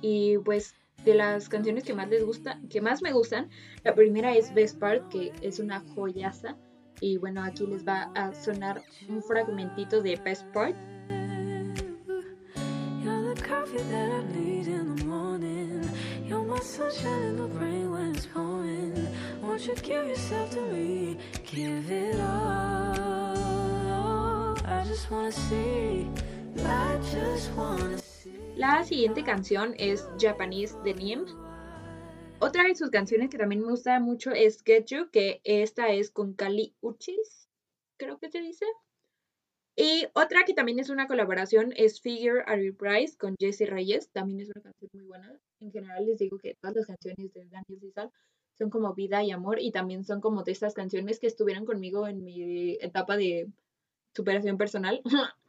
Y 0.00 0.38
pues 0.38 0.76
de 1.04 1.14
las 1.14 1.48
canciones 1.48 1.82
que 1.82 1.92
más 1.92 2.08
les 2.08 2.24
gusta, 2.24 2.60
que 2.70 2.80
más 2.80 3.02
me 3.02 3.10
gustan, 3.10 3.50
la 3.82 3.96
primera 3.96 4.32
es 4.36 4.54
Best 4.54 4.78
Part, 4.78 5.08
que 5.08 5.32
es 5.42 5.58
una 5.58 5.80
joyaza. 5.80 6.56
Y 7.00 7.16
bueno, 7.16 7.42
aquí 7.42 7.66
les 7.66 7.84
va 7.84 8.12
a 8.14 8.32
sonar 8.32 8.80
un 9.08 9.24
fragmentito 9.24 10.00
de 10.00 10.14
Best 10.24 10.46
Part. 10.52 10.76
La 28.56 28.84
siguiente 28.84 29.24
canción 29.24 29.74
es 29.78 30.08
Japanese 30.18 30.76
Denim. 30.84 31.24
Otra 32.38 32.64
de 32.64 32.74
sus 32.74 32.90
canciones 32.90 33.30
que 33.30 33.38
también 33.38 33.62
me 33.62 33.70
gusta 33.70 33.98
mucho 34.00 34.30
es 34.30 34.62
Get 34.62 34.86
You, 34.86 35.10
que 35.10 35.40
esta 35.44 35.88
es 35.88 36.10
con 36.10 36.34
Kali 36.34 36.74
Uchis, 36.80 37.48
creo 37.96 38.18
que 38.18 38.30
se 38.30 38.40
dice. 38.40 38.64
Y 39.76 40.06
otra 40.14 40.44
que 40.44 40.54
también 40.54 40.78
es 40.78 40.90
una 40.90 41.06
colaboración 41.06 41.72
es 41.76 42.00
Figure 42.00 42.42
Are 42.46 42.72
Price 42.72 43.16
con 43.16 43.34
Jesse 43.38 43.68
Reyes. 43.68 44.10
También 44.10 44.40
es 44.40 44.50
una 44.50 44.62
canción 44.62 44.90
muy 44.92 45.04
buena. 45.04 45.38
En 45.60 45.72
general 45.72 46.06
les 46.06 46.18
digo 46.18 46.38
que 46.38 46.54
todas 46.60 46.76
las 46.76 46.86
canciones 46.86 47.32
de 47.32 47.46
Daniel 47.46 47.80
César 47.80 48.10
son 48.58 48.70
como 48.70 48.94
vida 48.94 49.22
y 49.24 49.30
amor 49.30 49.58
y 49.60 49.72
también 49.72 50.04
son 50.04 50.20
como 50.20 50.42
de 50.42 50.52
estas 50.52 50.74
canciones 50.74 51.18
que 51.18 51.26
estuvieron 51.26 51.64
conmigo 51.64 52.06
en 52.06 52.22
mi 52.22 52.76
etapa 52.80 53.16
de 53.16 53.48
superación 54.14 54.58
personal. 54.58 55.00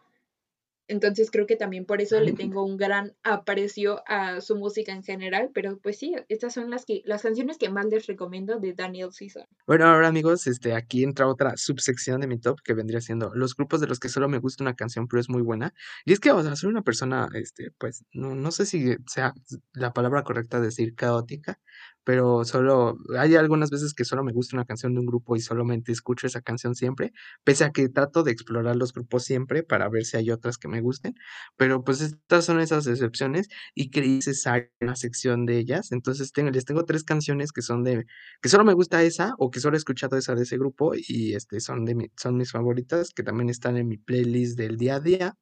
Entonces 0.92 1.32
creo 1.32 1.48
que 1.48 1.56
también 1.56 1.86
por 1.86 2.02
eso 2.02 2.20
le 2.20 2.34
tengo 2.34 2.66
un 2.66 2.76
gran 2.76 3.14
aprecio 3.24 4.04
a 4.08 4.42
su 4.42 4.58
música 4.58 4.92
en 4.92 5.04
general, 5.04 5.50
pero 5.54 5.80
pues 5.80 5.98
sí, 5.98 6.16
estas 6.28 6.54
son 6.54 6.70
las 6.70 6.84
que 6.86 7.02
las 7.06 7.22
canciones 7.22 7.58
que 7.58 7.70
más 7.70 7.86
les 7.86 8.08
recomiendo 8.08 8.60
de 8.60 8.74
Daniel 8.74 9.08
Caesar. 9.18 9.48
Bueno, 9.66 9.86
ahora 9.86 10.10
amigos, 10.10 10.48
este 10.48 10.76
aquí 10.76 11.06
entra 11.06 11.30
otra 11.30 11.56
subsección 11.56 12.20
de 12.20 12.28
mi 12.28 12.40
top 12.40 12.60
que 12.62 12.74
vendría 12.74 13.00
siendo 13.00 13.32
los 13.34 13.56
grupos 13.56 13.80
de 13.80 13.88
los 13.88 14.02
que 14.02 14.10
solo 14.10 14.28
me 14.28 14.40
gusta 14.40 14.66
una 14.66 14.76
canción, 14.76 15.08
pero 15.08 15.22
es 15.22 15.30
muy 15.30 15.42
buena. 15.42 15.74
Y 16.04 16.12
es 16.12 16.20
que, 16.20 16.32
o 16.32 16.44
sea, 16.44 16.58
soy 16.58 16.70
una 16.70 16.82
persona, 16.82 17.30
este, 17.36 17.72
pues, 17.78 18.04
no, 18.12 18.36
no 18.36 18.52
sé 18.52 18.66
si 18.66 18.98
sea 19.08 19.34
la 19.72 19.94
palabra 19.94 20.24
correcta 20.24 20.60
decir 20.60 20.94
caótica, 20.96 21.58
pero 22.04 22.44
solo 22.46 22.98
hay 23.18 23.36
algunas 23.36 23.70
veces 23.70 23.94
que 23.94 24.06
solo 24.06 24.24
me 24.24 24.34
gusta 24.34 24.56
una 24.56 24.66
canción 24.66 24.94
de 24.94 25.00
un 25.00 25.06
grupo 25.06 25.36
y 25.36 25.42
solamente 25.42 25.92
escucho 25.92 26.28
esa 26.28 26.42
canción 26.42 26.76
siempre, 26.76 27.14
pese 27.44 27.64
a 27.64 27.72
que 27.72 27.90
trato 27.90 28.24
de 28.24 28.32
explorar 28.32 28.76
los 28.76 28.94
grupos 28.94 29.24
siempre 29.24 29.64
para 29.64 29.90
ver 29.90 30.06
si 30.06 30.18
hay 30.18 30.32
otras 30.32 30.58
que 30.58 30.68
me 30.68 30.82
gusten, 30.82 31.16
pero 31.58 31.84
pues 31.84 32.02
estas 32.02 32.46
son 32.46 32.60
esas 32.60 32.88
excepciones 32.88 33.48
y 33.76 33.90
creí 33.90 34.16
necesaria 34.16 34.70
una 34.82 34.96
sección 34.96 35.46
de 35.46 35.58
ellas, 35.58 35.92
entonces 35.92 36.32
tengo, 36.32 36.52
les 36.52 36.66
tengo 36.66 36.86
tres 36.86 37.04
canciones 37.04 37.52
que 37.52 37.62
son 37.62 37.84
de, 37.84 38.06
que 38.42 38.50
solo 38.50 38.64
me 38.66 38.74
gusta 38.74 39.04
esa 39.04 39.34
o 39.38 39.52
que 39.52 39.60
solo 39.60 39.76
he 39.76 39.80
escuchado 39.80 40.18
esa 40.18 40.36
de 40.36 40.44
ese 40.44 40.58
grupo 40.58 40.94
y 40.96 41.34
este 41.36 41.60
son 41.60 41.86
de 41.86 41.96
mi, 41.96 42.12
son 42.18 42.38
mis 42.38 42.52
favoritas 42.52 43.12
que 43.14 43.24
también 43.24 43.50
están 43.50 43.78
en 43.78 43.88
mi 43.88 43.98
playlist 43.98 44.58
del 44.58 44.78
día 44.78 44.96
a 44.96 45.00
día 45.00 45.38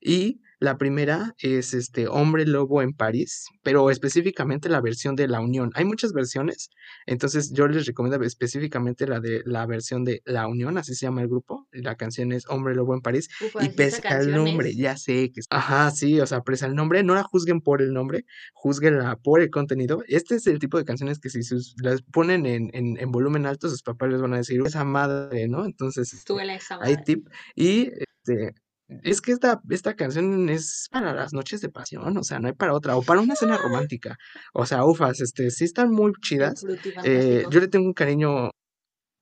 y 0.00 0.40
la 0.60 0.76
primera 0.76 1.36
es 1.38 1.72
este 1.72 2.08
Hombre 2.08 2.44
Lobo 2.44 2.82
en 2.82 2.92
París, 2.92 3.46
pero 3.62 3.90
específicamente 3.90 4.68
la 4.68 4.80
versión 4.80 5.14
de 5.14 5.28
La 5.28 5.40
Unión. 5.40 5.70
Hay 5.74 5.84
muchas 5.84 6.12
versiones, 6.12 6.70
entonces 7.06 7.52
yo 7.52 7.68
les 7.68 7.86
recomiendo 7.86 8.24
específicamente 8.24 9.06
la 9.06 9.20
de 9.20 9.42
la 9.44 9.66
versión 9.66 10.04
de 10.04 10.20
La 10.24 10.48
Unión, 10.48 10.76
así 10.76 10.96
se 10.96 11.06
llama 11.06 11.22
el 11.22 11.28
grupo. 11.28 11.68
La 11.70 11.94
canción 11.94 12.32
es 12.32 12.44
Hombre 12.48 12.74
Lobo 12.74 12.94
en 12.94 13.02
París 13.02 13.28
y 13.60 13.68
pese 13.68 14.06
al 14.08 14.32
nombre, 14.32 14.74
ya 14.74 14.96
sé 14.96 15.30
que 15.30 15.42
ajá, 15.48 15.92
sí, 15.92 16.20
o 16.20 16.26
sea, 16.26 16.40
pese 16.40 16.64
al 16.64 16.74
nombre, 16.74 17.04
no 17.04 17.14
la 17.14 17.22
juzguen 17.22 17.60
por 17.60 17.80
el 17.80 17.92
nombre, 17.92 18.24
juzguenla 18.52 19.16
por 19.22 19.40
el 19.40 19.50
contenido. 19.50 20.02
Este 20.08 20.34
es 20.34 20.46
el 20.48 20.58
tipo 20.58 20.76
de 20.76 20.84
canciones 20.84 21.20
que 21.20 21.30
si 21.30 21.40
las 21.82 22.02
ponen 22.02 22.46
en, 22.46 22.70
en, 22.72 23.12
volumen 23.12 23.46
alto, 23.46 23.68
sus 23.68 23.82
papás 23.82 24.10
les 24.10 24.20
van 24.20 24.34
a 24.34 24.38
decir, 24.38 24.60
esa 24.66 24.84
madre, 24.84 25.46
¿no? 25.46 25.64
Entonces, 25.64 26.12
este, 26.12 26.34
hay 26.80 26.96
tip. 27.04 27.28
Y 27.54 27.90
este, 28.28 28.54
es 29.02 29.20
que 29.20 29.32
esta, 29.32 29.60
esta 29.68 29.94
canción 29.94 30.48
es 30.48 30.88
para 30.90 31.14
las 31.14 31.32
noches 31.32 31.60
de 31.60 31.68
pasión, 31.68 32.16
o 32.16 32.22
sea, 32.22 32.38
no 32.38 32.48
hay 32.48 32.54
para 32.54 32.74
otra, 32.74 32.96
o 32.96 33.02
para 33.02 33.20
una 33.20 33.34
escena 33.34 33.58
romántica. 33.58 34.16
O 34.54 34.64
sea, 34.66 34.84
ufas, 34.84 35.20
este, 35.20 35.50
sí 35.50 35.64
están 35.64 35.90
muy 35.90 36.12
chidas. 36.22 36.64
Eh, 37.04 37.44
yo 37.50 37.60
le 37.60 37.68
tengo 37.68 37.86
un 37.86 37.92
cariño, 37.92 38.50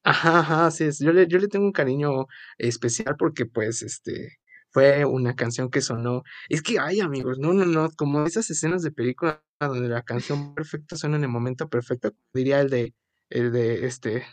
ajá, 0.05 0.41
ajá, 0.41 0.67
así 0.67 0.85
es, 0.85 0.99
yo 1.01 1.13
le, 1.13 1.27
yo 1.29 1.39
le 1.39 1.49
tengo 1.49 1.67
un 1.67 1.73
cariño 1.73 2.27
especial 2.59 3.17
porque 3.19 3.47
pues, 3.47 3.83
este, 3.83 4.39
fue 4.71 5.05
una 5.05 5.35
canción 5.35 5.71
que 5.71 5.81
sonó. 5.81 6.23
Es 6.49 6.63
que, 6.63 6.79
ay, 6.79 7.01
amigos, 7.01 7.39
no, 7.39 7.53
no, 7.53 7.65
no, 7.65 7.91
como 7.97 8.25
esas 8.27 8.51
escenas 8.51 8.83
de 8.83 8.93
película 8.93 9.43
donde 9.61 9.89
la 9.89 10.03
canción 10.03 10.55
perfecta 10.55 10.97
suena 10.97 11.17
en 11.17 11.25
el 11.25 11.31
momento 11.31 11.69
perfecto, 11.69 12.13
diría 12.35 12.61
el 12.61 12.71
de, 12.71 12.95
el 13.31 13.53
de, 13.53 13.87
este, 13.87 14.25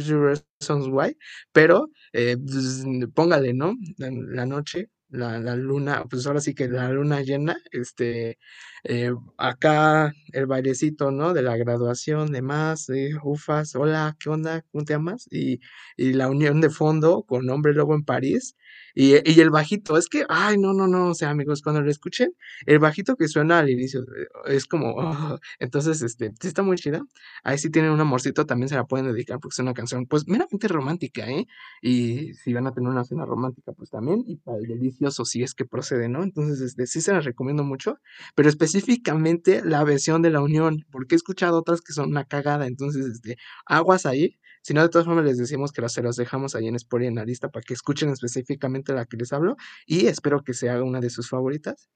Reasons 0.00 0.88
Why, 0.88 1.16
pero 1.52 1.88
eh, 2.12 2.36
pues, 2.38 2.84
póngale, 3.14 3.54
¿no? 3.54 3.74
La, 3.98 4.46
noche, 4.46 4.90
la, 5.08 5.38
la, 5.38 5.56
luna, 5.56 6.04
pues 6.10 6.26
ahora 6.26 6.40
sí 6.40 6.54
que 6.54 6.68
la 6.68 6.90
luna 6.90 7.22
llena, 7.22 7.56
este, 7.72 8.38
eh, 8.84 9.10
acá 9.38 10.12
el 10.32 10.46
bailecito, 10.46 11.10
¿no? 11.10 11.32
De 11.34 11.42
la 11.42 11.56
graduación, 11.56 12.32
demás, 12.32 12.88
eh, 12.90 13.10
ufas, 13.24 13.74
hola, 13.74 14.16
¿qué 14.20 14.28
onda? 14.30 14.62
¿Cómo 14.72 14.84
te 14.84 14.94
llamas? 14.94 15.26
Y, 15.30 15.60
y 15.96 16.12
la 16.14 16.28
unión 16.28 16.60
de 16.60 16.70
fondo 16.70 17.24
con 17.24 17.48
Hombre 17.50 17.74
Lobo 17.74 17.94
en 17.94 18.04
París, 18.04 18.56
y, 18.98 19.16
y, 19.30 19.40
el 19.40 19.50
bajito, 19.50 19.98
es 19.98 20.08
que, 20.08 20.24
ay, 20.30 20.56
no, 20.56 20.72
no, 20.72 20.86
no, 20.86 21.08
o 21.10 21.14
sea, 21.14 21.28
amigos, 21.28 21.60
cuando 21.60 21.82
lo 21.82 21.90
escuchen, 21.90 22.32
el 22.64 22.78
bajito 22.78 23.14
que 23.14 23.28
suena 23.28 23.58
al 23.58 23.68
inicio 23.68 24.02
es 24.46 24.64
como, 24.64 24.94
oh, 24.96 25.38
entonces, 25.58 26.00
este, 26.00 26.32
sí 26.40 26.48
está 26.48 26.62
muy 26.62 26.76
chida. 26.78 27.02
Ahí 27.44 27.58
sí 27.58 27.68
tienen 27.68 27.90
un 27.90 28.00
amorcito, 28.00 28.46
también 28.46 28.70
se 28.70 28.74
la 28.74 28.86
pueden 28.86 29.06
dedicar 29.12 29.38
porque 29.38 29.52
es 29.52 29.58
una 29.58 29.74
canción, 29.74 30.06
pues, 30.06 30.26
meramente 30.26 30.66
romántica, 30.68 31.28
¿eh? 31.28 31.46
Y 31.82 32.32
si 32.32 32.54
van 32.54 32.66
a 32.68 32.72
tener 32.72 32.88
una 32.88 33.04
cena 33.04 33.26
romántica, 33.26 33.72
pues 33.72 33.90
también, 33.90 34.24
y 34.26 34.36
para 34.38 34.56
el 34.56 34.66
delicioso, 34.66 35.26
si 35.26 35.42
es 35.42 35.52
que 35.52 35.66
procede, 35.66 36.08
¿no? 36.08 36.22
Entonces, 36.22 36.62
este, 36.62 36.86
sí 36.86 37.02
se 37.02 37.12
las 37.12 37.26
recomiendo 37.26 37.64
mucho, 37.64 37.98
pero 38.34 38.48
específicamente 38.48 39.62
la 39.62 39.84
versión 39.84 40.22
de 40.22 40.30
la 40.30 40.40
unión, 40.40 40.86
porque 40.90 41.16
he 41.16 41.18
escuchado 41.18 41.58
otras 41.58 41.82
que 41.82 41.92
son 41.92 42.08
una 42.08 42.24
cagada, 42.24 42.66
entonces, 42.66 43.04
este, 43.04 43.36
aguas 43.66 44.06
ahí, 44.06 44.38
si 44.66 44.74
no, 44.74 44.82
de 44.82 44.88
todas 44.88 45.06
formas 45.06 45.24
les 45.24 45.38
decimos 45.38 45.70
que 45.70 45.88
se 45.88 46.02
los 46.02 46.16
dejamos 46.16 46.56
ahí 46.56 46.66
en 46.66 46.74
Spotify 46.74 47.06
en 47.06 47.14
la 47.14 47.24
lista 47.24 47.50
para 47.50 47.62
que 47.62 47.72
escuchen 47.72 48.08
específicamente 48.10 48.85
la 48.94 49.06
que 49.06 49.16
les 49.16 49.32
hablo 49.32 49.56
y 49.86 50.06
espero 50.06 50.42
que 50.42 50.54
se 50.54 50.68
haga 50.70 50.82
una 50.84 51.00
de 51.00 51.10
sus 51.10 51.28
favoritas. 51.28 51.88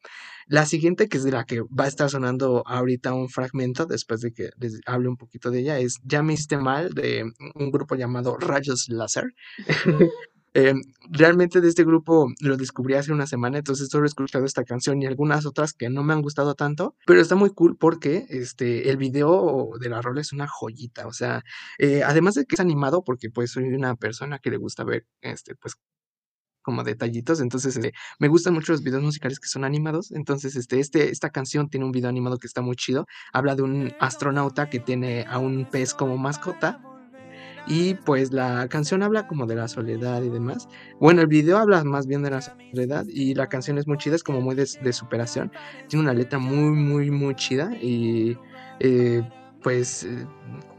La 0.47 0.67
siguiente, 0.67 1.09
que 1.09 1.19
es 1.19 1.25
de 1.25 1.33
la 1.33 1.45
que 1.45 1.61
va 1.63 1.85
a 1.85 1.89
estar 1.89 2.11
sonando 2.11 2.63
ahorita 2.67 3.15
un 3.15 3.29
fragmento 3.29 3.87
después 3.87 4.21
de 4.21 4.33
que 4.33 4.51
les 4.59 4.81
hable 4.87 5.09
un 5.09 5.17
poquito 5.17 5.51
de 5.51 5.61
ella, 5.61 5.79
es 5.79 5.99
Ya 6.05 6.23
me 6.23 6.35
hiciste 6.35 6.57
mal 6.59 6.91
de 6.91 7.31
un 7.55 7.71
grupo 7.71 7.95
llamado 7.95 8.37
Rayos 8.37 8.89
Láser. 8.89 9.35
Em, 10.53 10.81
realmente 11.09 11.61
de 11.61 11.69
este 11.69 11.85
grupo 11.85 12.27
lo 12.41 12.57
descubrí 12.57 12.95
hace 12.95 13.13
una 13.13 13.29
semana, 13.29 13.59
entonces 13.59 13.89
solo 13.89 14.05
he 14.05 14.09
escuchado 14.09 14.45
esta 14.45 14.65
canción 14.65 15.01
y 15.01 15.07
algunas 15.07 15.47
otras 15.47 15.73
que 15.73 15.89
no 15.91 16.03
me 16.03 16.13
han 16.13 16.23
gustado 16.23 16.57
tanto, 16.57 16.97
pero 17.07 17.21
está 17.21 17.37
muy 17.37 17.51
cool 17.51 17.77
porque 17.77 18.27
este, 18.31 18.91
el 18.91 18.97
video 18.97 19.71
de 19.79 19.89
la 19.89 20.03
rola 20.03 20.21
es 20.21 20.33
una 20.33 20.49
joyita, 20.49 21.07
o 21.07 21.13
sea, 21.13 21.45
eh, 21.79 22.03
además 22.03 22.35
de 22.35 22.47
que 22.47 22.57
es 22.57 22.61
animado, 22.61 23.05
porque 23.05 23.31
pues 23.31 23.53
soy 23.53 23.65
una 23.65 23.95
persona 23.95 24.41
que 24.41 24.51
le 24.51 24.57
gusta 24.57 24.83
ver, 24.83 25.07
este, 25.21 25.55
pues 25.55 25.77
como 26.63 26.85
detallitos, 26.85 27.41
entonces 27.41 27.77
este, 27.77 27.93
me 28.19 28.29
gustan 28.29 28.55
mucho 28.55 28.73
los 28.73 28.83
videos 28.83 29.03
musicales 29.03 29.41
que 29.41 29.49
son 29.49 29.65
animados, 29.65 30.11
entonces 30.13 30.57
este, 30.57 30.81
este, 30.81 31.11
esta 31.11 31.31
canción 31.31 31.69
tiene 31.69 31.87
un 31.87 31.93
video 31.93 32.09
animado 32.09 32.39
que 32.39 32.47
está 32.47 32.61
muy 32.61 32.77
chido, 32.77 33.07
habla 33.33 33.57
de 33.57 33.63
un 33.63 33.93
astronauta 34.01 34.69
que 34.69 34.81
tiene 34.81 35.25
a 35.29 35.39
un 35.39 35.67
pez 35.67 35.95
como 35.95 36.17
mascota, 36.19 36.81
y 37.67 37.95
pues 37.95 38.33
la 38.33 38.67
canción 38.69 39.03
habla 39.03 39.27
como 39.27 39.47
de 39.47 39.55
la 39.55 39.69
soledad 39.69 40.23
y 40.23 40.31
demás. 40.31 40.69
Bueno, 40.99 41.21
el 41.21 41.27
video 41.27 41.59
habla 41.59 41.85
más 41.85 42.07
bien 42.07 42.23
de 42.23 42.31
la 42.31 42.41
soledad 42.41 43.05
y 43.07 43.35
la 43.35 43.49
canción 43.49 43.79
es 43.79 43.87
muy 43.87 43.99
chida, 43.99 44.17
es 44.17 44.23
como 44.23 44.41
muy 44.41 44.55
de, 44.55 44.67
superación. 44.93 45.53
Tiene 45.89 46.03
una 46.03 46.15
letra 46.15 46.39
muy, 46.39 46.73
muy, 46.73 47.11
muy 47.11 47.35
chida 47.35 47.71
y 47.81 48.37
eh, 48.81 49.23
pues 49.63 50.05
eh, 50.05 50.27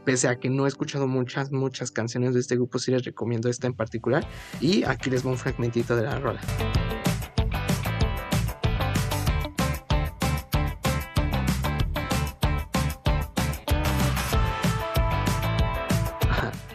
pese 0.04 0.28
a 0.28 0.38
que 0.38 0.50
no 0.50 0.66
he 0.66 0.68
escuchado 0.68 1.06
muchas, 1.06 1.52
muchas 1.52 1.90
canciones 1.90 2.34
de 2.34 2.40
este 2.40 2.56
grupo, 2.56 2.78
sí 2.78 2.90
les 2.90 3.04
recomiendo 3.04 3.48
esta 3.48 3.66
en 3.66 3.74
particular. 3.74 4.26
Y 4.60 4.84
aquí 4.84 5.10
les 5.10 5.22
voy 5.22 5.32
un 5.32 5.38
fragmentito 5.38 5.96
de 5.96 6.02
la 6.02 6.18
rola. 6.18 6.40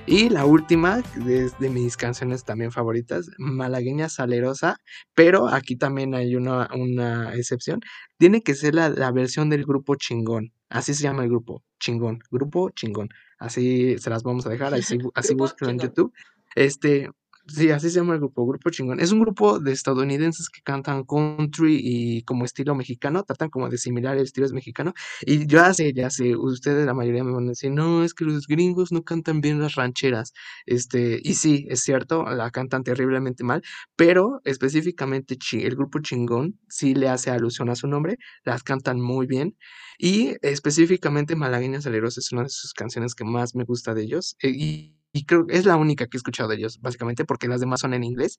Y 0.09 0.29
la 0.29 0.45
última, 0.45 1.03
es 1.27 1.59
de 1.59 1.69
mis 1.69 1.97
canciones 1.97 2.45
también 2.45 2.71
favoritas, 2.71 3.29
Malagueña 3.37 4.07
Salerosa, 4.07 4.77
pero 5.13 5.49
aquí 5.49 5.75
también 5.75 6.15
hay 6.15 6.37
una, 6.37 6.69
una 6.73 7.35
excepción. 7.35 7.81
Tiene 8.17 8.41
que 8.41 8.55
ser 8.55 8.73
la, 8.73 9.11
versión 9.11 9.49
del 9.49 9.65
grupo 9.65 9.95
Chingón. 9.95 10.53
Así 10.69 10.93
se 10.93 11.03
llama 11.03 11.23
el 11.23 11.29
grupo, 11.29 11.63
chingón, 11.79 12.19
grupo 12.29 12.69
chingón. 12.71 13.09
Así 13.39 13.97
se 13.99 14.09
las 14.09 14.23
vamos 14.23 14.45
a 14.45 14.49
dejar, 14.49 14.73
así, 14.73 14.97
así 15.13 15.33
búsquenlo 15.33 15.71
en 15.71 15.79
YouTube. 15.79 16.13
Este, 16.55 17.09
Sí, 17.49 17.71
así 17.71 17.89
se 17.89 17.99
llama 17.99 18.13
el 18.13 18.19
grupo, 18.19 18.45
Grupo 18.45 18.69
Chingón. 18.71 18.99
Es 18.99 19.13
un 19.13 19.21
grupo 19.21 19.57
de 19.59 19.71
estadounidenses 19.71 20.49
que 20.49 20.61
cantan 20.61 21.05
country 21.05 21.79
y 21.81 22.23
como 22.23 22.43
estilo 22.43 22.75
mexicano, 22.75 23.23
tratan 23.23 23.49
como 23.49 23.69
de 23.69 23.77
similar 23.77 24.17
el 24.17 24.23
estilo 24.23 24.49
mexicano. 24.49 24.93
Y 25.21 25.47
ya 25.47 25.73
sé, 25.73 25.93
ya 25.93 26.09
sé, 26.09 26.35
ustedes 26.35 26.85
la 26.85 26.93
mayoría 26.93 27.23
me 27.23 27.31
van 27.31 27.45
a 27.45 27.49
decir, 27.49 27.71
no, 27.71 28.03
es 28.03 28.13
que 28.13 28.25
los 28.25 28.47
gringos 28.47 28.91
no 28.91 29.03
cantan 29.03 29.39
bien 29.39 29.61
las 29.61 29.75
rancheras. 29.75 30.33
Este, 30.65 31.21
y 31.23 31.35
sí, 31.35 31.65
es 31.69 31.79
cierto, 31.83 32.25
la 32.25 32.51
cantan 32.51 32.83
terriblemente 32.83 33.45
mal, 33.45 33.61
pero 33.95 34.41
específicamente 34.43 35.37
el 35.53 35.75
grupo 35.77 35.99
Chingón 35.99 36.59
sí 36.67 36.95
le 36.95 37.07
hace 37.07 37.31
alusión 37.31 37.69
a 37.69 37.75
su 37.75 37.87
nombre, 37.87 38.17
las 38.43 38.63
cantan 38.63 38.99
muy 38.99 39.25
bien. 39.25 39.55
Y 39.97 40.35
específicamente 40.41 41.35
Malagueñas 41.35 41.87
Aleros 41.87 42.17
es 42.17 42.31
una 42.33 42.43
de 42.43 42.49
sus 42.49 42.73
canciones 42.73 43.15
que 43.15 43.23
más 43.23 43.55
me 43.55 43.63
gusta 43.63 43.93
de 43.93 44.03
ellos. 44.03 44.35
Eh, 44.41 44.49
y 44.49 44.97
y 45.17 45.25
creo 45.25 45.45
que 45.47 45.57
es 45.57 45.65
la 45.65 45.77
única 45.77 46.07
que 46.07 46.17
he 46.17 46.19
escuchado 46.19 46.49
de 46.49 46.55
ellos, 46.57 46.79
básicamente, 46.81 47.25
porque 47.25 47.47
las 47.47 47.59
demás 47.61 47.79
son 47.81 47.93
en 47.93 48.03
inglés. 48.03 48.37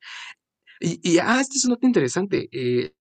Y, 0.80 1.18
ah, 1.18 1.40
este 1.40 1.56
es 1.58 1.64
un 1.64 1.72
dato 1.72 1.86
interesante. 1.86 2.48
Eh, 2.52 2.92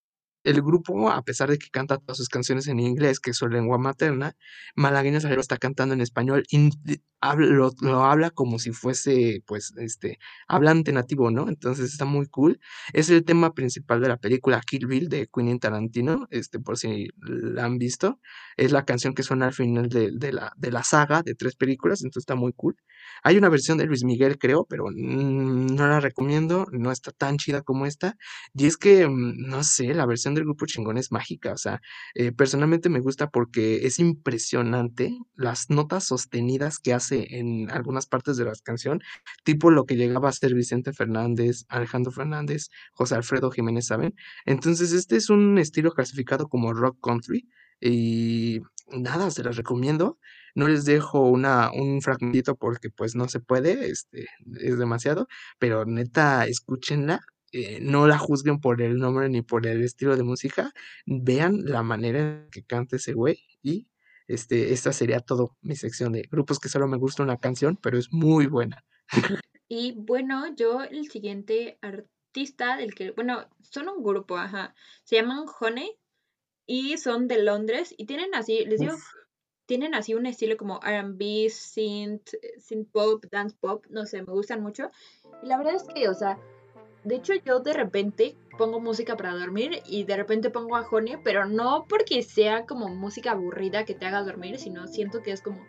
el 0.43 0.61
grupo, 0.61 1.09
a 1.09 1.21
pesar 1.23 1.49
de 1.49 1.57
que 1.57 1.69
canta 1.69 1.97
todas 1.97 2.17
sus 2.17 2.29
canciones 2.29 2.67
en 2.67 2.79
inglés, 2.79 3.19
que 3.19 3.31
es 3.31 3.37
su 3.37 3.47
lengua 3.47 3.77
materna, 3.77 4.33
Malagueña 4.75 5.19
Salero 5.19 5.41
está 5.41 5.57
cantando 5.57 5.93
en 5.93 6.01
español 6.01 6.43
y 6.49 6.69
lo, 7.37 7.71
lo, 7.81 8.03
habla 8.05 8.29
como 8.29 8.59
si 8.59 8.71
fuese, 8.71 9.43
pues, 9.45 9.73
este, 9.77 10.19
hablante 10.47 10.91
nativo, 10.91 11.31
¿no? 11.31 11.49
Entonces 11.49 11.91
está 11.91 12.05
muy 12.05 12.27
cool. 12.27 12.59
Es 12.93 13.09
el 13.09 13.23
tema 13.25 13.53
principal 13.53 14.01
de 14.01 14.07
la 14.09 14.17
película 14.17 14.61
Kill 14.61 14.87
Bill 14.87 15.09
de 15.09 15.27
Quentin 15.27 15.59
Tarantino, 15.59 16.27
este, 16.31 16.59
por 16.59 16.77
si 16.77 17.07
la 17.21 17.65
han 17.65 17.77
visto. 17.77 18.19
Es 18.55 18.71
la 18.71 18.85
canción 18.85 19.13
que 19.13 19.23
suena 19.23 19.47
al 19.47 19.53
final 19.53 19.89
de, 19.89 20.11
de, 20.13 20.31
la, 20.31 20.53
de 20.57 20.71
la 20.71 20.83
saga 20.83 21.23
de 21.23 21.35
tres 21.35 21.55
películas, 21.55 22.01
entonces 22.01 22.21
está 22.21 22.35
muy 22.35 22.53
cool. 22.53 22.77
Hay 23.23 23.37
una 23.37 23.49
versión 23.49 23.77
de 23.77 23.85
Luis 23.85 24.03
Miguel, 24.03 24.37
creo, 24.37 24.65
pero 24.65 24.85
no 24.91 25.87
la 25.87 25.99
recomiendo, 25.99 26.67
no 26.71 26.91
está 26.91 27.11
tan 27.11 27.37
chida 27.37 27.61
como 27.61 27.85
esta. 27.85 28.15
Y 28.53 28.65
es 28.67 28.77
que, 28.77 29.07
mm, 29.07 29.47
no 29.47 29.63
sé, 29.63 29.93
la 29.93 30.05
versión 30.05 30.26
del 30.33 30.45
grupo 30.45 30.65
chingón 30.65 30.97
es 30.97 31.11
mágica, 31.11 31.53
o 31.53 31.57
sea, 31.57 31.81
eh, 32.15 32.31
personalmente 32.31 32.89
me 32.89 32.99
gusta 32.99 33.29
porque 33.29 33.85
es 33.85 33.99
impresionante 33.99 35.17
las 35.35 35.69
notas 35.69 36.05
sostenidas 36.05 36.79
que 36.79 36.93
hace 36.93 37.37
en 37.37 37.69
algunas 37.71 38.07
partes 38.07 38.37
de 38.37 38.45
la 38.45 38.53
canción, 38.63 39.01
tipo 39.43 39.71
lo 39.71 39.85
que 39.85 39.95
llegaba 39.95 40.29
a 40.29 40.33
ser 40.33 40.53
Vicente 40.53 40.93
Fernández, 40.93 41.65
Alejandro 41.69 42.11
Fernández, 42.11 42.69
José 42.93 43.15
Alfredo 43.15 43.51
Jiménez, 43.51 43.87
¿saben? 43.87 44.15
Entonces, 44.45 44.91
este 44.93 45.15
es 45.17 45.29
un 45.29 45.57
estilo 45.57 45.91
clasificado 45.91 46.47
como 46.47 46.73
rock 46.73 46.97
country 47.01 47.47
y 47.79 48.61
nada, 48.89 49.31
se 49.31 49.43
las 49.43 49.57
recomiendo. 49.57 50.19
No 50.55 50.67
les 50.67 50.85
dejo 50.85 51.21
una, 51.29 51.71
un 51.71 52.01
fragmentito 52.01 52.55
porque 52.55 52.89
pues 52.89 53.15
no 53.15 53.27
se 53.29 53.39
puede, 53.39 53.89
este, 53.91 54.27
es 54.59 54.77
demasiado, 54.79 55.27
pero 55.59 55.85
neta, 55.85 56.45
escúchenla. 56.47 57.21
Eh, 57.53 57.79
no 57.81 58.07
la 58.07 58.17
juzguen 58.17 58.59
por 58.59 58.81
el 58.81 58.97
nombre 58.97 59.29
ni 59.29 59.41
por 59.41 59.65
el 59.67 59.81
estilo 59.81 60.17
de 60.17 60.23
música, 60.23 60.73
vean 61.05 61.63
la 61.63 61.81
manera 61.81 62.19
en 62.19 62.49
que 62.51 62.63
canta 62.63 62.97
ese 62.97 63.13
güey 63.13 63.39
y 63.63 63.87
este, 64.27 64.73
esta 64.73 64.91
sería 64.91 65.21
todo 65.21 65.55
mi 65.61 65.75
sección 65.77 66.11
de 66.11 66.23
grupos 66.23 66.59
que 66.59 66.67
solo 66.67 66.87
me 66.87 66.97
gusta 66.97 67.23
una 67.23 67.37
canción, 67.37 67.77
pero 67.77 67.97
es 67.97 68.11
muy 68.11 68.47
buena. 68.47 68.83
Y 69.69 69.93
bueno, 69.97 70.53
yo 70.55 70.83
el 70.83 71.09
siguiente 71.09 71.77
artista 71.81 72.77
del 72.77 72.93
que, 72.95 73.11
bueno, 73.11 73.49
son 73.61 73.89
un 73.89 74.03
grupo, 74.03 74.37
ajá, 74.37 74.73
se 75.03 75.17
llaman 75.17 75.45
Honey 75.59 75.91
y 76.65 76.97
son 76.97 77.27
de 77.27 77.43
Londres 77.43 77.93
y 77.97 78.05
tienen 78.05 78.33
así, 78.33 78.65
les 78.65 78.79
digo, 78.79 78.93
tienen 79.65 79.93
así 79.93 80.13
un 80.13 80.25
estilo 80.25 80.55
como 80.55 80.79
RB, 80.81 81.49
synth, 81.49 82.29
synth 82.59 82.89
pop, 82.91 83.25
dance 83.29 83.55
pop, 83.59 83.85
no 83.89 84.05
sé, 84.05 84.21
me 84.21 84.31
gustan 84.31 84.61
mucho. 84.61 84.89
Y 85.43 85.47
la 85.47 85.57
verdad 85.57 85.75
es 85.75 85.83
que, 85.83 86.07
o 86.07 86.13
sea, 86.13 86.39
de 87.07 87.15
hecho 87.15 87.33
yo 87.45 87.61
de 87.61 87.71
repente 87.71 88.35
pongo 88.57 88.81
música 88.81 89.15
para 89.15 89.33
dormir 89.33 89.81
y 89.85 90.03
de 90.03 90.17
repente 90.17 90.49
pongo 90.49 90.75
a 90.75 90.81
Honey, 90.81 91.17
pero 91.23 91.45
no 91.45 91.85
porque 91.87 92.21
sea 92.21 92.65
como 92.65 92.89
música 92.89 93.31
aburrida 93.31 93.85
que 93.85 93.93
te 93.93 94.05
haga 94.05 94.23
dormir, 94.23 94.59
sino 94.59 94.87
siento 94.87 95.21
que 95.21 95.31
es 95.31 95.41
como, 95.41 95.65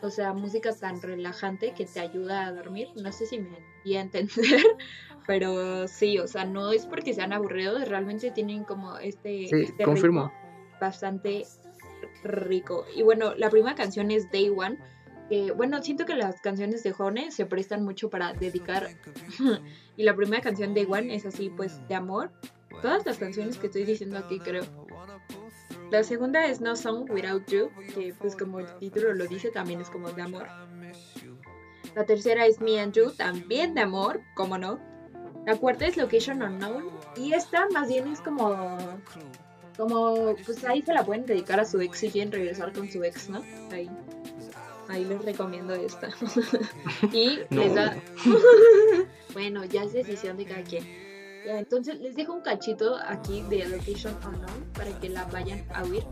o 0.00 0.08
sea, 0.08 0.32
música 0.32 0.74
tan 0.74 1.02
relajante 1.02 1.74
que 1.74 1.84
te 1.84 2.00
ayuda 2.00 2.46
a 2.46 2.52
dormir. 2.52 2.88
No 2.96 3.12
sé 3.12 3.26
si 3.26 3.38
me 3.38 3.50
voy 3.84 3.96
a 3.96 4.00
entender, 4.00 4.32
pero 5.26 5.86
sí, 5.88 6.18
o 6.18 6.26
sea, 6.26 6.46
no 6.46 6.72
es 6.72 6.86
porque 6.86 7.12
sean 7.12 7.34
aburridos, 7.34 7.86
realmente 7.88 8.30
tienen 8.30 8.64
como 8.64 8.96
este, 8.96 9.48
sí, 9.48 9.62
este 9.64 9.84
confirmo. 9.84 10.32
bastante 10.80 11.44
rico. 12.24 12.86
Y 12.96 13.02
bueno, 13.02 13.34
la 13.34 13.50
primera 13.50 13.74
canción 13.74 14.10
es 14.10 14.30
Day 14.30 14.48
One. 14.48 14.78
Que, 15.28 15.52
bueno, 15.52 15.82
siento 15.82 16.04
que 16.04 16.14
las 16.14 16.40
canciones 16.40 16.82
de 16.82 16.92
Jone 16.92 17.30
se 17.30 17.46
prestan 17.46 17.84
mucho 17.84 18.10
para 18.10 18.32
dedicar. 18.32 18.88
y 19.96 20.02
la 20.02 20.14
primera 20.14 20.42
canción 20.42 20.74
de 20.74 20.86
One 20.86 21.14
es 21.14 21.26
así, 21.26 21.50
pues, 21.50 21.86
de 21.88 21.94
amor. 21.94 22.30
Todas 22.80 23.04
las 23.06 23.18
canciones 23.18 23.58
que 23.58 23.66
estoy 23.66 23.84
diciendo 23.84 24.18
aquí, 24.18 24.38
creo. 24.38 24.64
La 25.90 26.02
segunda 26.02 26.46
es 26.46 26.60
No 26.60 26.74
Song 26.74 27.10
Without 27.10 27.46
You, 27.50 27.70
que 27.94 28.14
pues 28.18 28.34
como 28.34 28.60
el 28.60 28.78
título 28.78 29.12
lo 29.12 29.26
dice, 29.26 29.50
también 29.50 29.80
es 29.80 29.90
como 29.90 30.10
de 30.10 30.22
amor. 30.22 30.46
La 31.94 32.06
tercera 32.06 32.46
es 32.46 32.60
Me 32.62 32.80
and 32.80 32.94
You, 32.94 33.10
también 33.10 33.74
de 33.74 33.82
amor, 33.82 34.22
como 34.34 34.56
no. 34.56 34.80
La 35.46 35.56
cuarta 35.56 35.86
es 35.86 35.96
Location 35.96 36.42
Unknown. 36.42 36.84
Y 37.16 37.34
esta 37.34 37.68
más 37.70 37.88
bien 37.88 38.08
es 38.08 38.20
como. 38.20 38.78
Como. 39.76 40.34
Pues 40.46 40.64
ahí 40.64 40.82
se 40.82 40.94
la 40.94 41.04
pueden 41.04 41.26
dedicar 41.26 41.60
a 41.60 41.64
su 41.64 41.80
ex 41.80 42.02
y 42.04 42.10
quieren 42.10 42.32
regresar 42.32 42.72
con 42.72 42.90
su 42.90 43.02
ex, 43.04 43.28
¿no? 43.28 43.42
Ahí. 43.70 43.90
Ahí 44.88 45.04
les 45.04 45.24
recomiendo 45.24 45.74
esta. 45.74 46.08
y 47.12 47.40
les 47.50 47.74
da. 47.74 47.96
bueno, 49.32 49.64
ya 49.64 49.84
es 49.84 49.92
decisión 49.92 50.36
de 50.36 50.44
cada 50.44 50.62
quien. 50.62 50.84
Ya, 51.46 51.58
entonces 51.58 52.00
les 52.00 52.14
dejo 52.14 52.34
un 52.34 52.42
cachito 52.42 52.96
aquí 53.04 53.42
de 53.48 53.66
Location 53.66 54.16
Unknown 54.24 54.70
para 54.74 54.98
que 55.00 55.08
la 55.08 55.24
vayan 55.24 55.64
a 55.74 55.82
oír. 55.82 56.04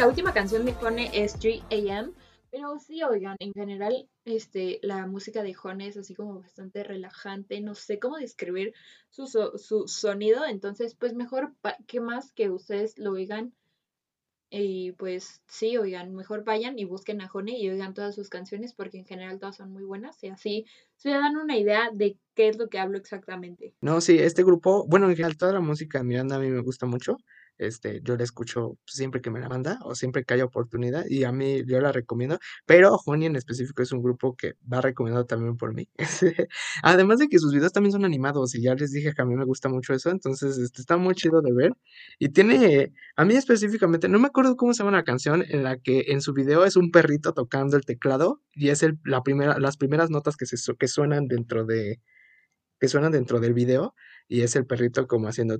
La 0.00 0.08
última 0.08 0.32
canción 0.32 0.64
me 0.64 0.72
pone 0.72 1.10
es 1.12 1.38
3 1.38 1.60
AM, 1.70 2.14
pero 2.50 2.78
sí, 2.78 3.02
oigan, 3.02 3.36
en 3.38 3.52
general, 3.52 4.08
este, 4.24 4.78
la 4.80 5.06
música 5.06 5.42
de 5.42 5.52
Jone 5.52 5.88
es 5.88 5.98
así 5.98 6.14
como 6.14 6.40
bastante 6.40 6.82
relajante, 6.82 7.60
no 7.60 7.74
sé 7.74 7.98
cómo 7.98 8.16
describir 8.16 8.72
su, 9.10 9.26
su 9.26 9.88
sonido, 9.88 10.46
entonces, 10.46 10.94
pues 10.94 11.12
mejor 11.12 11.52
que 11.86 12.00
más 12.00 12.32
que 12.32 12.48
ustedes 12.48 12.98
lo 12.98 13.12
oigan. 13.12 13.52
Y 14.48 14.92
pues 14.92 15.42
sí, 15.46 15.76
oigan, 15.76 16.14
mejor 16.14 16.44
vayan 16.44 16.78
y 16.78 16.86
busquen 16.86 17.20
a 17.20 17.28
Jone 17.28 17.58
y 17.58 17.68
oigan 17.68 17.92
todas 17.92 18.14
sus 18.14 18.30
canciones 18.30 18.72
porque 18.72 18.96
en 18.96 19.04
general 19.04 19.38
todas 19.38 19.56
son 19.56 19.70
muy 19.70 19.84
buenas 19.84 20.24
y 20.24 20.28
así 20.28 20.64
se 20.96 21.10
dan 21.10 21.36
una 21.36 21.58
idea 21.58 21.90
de 21.92 22.16
qué 22.34 22.48
es 22.48 22.56
lo 22.56 22.70
que 22.70 22.78
hablo 22.78 22.96
exactamente. 22.96 23.74
No, 23.82 24.00
sí, 24.00 24.18
este 24.18 24.44
grupo, 24.44 24.86
bueno, 24.88 25.10
en 25.10 25.14
general 25.14 25.36
toda 25.36 25.52
la 25.52 25.60
música 25.60 25.98
de 25.98 26.04
Miranda 26.04 26.36
a 26.36 26.40
mí 26.40 26.48
me 26.48 26.62
gusta 26.62 26.86
mucho 26.86 27.18
este, 27.60 28.00
yo 28.02 28.16
la 28.16 28.24
escucho 28.24 28.78
siempre 28.86 29.20
que 29.20 29.30
me 29.30 29.38
la 29.38 29.48
manda 29.48 29.78
o 29.84 29.94
siempre 29.94 30.24
que 30.24 30.34
haya 30.34 30.44
oportunidad 30.44 31.04
y 31.08 31.24
a 31.24 31.32
mí 31.32 31.62
yo 31.66 31.80
la 31.80 31.92
recomiendo, 31.92 32.38
pero 32.66 32.98
Honey 33.04 33.26
en 33.26 33.36
específico 33.36 33.82
es 33.82 33.92
un 33.92 34.02
grupo 34.02 34.34
que 34.34 34.54
va 34.72 34.80
recomendado 34.80 35.26
también 35.26 35.56
por 35.56 35.74
mí. 35.74 35.88
Además 36.82 37.18
de 37.18 37.28
que 37.28 37.38
sus 37.38 37.52
videos 37.52 37.72
también 37.72 37.92
son 37.92 38.04
animados 38.04 38.54
y 38.54 38.62
ya 38.62 38.74
les 38.74 38.92
dije 38.92 39.12
que 39.14 39.22
a 39.22 39.26
mí 39.26 39.36
me 39.36 39.44
gusta 39.44 39.68
mucho 39.68 39.92
eso, 39.92 40.10
entonces 40.10 40.56
este, 40.58 40.80
está 40.80 40.96
muy 40.96 41.14
chido 41.14 41.42
de 41.42 41.52
ver 41.52 41.72
y 42.18 42.30
tiene, 42.30 42.92
a 43.16 43.24
mí 43.24 43.34
específicamente, 43.34 44.08
no 44.08 44.18
me 44.18 44.28
acuerdo 44.28 44.56
cómo 44.56 44.72
se 44.72 44.82
llama 44.82 44.96
la 44.96 45.04
canción 45.04 45.44
en 45.46 45.62
la 45.62 45.76
que 45.76 46.06
en 46.08 46.22
su 46.22 46.32
video 46.32 46.64
es 46.64 46.76
un 46.76 46.90
perrito 46.90 47.34
tocando 47.34 47.76
el 47.76 47.84
teclado 47.84 48.40
y 48.54 48.70
es 48.70 48.82
el, 48.82 48.98
la 49.04 49.22
primera, 49.22 49.58
las 49.58 49.76
primeras 49.76 50.10
notas 50.10 50.36
que, 50.36 50.46
se, 50.46 50.56
que 50.76 50.88
suenan 50.88 51.28
dentro 51.28 51.66
de 51.66 52.00
que 52.80 52.88
suenan 52.88 53.12
dentro 53.12 53.38
del 53.40 53.54
video 53.54 53.94
y 54.26 54.40
es 54.40 54.56
el 54.56 54.66
perrito 54.66 55.06
como 55.06 55.28
haciendo, 55.28 55.54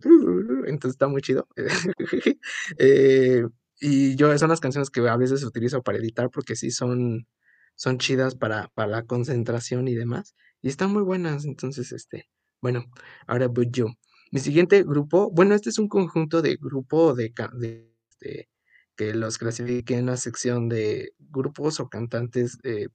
entonces 0.67 0.93
está 0.93 1.09
muy 1.09 1.23
chido. 1.23 1.47
Eh, 2.79 3.45
y 3.81 4.17
yo, 4.17 4.37
son 4.39 4.51
las 4.51 4.61
canciones 4.61 4.91
que 4.91 5.01
a 5.09 5.17
veces 5.17 5.43
utilizo 5.45 5.83
para 5.83 5.99
editar 5.99 6.31
porque 6.31 6.57
sí 6.57 6.71
son, 6.71 7.27
son 7.75 7.99
chidas 7.99 8.35
para, 8.35 8.69
para 8.75 8.89
la 8.89 9.05
concentración 9.05 9.89
y 9.89 9.95
demás. 9.95 10.35
Y 10.63 10.69
están 10.69 10.93
muy 10.93 11.03
buenas, 11.03 11.45
entonces, 11.45 11.93
este, 11.93 12.29
bueno, 12.61 12.85
ahora 13.27 13.49
voy 13.49 13.69
yo. 13.71 13.87
Mi 14.33 14.41
siguiente 14.41 14.83
grupo, 14.83 15.31
bueno, 15.31 15.55
este 15.55 15.71
es 15.71 15.79
un 15.79 15.89
conjunto 15.89 16.43
de 16.43 16.57
grupo 16.57 17.15
de, 17.15 17.33
de, 17.55 17.91
este, 18.11 18.51
que 18.97 19.15
los 19.15 19.39
clasifiqué 19.39 19.97
en 19.97 20.07
la 20.07 20.17
sección 20.17 20.69
de 20.69 21.13
grupos 21.19 21.81
o 21.81 21.89
cantantes 21.89 22.59
eh, 22.65 22.89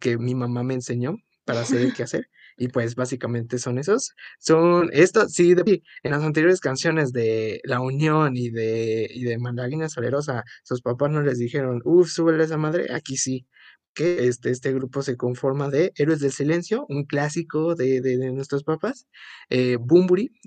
que 0.00 0.16
mi 0.16 0.34
mamá 0.34 0.62
me 0.62 0.74
enseñó 0.74 1.16
para 1.44 1.64
saber 1.64 1.92
qué 1.92 2.02
hacer. 2.04 2.30
Y 2.56 2.68
pues 2.68 2.94
básicamente 2.94 3.58
son 3.58 3.78
esos. 3.78 4.14
Son 4.38 4.90
esto, 4.92 5.28
sí, 5.28 5.54
de, 5.54 5.82
en 6.02 6.10
las 6.12 6.22
anteriores 6.22 6.60
canciones 6.60 7.12
de 7.12 7.60
La 7.64 7.80
Unión 7.80 8.36
y 8.36 8.50
de, 8.50 9.08
y 9.12 9.24
de 9.24 9.38
Malagueña 9.38 9.88
Salerosa, 9.88 10.44
sus 10.62 10.82
papás 10.82 11.10
no 11.10 11.22
les 11.22 11.38
dijeron, 11.38 11.80
uff, 11.84 12.10
súbele 12.10 12.44
esa 12.44 12.56
madre, 12.56 12.92
aquí 12.92 13.16
sí. 13.16 13.46
Que 13.94 14.26
este, 14.26 14.50
este 14.50 14.72
grupo 14.72 15.02
se 15.02 15.16
conforma 15.16 15.70
de 15.70 15.92
Héroes 15.96 16.18
del 16.18 16.32
Silencio, 16.32 16.84
un 16.88 17.04
clásico 17.04 17.76
de, 17.76 18.00
de, 18.00 18.16
nuestros 18.32 18.64
papás, 18.64 19.06
eh, 19.50 19.78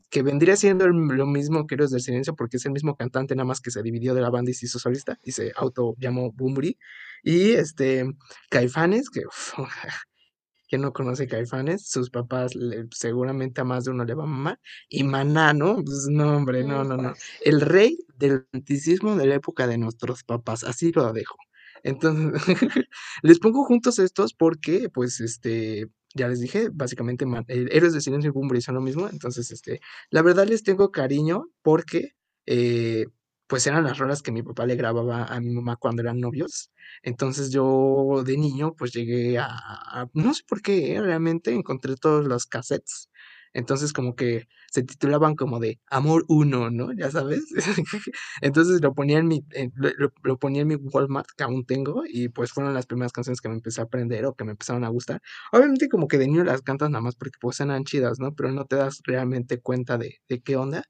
que 0.10 0.22
vendría 0.22 0.58
siendo 0.58 0.88
lo 0.88 1.26
mismo 1.26 1.66
que 1.66 1.76
Héroes 1.76 1.92
del 1.92 2.02
Silencio, 2.02 2.36
porque 2.36 2.58
es 2.58 2.66
el 2.66 2.74
mismo 2.74 2.98
cantante, 2.98 3.36
nada 3.36 3.46
más 3.46 3.62
que 3.62 3.72
se 3.72 3.82
dividió 3.84 4.14
de 4.14 4.22
la 4.22 4.30
banda 4.30 4.52
y 4.52 4.54
se 4.54 4.66
hizo 4.66 4.80
solista, 4.80 5.18
y 5.24 5.32
se 5.32 5.54
auto 5.56 5.96
llamó 5.98 6.34
Bumburi, 6.34 6.78
y 7.24 7.52
este, 7.52 8.06
Caifanes, 8.50 9.10
que 9.10 9.22
uf, 9.26 9.54
quien 10.68 10.82
no 10.82 10.94
conoce 10.94 11.28
Caifanes, 11.28 11.88
sus 11.90 12.10
papás 12.10 12.56
le- 12.56 12.88
seguramente 12.92 13.62
a 13.62 13.64
más 13.64 13.86
de 13.86 13.92
uno 13.92 14.06
le 14.06 14.14
va 14.16 14.24
a 14.24 14.28
mamar. 14.28 14.60
Y 14.90 15.04
Maná, 15.04 15.54
¿no? 15.54 15.76
Pues 15.84 16.08
no, 16.10 16.38
hombre, 16.38 16.64
no, 16.64 16.84
no, 16.84 16.98
no. 16.98 17.14
El 17.42 17.62
rey 17.62 17.98
del 18.18 18.46
romanticismo 18.52 19.16
de 19.16 19.28
la 19.28 19.36
época 19.36 19.68
de 19.68 19.78
nuestros 19.78 20.24
papás, 20.24 20.64
así 20.64 20.92
lo 20.94 21.12
dejo. 21.14 21.36
Entonces, 21.84 22.42
les 23.24 23.40
pongo 23.40 23.64
juntos 23.66 24.00
estos 24.00 24.34
porque, 24.34 24.90
pues, 24.90 25.20
este, 25.22 25.88
ya 26.16 26.28
les 26.28 26.40
dije, 26.40 26.70
básicamente, 26.74 27.26
Ma- 27.26 27.44
eh, 27.48 27.68
Héroes 27.72 27.94
de 27.94 28.02
Silencio 28.02 28.30
y 28.30 28.34
Bunbury 28.34 28.62
son 28.62 28.76
lo 28.76 28.82
mismo. 28.82 29.08
Entonces, 29.10 29.52
este, 29.52 29.80
la 30.10 30.22
verdad 30.22 30.48
les 30.48 30.64
tengo 30.64 30.92
cariño 30.92 31.50
porque, 31.62 32.12
eh, 32.46 33.06
pues, 33.48 33.66
eran 33.68 33.84
las 33.84 33.98
rolas 33.98 34.22
que 34.22 34.32
mi 34.32 34.44
papá 34.44 34.66
le 34.66 34.76
grababa 34.76 35.26
a 35.26 35.40
mi 35.40 35.50
mamá 35.54 35.78
cuando 35.78 36.02
eran 36.02 36.20
novios. 36.20 36.72
Entonces 37.04 37.52
yo 37.52 38.24
de 38.26 38.38
niño 38.38 38.74
pues 38.78 38.92
llegué 38.94 39.38
a, 39.40 40.08
no 40.14 40.34
sé 40.34 40.44
por 40.48 40.62
qué, 40.62 40.94
¿eh? 40.96 41.02
realmente 41.02 41.54
encontré 41.54 41.96
todos 41.96 42.26
los 42.28 42.46
cassettes. 42.46 43.10
Entonces 43.54 43.94
como 43.94 44.16
que 44.16 44.48
se 44.72 44.84
titulaban 44.84 45.36
como 45.36 45.60
de 45.60 45.80
Amor 45.90 46.26
uno 46.28 46.70
¿no? 46.70 46.92
Ya 46.94 47.10
sabes. 47.12 47.46
Entonces 48.42 48.82
lo 48.82 48.94
ponía 48.94 49.20
en 49.20 49.28
mi, 49.28 49.44
lo 50.24 50.38
ponía 50.38 50.62
en 50.62 50.68
mi 50.68 50.76
Walmart 50.76 51.28
que 51.36 51.44
aún 51.44 51.66
tengo 51.66 52.04
y 52.08 52.30
pues 52.30 52.52
fueron 52.52 52.74
las 52.74 52.86
primeras 52.86 53.12
canciones 53.14 53.42
que 53.42 53.50
me 53.50 53.56
empecé 53.56 53.82
a 53.82 53.86
aprender 53.86 54.26
o 54.26 54.36
que 54.36 54.44
me 54.44 54.52
empezaron 54.52 54.84
a 54.84 54.90
gustar. 54.90 55.22
Obviamente 55.52 55.90
como 55.90 56.08
que 56.08 56.18
de 56.18 56.28
niño 56.28 56.44
las 56.44 56.62
cantas 56.62 56.90
nada 56.90 57.02
más 57.02 57.16
porque 57.16 57.38
pues 57.42 57.60
eran 57.60 57.84
chidas, 57.84 58.20
¿no? 58.20 58.34
Pero 58.36 58.52
no 58.52 58.66
te 58.66 58.76
das 58.76 59.02
realmente 59.06 59.60
cuenta 59.60 59.98
de, 59.98 60.18
de 60.30 60.42
qué 60.42 60.56
onda. 60.58 60.84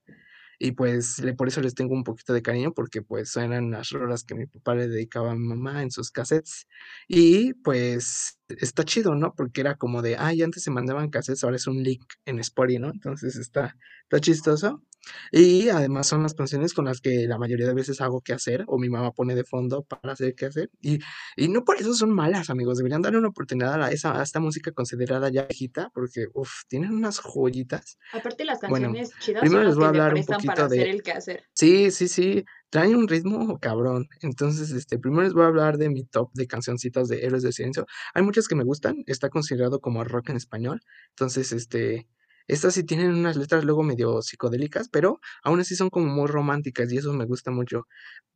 Y 0.60 0.72
pues 0.72 1.20
le 1.20 1.34
por 1.34 1.47
eso 1.47 1.62
les 1.62 1.76
tengo 1.76 1.93
un 1.93 2.03
poquito 2.03 2.34
de 2.34 2.41
cariño, 2.41 2.74
porque 2.74 3.01
pues 3.01 3.36
eran 3.38 3.72
las 3.72 3.89
rolas 3.91 4.24
que 4.24 4.36
mi 4.36 4.47
papá 4.47 4.76
le 4.76 4.88
dedicaba 4.88 5.32
a 5.32 5.36
mamá 5.36 5.84
en 5.84 5.91
sus 5.91 6.12
cassettes. 6.12 6.68
Y 7.08 7.53
pues 7.55 8.39
está 8.49 8.84
chido, 8.84 9.16
¿no? 9.16 9.34
Porque 9.36 9.62
era 9.62 9.76
como 9.76 10.01
de, 10.01 10.18
ay, 10.18 10.41
antes 10.41 10.64
se 10.64 10.72
mandaban 10.72 11.10
cassettes, 11.10 11.43
ahora 11.43 11.58
es 11.58 11.68
un 11.68 11.84
link 11.84 12.05
en 12.26 12.39
Spotify, 12.39 12.80
¿no? 12.80 12.89
Entonces 12.91 13.36
está, 13.36 13.76
está 14.03 14.20
chistoso. 14.20 14.84
Y 15.32 15.70
además 15.70 16.08
son 16.08 16.24
las 16.24 16.34
canciones 16.34 16.74
con 16.74 16.86
las 16.86 17.01
que 17.01 17.28
la 17.28 17.38
mayoría 17.38 17.68
de 17.68 17.74
veces 17.74 18.01
hago 18.01 18.22
que 18.22 18.34
hacer, 18.34 18.64
o 18.68 18.78
mi 18.78 18.89
mamá 18.89 19.12
pone 19.12 19.36
de 19.36 19.43
fondo 19.43 19.84
para 19.84 20.14
hacer 20.14 20.36
qué 20.36 20.45
hacer. 20.47 20.70
Y, 20.82 20.99
y 21.36 21.47
no 21.47 21.64
por 21.64 21.78
eso 21.78 21.93
son 21.93 22.12
malas, 22.14 22.49
amigos. 22.49 22.78
Deberían 22.78 23.01
darle 23.01 23.20
una 23.20 23.30
oportunidad 23.30 23.82
a, 23.82 23.91
esa, 23.91 24.20
a 24.20 24.24
esta 24.24 24.39
música 24.39 24.72
considerada 24.72 25.30
ya 25.30 25.43
viejita, 25.43 25.89
porque, 25.93 26.28
uff, 26.34 26.64
tienen 26.68 26.93
unas 26.93 27.20
joyitas. 27.20 27.97
Aparte, 28.14 28.45
las 28.45 28.60
Bueno, 28.62 28.88
canciones 28.88 29.12
chidas 29.20 29.41
primero 29.41 29.64
les 29.64 29.76
voy 29.76 29.86
a 29.86 29.91
que 29.91 29.97
hablar 29.97 30.14
un 30.14 30.16
prestan 30.16 30.38
para 30.45 30.64
poquito 30.64 30.66
hacer 30.66 30.86
de... 30.86 30.89
el 30.91 31.03
quehacer. 31.03 31.43
Sí, 31.53 31.91
sí, 31.91 32.08
sí, 32.08 32.45
trae 32.70 32.95
un 32.95 33.08
ritmo 33.08 33.60
cabrón. 33.60 34.08
Entonces, 34.22 34.72
este, 34.72 34.99
primero 34.99 35.24
les 35.24 35.34
voy 35.34 35.43
a 35.43 35.47
hablar 35.47 35.78
de 35.78 35.89
mi 35.89 36.03
top 36.03 36.32
de 36.34 36.47
cancioncitas 36.47 37.08
de 37.08 37.26
Héroes 37.26 37.43
del 37.43 37.53
Silencio. 37.53 37.86
Hay 38.14 38.24
muchas 38.24 38.47
que 38.47 38.55
me 38.55 38.64
gustan, 38.64 39.03
está 39.08 39.30
considerado 39.30 39.80
como 39.80 40.03
rock 40.03 40.30
en 40.30 40.38
español. 40.38 40.82
Entonces, 41.10 41.51
este, 41.51 42.08
estas 42.48 42.74
sí 42.76 42.84
tienen 42.84 43.14
unas 43.14 43.36
letras 43.36 43.66
luego 43.66 43.84
medio 43.84 44.22
psicodélicas, 44.22 44.89
pero 44.89 45.20
aún 45.43 45.60
así 45.60 45.76
son 45.76 45.89
como 45.89 46.08
muy 46.08 46.28
románticas 46.28 46.91
y 46.91 46.98
eso 46.98 47.14
me 47.14 47.26
gusta 47.26 47.52
mucho. 47.52 47.88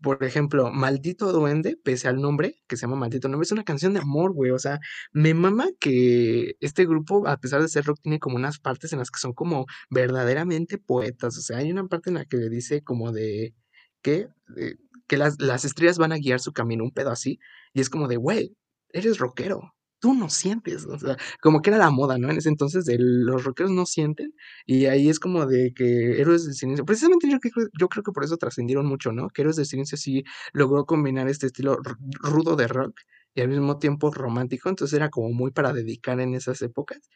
Por 0.01 0.23
ejemplo, 0.23 0.71
Maldito 0.71 1.31
Duende, 1.31 1.77
pese 1.83 2.07
al 2.07 2.19
nombre, 2.21 2.55
que 2.67 2.75
se 2.75 2.81
llama 2.81 2.97
Maldito 2.97 3.29
Nombre, 3.29 3.45
es 3.45 3.51
una 3.51 3.63
canción 3.63 3.93
de 3.93 3.99
amor, 4.01 4.33
güey. 4.33 4.51
O 4.51 4.59
sea, 4.59 4.79
me 5.13 5.33
mama 5.33 5.67
que 5.79 6.55
este 6.59 6.85
grupo, 6.85 7.27
a 7.27 7.37
pesar 7.37 7.61
de 7.61 7.69
ser 7.69 7.85
rock, 7.85 7.99
tiene 8.01 8.19
como 8.19 8.35
unas 8.35 8.59
partes 8.59 8.91
en 8.93 8.99
las 8.99 9.11
que 9.11 9.19
son 9.19 9.33
como 9.33 9.65
verdaderamente 9.89 10.77
poetas. 10.77 11.37
O 11.37 11.41
sea, 11.41 11.57
hay 11.57 11.71
una 11.71 11.87
parte 11.87 12.09
en 12.09 12.15
la 12.15 12.25
que 12.25 12.37
le 12.37 12.49
dice 12.49 12.83
como 12.83 13.11
de 13.11 13.55
que, 14.01 14.27
eh, 14.57 14.75
que 15.07 15.17
las, 15.17 15.39
las 15.39 15.65
estrellas 15.65 15.97
van 15.97 16.11
a 16.13 16.17
guiar 16.17 16.39
su 16.39 16.53
camino, 16.53 16.83
un 16.83 16.91
pedo 16.91 17.11
así. 17.11 17.39
Y 17.73 17.81
es 17.81 17.89
como 17.89 18.07
de, 18.07 18.17
güey, 18.17 18.55
eres 18.89 19.19
rockero. 19.19 19.73
Tú 20.01 20.15
no 20.15 20.29
sientes, 20.29 20.85
o 20.87 20.97
sea, 20.97 21.15
como 21.41 21.61
que 21.61 21.69
era 21.69 21.77
la 21.77 21.91
moda, 21.91 22.17
¿no? 22.17 22.31
En 22.31 22.37
ese 22.37 22.49
entonces 22.49 22.85
de 22.85 22.97
los 22.99 23.43
rockeros 23.43 23.71
no 23.71 23.85
sienten, 23.85 24.33
y 24.65 24.85
ahí 24.87 25.09
es 25.09 25.19
como 25.19 25.45
de 25.45 25.73
que 25.75 26.19
Héroes 26.19 26.43
del 26.45 26.55
Silencio, 26.55 26.85
precisamente 26.85 27.29
yo, 27.29 27.39
creo- 27.39 27.67
yo 27.79 27.87
creo 27.87 28.03
que 28.03 28.11
por 28.11 28.23
eso 28.23 28.37
trascendieron 28.37 28.87
mucho, 28.87 29.11
¿no? 29.11 29.29
Que 29.29 29.43
Héroes 29.43 29.57
del 29.57 29.67
Silencio 29.67 29.97
sí 29.99 30.23
logró 30.53 30.85
combinar 30.85 31.27
este 31.29 31.45
estilo 31.47 31.77
rudo 32.23 32.55
de 32.55 32.67
rock 32.67 32.99
y 33.35 33.41
al 33.41 33.49
mismo 33.49 33.77
tiempo 33.79 34.11
romántico, 34.11 34.69
entonces 34.69 34.95
era 34.97 35.09
como 35.09 35.31
muy 35.31 35.51
para 35.51 35.73
dedicar 35.73 36.19
en 36.19 36.35
esas 36.35 36.61
épocas. 36.61 37.09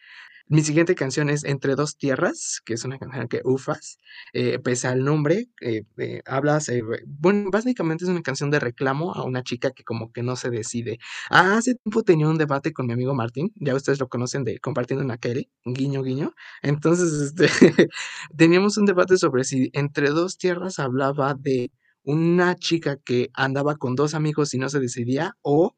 Mi 0.47 0.61
siguiente 0.61 0.93
canción 0.95 1.29
es 1.31 1.43
Entre 1.43 1.75
dos 1.75 1.97
tierras, 1.97 2.61
que 2.65 2.75
es 2.75 2.85
una 2.85 2.99
canción 2.99 3.27
que 3.27 3.41
ufas, 3.43 3.97
eh, 4.33 4.59
pese 4.59 4.87
al 4.87 5.03
nombre, 5.03 5.49
eh, 5.61 5.83
eh, 5.97 6.21
hablas, 6.25 6.69
eh, 6.69 6.83
bueno, 7.07 7.49
básicamente 7.51 8.03
es 8.05 8.09
una 8.11 8.21
canción 8.21 8.51
de 8.51 8.59
reclamo 8.59 9.13
a 9.15 9.23
una 9.23 9.41
chica 9.43 9.71
que 9.71 9.83
como 9.83 10.11
que 10.11 10.21
no 10.23 10.35
se 10.35 10.51
decide. 10.51 10.99
Ah, 11.31 11.57
hace 11.57 11.75
tiempo 11.75 12.03
tenía 12.03 12.27
un 12.29 12.37
debate 12.37 12.73
con 12.73 12.85
mi 12.87 12.93
amigo 12.93 13.15
Martín, 13.15 13.51
ya 13.55 13.73
ustedes 13.75 13.99
lo 13.99 14.07
conocen 14.07 14.43
de 14.43 14.59
compartiendo 14.59 15.03
una 15.03 15.17
Kelly, 15.17 15.49
guiño, 15.65 16.03
guiño. 16.03 16.33
Entonces, 16.61 17.11
este, 17.13 17.47
teníamos 18.37 18.77
un 18.77 18.85
debate 18.85 19.17
sobre 19.17 19.43
si 19.45 19.69
Entre 19.73 20.09
dos 20.09 20.37
tierras 20.37 20.77
hablaba 20.79 21.33
de 21.33 21.71
una 22.03 22.55
chica 22.55 22.97
que 23.03 23.29
andaba 23.33 23.77
con 23.77 23.95
dos 23.95 24.13
amigos 24.13 24.53
y 24.53 24.59
no 24.59 24.69
se 24.69 24.79
decidía, 24.79 25.37
o 25.41 25.75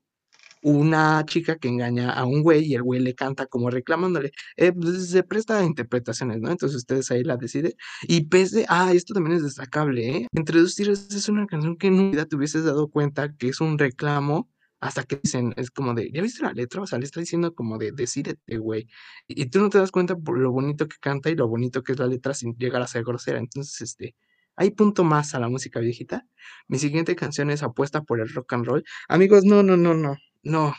una 0.68 1.24
chica 1.26 1.57
que 1.57 1.70
engaña 1.70 2.11
a 2.11 2.26
un 2.26 2.43
güey 2.43 2.65
y 2.65 2.76
el 2.76 2.84
güey 2.84 2.99
le 2.99 3.15
canta 3.15 3.45
como 3.47 3.70
reclamándole. 3.70 4.32
Eh, 4.57 4.74
pues, 4.74 5.09
se 5.09 5.24
presta 5.24 5.59
a 5.59 5.63
interpretaciones, 5.63 6.41
¿no? 6.41 6.51
Entonces 6.51 6.78
ustedes 6.78 7.09
ahí 7.11 7.24
la 7.24 7.38
deciden. 7.38 7.74
Y 8.03 8.26
pese, 8.26 8.65
ah, 8.68 8.91
esto 8.93 9.13
también 9.13 9.38
es 9.38 9.43
destacable, 9.43 10.09
¿eh? 10.09 10.28
Entre 10.34 10.59
dos 10.59 10.76
tiros 10.76 11.07
es 11.13 11.30
una 11.30 11.47
canción 11.47 11.78
que 11.78 11.89
nunca 11.89 12.26
te 12.26 12.36
hubieses 12.36 12.65
dado 12.65 12.89
cuenta 12.89 13.34
que 13.38 13.47
es 13.49 13.61
un 13.61 13.78
reclamo 13.78 14.49
hasta 14.80 15.03
que 15.03 15.18
dicen, 15.24 15.53
es 15.57 15.72
como 15.72 15.93
de, 15.93 16.11
¿ya 16.11 16.22
viste 16.22 16.43
la 16.43 16.53
letra? 16.53 16.82
O 16.82 16.88
sea, 16.88 16.99
le 16.99 17.05
está 17.05 17.20
diciendo 17.20 17.55
como 17.55 17.78
de, 17.78 17.91
decídete, 17.93 18.57
güey. 18.57 18.88
Y 19.28 19.47
tú 19.47 19.59
no 19.59 19.70
te 19.70 19.78
das 19.80 19.91
cuenta 19.91 20.15
por 20.18 20.38
lo 20.38 20.51
bonito 20.51 20.88
que 20.88 20.97
canta 20.99 21.30
y 21.30 21.36
lo 21.36 21.47
bonito 21.47 21.82
que 21.84 21.93
es 21.93 21.99
la 21.99 22.07
letra 22.07 22.34
sin 22.34 22.55
llegar 22.57 22.82
a 22.82 22.88
ser 22.88 23.03
grosera. 23.03 23.39
Entonces, 23.39 23.82
este, 23.82 24.15
hay 24.55 24.72
punto 24.72 25.03
más 25.03 25.34
a 25.36 25.39
la 25.39 25.49
música 25.49 25.80
viejita. 25.80 26.26
Mi 26.68 26.80
siguiente 26.80 27.15
canción 27.15 27.51
es 27.51 27.63
Apuesta 27.63 28.01
por 28.03 28.20
el 28.20 28.30
Rock 28.30 28.53
and 28.53 28.65
Roll. 28.65 28.84
Amigos, 29.07 29.45
no, 29.45 29.63
no, 29.63 29.78
no, 29.78 29.93
no. 29.93 30.18
No, 30.43 30.73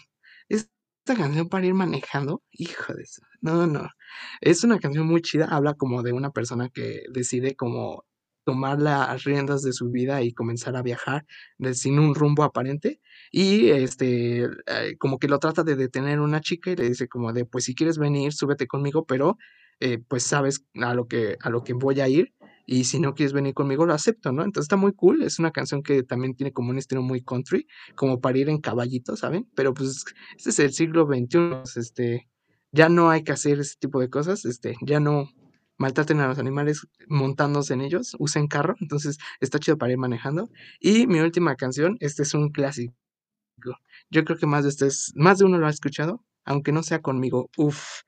esta 0.48 0.70
canción 1.16 1.48
para 1.48 1.66
ir 1.66 1.74
manejando, 1.74 2.42
hijo 2.52 2.94
de 2.94 3.02
eso, 3.02 3.22
no, 3.40 3.66
no, 3.66 3.88
es 4.40 4.64
una 4.64 4.78
canción 4.78 5.06
muy 5.06 5.22
chida, 5.22 5.46
habla 5.46 5.74
como 5.74 6.02
de 6.02 6.12
una 6.12 6.30
persona 6.30 6.68
que 6.70 7.02
decide 7.12 7.56
como 7.56 8.04
tomar 8.44 8.80
las 8.80 9.24
riendas 9.24 9.62
de 9.62 9.72
su 9.74 9.90
vida 9.90 10.22
y 10.22 10.32
comenzar 10.32 10.74
a 10.76 10.82
viajar 10.82 11.26
sin 11.74 11.98
un 11.98 12.14
rumbo 12.14 12.44
aparente 12.44 12.98
y 13.30 13.68
este 13.70 14.44
eh, 14.44 14.96
como 14.98 15.18
que 15.18 15.28
lo 15.28 15.38
trata 15.38 15.64
de 15.64 15.76
detener 15.76 16.18
una 16.20 16.40
chica 16.40 16.70
y 16.70 16.76
le 16.76 16.88
dice 16.88 17.09
como 17.09 17.34
de 17.34 17.44
pues 17.44 17.64
si 17.64 17.74
quieres 17.74 17.98
venir 17.98 18.32
súbete 18.32 18.66
conmigo 18.66 19.04
pero 19.04 19.36
eh, 19.80 19.98
pues 20.09 20.22
sabes 20.24 20.64
a 20.80 20.94
lo 20.94 21.06
que 21.09 21.36
a 21.42 21.50
lo 21.50 21.62
que 21.62 21.74
voy 21.74 22.00
a 22.00 22.09
ir 22.09 22.32
y 22.70 22.84
si 22.84 23.00
no 23.00 23.14
quieres 23.14 23.32
venir 23.32 23.54
conmigo 23.54 23.86
lo 23.86 23.94
acepto, 23.94 24.30
¿no? 24.30 24.44
Entonces 24.44 24.66
está 24.66 24.76
muy 24.76 24.92
cool, 24.92 25.22
es 25.22 25.38
una 25.38 25.52
canción 25.52 25.82
que 25.82 26.02
también 26.02 26.34
tiene 26.36 26.52
como 26.52 26.68
un 26.68 26.76
estilo 26.76 27.00
muy 27.00 27.22
country 27.22 27.66
como 27.96 28.20
para 28.20 28.36
ir 28.36 28.50
en 28.50 28.60
caballito, 28.60 29.16
¿saben? 29.16 29.48
Pero 29.56 29.72
pues 29.72 30.04
este 30.36 30.50
es 30.50 30.58
el 30.58 30.72
siglo 30.74 31.06
XXI, 31.06 31.62
este, 31.80 32.28
ya 32.70 32.90
no 32.90 33.08
hay 33.08 33.24
que 33.24 33.32
hacer 33.32 33.58
ese 33.58 33.76
tipo 33.80 34.00
de 34.00 34.10
cosas, 34.10 34.44
este, 34.44 34.76
ya 34.82 35.00
no 35.00 35.30
maltraten 35.78 36.20
a 36.20 36.28
los 36.28 36.38
animales 36.38 36.86
montándose 37.08 37.72
en 37.72 37.80
ellos, 37.80 38.14
usen 38.18 38.48
carro, 38.48 38.76
entonces 38.82 39.16
está 39.40 39.58
chido 39.58 39.78
para 39.78 39.92
ir 39.92 39.98
manejando. 39.98 40.50
Y 40.78 41.06
mi 41.06 41.20
última 41.20 41.56
canción, 41.56 41.96
este 42.00 42.22
es 42.22 42.34
un 42.34 42.50
clásico. 42.50 42.94
Yo 44.10 44.24
creo 44.24 44.36
que 44.36 44.46
más 44.46 44.64
de 44.64 44.68
ustedes, 44.68 45.12
más 45.16 45.38
de 45.38 45.46
uno 45.46 45.56
lo 45.56 45.66
ha 45.66 45.70
escuchado, 45.70 46.22
aunque 46.44 46.72
no 46.72 46.82
sea 46.82 47.00
conmigo. 47.00 47.48
Uf. 47.56 48.02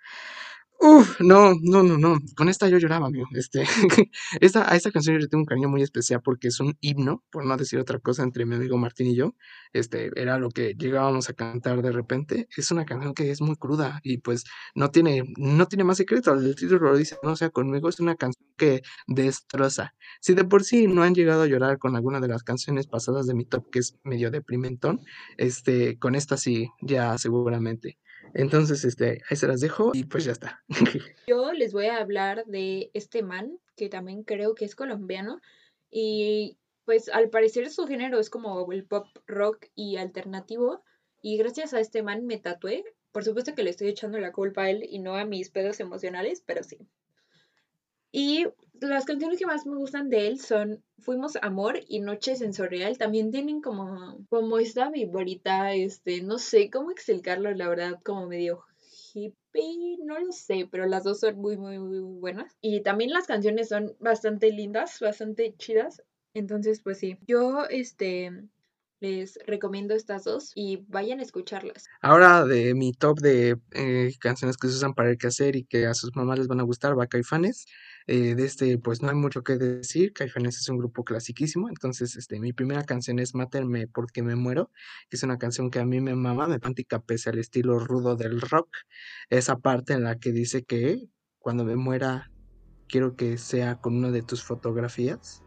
Uf, 0.83 1.21
no, 1.21 1.53
no, 1.61 1.83
no, 1.83 1.99
no. 1.99 2.19
Con 2.35 2.49
esta 2.49 2.67
yo 2.69 2.79
lloraba, 2.79 3.07
amigo. 3.09 3.27
Este, 3.35 3.65
esta, 4.41 4.71
a 4.73 4.77
esta 4.77 4.91
canción 4.91 5.15
yo 5.17 5.21
le 5.21 5.29
tengo 5.29 5.43
un 5.43 5.47
cariño 5.47 5.69
muy 5.69 5.83
especial 5.83 6.23
porque 6.23 6.49
es 6.49 6.59
un 6.59 6.75
himno, 6.81 7.23
por 7.31 7.45
no 7.45 7.55
decir 7.59 7.79
otra 7.79 7.99
cosa, 7.99 8.23
entre 8.23 8.47
mi 8.47 8.55
amigo 8.55 8.79
Martín 8.79 9.09
y 9.09 9.15
yo. 9.15 9.35
Este, 9.75 10.11
era 10.19 10.39
lo 10.39 10.49
que 10.49 10.75
llegábamos 10.79 11.29
a 11.29 11.35
cantar 11.35 11.83
de 11.83 11.93
repente. 11.93 12.49
Es 12.57 12.71
una 12.71 12.87
canción 12.87 13.13
que 13.13 13.31
es 13.31 13.43
muy 13.43 13.57
cruda 13.57 14.01
y 14.03 14.19
pues 14.19 14.45
no 14.75 14.91
tiene, 14.91 15.23
no 15.37 15.67
tiene 15.69 15.85
más 15.85 15.99
secreto. 15.99 16.33
El 16.33 16.55
título 16.55 16.93
lo 16.93 16.97
dice, 16.97 17.17
no 17.23 17.37
sea 17.37 17.51
conmigo, 17.51 17.91
es 17.91 18.01
una 18.01 18.17
canción 18.17 18.47
que 18.57 18.81
destroza. 19.07 19.95
Si 20.23 20.33
de 20.35 20.45
por 20.45 20.65
sí 20.65 20.87
no 20.87 21.03
han 21.03 21.15
llegado 21.15 21.43
a 21.43 21.47
llorar 21.47 21.77
con 21.79 21.95
alguna 21.95 22.21
de 22.21 22.29
las 22.29 22.43
canciones 22.43 22.87
pasadas 22.87 23.27
de 23.27 23.35
mi 23.35 23.45
top, 23.45 23.69
que 23.71 23.81
es 23.81 23.99
medio 24.03 24.31
deprimentón, 24.31 25.01
este, 25.37 25.99
con 25.99 26.15
esta 26.15 26.39
sí, 26.39 26.69
ya 26.81 27.19
seguramente. 27.19 27.99
Entonces, 28.35 28.85
este, 28.85 29.23
ahí 29.29 29.37
se 29.37 29.47
las 29.47 29.61
dejo 29.61 29.91
y 29.95 30.05
pues 30.05 30.25
ya 30.25 30.33
está. 30.33 30.63
Yo 31.27 31.53
les 31.53 31.73
voy 31.73 31.87
a 31.87 31.99
hablar 31.99 32.45
de 32.47 32.91
este 32.95 33.23
man, 33.23 33.59
que 33.77 33.89
también 33.89 34.23
creo 34.23 34.55
que 34.55 34.65
es 34.65 34.75
colombiano, 34.75 35.41
y 35.91 36.59
pues 36.85 37.09
al 37.09 37.31
parecer 37.31 37.71
su 37.71 37.87
género 37.87 38.19
es 38.21 38.31
como 38.31 38.71
el 38.73 38.85
pop 38.85 39.07
rock 39.27 39.67
y 39.75 39.97
alternativo, 39.97 40.83
y 41.23 41.37
gracias 41.37 41.75
a 41.75 41.81
este 41.81 42.03
man 42.03 42.27
me 42.27 42.39
tatué. 42.39 42.85
Por 43.13 43.25
supuesto 43.25 43.55
que 43.55 43.63
le 43.63 43.71
estoy 43.71 43.89
echando 43.89 44.19
la 44.19 44.33
culpa 44.33 44.63
a 44.63 44.71
él 44.71 44.87
y 44.89 45.01
no 45.01 45.17
a 45.17 45.25
mis 45.25 45.51
pedos 45.51 45.81
emocionales, 45.81 46.43
pero 46.47 46.63
sí. 46.63 46.79
Y 48.13 48.47
las 48.81 49.05
canciones 49.05 49.39
que 49.39 49.47
más 49.47 49.67
me 49.67 49.77
gustan 49.77 50.09
de 50.09 50.27
él 50.27 50.41
son 50.41 50.83
Fuimos 50.99 51.37
Amor 51.43 51.81
y 51.89 52.01
Noche 52.01 52.37
Sensorial. 52.37 52.99
También 52.99 53.31
tienen 53.31 53.61
como, 53.61 54.25
como 54.29 54.59
esta 54.59 54.91
viborita, 54.91 55.75
este, 55.75 56.23
no 56.23 56.39
sé 56.39 56.71
cómo 56.71 56.91
explicarlo, 56.91 57.53
la 57.55 57.69
verdad, 57.69 58.01
como 58.03 58.27
medio 58.27 58.65
hippie, 59.13 59.99
no 60.05 60.19
lo 60.19 60.33
sé, 60.33 60.69
pero 60.71 60.87
las 60.87 61.05
dos 61.05 61.21
son 61.21 61.37
muy, 61.37 61.57
muy, 61.57 61.79
muy 61.79 62.01
buenas. 62.01 62.57
Y 62.61 62.81
también 62.81 63.11
las 63.11 63.27
canciones 63.27 63.69
son 63.69 63.95
bastante 64.01 64.51
lindas, 64.51 64.99
bastante 65.01 65.55
chidas. 65.57 66.03
Entonces, 66.35 66.81
pues 66.83 66.99
sí, 66.99 67.19
yo, 67.27 67.65
este, 67.69 68.31
les 69.01 69.39
recomiendo 69.47 69.95
estas 69.95 70.25
dos 70.25 70.53
y 70.55 70.85
vayan 70.89 71.21
a 71.21 71.23
escucharlas. 71.23 71.87
Ahora 72.03 72.45
de 72.45 72.75
mi 72.75 72.93
top 72.93 73.19
de 73.21 73.59
eh, 73.73 74.13
canciones 74.21 74.57
que 74.57 74.69
se 74.69 74.75
usan 74.75 74.95
para 74.95 75.11
el 75.11 75.19
quehacer 75.19 75.57
y 75.57 75.65
que 75.65 75.87
a 75.87 75.95
sus 75.95 76.15
mamás 76.15 76.39
les 76.39 76.49
van 76.49 76.61
a 76.61 76.65
gustar, 76.65 76.99
va 76.99 77.07
Caifanes. 77.07 77.67
Eh, 78.07 78.35
de 78.35 78.45
este, 78.45 78.79
pues 78.79 79.03
no 79.03 79.09
hay 79.09 79.15
mucho 79.15 79.43
que 79.43 79.57
decir. 79.57 80.13
Caifanes 80.13 80.59
es 80.59 80.69
un 80.69 80.79
grupo 80.79 81.05
clasiquísimo. 81.05 81.69
Entonces, 81.69 82.17
este, 82.17 82.41
mi 82.41 82.53
primera 82.53 82.85
canción 82.85 83.19
es 83.19 83.35
Mátenme 83.35 83.87
porque 83.89 84.23
me 84.23 84.37
muero, 84.37 84.71
que 85.09 85.17
es 85.17 85.23
una 85.23 85.39
canción 85.39 85.71
que 85.71 85.79
a 85.79 85.85
mí 85.85 86.01
me 86.01 86.15
mama, 86.15 86.47
me 86.47 86.61
pantica 86.61 87.01
pese 87.01 87.31
al 87.31 87.39
estilo 87.39 87.79
rudo 87.79 88.17
del 88.17 88.41
rock. 88.41 88.69
Esa 89.31 89.59
parte 89.59 89.95
en 89.95 90.05
la 90.05 90.19
que 90.19 90.33
dice 90.33 90.65
que 90.65 91.09
cuando 91.39 91.65
me 91.65 91.77
muera 91.77 92.31
quiero 92.89 93.17
que 93.17 93.39
sea 93.39 93.77
con 93.77 93.97
una 93.97 94.11
de 94.11 94.23
tus 94.23 94.43
fotografías. 94.43 95.43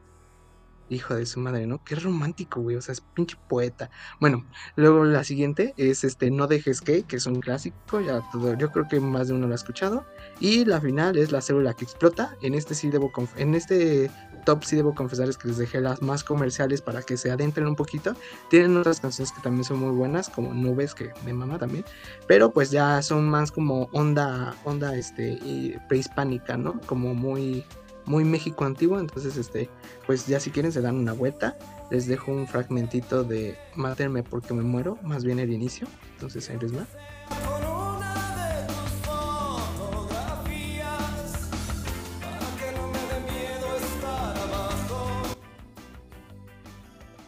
Hijo 0.89 1.15
de 1.15 1.25
su 1.25 1.39
madre, 1.39 1.65
¿no? 1.65 1.83
Qué 1.83 1.95
romántico, 1.95 2.61
güey. 2.61 2.75
O 2.75 2.81
sea, 2.81 2.93
es 2.93 3.01
pinche 3.01 3.37
poeta. 3.47 3.89
Bueno, 4.19 4.45
luego 4.75 5.05
la 5.05 5.23
siguiente 5.23 5.73
es 5.77 6.03
este 6.03 6.29
No 6.29 6.47
dejes 6.47 6.81
que, 6.81 7.03
que 7.03 7.15
es 7.15 7.25
un 7.25 7.39
clásico. 7.39 8.01
Ya 8.01 8.21
todo, 8.31 8.57
yo 8.57 8.71
creo 8.71 8.87
que 8.87 8.99
más 8.99 9.27
de 9.27 9.33
uno 9.33 9.47
lo 9.47 9.53
ha 9.53 9.55
escuchado. 9.55 10.05
Y 10.39 10.65
la 10.65 10.81
final 10.81 11.17
es 11.17 11.31
La 11.31 11.41
célula 11.41 11.73
que 11.73 11.85
explota. 11.85 12.35
En 12.41 12.53
este 12.53 12.75
sí 12.75 12.89
debo 12.89 13.11
en 13.37 13.55
este 13.55 14.11
top 14.43 14.63
sí 14.63 14.75
debo 14.75 14.93
confesarles 14.93 15.37
que 15.37 15.47
les 15.47 15.57
dejé 15.57 15.81
las 15.81 16.01
más 16.01 16.23
comerciales 16.23 16.81
para 16.81 17.01
que 17.01 17.17
se 17.17 17.31
adentren 17.31 17.67
un 17.67 17.75
poquito. 17.75 18.15
Tienen 18.49 18.77
otras 18.77 18.99
canciones 18.99 19.31
que 19.31 19.41
también 19.41 19.63
son 19.63 19.79
muy 19.79 19.91
buenas, 19.91 20.29
como 20.29 20.53
Nubes, 20.53 20.93
que 20.93 21.11
me 21.25 21.33
mama 21.33 21.57
también. 21.57 21.85
Pero 22.27 22.51
pues 22.51 22.71
ya 22.71 23.01
son 23.01 23.29
más 23.29 23.51
como 23.51 23.89
onda, 23.93 24.55
onda 24.63 24.95
este, 24.95 25.79
prehispánica, 25.87 26.57
¿no? 26.57 26.79
Como 26.81 27.13
muy 27.13 27.65
muy 28.05 28.23
México 28.23 28.65
antiguo. 28.65 28.99
Entonces, 28.99 29.37
este, 29.37 29.69
pues 30.05 30.27
ya 30.27 30.39
si 30.39 30.51
quieren 30.51 30.71
se 30.71 30.81
dan 30.81 30.95
una 30.95 31.13
vuelta. 31.13 31.57
Les 31.91 32.07
dejo 32.07 32.31
un 32.31 32.47
fragmentito 32.47 33.23
de 33.23 33.57
Mátenme 33.75 34.23
porque 34.23 34.53
me 34.53 34.63
muero, 34.63 34.97
más 35.03 35.23
bien 35.23 35.39
el 35.39 35.51
inicio. 35.51 35.87
Entonces 36.13 36.49
ahí 36.49 36.57
les 36.59 36.75
va. 36.75 36.87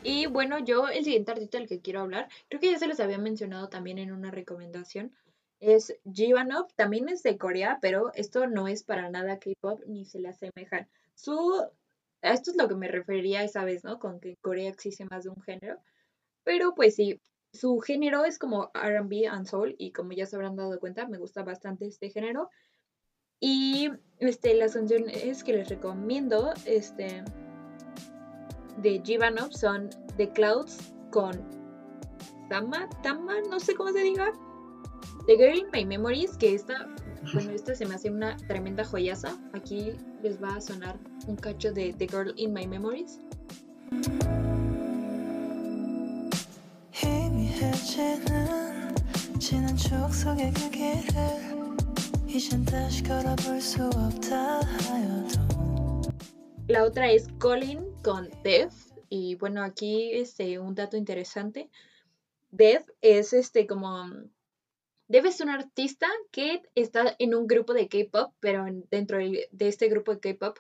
Y 0.08 0.28
bueno, 0.28 0.60
yo 0.60 0.88
el 0.88 1.04
siguiente 1.04 1.32
artista 1.32 1.58
del 1.58 1.68
que 1.68 1.82
quiero 1.82 2.02
hablar, 2.02 2.30
creo 2.48 2.62
que 2.62 2.72
ya 2.72 2.78
se 2.78 2.88
les 2.88 3.00
había 3.00 3.18
mencionado 3.18 3.70
también 3.70 3.98
en 3.98 4.12
una 4.12 4.30
recomendación, 4.30 5.12
es 5.60 5.96
Jivanov, 6.12 6.68
también 6.76 7.10
es 7.10 7.24
de 7.24 7.38
Corea, 7.38 7.80
pero 7.82 8.12
esto 8.14 8.48
no 8.48 8.68
es 8.68 8.84
para 8.84 9.10
nada 9.10 9.40
K-pop 9.40 9.82
ni 9.88 10.06
se 10.06 10.20
le 10.20 10.30
asemejan. 10.30 10.88
Su, 11.14 11.64
esto 12.22 12.52
es 12.52 12.58
lo 12.58 12.68
que 12.68 12.76
me 12.76 12.88
refería 12.88 13.44
esa 13.44 13.64
vez, 13.64 13.84
¿no? 13.84 14.00
Con 14.00 14.20
que 14.20 14.30
en 14.30 14.38
Corea 14.42 14.70
existe 14.70 15.06
más 15.06 15.24
de 15.24 15.30
un 15.30 15.42
género. 15.42 15.78
Pero 16.44 16.76
pues 16.76 16.96
sí, 16.96 17.22
su 17.54 17.80
género 17.80 18.26
es 18.26 18.38
como 18.38 18.72
RB 18.74 19.28
and 19.30 19.48
Soul 19.48 19.76
y 19.78 19.92
como 19.92 20.12
ya 20.12 20.26
se 20.26 20.36
habrán 20.36 20.56
dado 20.56 20.80
cuenta, 20.80 21.08
me 21.08 21.18
gusta 21.18 21.44
bastante 21.44 21.88
este 21.88 22.10
género. 22.10 22.50
Y 23.40 23.90
este, 24.20 24.54
las 24.54 24.74
canciones 24.74 25.44
que 25.44 25.54
les 25.54 25.70
recomiendo 25.70 26.54
este, 26.66 27.24
de 28.78 29.02
Jivanov 29.04 29.52
son 29.54 29.90
The 30.18 30.30
Clouds 30.32 30.94
con 31.12 31.34
Tama, 32.50 32.90
Tama, 33.02 33.36
no 33.50 33.60
sé 33.60 33.76
cómo 33.76 33.92
se 33.92 34.00
diga. 34.00 34.32
The 35.28 35.38
Girl 35.38 35.58
in 35.58 35.72
My 35.74 35.84
Memories, 35.84 36.38
que 36.38 36.54
esta, 36.54 36.88
bueno, 37.34 37.50
esta 37.50 37.74
se 37.74 37.84
me 37.88 37.96
hace 37.96 38.12
una 38.12 38.38
tremenda 38.48 38.86
joyaza. 38.86 39.36
Aquí 39.54 39.94
les 40.22 40.40
va 40.40 40.56
a 40.56 40.62
sonar 40.62 41.00
un 41.26 41.36
cacho 41.36 41.74
de 41.74 41.94
The 41.94 42.08
Girl 42.08 42.32
in 42.36 42.54
My 42.54 42.68
Memories. 42.68 43.20
La 56.68 56.84
otra 56.84 57.12
es 57.12 57.28
Colin 57.40 57.80
con 58.04 58.30
Death. 58.44 58.74
Y 59.10 59.34
bueno, 59.38 59.64
aquí 59.64 60.12
este, 60.14 60.60
un 60.60 60.76
dato 60.76 60.98
interesante. 60.98 61.72
Death 62.52 62.92
es 63.02 63.34
este 63.34 63.66
como 63.66 64.08
Debes 65.08 65.38
ser 65.38 65.48
un 65.48 65.54
artista 65.54 66.08
que 66.32 66.64
está 66.74 67.16
en 67.20 67.36
un 67.36 67.48
grupo 67.48 67.74
de 67.74 67.88
K-pop, 67.88 68.34
pero 68.40 68.66
dentro 68.90 69.18
de 69.20 69.48
este 69.60 69.88
grupo 69.88 70.14
de 70.14 70.20
K-pop 70.20 70.58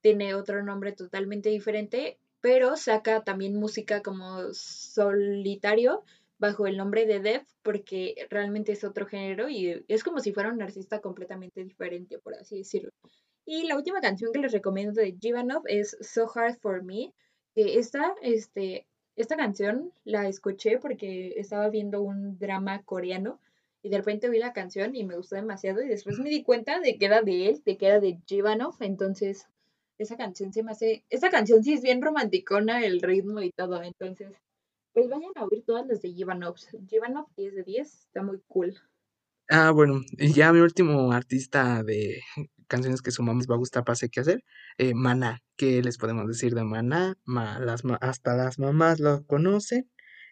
tiene 0.00 0.34
otro 0.34 0.62
nombre 0.62 0.92
totalmente 0.92 1.48
diferente, 1.48 2.18
pero 2.40 2.76
saca 2.76 3.22
también 3.22 3.58
música 3.58 4.00
como 4.02 4.52
solitario 4.52 6.04
bajo 6.38 6.66
el 6.66 6.76
nombre 6.76 7.04
de 7.04 7.20
Dev, 7.20 7.42
porque 7.62 8.26
realmente 8.30 8.72
es 8.72 8.82
otro 8.82 9.06
género 9.06 9.50
y 9.50 9.84
es 9.88 10.02
como 10.02 10.20
si 10.20 10.32
fuera 10.32 10.50
un 10.50 10.62
artista 10.62 11.00
completamente 11.00 11.62
diferente, 11.62 12.18
por 12.18 12.34
así 12.34 12.58
decirlo. 12.58 12.90
Y 13.44 13.64
la 13.64 13.76
última 13.76 14.00
canción 14.00 14.32
que 14.32 14.38
les 14.38 14.52
recomiendo 14.52 15.00
de 15.00 15.16
Jivanov 15.20 15.64
es 15.66 15.96
So 16.00 16.30
Hard 16.34 16.58
for 16.60 16.82
Me, 16.82 17.12
esta, 17.54 18.14
este, 18.22 18.86
esta 19.16 19.36
canción 19.36 19.92
la 20.04 20.28
escuché 20.28 20.78
porque 20.78 21.34
estaba 21.36 21.68
viendo 21.68 22.00
un 22.00 22.38
drama 22.38 22.82
coreano 22.84 23.38
y 23.82 23.88
de 23.88 23.96
repente 23.96 24.28
vi 24.28 24.38
la 24.38 24.52
canción 24.52 24.94
y 24.94 25.04
me 25.04 25.16
gustó 25.16 25.36
demasiado 25.36 25.82
y 25.82 25.88
después 25.88 26.18
me 26.18 26.28
di 26.28 26.42
cuenta 26.42 26.80
de 26.80 26.98
que 26.98 27.06
era 27.06 27.22
de 27.22 27.48
él, 27.48 27.62
de 27.64 27.76
que 27.76 27.86
era 27.86 28.00
de 28.00 28.18
Jivanov, 28.26 28.76
entonces 28.80 29.48
esa 29.98 30.16
canción 30.16 30.52
se 30.52 30.62
me 30.62 30.72
hace, 30.72 31.04
esa 31.10 31.30
canción 31.30 31.62
sí 31.62 31.74
es 31.74 31.82
bien 31.82 32.02
romanticona, 32.02 32.84
el 32.84 33.00
ritmo 33.00 33.42
y 33.42 33.50
todo, 33.50 33.82
entonces 33.82 34.32
pues 34.92 35.08
vayan 35.08 35.30
a 35.36 35.44
oír 35.44 35.62
todas 35.64 35.86
las 35.86 36.02
de 36.02 36.12
Jivanov. 36.12 36.56
Jivanov 36.88 37.26
10 37.36 37.54
de 37.54 37.62
10, 37.62 37.94
está 37.94 38.22
muy 38.22 38.40
cool. 38.48 38.76
Ah, 39.48 39.70
bueno, 39.72 40.00
y 40.12 40.32
ya 40.32 40.52
mi 40.52 40.60
último 40.60 41.12
artista 41.12 41.82
de 41.82 42.20
canciones 42.68 43.02
que 43.02 43.10
su 43.10 43.22
mamá 43.22 43.38
les 43.38 43.50
va 43.50 43.54
a 43.54 43.58
gustar 43.58 43.84
para 43.84 43.98
qué 44.10 44.20
hacer, 44.20 44.44
eh, 44.78 44.94
Maná, 44.94 45.42
¿qué 45.56 45.82
les 45.82 45.98
podemos 45.98 46.26
decir 46.28 46.54
de 46.54 46.64
Maná? 46.64 47.16
las, 47.26 47.82
hasta 48.00 48.36
las 48.36 48.58
mamás 48.58 49.00
lo 49.00 49.24
conocen, 49.26 49.90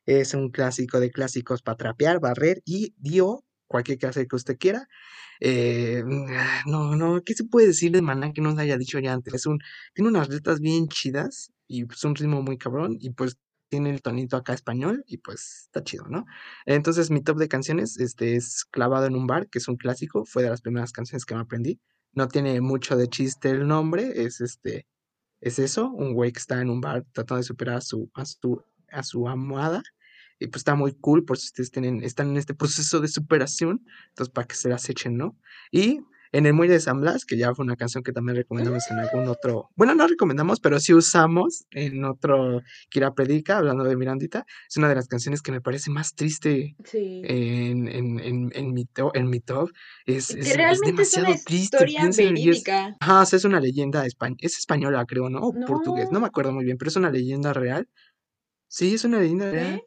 es 0.08 0.32
un 0.32 0.50
clásico 0.50 1.00
de 1.00 1.10
clásicos 1.10 1.60
para 1.60 1.76
trapear, 1.76 2.18
barrer 2.18 2.62
y 2.64 2.94
dio 2.96 3.44
cualquier 3.66 3.98
clase 3.98 4.26
que 4.26 4.36
usted 4.36 4.56
quiera. 4.58 4.88
Eh, 5.38 6.02
ah, 6.30 6.62
no, 6.66 6.96
no, 6.96 7.22
¿qué 7.22 7.34
se 7.34 7.44
puede 7.44 7.68
decir 7.68 7.92
de 7.92 8.00
Maná 8.00 8.32
que 8.32 8.40
no 8.40 8.54
se 8.54 8.62
haya 8.62 8.78
dicho 8.78 8.98
ya 9.00 9.12
antes? 9.12 9.34
Es 9.34 9.46
un, 9.46 9.58
tiene 9.94 10.08
unas 10.08 10.30
letras 10.30 10.60
bien 10.60 10.88
chidas 10.88 11.52
y 11.66 11.82
es 11.82 11.88
pues, 11.88 12.04
un 12.04 12.14
ritmo 12.14 12.42
muy 12.42 12.56
cabrón 12.56 12.96
y 12.98 13.10
pues 13.10 13.36
tiene 13.68 13.90
el 13.90 14.00
tonito 14.00 14.38
acá 14.38 14.54
español 14.54 15.04
y 15.06 15.18
pues 15.18 15.64
está 15.64 15.84
chido, 15.84 16.06
¿no? 16.08 16.24
Entonces 16.64 17.10
mi 17.10 17.22
top 17.22 17.36
de 17.36 17.48
canciones 17.48 17.98
este, 17.98 18.34
es 18.36 18.64
Clavado 18.64 19.04
en 19.04 19.14
un 19.14 19.26
bar, 19.26 19.48
que 19.50 19.58
es 19.58 19.68
un 19.68 19.76
clásico, 19.76 20.24
fue 20.24 20.42
de 20.42 20.48
las 20.48 20.62
primeras 20.62 20.90
canciones 20.92 21.26
que 21.26 21.34
me 21.34 21.42
aprendí. 21.42 21.80
No 22.14 22.28
tiene 22.28 22.62
mucho 22.62 22.96
de 22.96 23.08
chiste 23.08 23.50
el 23.50 23.68
nombre, 23.68 24.24
es 24.24 24.40
este, 24.40 24.86
es 25.42 25.58
eso, 25.58 25.90
un 25.90 26.14
güey 26.14 26.32
que 26.32 26.38
está 26.40 26.62
en 26.62 26.70
un 26.70 26.80
bar 26.80 27.04
tratando 27.12 27.42
de 27.42 27.44
superar 27.44 27.76
a 27.76 27.80
su, 27.82 28.10
a 28.14 28.24
su, 28.24 28.64
a 28.90 29.02
su 29.02 29.28
amada 29.28 29.82
y 30.38 30.46
pues 30.48 30.60
está 30.60 30.74
muy 30.74 30.92
cool 30.92 31.24
por 31.24 31.38
si 31.38 31.46
ustedes 31.46 31.70
tienen, 31.70 32.02
están 32.02 32.30
en 32.30 32.36
este 32.36 32.54
proceso 32.54 33.00
de 33.00 33.08
superación, 33.08 33.84
entonces 34.08 34.32
para 34.32 34.46
que 34.46 34.54
se 34.54 34.68
las 34.68 34.88
echen, 34.88 35.16
¿no? 35.16 35.36
Y 35.70 36.00
en 36.32 36.46
el 36.46 36.52
Muelle 36.52 36.74
de 36.74 36.80
San 36.80 37.00
Blas, 37.00 37.24
que 37.24 37.36
ya 37.36 37.54
fue 37.54 37.64
una 37.64 37.76
canción 37.76 38.02
que 38.02 38.12
también 38.12 38.36
recomendamos 38.36 38.90
en 38.90 38.98
algún 38.98 39.28
otro, 39.28 39.70
bueno, 39.76 39.94
no 39.94 40.06
recomendamos, 40.06 40.60
pero 40.60 40.78
sí 40.80 40.92
usamos 40.92 41.64
en 41.70 42.04
otro 42.04 42.62
Kira 42.90 43.14
Predica, 43.14 43.58
hablando 43.58 43.84
de 43.84 43.96
Mirandita, 43.96 44.44
es 44.68 44.76
una 44.76 44.88
de 44.88 44.94
las 44.94 45.08
canciones 45.08 45.42
que 45.42 45.52
me 45.52 45.60
parece 45.60 45.90
más 45.90 46.14
triste 46.14 46.76
en, 46.92 47.88
en, 47.88 48.20
en, 48.20 48.50
en, 48.54 48.72
mi, 48.72 48.84
top, 48.84 49.16
en 49.16 49.30
mi 49.30 49.40
top. 49.40 49.70
Es, 50.04 50.30
es, 50.30 50.56
demasiado 50.80 51.32
es 51.32 51.44
triste. 51.44 51.78
Verídica. 51.78 52.96
ajá, 53.00 53.36
es 53.36 53.44
una 53.44 53.60
leyenda, 53.60 54.04
es 54.06 54.58
española, 54.58 55.04
creo, 55.06 55.30
¿no? 55.30 55.40
O 55.40 55.54
portugués, 55.66 56.10
no 56.10 56.20
me 56.20 56.26
acuerdo 56.26 56.52
muy 56.52 56.64
bien, 56.64 56.76
pero 56.76 56.90
es 56.90 56.96
una 56.96 57.10
leyenda 57.10 57.52
real. 57.52 57.88
Sí, 58.66 58.94
es 58.94 59.04
una 59.04 59.18
leyenda 59.18 59.50
real. 59.50 59.82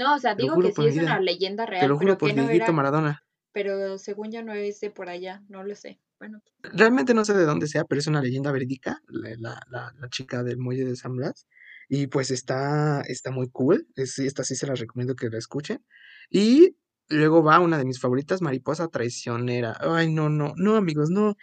No, 0.00 0.14
o 0.14 0.18
sea, 0.18 0.34
digo 0.34 0.58
que 0.58 0.72
sí 0.72 0.86
es 0.86 0.96
una 0.96 1.20
leyenda 1.20 1.66
real. 1.66 1.82
Te 1.82 1.88
lo 1.88 1.98
juro 1.98 2.16
por 2.16 2.32
Dieguito 2.32 2.72
Maradona. 2.72 3.22
pero 3.52 3.98
según 3.98 4.30
ya 4.30 4.42
no 4.42 4.54
es 4.54 4.80
de 4.80 4.90
por 4.90 5.10
allá, 5.10 5.42
no 5.48 5.62
lo 5.62 5.74
sé. 5.74 6.00
Bueno. 6.18 6.40
Realmente 6.62 7.12
no 7.12 7.24
sé 7.24 7.34
de 7.34 7.44
dónde 7.44 7.66
sea, 7.66 7.84
pero 7.84 7.98
es 7.98 8.06
una 8.06 8.22
leyenda 8.22 8.50
verídica, 8.50 9.02
la, 9.08 9.60
la, 9.68 9.92
la 9.98 10.08
chica 10.08 10.42
del 10.42 10.56
muelle 10.56 10.86
de 10.86 10.96
San 10.96 11.16
Blas. 11.16 11.46
Y 11.88 12.06
pues 12.06 12.30
está, 12.30 13.02
está 13.02 13.30
muy 13.30 13.50
cool. 13.50 13.86
Es, 13.94 14.18
esta 14.18 14.42
sí 14.42 14.54
se 14.54 14.66
la 14.66 14.74
recomiendo 14.74 15.14
que 15.16 15.28
la 15.28 15.38
escuchen. 15.38 15.84
Y 16.30 16.76
luego 17.08 17.42
va 17.42 17.58
una 17.60 17.76
de 17.76 17.84
mis 17.84 18.00
favoritas, 18.00 18.40
Mariposa 18.40 18.88
Traicionera. 18.88 19.76
Ay, 19.80 20.10
no, 20.10 20.30
no, 20.30 20.54
no, 20.56 20.76
amigos, 20.76 21.10
no. 21.10 21.36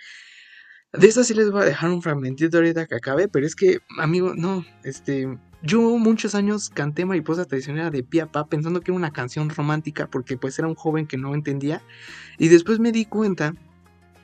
De 0.94 1.08
esta 1.08 1.24
sí 1.24 1.34
les 1.36 1.52
voy 1.52 1.62
a 1.62 1.66
dejar 1.66 1.90
un 1.92 2.02
fragmentito 2.02 2.58
ahorita 2.58 2.88
que 2.88 2.96
acabe, 2.96 3.28
pero 3.28 3.46
es 3.46 3.56
que, 3.56 3.80
amigo, 4.00 4.34
no, 4.36 4.66
este, 4.84 5.28
yo 5.62 5.82
muchos 5.98 6.36
años 6.36 6.70
canté 6.70 7.06
Mariposa 7.06 7.46
Traicionera 7.46 7.90
de 7.90 8.04
pie 8.04 8.22
a 8.22 8.32
pa 8.32 8.46
pensando 8.46 8.82
que 8.82 8.92
era 8.92 8.98
una 8.98 9.12
canción 9.12 9.50
romántica 9.50 10.08
porque 10.08 10.38
pues 10.38 10.58
era 10.60 10.68
un 10.68 10.76
joven 10.76 11.08
que 11.08 11.18
no 11.18 11.34
entendía 11.34 11.82
y 12.38 12.48
después 12.48 12.80
me 12.80 12.92
di 12.92 13.06
cuenta 13.06 13.54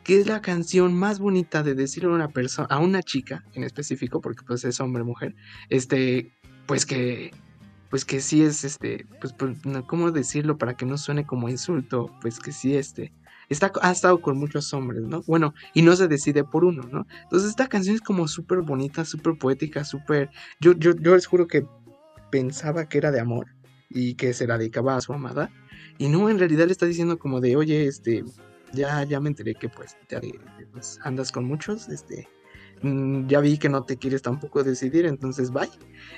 que 0.03 0.19
es 0.19 0.27
la 0.27 0.41
canción 0.41 0.93
más 0.93 1.19
bonita 1.19 1.63
de 1.63 1.75
decirle 1.75 2.09
a 2.09 2.15
una 2.15 2.27
persona, 2.27 2.67
a 2.69 2.79
una 2.79 3.01
chica 3.01 3.45
en 3.53 3.63
específico, 3.63 4.21
porque 4.21 4.43
pues 4.45 4.63
es 4.65 4.79
hombre 4.79 5.03
mujer, 5.03 5.35
este, 5.69 6.33
pues 6.65 6.85
que, 6.85 7.31
pues 7.89 8.05
que 8.05 8.19
sí 8.19 8.43
es, 8.43 8.63
este, 8.63 9.07
pues, 9.21 9.33
pues 9.33 9.57
¿cómo 9.87 10.11
decirlo 10.11 10.57
para 10.57 10.75
que 10.75 10.85
no 10.85 10.97
suene 10.97 11.25
como 11.25 11.49
insulto? 11.49 12.13
Pues 12.21 12.39
que 12.39 12.51
sí, 12.51 12.75
este, 12.75 13.13
está, 13.49 13.71
ha 13.81 13.91
estado 13.91 14.21
con 14.21 14.37
muchos 14.37 14.73
hombres, 14.73 15.03
¿no? 15.03 15.21
Bueno, 15.23 15.53
y 15.73 15.81
no 15.81 15.95
se 15.95 16.07
decide 16.07 16.43
por 16.43 16.65
uno, 16.65 16.83
¿no? 16.91 17.05
Entonces 17.23 17.49
esta 17.49 17.67
canción 17.67 17.95
es 17.95 18.01
como 18.01 18.27
súper 18.27 18.59
bonita, 18.61 19.05
súper 19.05 19.37
poética, 19.37 19.83
súper, 19.83 20.29
yo, 20.59 20.73
yo, 20.73 20.95
yo 20.95 21.15
les 21.15 21.25
juro 21.25 21.47
que 21.47 21.65
pensaba 22.31 22.87
que 22.89 22.97
era 22.97 23.11
de 23.11 23.19
amor 23.19 23.47
y 23.89 24.15
que 24.15 24.33
se 24.33 24.47
la 24.47 24.57
dedicaba 24.57 24.95
a 24.95 25.01
su 25.01 25.13
amada. 25.13 25.51
Y 25.97 26.07
no, 26.07 26.29
en 26.29 26.39
realidad 26.39 26.65
le 26.65 26.71
está 26.71 26.85
diciendo 26.85 27.19
como 27.19 27.39
de, 27.39 27.55
oye, 27.55 27.85
este, 27.85 28.23
ya, 28.73 29.03
ya 29.03 29.19
me 29.19 29.29
enteré 29.29 29.55
que 29.55 29.69
pues, 29.69 29.95
pues, 30.71 30.99
andas 31.03 31.31
con 31.31 31.45
muchos, 31.45 31.89
este, 31.89 32.27
ya 33.27 33.39
vi 33.39 33.57
que 33.57 33.69
no 33.69 33.83
te 33.83 33.97
quieres 33.97 34.21
tampoco 34.21 34.63
decidir, 34.63 35.05
entonces 35.05 35.51
bye. 35.51 35.69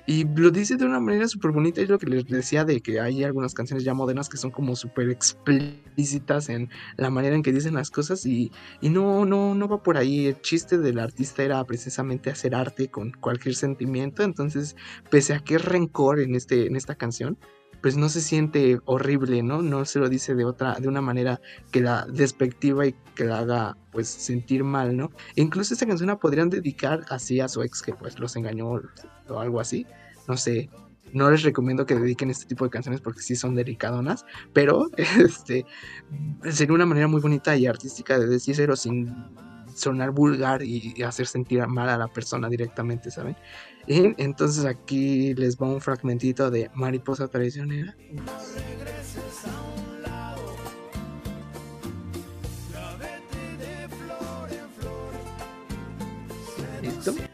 Y 0.07 0.26
lo 0.36 0.49
dice 0.49 0.76
de 0.78 0.86
una 0.86 0.99
manera 0.99 1.28
súper 1.28 1.51
bonita, 1.51 1.82
es 1.82 1.89
lo 1.89 1.99
que 1.99 2.07
les 2.07 2.26
decía 2.26 2.66
de 2.66 2.82
que 2.82 2.99
hay 2.99 3.24
algunas 3.24 3.53
canciones 3.53 3.84
ya 3.84 3.93
modernas 3.93 4.30
que 4.30 4.38
son 4.38 4.51
como 4.51 4.76
súper 4.76 5.09
explícitas 5.09 6.49
en 6.49 6.70
la 6.97 7.09
manera 7.09 7.36
en 7.36 7.43
que 7.43 7.51
dicen 7.51 7.76
las 7.76 7.91
cosas 7.91 8.26
y, 8.26 8.51
y, 8.82 8.89
no, 8.89 9.26
no, 9.26 9.53
no 9.53 9.68
va 9.68 9.84
por 9.84 9.97
ahí. 9.97 10.28
El 10.28 10.41
chiste 10.41 10.78
del 10.78 10.99
artista 10.99 11.43
era 11.43 11.63
precisamente 11.66 12.30
hacer 12.32 12.55
arte 12.55 12.89
con 12.89 13.11
cualquier 13.11 13.55
sentimiento, 13.55 14.24
entonces 14.24 14.76
pese 15.09 15.34
a 15.34 15.39
que 15.39 15.57
rencor 15.57 16.20
en, 16.20 16.36
este, 16.36 16.66
en 16.68 16.76
esta 16.76 16.95
canción, 16.95 17.38
pues 17.82 17.97
no 17.97 18.09
se 18.09 18.21
siente 18.21 18.80
horrible, 18.86 19.43
¿no? 19.43 19.61
No 19.61 19.86
se 19.86 19.99
lo 19.99 20.09
dice 20.09 20.36
de 20.36 20.45
otra, 20.45 20.76
de 20.80 20.88
una 20.88 21.01
manera 21.01 21.41
que 21.71 21.82
la 21.82 22.05
despectiva 22.05 22.86
y 22.88 22.95
que 23.15 23.26
la 23.26 23.39
haga 23.39 23.78
pues 23.91 24.07
sentir 24.07 24.63
mal, 24.63 24.95
¿no? 24.95 25.11
E 25.36 25.41
incluso 25.41 25.73
esta 25.73 25.86
canción 25.86 26.07
la 26.07 26.19
podrían 26.19 26.49
dedicar 26.49 27.05
así 27.09 27.39
a 27.39 27.47
su 27.47 27.61
ex 27.63 27.82
que 27.82 27.93
pues 27.93 28.19
los 28.19 28.36
engañó 28.36 28.82
o 29.30 29.39
algo 29.39 29.59
así, 29.59 29.86
no 30.28 30.38
sé. 30.38 30.69
No 31.13 31.32
les 31.32 31.43
recomiendo 31.43 31.86
que 31.86 31.95
dediquen 31.95 32.30
este 32.30 32.45
tipo 32.45 32.65
de 32.65 32.71
canciones 32.71 32.99
porque 32.99 33.21
sí 33.21 33.36
son 33.36 33.55
delicadonas, 33.55 34.26
pero 34.51 34.89
este 34.97 35.65
sería 36.51 36.73
una 36.73 36.86
manera 36.86 37.07
muy 37.07 37.21
bonita 37.21 37.55
y 37.55 37.67
artística 37.67 38.19
de 38.19 38.28
decírselo 38.28 38.76
sin 38.76 39.13
sonar 39.73 40.11
vulgar 40.11 40.63
y 40.63 41.01
hacer 41.03 41.28
sentir 41.28 41.65
mal 41.67 41.89
a 41.89 41.97
la 41.97 42.07
persona 42.07 42.49
directamente, 42.49 43.11
¿saben? 43.11 43.36
Y 43.88 44.21
entonces 44.21 44.65
aquí 44.65 45.36
les 45.36 45.57
va 45.57 45.67
un 45.67 45.79
fragmentito 45.79 46.49
de 46.49 46.71
Mariposa 46.73 47.27
Traicionera. 47.27 47.95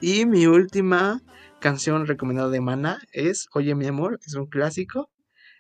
Y 0.02 0.26
mi 0.26 0.48
última 0.48 1.22
canción 1.60 2.06
recomendada 2.06 2.50
de 2.50 2.60
Mana 2.60 3.00
es 3.14 3.48
Oye 3.54 3.76
mi 3.76 3.88
amor, 3.88 4.20
es 4.26 4.34
un 4.34 4.48
clásico 4.48 5.10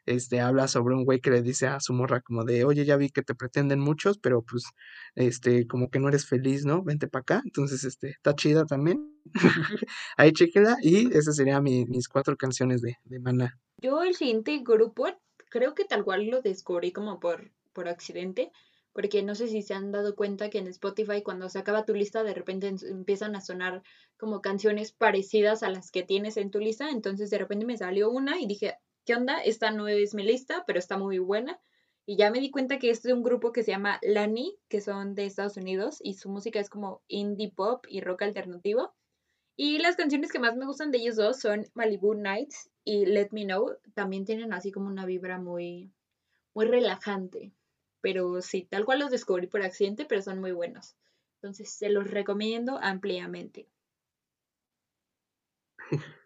este, 0.06 0.42
habla 0.42 0.68
sobre 0.68 0.96
un 0.96 1.06
güey 1.06 1.20
que 1.20 1.32
le 1.32 1.42
dice 1.42 1.68
a 1.68 1.80
su 1.80 1.94
morra 1.94 2.22
como 2.22 2.44
de, 2.44 2.66
oye, 2.66 2.86
ya 2.86 2.98
vi 2.98 3.10
que 3.10 3.22
te 3.22 3.36
pretenden 3.36 3.80
muchos, 3.80 4.18
pero 4.18 4.42
pues, 4.42 4.64
este, 5.16 5.68
como 5.68 5.90
que 5.90 6.00
no 6.00 6.10
eres 6.10 6.26
feliz, 6.26 6.66
¿no? 6.66 6.84
Vente 6.84 7.08
para 7.08 7.22
acá. 7.22 7.42
Entonces, 7.46 7.84
este, 7.84 8.10
está 8.10 8.36
chida 8.36 8.66
también. 8.66 9.14
Ahí 10.18 10.32
chequela 10.32 10.78
y 10.82 11.16
esas 11.16 11.36
serían 11.36 11.64
mis 11.64 12.08
cuatro 12.08 12.36
canciones 12.38 12.82
de, 12.82 12.98
de 13.06 13.20
Maná. 13.20 13.60
Yo 13.78 14.04
el 14.04 14.16
siguiente 14.16 14.60
grupo, 14.64 15.08
creo 15.50 15.74
que 15.76 15.86
tal 15.86 16.04
cual 16.04 16.28
lo 16.28 16.42
descubrí 16.42 16.92
como 16.92 17.20
por, 17.20 17.52
por 17.74 17.88
accidente, 17.88 18.52
porque 18.94 19.24
no 19.24 19.36
sé 19.36 19.48
si 19.48 19.62
se 19.62 19.74
han 19.74 19.92
dado 19.92 20.16
cuenta 20.16 20.50
que 20.50 20.60
en 20.60 20.68
Spotify 20.68 21.24
cuando 21.24 21.50
se 21.50 21.60
acaba 21.60 21.86
tu 21.86 21.94
lista 21.94 22.24
de 22.24 22.34
repente 22.34 22.68
empiezan 22.68 23.36
a 23.36 23.42
sonar 23.42 23.84
como 24.18 24.42
canciones 24.42 24.92
parecidas 24.92 25.64
a 25.64 25.70
las 25.70 25.92
que 25.92 26.04
tienes 26.04 26.38
en 26.38 26.52
tu 26.52 26.60
lista, 26.60 26.90
entonces 26.90 27.30
de 27.30 27.38
repente 27.38 27.66
me 27.66 27.78
salió 27.78 28.10
una 28.10 28.40
y 28.40 28.48
dije, 28.48 28.76
¿qué 29.06 29.16
onda? 29.16 29.42
Esta 29.42 29.72
no 29.72 29.88
es 29.88 30.14
mi 30.14 30.24
lista, 30.24 30.64
pero 30.66 30.80
está 30.80 30.98
muy 30.98 31.20
buena. 31.20 31.60
Y 32.06 32.18
ya 32.18 32.32
me 32.32 32.40
di 32.40 32.52
cuenta 32.52 32.80
que 32.80 32.90
es 32.90 33.04
de 33.04 33.14
un 33.14 33.24
grupo 33.24 33.52
que 33.52 33.64
se 33.64 33.72
llama 33.72 34.00
Lani, 34.02 34.58
que 34.68 34.82
son 34.82 35.16
de 35.16 35.26
Estados 35.26 35.58
Unidos, 35.58 36.00
y 36.04 36.16
su 36.16 36.30
música 36.30 36.60
es 36.60 36.70
como 36.70 37.02
indie 37.08 37.52
pop 37.52 37.86
y 37.88 38.02
rock 38.02 38.24
alternativo. 38.24 38.94
Y 39.56 39.78
las 39.78 39.96
canciones 39.96 40.32
que 40.32 40.40
más 40.40 40.56
me 40.56 40.66
gustan 40.66 40.92
de 40.92 40.98
ellos 40.98 41.16
dos 41.18 41.40
son 41.40 41.66
Malibu 41.74 42.16
Nights 42.16 42.72
y 42.84 43.06
Let 43.06 43.30
Me 43.32 43.46
Know. 43.46 43.78
También 43.94 44.26
tienen 44.26 44.54
así 44.54 44.72
como 44.72 44.88
una 44.88 45.06
vibra 45.06 45.40
muy, 45.40 45.94
muy 46.54 46.66
relajante. 46.66 47.54
Pero 48.02 48.42
sí, 48.42 48.68
tal 48.70 48.86
cual 48.86 49.00
los 49.00 49.12
descubrí 49.12 49.48
por 49.48 49.62
accidente, 49.62 50.06
pero 50.06 50.22
son 50.22 50.40
muy 50.40 50.52
buenos. 50.52 50.96
Entonces 51.36 51.72
se 51.72 51.90
los 51.90 52.10
recomiendo 52.10 52.80
ampliamente. 52.82 53.68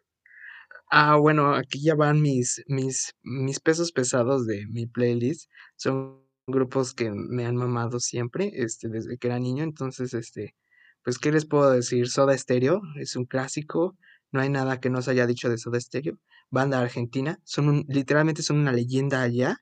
Ah, 0.89 1.15
bueno, 1.17 1.55
aquí 1.55 1.81
ya 1.81 1.95
van 1.95 2.21
mis, 2.21 2.63
mis, 2.67 3.13
mis 3.23 3.59
pesos 3.59 3.91
pesados 3.91 4.45
de 4.45 4.65
mi 4.67 4.85
playlist. 4.85 5.49
Son 5.75 6.21
grupos 6.47 6.93
que 6.93 7.11
me 7.11 7.45
han 7.45 7.55
mamado 7.55 7.99
siempre, 7.99 8.51
este, 8.53 8.87
desde 8.89 9.17
que 9.17 9.27
era 9.27 9.39
niño. 9.39 9.63
Entonces, 9.63 10.13
este, 10.13 10.55
pues, 11.03 11.17
¿qué 11.17 11.31
les 11.31 11.45
puedo 11.45 11.71
decir? 11.71 12.09
Soda 12.09 12.37
Stereo 12.37 12.81
es 12.99 13.15
un 13.15 13.25
clásico. 13.25 13.97
No 14.31 14.41
hay 14.41 14.49
nada 14.49 14.79
que 14.79 14.89
no 14.89 15.01
se 15.01 15.11
haya 15.11 15.27
dicho 15.27 15.49
de 15.49 15.57
Soda 15.57 15.79
Stereo. 15.79 16.19
Banda 16.49 16.79
argentina. 16.79 17.39
Son 17.43 17.85
literalmente 17.87 18.43
son 18.43 18.57
una 18.59 18.71
leyenda 18.71 19.21
allá. 19.21 19.57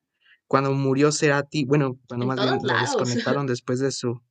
Cuando 0.48 0.72
murió 0.74 1.12
Cerati, 1.12 1.66
bueno, 1.66 1.98
cuando 2.08 2.26
más 2.28 2.40
bien 2.40 2.60
lo 2.62 2.80
desconectaron 2.80 3.48
después 3.48 3.80
de 3.80 3.92
su. 3.92 4.22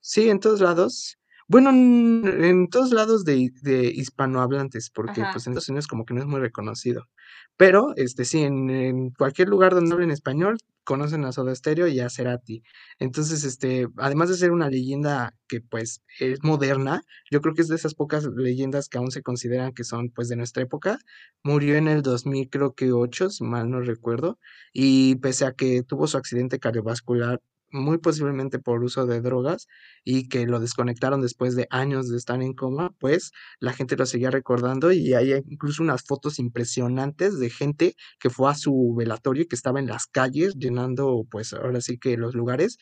Sí, 0.00 0.28
en 0.28 0.40
todos 0.40 0.60
lados. 0.60 1.18
Bueno, 1.48 1.70
en, 1.70 2.68
todos 2.68 2.92
lados 2.92 3.24
de, 3.24 3.50
hispanohablantes, 3.94 4.90
porque 4.90 5.22
pues 5.32 5.46
en 5.46 5.52
Estados 5.52 5.68
Unidos 5.68 5.86
como 5.86 6.04
que 6.04 6.14
no 6.14 6.20
es 6.20 6.26
muy 6.26 6.40
reconocido. 6.40 7.08
Pero, 7.56 7.92
este 7.96 8.24
sí, 8.24 8.42
en, 8.42 9.10
cualquier 9.10 9.48
lugar 9.48 9.74
donde 9.74 9.92
hablen 9.92 10.10
español, 10.10 10.58
conocen 10.84 11.24
a 11.24 11.32
Soda 11.32 11.54
Stereo 11.54 11.86
y 11.86 12.00
a 12.00 12.10
Cerati. 12.10 12.62
Entonces, 12.98 13.44
este, 13.44 13.86
además 13.98 14.28
de 14.30 14.36
ser 14.36 14.50
una 14.50 14.68
leyenda 14.68 15.34
que 15.48 15.60
pues 15.60 16.02
es 16.18 16.42
moderna, 16.42 17.02
yo 17.30 17.40
creo 17.40 17.54
que 17.54 17.62
es 17.62 17.68
de 17.68 17.76
esas 17.76 17.94
pocas 17.94 18.24
leyendas 18.24 18.88
que 18.88 18.98
aún 18.98 19.10
se 19.10 19.22
consideran 19.22 19.72
que 19.72 19.84
son 19.84 20.10
pues 20.10 20.28
de 20.28 20.36
nuestra 20.36 20.62
época. 20.62 20.98
Murió 21.44 21.76
en 21.76 21.88
el 21.88 22.02
2000, 22.02 22.50
creo 22.50 22.74
que 22.74 22.92
8, 22.92 23.30
si 23.30 23.44
mal 23.44 23.70
no 23.70 23.80
recuerdo, 23.80 24.38
y 24.72 25.16
pese 25.16 25.44
a 25.46 25.52
que 25.52 25.82
tuvo 25.82 26.06
su 26.06 26.16
accidente 26.16 26.58
cardiovascular 26.58 27.40
muy 27.72 27.98
posiblemente 27.98 28.58
por 28.58 28.82
uso 28.84 29.06
de 29.06 29.20
drogas 29.20 29.66
y 30.04 30.28
que 30.28 30.46
lo 30.46 30.60
desconectaron 30.60 31.20
después 31.22 31.56
de 31.56 31.66
años 31.70 32.08
de 32.08 32.16
estar 32.16 32.42
en 32.42 32.54
coma, 32.54 32.90
pues 32.98 33.32
la 33.60 33.72
gente 33.72 33.96
lo 33.96 34.06
seguía 34.06 34.30
recordando 34.30 34.92
y 34.92 35.14
hay 35.14 35.32
incluso 35.48 35.82
unas 35.82 36.02
fotos 36.02 36.38
impresionantes 36.38 37.38
de 37.38 37.50
gente 37.50 37.94
que 38.20 38.30
fue 38.30 38.50
a 38.50 38.54
su 38.54 38.94
velatorio 38.96 39.42
y 39.44 39.46
que 39.48 39.56
estaba 39.56 39.80
en 39.80 39.86
las 39.88 40.06
calles 40.06 40.54
llenando 40.56 41.24
pues 41.30 41.52
ahora 41.52 41.80
sí 41.80 41.98
que 41.98 42.16
los 42.16 42.34
lugares 42.34 42.78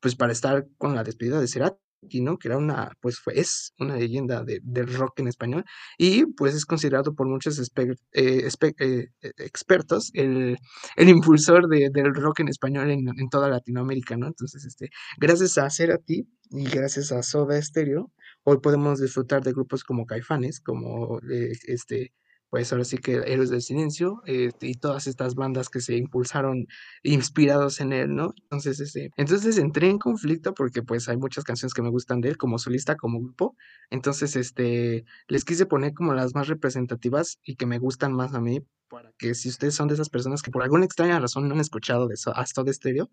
pues 0.00 0.16
para 0.16 0.32
estar 0.32 0.66
con 0.78 0.94
la 0.94 1.04
despedida 1.04 1.40
de 1.40 1.48
Cerati. 1.48 1.91
¿No? 2.20 2.38
Que 2.38 2.48
era 2.48 2.58
una, 2.58 2.92
pues 3.00 3.18
fue, 3.18 3.38
es 3.38 3.72
una 3.78 3.96
leyenda 3.96 4.42
de, 4.44 4.60
del 4.62 4.92
rock 4.94 5.20
en 5.20 5.28
español 5.28 5.64
y 5.98 6.26
pues 6.26 6.54
es 6.54 6.64
considerado 6.64 7.14
por 7.14 7.28
muchos 7.28 7.58
eh, 7.58 8.48
eh, 8.78 9.06
expertos 9.38 10.10
el, 10.14 10.56
el 10.96 11.08
impulsor 11.08 11.68
de, 11.68 11.90
del 11.92 12.14
rock 12.14 12.40
en 12.40 12.48
español 12.48 12.90
en, 12.90 13.08
en, 13.08 13.28
toda 13.28 13.48
Latinoamérica, 13.48 14.16
¿no? 14.16 14.26
Entonces, 14.26 14.64
este, 14.64 14.90
gracias 15.18 15.58
a 15.58 15.70
Cerati 15.70 16.26
y 16.50 16.64
gracias 16.64 17.12
a 17.12 17.22
Soda 17.22 17.60
Stereo, 17.60 18.10
hoy 18.44 18.58
podemos 18.60 19.00
disfrutar 19.00 19.42
de 19.42 19.52
grupos 19.52 19.84
como 19.84 20.06
Caifanes, 20.06 20.60
como 20.60 21.18
eh, 21.30 21.52
este 21.66 22.12
pues 22.52 22.70
ahora 22.70 22.84
sí 22.84 22.98
que 22.98 23.14
Héroes 23.14 23.48
del 23.48 23.62
Silencio 23.62 24.20
este, 24.26 24.66
y 24.66 24.74
todas 24.74 25.06
estas 25.06 25.34
bandas 25.34 25.70
que 25.70 25.80
se 25.80 25.96
impulsaron 25.96 26.66
inspirados 27.02 27.80
en 27.80 27.94
él, 27.94 28.14
¿no? 28.14 28.34
Entonces, 28.42 28.78
este, 28.78 29.10
entonces 29.16 29.56
entré 29.56 29.88
en 29.88 29.98
conflicto 29.98 30.52
porque 30.52 30.82
pues 30.82 31.08
hay 31.08 31.16
muchas 31.16 31.44
canciones 31.44 31.72
que 31.72 31.80
me 31.80 31.88
gustan 31.88 32.20
de 32.20 32.28
él 32.28 32.36
como 32.36 32.58
solista, 32.58 32.94
como 32.96 33.20
grupo, 33.22 33.56
entonces 33.88 34.36
este, 34.36 35.06
les 35.28 35.46
quise 35.46 35.64
poner 35.64 35.94
como 35.94 36.12
las 36.12 36.34
más 36.34 36.46
representativas 36.46 37.38
y 37.42 37.56
que 37.56 37.64
me 37.64 37.78
gustan 37.78 38.12
más 38.12 38.34
a 38.34 38.40
mí 38.42 38.60
para 38.88 39.12
que 39.16 39.34
si 39.34 39.48
ustedes 39.48 39.74
son 39.74 39.88
de 39.88 39.94
esas 39.94 40.10
personas 40.10 40.42
que 40.42 40.50
por 40.50 40.62
alguna 40.62 40.84
extraña 40.84 41.18
razón 41.18 41.48
no 41.48 41.54
han 41.54 41.60
escuchado 41.62 42.06
de 42.06 42.16
eso, 42.16 42.36
hasta 42.36 42.62
de 42.64 42.70
estéreo, 42.70 43.10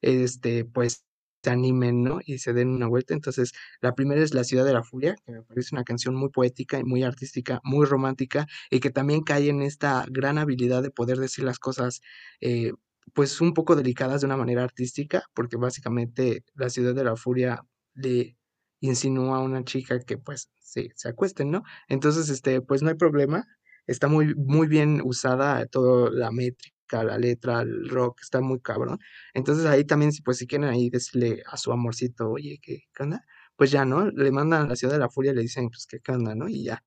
este, 0.00 0.64
pues 0.64 1.04
se 1.46 1.50
animen, 1.52 2.02
¿no? 2.02 2.18
Y 2.24 2.38
se 2.38 2.52
den 2.52 2.70
una 2.70 2.88
vuelta. 2.88 3.14
Entonces, 3.14 3.52
la 3.80 3.94
primera 3.94 4.20
es 4.20 4.34
La 4.34 4.42
Ciudad 4.42 4.64
de 4.64 4.72
la 4.72 4.82
Furia, 4.82 5.14
que 5.24 5.30
me 5.30 5.42
parece 5.42 5.76
una 5.76 5.84
canción 5.84 6.16
muy 6.16 6.30
poética 6.30 6.80
y 6.80 6.84
muy 6.84 7.04
artística, 7.04 7.60
muy 7.62 7.86
romántica, 7.86 8.46
y 8.68 8.80
que 8.80 8.90
también 8.90 9.22
cae 9.22 9.48
en 9.48 9.62
esta 9.62 10.04
gran 10.10 10.38
habilidad 10.38 10.82
de 10.82 10.90
poder 10.90 11.18
decir 11.18 11.44
las 11.44 11.60
cosas, 11.60 12.00
eh, 12.40 12.72
pues 13.14 13.40
un 13.40 13.54
poco 13.54 13.76
delicadas 13.76 14.22
de 14.22 14.26
una 14.26 14.36
manera 14.36 14.64
artística, 14.64 15.22
porque 15.34 15.56
básicamente 15.56 16.42
La 16.54 16.68
Ciudad 16.68 16.94
de 16.96 17.04
la 17.04 17.14
Furia 17.14 17.62
le 17.94 18.36
insinúa 18.80 19.36
a 19.36 19.40
una 19.40 19.62
chica 19.64 20.00
que 20.00 20.18
pues 20.18 20.50
sí, 20.60 20.90
se 20.96 21.08
acuesten, 21.08 21.52
¿no? 21.52 21.62
Entonces, 21.88 22.28
este, 22.28 22.60
pues 22.60 22.82
no 22.82 22.88
hay 22.88 22.96
problema, 22.96 23.46
está 23.86 24.08
muy, 24.08 24.34
muy 24.34 24.66
bien 24.66 25.00
usada 25.04 25.64
toda 25.66 26.10
la 26.10 26.32
métrica, 26.32 26.75
la 26.92 27.18
letra, 27.18 27.62
el 27.62 27.88
rock, 27.88 28.20
está 28.22 28.40
muy 28.40 28.60
cabrón. 28.60 28.98
Entonces 29.34 29.66
ahí 29.66 29.84
también, 29.84 30.12
pues 30.24 30.38
si 30.38 30.46
quieren 30.46 30.68
ahí 30.68 30.90
decirle 30.90 31.42
a 31.46 31.56
su 31.56 31.72
amorcito, 31.72 32.30
oye, 32.30 32.58
¿qué, 32.62 32.84
qué 32.94 33.02
onda? 33.02 33.24
Pues 33.56 33.70
ya, 33.70 33.84
¿no? 33.84 34.10
Le 34.10 34.30
mandan 34.30 34.66
a 34.66 34.68
la 34.68 34.76
ciudad 34.76 34.94
de 34.94 35.00
la 35.00 35.08
furia 35.08 35.32
y 35.32 35.36
le 35.36 35.42
dicen, 35.42 35.68
pues, 35.68 35.86
¿qué, 35.86 36.00
qué 36.00 36.12
onda, 36.12 36.34
no? 36.34 36.48
Y 36.48 36.64
ya. 36.64 36.82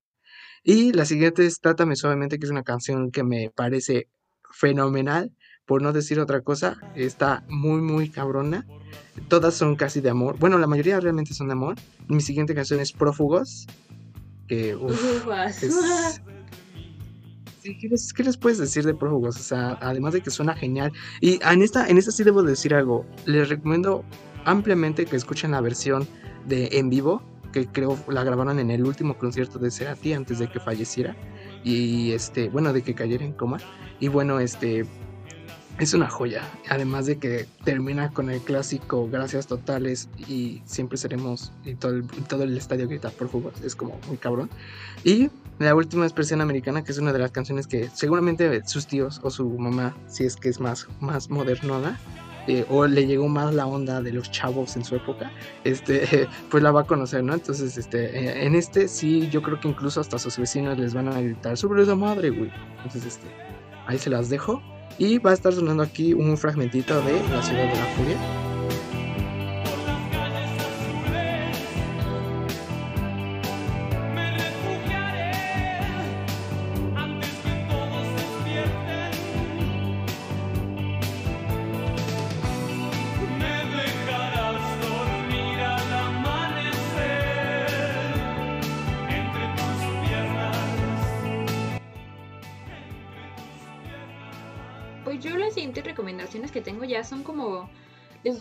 Y 0.63 0.91
la 0.93 1.05
siguiente 1.05 1.45
es 1.45 1.59
Trátame 1.61 1.95
Suavemente, 1.95 2.37
que 2.39 2.45
es 2.45 2.51
una 2.51 2.63
canción 2.63 3.11
que 3.11 3.23
me 3.23 3.49
parece 3.49 4.09
fenomenal, 4.51 5.33
por 5.65 5.81
no 5.81 5.93
decir 5.93 6.19
otra 6.19 6.41
cosa. 6.41 6.77
Está 6.95 7.45
muy, 7.47 7.81
muy 7.81 8.09
cabrona. 8.09 8.65
Todas 9.27 9.53
son 9.53 9.75
casi 9.75 10.01
de 10.01 10.09
amor. 10.09 10.37
Bueno, 10.39 10.57
la 10.57 10.67
mayoría 10.67 10.99
realmente 10.99 11.33
son 11.33 11.47
de 11.47 11.53
amor. 11.53 11.75
Mi 12.07 12.21
siguiente 12.21 12.55
canción 12.55 12.79
es 12.79 12.91
Prófugos. 12.91 13.67
Que, 14.47 14.75
uf, 14.75 15.27
es, 15.61 16.21
¿qué 17.63 18.23
les, 18.23 18.37
puedes 18.37 18.57
decir 18.57 18.85
de 18.85 18.93
Prófugos? 18.93 19.37
O 19.37 19.43
sea, 19.43 19.77
además 19.81 20.13
de 20.13 20.21
que 20.21 20.31
suena 20.31 20.55
genial. 20.55 20.91
Y 21.21 21.39
en 21.43 21.61
esta, 21.61 21.87
en 21.87 21.97
esta 21.97 22.11
sí 22.11 22.23
debo 22.23 22.43
decir 22.43 22.73
algo. 22.73 23.05
Les 23.25 23.49
recomiendo 23.49 24.03
ampliamente 24.45 25.05
que 25.05 25.15
escuchen 25.15 25.51
la 25.51 25.61
versión 25.61 26.07
de 26.47 26.69
en 26.73 26.89
vivo, 26.89 27.21
que 27.51 27.67
creo 27.67 27.97
la 28.07 28.23
grabaron 28.23 28.59
en 28.59 28.71
el 28.71 28.85
último 28.85 29.17
concierto 29.17 29.59
de 29.59 29.71
Cerati 29.71 30.13
antes 30.13 30.39
de 30.39 30.49
que 30.49 30.59
falleciera. 30.59 31.15
Y 31.63 32.11
este, 32.11 32.49
bueno, 32.49 32.73
de 32.73 32.81
que 32.81 32.93
cayera 32.93 33.25
en 33.25 33.33
coma. 33.33 33.57
Y 33.99 34.07
bueno, 34.07 34.39
este, 34.39 34.85
es 35.79 35.93
una 35.93 36.09
joya. 36.09 36.43
Además 36.69 37.05
de 37.05 37.17
que 37.17 37.47
termina 37.63 38.09
con 38.11 38.29
el 38.29 38.41
clásico 38.41 39.09
Gracias 39.09 39.47
Totales 39.47 40.09
y 40.27 40.61
siempre 40.65 40.97
seremos 40.97 41.51
y 41.65 41.75
todo 41.75 41.93
el, 41.93 42.07
todo 42.27 42.43
el 42.43 42.57
estadio 42.57 42.87
grita 42.87 43.09
por 43.09 43.29
fútbol. 43.29 43.53
Es 43.63 43.75
como 43.75 43.99
muy 44.07 44.17
cabrón. 44.17 44.49
Y 45.03 45.29
la 45.59 45.75
última 45.75 46.05
expresión 46.05 46.41
americana, 46.41 46.83
que 46.83 46.91
es 46.91 46.97
una 46.97 47.13
de 47.13 47.19
las 47.19 47.31
canciones 47.31 47.67
que 47.67 47.89
seguramente 47.93 48.61
sus 48.65 48.87
tíos 48.87 49.19
o 49.23 49.29
su 49.29 49.47
mamá, 49.49 49.95
si 50.07 50.25
es 50.25 50.35
que 50.35 50.49
es 50.49 50.59
más, 50.59 50.87
más 50.99 51.29
modernona, 51.29 51.99
eh, 52.47 52.65
o 52.69 52.87
le 52.87 53.05
llegó 53.05 53.27
más 53.27 53.53
la 53.53 53.67
onda 53.67 54.01
de 54.01 54.11
los 54.11 54.31
chavos 54.31 54.75
en 54.75 54.83
su 54.83 54.95
época, 54.95 55.31
este, 55.63 56.27
pues 56.49 56.63
la 56.63 56.71
va 56.71 56.81
a 56.81 56.83
conocer, 56.85 57.23
¿no? 57.23 57.33
Entonces, 57.33 57.77
este, 57.77 58.05
eh, 58.05 58.45
en 58.45 58.55
este 58.55 58.87
sí, 58.87 59.29
yo 59.29 59.41
creo 59.41 59.59
que 59.59 59.67
incluso 59.67 60.01
hasta 60.01 60.17
sus 60.17 60.37
vecinos 60.37 60.77
les 60.77 60.93
van 60.93 61.09
a 61.09 61.21
gritar 61.21 61.57
sobre 61.57 61.83
esa 61.83 61.95
madre, 61.95 62.29
güey. 62.31 62.51
Entonces, 62.77 63.05
este, 63.05 63.27
ahí 63.85 63.99
se 63.99 64.09
las 64.09 64.29
dejo. 64.29 64.61
Y 64.99 65.17
va 65.17 65.31
a 65.31 65.33
estar 65.33 65.53
sonando 65.53 65.81
aquí 65.81 66.13
un 66.13 66.37
fragmentito 66.37 67.01
de 67.01 67.13
La 67.29 67.41
Ciudad 67.41 67.63
de 67.63 67.77
la 67.77 67.85
Furia. 67.95 68.48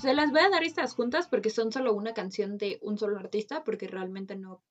Se 0.01 0.15
las 0.15 0.31
voy 0.31 0.41
a 0.41 0.49
dar 0.49 0.63
estas 0.63 0.95
juntas 0.95 1.27
porque 1.27 1.51
son 1.51 1.73
solo 1.73 1.93
una 1.93 2.15
canción 2.15 2.57
de 2.57 2.79
un 2.83 2.99
solo 2.99 3.19
artista, 3.19 3.65
porque 3.65 3.89
realmente 3.89 4.37
no 4.37 4.63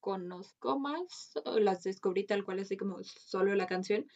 conozco 0.00 0.78
más, 0.78 1.34
las 1.44 1.82
descubrí 1.82 2.24
tal 2.24 2.44
cual 2.44 2.60
así 2.60 2.78
como 2.78 3.02
solo 3.02 3.54
la 3.54 3.66
canción. 3.66 4.06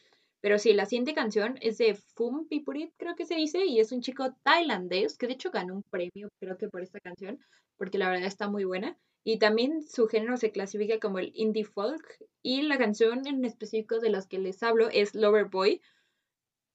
Pero 0.41 0.59
sí, 0.59 0.73
la 0.73 0.86
siguiente 0.86 1.15
canción 1.15 1.59
es 1.61 1.77
de 1.77 1.95
Fum 1.95 2.49
Pipurit, 2.49 2.95
creo 2.97 3.15
que 3.15 3.27
se 3.27 3.35
dice, 3.35 3.66
y 3.66 3.78
es 3.78 3.93
un 3.93 4.01
chico 4.01 4.35
tailandés 4.43 5.19
que 5.19 5.27
de 5.27 5.35
hecho 5.35 5.51
ganó 5.51 5.74
un 5.74 5.82
premio, 5.82 6.28
creo 6.41 6.57
que 6.57 6.69
por 6.69 6.82
esta 6.82 7.01
canción, 7.01 7.39
porque 7.77 7.99
la 7.99 8.09
verdad 8.09 8.27
está 8.27 8.49
muy 8.49 8.65
buena. 8.65 8.97
Y 9.23 9.39
también 9.39 9.82
su 9.82 10.07
género 10.07 10.36
se 10.39 10.51
clasifica 10.51 10.99
como 10.99 11.19
el 11.19 11.31
indie 11.35 11.65
folk, 11.65 12.05
y 12.43 12.62
la 12.62 12.78
canción 12.78 13.27
en 13.27 13.45
específico 13.45 14.01
de 14.01 14.11
las 14.11 14.27
que 14.27 14.39
les 14.39 14.62
hablo 14.62 14.89
es 14.89 15.15
Lover 15.15 15.47
Boy. 15.47 15.82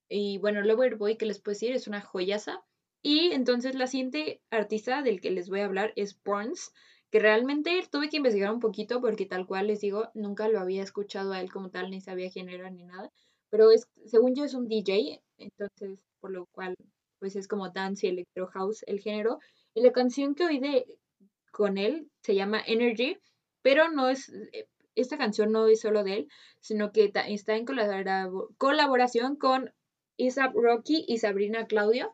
Y 0.10 0.38
bueno, 0.38 0.62
Loverboy, 0.62 1.18
que 1.18 1.26
les 1.26 1.40
puedo 1.40 1.54
decir, 1.54 1.74
es 1.74 1.88
una 1.88 2.02
joyaza. 2.02 2.64
Y 3.02 3.32
entonces 3.32 3.76
la 3.76 3.88
siguiente 3.88 4.42
artista 4.50 5.02
del 5.02 5.22
que 5.22 5.32
les 5.32 5.50
voy 5.50 5.62
a 5.62 5.66
hablar 5.66 5.94
es 5.96 6.22
Burns, 6.24 6.74
que 7.12 7.20
realmente 7.20 7.82
tuve 7.92 8.10
que 8.10 8.18
investigar 8.18 8.54
un 8.54 8.60
poquito 8.60 9.02
porque 9.02 9.26
tal 9.26 9.48
cual 9.48 9.68
les 9.68 9.82
digo, 9.82 10.10
nunca 10.14 10.48
lo 10.48 10.60
había 10.60 10.84
escuchado 10.84 11.32
a 11.34 11.42
él 11.42 11.52
como 11.52 11.70
tal, 11.70 11.90
ni 11.90 12.02
sabía 12.02 12.30
quién 12.30 12.50
era 12.50 12.70
ni 12.70 12.84
nada. 12.84 13.12
Pero 13.50 13.72
es, 13.72 13.88
según 14.06 14.36
yo 14.36 14.44
es 14.44 14.54
un 14.54 14.68
DJ, 14.68 15.22
entonces 15.38 16.04
por 16.20 16.32
lo 16.32 16.46
cual 16.52 16.76
pues 17.20 17.36
es 17.36 17.48
como 17.48 17.70
dance 17.70 18.06
y 18.08 18.10
electro 18.12 18.48
house 18.48 18.84
el 18.88 19.00
género. 19.00 19.40
Y 19.74 19.82
la 19.82 19.92
canción 19.92 20.36
que 20.36 20.46
oí 20.46 20.60
de 20.60 20.86
con 21.52 21.78
él 21.78 22.10
se 22.22 22.36
llama 22.36 22.62
Energy, 22.66 23.18
pero 23.62 23.90
no 23.90 24.10
es, 24.10 24.30
eh, 24.54 24.68
esta 24.96 25.18
canción 25.18 25.52
no 25.52 25.68
es 25.68 25.82
solo 25.82 26.04
de 26.04 26.14
él, 26.14 26.28
sino 26.60 26.92
que 26.92 27.12
está 27.28 27.56
en 27.56 27.66
colabora- 27.66 28.30
colaboración 28.58 29.36
con 29.36 29.74
Isaac 30.18 30.52
Rocky 30.54 31.06
y 31.08 31.18
Sabrina 31.20 31.66
Claudio, 31.66 32.14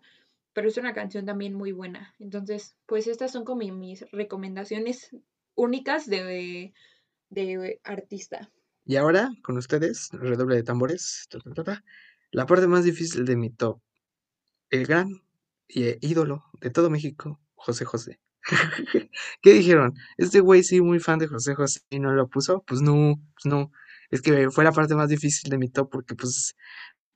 pero 0.56 0.70
es 0.70 0.78
una 0.78 0.94
canción 0.94 1.26
también 1.26 1.54
muy 1.54 1.74
buena. 1.74 2.16
Entonces, 2.18 2.78
pues 2.86 3.08
estas 3.08 3.34
son 3.34 3.44
como 3.44 3.62
mis 3.74 4.10
recomendaciones 4.12 5.14
únicas 5.54 6.08
de, 6.08 6.74
de 7.30 7.82
artista. 7.84 8.50
Y 8.86 8.96
ahora, 8.96 9.32
con 9.44 9.58
ustedes, 9.58 10.10
redoble 10.14 10.56
de 10.56 10.64
tambores. 10.64 11.28
ta, 11.30 11.40
ta, 11.40 11.64
ta, 11.64 11.84
La 12.32 12.46
parte 12.46 12.68
más 12.68 12.86
difícil 12.86 13.26
de 13.26 13.36
mi 13.36 13.50
top. 13.50 13.82
El 14.70 14.86
gran 14.86 15.10
eh, 15.68 15.98
ídolo 16.00 16.46
de 16.62 16.70
todo 16.70 16.90
México, 16.90 17.42
José 17.56 17.84
José. 17.84 18.22
¿Qué 19.42 19.54
dijeron? 19.54 19.94
Este 20.16 20.40
güey 20.40 20.64
sí, 20.64 20.80
muy 20.80 21.00
fan 21.00 21.20
de 21.20 21.28
José 21.28 21.54
José 21.54 21.82
y 21.90 22.00
no 22.00 22.14
lo 22.14 22.30
puso. 22.30 22.64
Pues 22.66 22.82
no, 22.82 23.16
pues 23.34 23.46
no. 23.46 23.72
Es 24.10 24.22
que 24.22 24.50
fue 24.52 24.64
la 24.64 24.72
parte 24.72 24.96
más 24.96 25.10
difícil 25.10 25.50
de 25.50 25.58
mi 25.58 25.68
top 25.68 25.90
porque 25.90 26.16
pues 26.16 26.56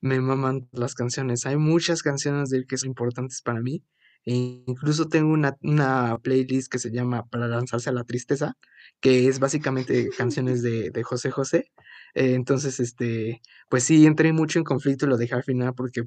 me 0.01 0.19
maman 0.21 0.67
las 0.71 0.95
canciones. 0.95 1.45
Hay 1.45 1.57
muchas 1.57 2.03
canciones 2.03 2.49
de 2.49 2.57
él 2.59 2.67
que 2.67 2.77
son 2.77 2.89
importantes 2.89 3.41
para 3.41 3.61
mí. 3.61 3.84
E 4.26 4.34
incluso 4.67 5.07
tengo 5.07 5.31
una, 5.34 5.57
una 5.61 6.17
playlist 6.19 6.71
que 6.71 6.80
se 6.80 6.91
llama 6.91 7.26
Para 7.30 7.47
lanzarse 7.47 7.89
a 7.89 7.93
la 7.93 8.03
tristeza, 8.03 8.53
que 8.99 9.27
es 9.27 9.39
básicamente 9.39 10.09
canciones 10.17 10.61
de, 10.61 10.91
de 10.91 11.03
José 11.03 11.31
José. 11.31 11.71
Eh, 12.15 12.34
entonces, 12.35 12.80
este, 12.80 13.41
pues 13.69 13.84
sí, 13.84 14.05
entré 14.05 14.34
mucho 14.34 14.59
en 14.59 14.65
conflicto 14.65 15.05
y 15.05 15.09
lo 15.09 15.17
dejé 15.17 15.35
al 15.35 15.43
final 15.43 15.73
porque, 15.76 16.03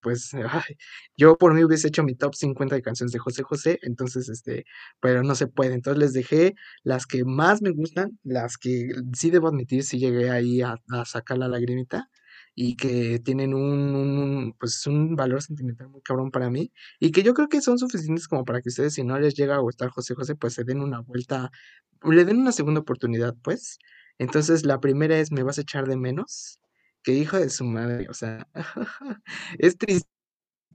pues, 0.00 0.34
ay, 0.34 0.76
yo 1.16 1.36
por 1.36 1.54
mí 1.54 1.64
hubiese 1.64 1.88
hecho 1.88 2.04
mi 2.04 2.14
top 2.14 2.34
50 2.34 2.74
de 2.76 2.82
canciones 2.82 3.12
de 3.12 3.18
José 3.18 3.42
José, 3.42 3.78
entonces, 3.82 4.28
este, 4.28 4.64
pero 5.00 5.22
no 5.22 5.34
se 5.34 5.46
puede. 5.46 5.74
Entonces 5.74 5.98
les 6.00 6.12
dejé 6.12 6.54
las 6.82 7.06
que 7.06 7.24
más 7.24 7.62
me 7.62 7.70
gustan, 7.70 8.18
las 8.22 8.58
que 8.58 8.88
sí 9.16 9.30
debo 9.30 9.48
admitir, 9.48 9.82
sí 9.84 9.98
llegué 9.98 10.30
ahí 10.30 10.60
a, 10.62 10.76
a 10.90 11.04
sacar 11.06 11.38
la 11.38 11.48
lagrimita 11.48 12.10
y 12.54 12.76
que 12.76 13.18
tienen 13.20 13.54
un, 13.54 13.94
un- 13.94 14.54
pues 14.58 14.86
un 14.86 15.16
valor 15.16 15.42
sentimental 15.42 15.88
muy 15.88 16.02
cabrón 16.02 16.30
para 16.30 16.50
mí 16.50 16.72
y 17.00 17.10
que 17.12 17.22
yo 17.22 17.34
creo 17.34 17.48
que 17.48 17.60
son 17.60 17.78
suficientes 17.78 18.28
como 18.28 18.44
para 18.44 18.60
que 18.62 18.68
ustedes 18.68 18.94
si 18.94 19.04
no 19.04 19.18
les 19.18 19.34
llega 19.34 19.56
a 19.56 19.58
gustar 19.58 19.90
José 19.90 20.14
José 20.14 20.36
pues 20.36 20.54
se 20.54 20.64
den 20.64 20.80
una 20.80 21.00
vuelta, 21.00 21.50
le 22.04 22.24
den 22.24 22.38
una 22.38 22.52
segunda 22.52 22.80
oportunidad 22.80 23.34
pues. 23.42 23.78
Entonces 24.18 24.64
la 24.64 24.80
primera 24.80 25.18
es 25.18 25.32
Me 25.32 25.42
vas 25.42 25.58
a 25.58 25.62
echar 25.62 25.86
de 25.88 25.96
menos, 25.96 26.58
que 27.02 27.12
hijo 27.14 27.36
de 27.38 27.50
su 27.50 27.64
madre, 27.64 28.06
o 28.08 28.14
sea, 28.14 28.46
es 29.58 29.76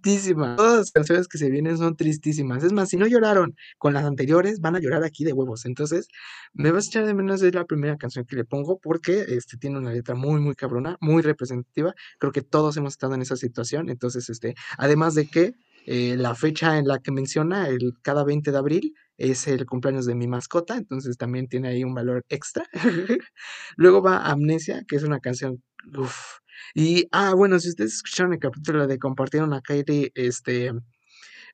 tristísima. 0.01 0.55
Todas 0.55 0.77
las 0.77 0.91
canciones 0.91 1.27
que 1.27 1.38
se 1.38 1.49
vienen 1.49 1.77
son 1.77 1.95
tristísimas. 1.95 2.63
Es 2.63 2.73
más, 2.73 2.89
si 2.89 2.97
no 2.97 3.07
lloraron 3.07 3.55
con 3.77 3.93
las 3.93 4.05
anteriores, 4.05 4.59
van 4.61 4.76
a 4.76 4.80
llorar 4.80 5.03
aquí 5.03 5.23
de 5.23 5.34
huevos. 5.34 5.65
Entonces, 5.65 6.07
me 6.53 6.71
vas 6.71 6.85
a 6.85 6.88
echar 6.89 7.05
de 7.05 7.13
menos 7.13 7.41
es 7.41 7.53
la 7.53 7.65
primera 7.65 7.97
canción 7.97 8.26
que 8.26 8.35
le 8.35 8.45
pongo 8.45 8.80
porque 8.80 9.26
este, 9.27 9.57
tiene 9.57 9.77
una 9.80 9.91
letra 9.91 10.15
muy, 10.15 10.39
muy 10.39 10.55
cabrona, 10.55 10.97
muy 11.01 11.21
representativa. 11.21 11.93
Creo 12.19 12.31
que 12.31 12.41
todos 12.41 12.77
hemos 12.77 12.93
estado 12.93 13.15
en 13.15 13.21
esa 13.21 13.35
situación. 13.35 13.89
Entonces, 13.89 14.30
este, 14.30 14.55
además 14.77 15.15
de 15.15 15.27
que 15.27 15.53
eh, 15.85 16.15
la 16.17 16.35
fecha 16.35 16.77
en 16.77 16.88
la 16.88 16.99
que 16.99 17.11
menciona, 17.11 17.67
el 17.67 17.93
cada 18.01 18.23
20 18.23 18.51
de 18.51 18.57
abril, 18.57 18.93
es 19.17 19.47
el 19.47 19.65
cumpleaños 19.65 20.05
de 20.05 20.15
mi 20.15 20.27
mascota, 20.27 20.77
entonces 20.77 21.17
también 21.17 21.47
tiene 21.47 21.69
ahí 21.69 21.84
un 21.84 21.93
valor 21.93 22.23
extra. 22.30 22.65
Luego 23.76 24.01
va 24.01 24.26
Amnesia, 24.30 24.84
que 24.88 24.95
es 24.95 25.03
una 25.03 25.19
canción, 25.19 25.61
uf. 25.97 26.39
Y, 26.76 27.07
ah, 27.11 27.34
bueno, 27.36 27.60
si 27.60 27.69
ustedes 27.69 27.95
escucharon 27.95 28.34
el 28.34 28.40
capítulo 28.40 28.88
de 28.88 28.99
Compartieron 28.99 29.53
a 29.53 29.61
Katie, 29.61 30.11
este, 30.15 30.72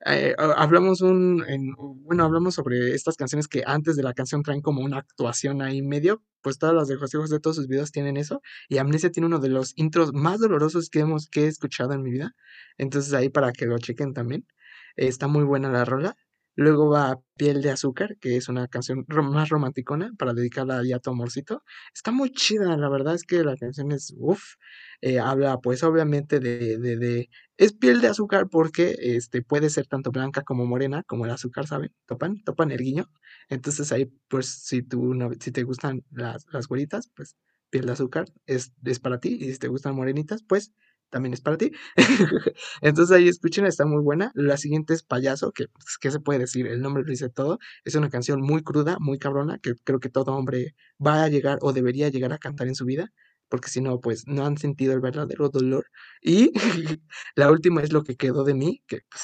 eh, 0.05 0.35
ha- 0.37 0.53
hablamos 0.63 1.01
un, 1.01 1.43
en- 1.47 1.73
bueno, 1.77 2.23
hablamos 2.25 2.55
sobre 2.55 2.93
estas 2.95 3.15
canciones 3.17 3.47
que 3.47 3.63
antes 3.65 3.95
de 3.95 4.03
la 4.03 4.13
canción 4.13 4.43
traen 4.43 4.61
como 4.61 4.81
una 4.81 4.97
actuación 4.99 5.61
ahí 5.61 5.81
medio, 5.81 6.23
pues 6.41 6.57
todas 6.57 6.75
las 6.75 6.87
de 6.87 6.95
José 6.97 7.17
José, 7.17 7.39
todos 7.39 7.55
sus 7.57 7.67
videos 7.67 7.91
tienen 7.91 8.17
eso, 8.17 8.41
y 8.69 8.77
Amnesia 8.77 9.11
tiene 9.11 9.27
uno 9.27 9.39
de 9.39 9.49
los 9.49 9.73
intros 9.77 10.13
más 10.13 10.39
dolorosos 10.39 10.89
que 10.89 10.99
hemos, 10.99 11.27
que 11.29 11.45
he 11.45 11.47
escuchado 11.47 11.93
en 11.93 12.03
mi 12.03 12.11
vida, 12.11 12.33
entonces 12.77 13.13
ahí 13.13 13.29
para 13.29 13.51
que 13.51 13.65
lo 13.65 13.77
chequen 13.79 14.13
también, 14.13 14.45
está 14.95 15.27
muy 15.27 15.43
buena 15.43 15.69
la 15.69 15.85
rola. 15.85 16.15
Luego 16.55 16.89
va 16.89 17.19
Piel 17.37 17.61
de 17.61 17.71
Azúcar, 17.71 18.17
que 18.19 18.37
es 18.37 18.47
una 18.49 18.67
canción 18.67 19.05
más 19.07 19.49
romanticona 19.49 20.11
para 20.17 20.33
dedicarla 20.33 20.81
a 20.95 20.99
tu 20.99 21.09
amorcito. 21.11 21.63
Está 21.93 22.11
muy 22.11 22.31
chida, 22.31 22.77
la 22.77 22.89
verdad 22.89 23.15
es 23.15 23.23
que 23.23 23.43
la 23.43 23.55
canción 23.57 23.91
es, 23.91 24.13
uff, 24.17 24.55
habla 25.21 25.57
pues 25.59 25.83
obviamente 25.83 26.39
de, 26.39 26.77
de, 26.77 27.29
es 27.57 27.73
piel 27.73 28.01
de 28.01 28.07
azúcar 28.07 28.47
porque 28.49 28.95
este, 28.99 29.41
puede 29.41 29.69
ser 29.69 29.87
tanto 29.87 30.11
blanca 30.11 30.43
como 30.43 30.65
morena, 30.65 31.03
como 31.03 31.25
el 31.25 31.31
azúcar, 31.31 31.67
¿saben? 31.67 31.91
Topan, 32.05 32.41
topan 32.43 32.71
el 32.71 32.79
guiño. 32.79 33.05
Entonces 33.49 33.91
ahí, 33.91 34.05
pues, 34.27 34.47
si 34.47 34.81
tú 34.83 35.13
si 35.39 35.51
te 35.51 35.63
gustan 35.63 36.03
las, 36.11 36.45
las 36.51 36.67
güeritas, 36.67 37.09
pues 37.15 37.35
piel 37.69 37.85
de 37.85 37.91
azúcar 37.93 38.25
es, 38.45 38.73
es 38.83 38.99
para 38.99 39.19
ti. 39.19 39.37
Y 39.39 39.51
si 39.53 39.59
te 39.59 39.67
gustan 39.67 39.95
morenitas, 39.95 40.43
pues 40.47 40.71
también 41.15 41.33
es 41.33 41.39
para 41.39 41.55
ti. 41.57 41.71
Entonces 42.81 43.15
ahí 43.15 43.29
escuchen, 43.29 43.65
está 43.65 43.85
muy 43.85 44.03
buena. 44.03 44.31
La 44.35 44.57
siguiente 44.57 44.93
es 44.93 45.01
Payaso, 45.01 45.53
que, 45.53 45.69
pues, 45.69 45.97
¿qué 45.97 46.11
se 46.11 46.19
puede 46.19 46.39
decir? 46.39 46.67
El 46.67 46.81
nombre 46.81 47.03
lo 47.03 47.09
dice 47.09 47.29
todo. 47.29 47.57
Es 47.85 47.95
una 47.95 48.09
canción 48.09 48.41
muy 48.41 48.63
cruda, 48.63 48.97
muy 48.99 49.17
cabrona, 49.17 49.57
que 49.59 49.75
creo 49.85 50.01
que 50.01 50.09
todo 50.09 50.35
hombre 50.35 50.75
va 51.05 51.23
a 51.23 51.29
llegar 51.29 51.57
o 51.61 51.71
debería 51.71 52.09
llegar 52.09 52.33
a 52.33 52.37
cantar 52.37 52.67
en 52.67 52.75
su 52.75 52.83
vida. 52.83 53.13
Porque 53.47 53.69
si 53.69 53.79
no, 53.79 54.01
pues 54.01 54.27
no 54.27 54.45
han 54.45 54.57
sentido 54.57 54.91
el 54.93 54.99
verdadero 54.99 55.47
dolor. 55.47 55.85
Y 56.21 56.51
la 57.37 57.49
última 57.49 57.81
es 57.81 57.93
lo 57.93 58.03
que 58.03 58.17
quedó 58.17 58.43
de 58.43 58.55
mí, 58.55 58.83
que 58.85 58.99
pues, 59.09 59.23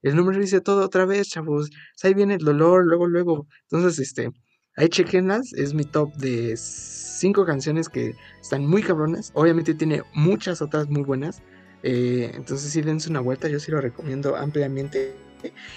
el 0.00 0.16
nombre 0.16 0.36
lo 0.36 0.42
dice 0.42 0.62
todo 0.62 0.82
otra 0.86 1.04
vez, 1.04 1.28
chavos. 1.28 1.68
Pues, 1.70 2.04
ahí 2.04 2.14
viene 2.14 2.34
el 2.36 2.44
dolor, 2.44 2.86
luego, 2.86 3.06
luego. 3.06 3.48
Entonces, 3.70 3.98
este, 3.98 4.30
ahí 4.78 4.88
chequenlas. 4.88 5.52
Es 5.52 5.74
mi 5.74 5.84
top 5.84 6.14
de 6.14 6.56
cinco 6.56 7.44
canciones 7.44 7.88
que 7.88 8.14
están 8.40 8.66
muy 8.66 8.82
cabronas. 8.82 9.30
Obviamente 9.34 9.74
tiene 9.74 10.02
muchas 10.14 10.62
otras 10.62 10.88
muy 10.88 11.02
buenas. 11.02 11.42
eh, 11.82 12.32
entonces, 12.34 12.72
sí, 12.72 12.80
dense 12.80 13.10
una 13.10 13.20
vuelta. 13.20 13.48
Yo 13.48 13.60
sí 13.60 13.70
lo 13.70 13.80
recomiendo 13.80 14.36
ampliamente. 14.36 15.14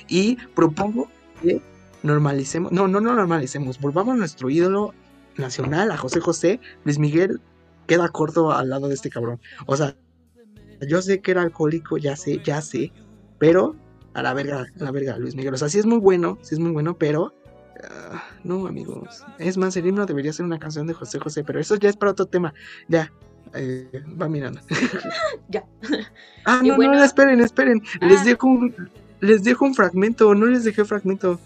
Y 0.08 0.38
propongo 0.56 1.10
que 1.42 1.62
normalicemos, 2.04 2.72
no, 2.72 2.88
no, 2.88 3.00
no 3.00 3.16
normalicemos, 3.16 3.80
volvamos 3.80 4.16
a 4.16 4.18
nuestro 4.18 4.50
ídolo 4.50 4.94
nacional, 5.38 5.92
a 5.92 5.98
José 5.98 6.20
José. 6.20 6.60
Luis 6.84 6.98
Miguel 6.98 7.42
queda 7.88 8.10
corto 8.10 8.52
al 8.52 8.70
lado 8.70 8.88
de 8.88 8.96
este 8.96 9.10
cabrón. 9.10 9.40
O 9.66 9.78
sea, 9.78 9.96
yo 10.88 11.02
sé 11.02 11.22
que 11.22 11.32
era 11.32 11.42
alcohólico, 11.42 11.98
ya 11.98 12.16
sé, 12.16 12.42
ya 12.44 12.62
sé, 12.62 12.92
pero 13.38 13.76
a 14.14 14.24
la 14.24 14.34
verga, 14.34 14.66
a 14.80 14.84
la 14.84 14.92
verga, 14.92 15.18
Luis 15.18 15.36
Miguel. 15.36 15.54
O 15.54 15.58
sea, 15.58 15.70
sí 15.70 15.80
es 15.80 15.86
muy 15.86 16.00
bueno, 16.00 16.40
sí 16.42 16.56
es 16.56 16.60
muy 16.60 16.72
bueno, 16.72 16.98
pero 16.98 17.34
ah, 17.90 18.24
no, 18.44 18.68
amigos. 18.68 19.24
Es 19.40 19.58
más, 19.58 19.76
el 19.78 19.88
himno 19.88 20.06
debería 20.06 20.34
ser 20.34 20.46
una 20.46 20.60
canción 20.60 20.88
de 20.88 20.94
José 20.94 21.20
José, 21.20 21.44
pero 21.44 21.60
eso 21.60 21.76
ya 21.76 21.90
es 21.90 21.98
para 21.98 22.12
otro 22.12 22.26
tema. 22.26 22.54
Ya, 22.88 23.12
eh, 23.54 24.04
va 24.22 24.28
mirando. 24.30 24.62
Ya. 25.50 25.66
ah, 26.46 26.62
no, 26.64 26.76
bueno- 26.76 26.94
no, 26.94 27.04
esperen, 27.04 27.40
esperen. 27.42 27.82
Les 28.02 28.22
Ah. 28.22 28.26
dejo 28.26 28.48
un, 28.48 28.90
les 29.20 29.44
dejo 29.44 29.66
un 29.66 29.76
fragmento, 29.76 30.34
no 30.36 30.46
les 30.46 30.64
dejé 30.64 30.86
fragmento. 30.86 31.40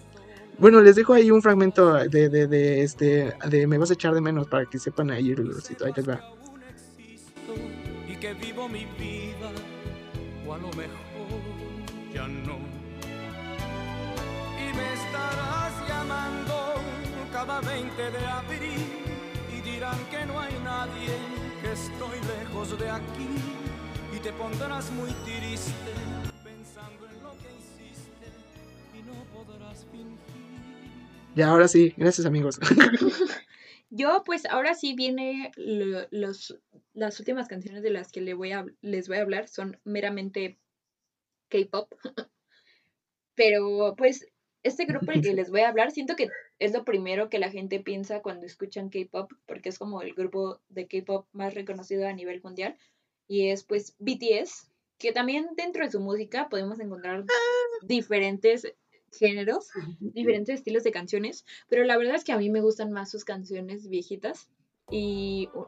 Bueno, 0.57 0.80
les 0.82 0.95
dejo 0.95 1.14
ahí 1.14 1.32
un 1.32 1.41
fragmento 1.41 1.94
de, 1.95 2.30
de, 2.30 2.48
de 2.48 2.82
este, 2.84 3.34
de 3.49 3.68
Me 3.68 3.78
vas 3.78 3.90
a 3.90 3.94
echar 3.94 4.14
de 4.14 4.22
menos 4.22 4.48
para 4.48 4.66
que 4.66 4.80
sepan 4.80 5.12
ahí 5.12 5.32
el. 5.32 5.52
Ahí 5.86 5.91
les 5.95 6.07
va. 6.07 6.22
y 8.07 8.16
que 8.16 8.34
vivo 8.36 8.70
mi 8.70 8.86
cada 17.56 17.73
20 17.73 18.11
de 18.11 18.26
abril 18.26 18.82
y 19.56 19.61
dirán 19.61 19.98
que 20.10 20.26
no 20.26 20.40
hay 20.40 20.53
nadie 20.64 21.07
que 21.61 21.72
estoy 21.72 22.19
lejos 22.40 22.77
de 22.77 22.90
aquí 22.90 23.27
y 24.14 24.19
te 24.19 24.34
pondrás 24.34 24.91
muy 24.91 25.11
triste 25.23 25.72
pensando 26.44 27.07
en 27.07 27.23
lo 27.23 27.32
que 27.32 27.52
hiciste 27.57 28.27
y 28.94 29.02
no 29.03 29.23
podrás 29.34 29.86
fingir 29.86 30.18
Ya, 31.36 31.48
ahora 31.49 31.68
sí, 31.69 31.94
gracias 31.95 32.26
amigos. 32.27 32.60
Yo, 33.90 34.23
pues 34.26 34.45
ahora 34.48 34.73
sí 34.73 34.94
viene 34.94 35.52
lo- 35.56 36.07
los, 36.11 36.57
las 36.94 37.19
últimas 37.19 37.48
canciones 37.48 37.84
de 37.84 37.91
las 37.91 38.11
que 38.11 38.19
le 38.19 38.34
voy 38.34 38.52
a, 38.52 38.65
les 38.82 39.07
voy 39.07 39.18
a 39.18 39.22
hablar 39.22 39.48
son 39.48 39.80
meramente 39.86 40.57
K-pop. 41.49 41.94
Pero 43.36 43.95
pues 43.98 44.26
este 44.66 44.86
grupo 44.86 45.12
el 45.12 45.22
que 45.22 45.34
les 45.34 45.50
voy 45.52 45.62
a 45.62 45.70
hablar, 45.70 45.92
siento 45.92 46.16
que 46.16 46.30
es 46.60 46.74
lo 46.74 46.84
primero 46.84 47.30
que 47.30 47.40
la 47.40 47.52
gente 47.52 47.80
piensa 47.80 48.22
cuando 48.22 48.46
escuchan 48.46 48.90
K-pop, 48.90 49.32
porque 49.46 49.70
es 49.70 49.78
como 49.80 50.02
el 50.02 50.14
grupo 50.14 50.60
de 50.70 50.88
K-pop 50.88 51.28
más 51.32 51.54
reconocido 51.54 52.08
a 52.08 52.14
nivel 52.14 52.42
mundial. 52.44 52.76
Y 53.28 53.50
es 53.50 53.64
pues 53.64 53.96
BTS, 54.00 54.72
que 54.98 55.12
también 55.12 55.50
dentro 55.56 55.86
de 55.86 55.92
su 55.92 56.00
música 56.00 56.50
podemos 56.50 56.80
encontrar 56.80 57.26
diferentes 57.84 58.74
géneros, 59.12 59.70
diferentes 60.00 60.56
estilos 60.56 60.84
de 60.84 60.92
canciones, 60.92 61.46
pero 61.70 61.84
la 61.84 61.98
verdad 61.98 62.16
es 62.16 62.24
que 62.24 62.32
a 62.34 62.38
mí 62.38 62.50
me 62.50 62.62
gustan 62.62 62.92
más 62.92 63.10
sus 63.12 63.24
canciones 63.24 63.88
viejitas 63.88 64.50
y 64.92 65.50
uh, 65.54 65.66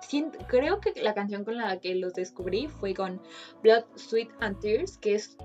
sient- 0.00 0.36
creo 0.48 0.80
que 0.80 0.92
la 1.02 1.14
canción 1.14 1.44
con 1.44 1.56
la 1.56 1.78
que 1.80 1.94
los 1.94 2.14
descubrí 2.14 2.66
fue 2.68 2.94
con 2.94 3.20
Blood, 3.62 3.84
Sweat 3.96 4.30
and 4.40 4.58
Tears, 4.60 4.98
que 4.98 5.14
es, 5.14 5.36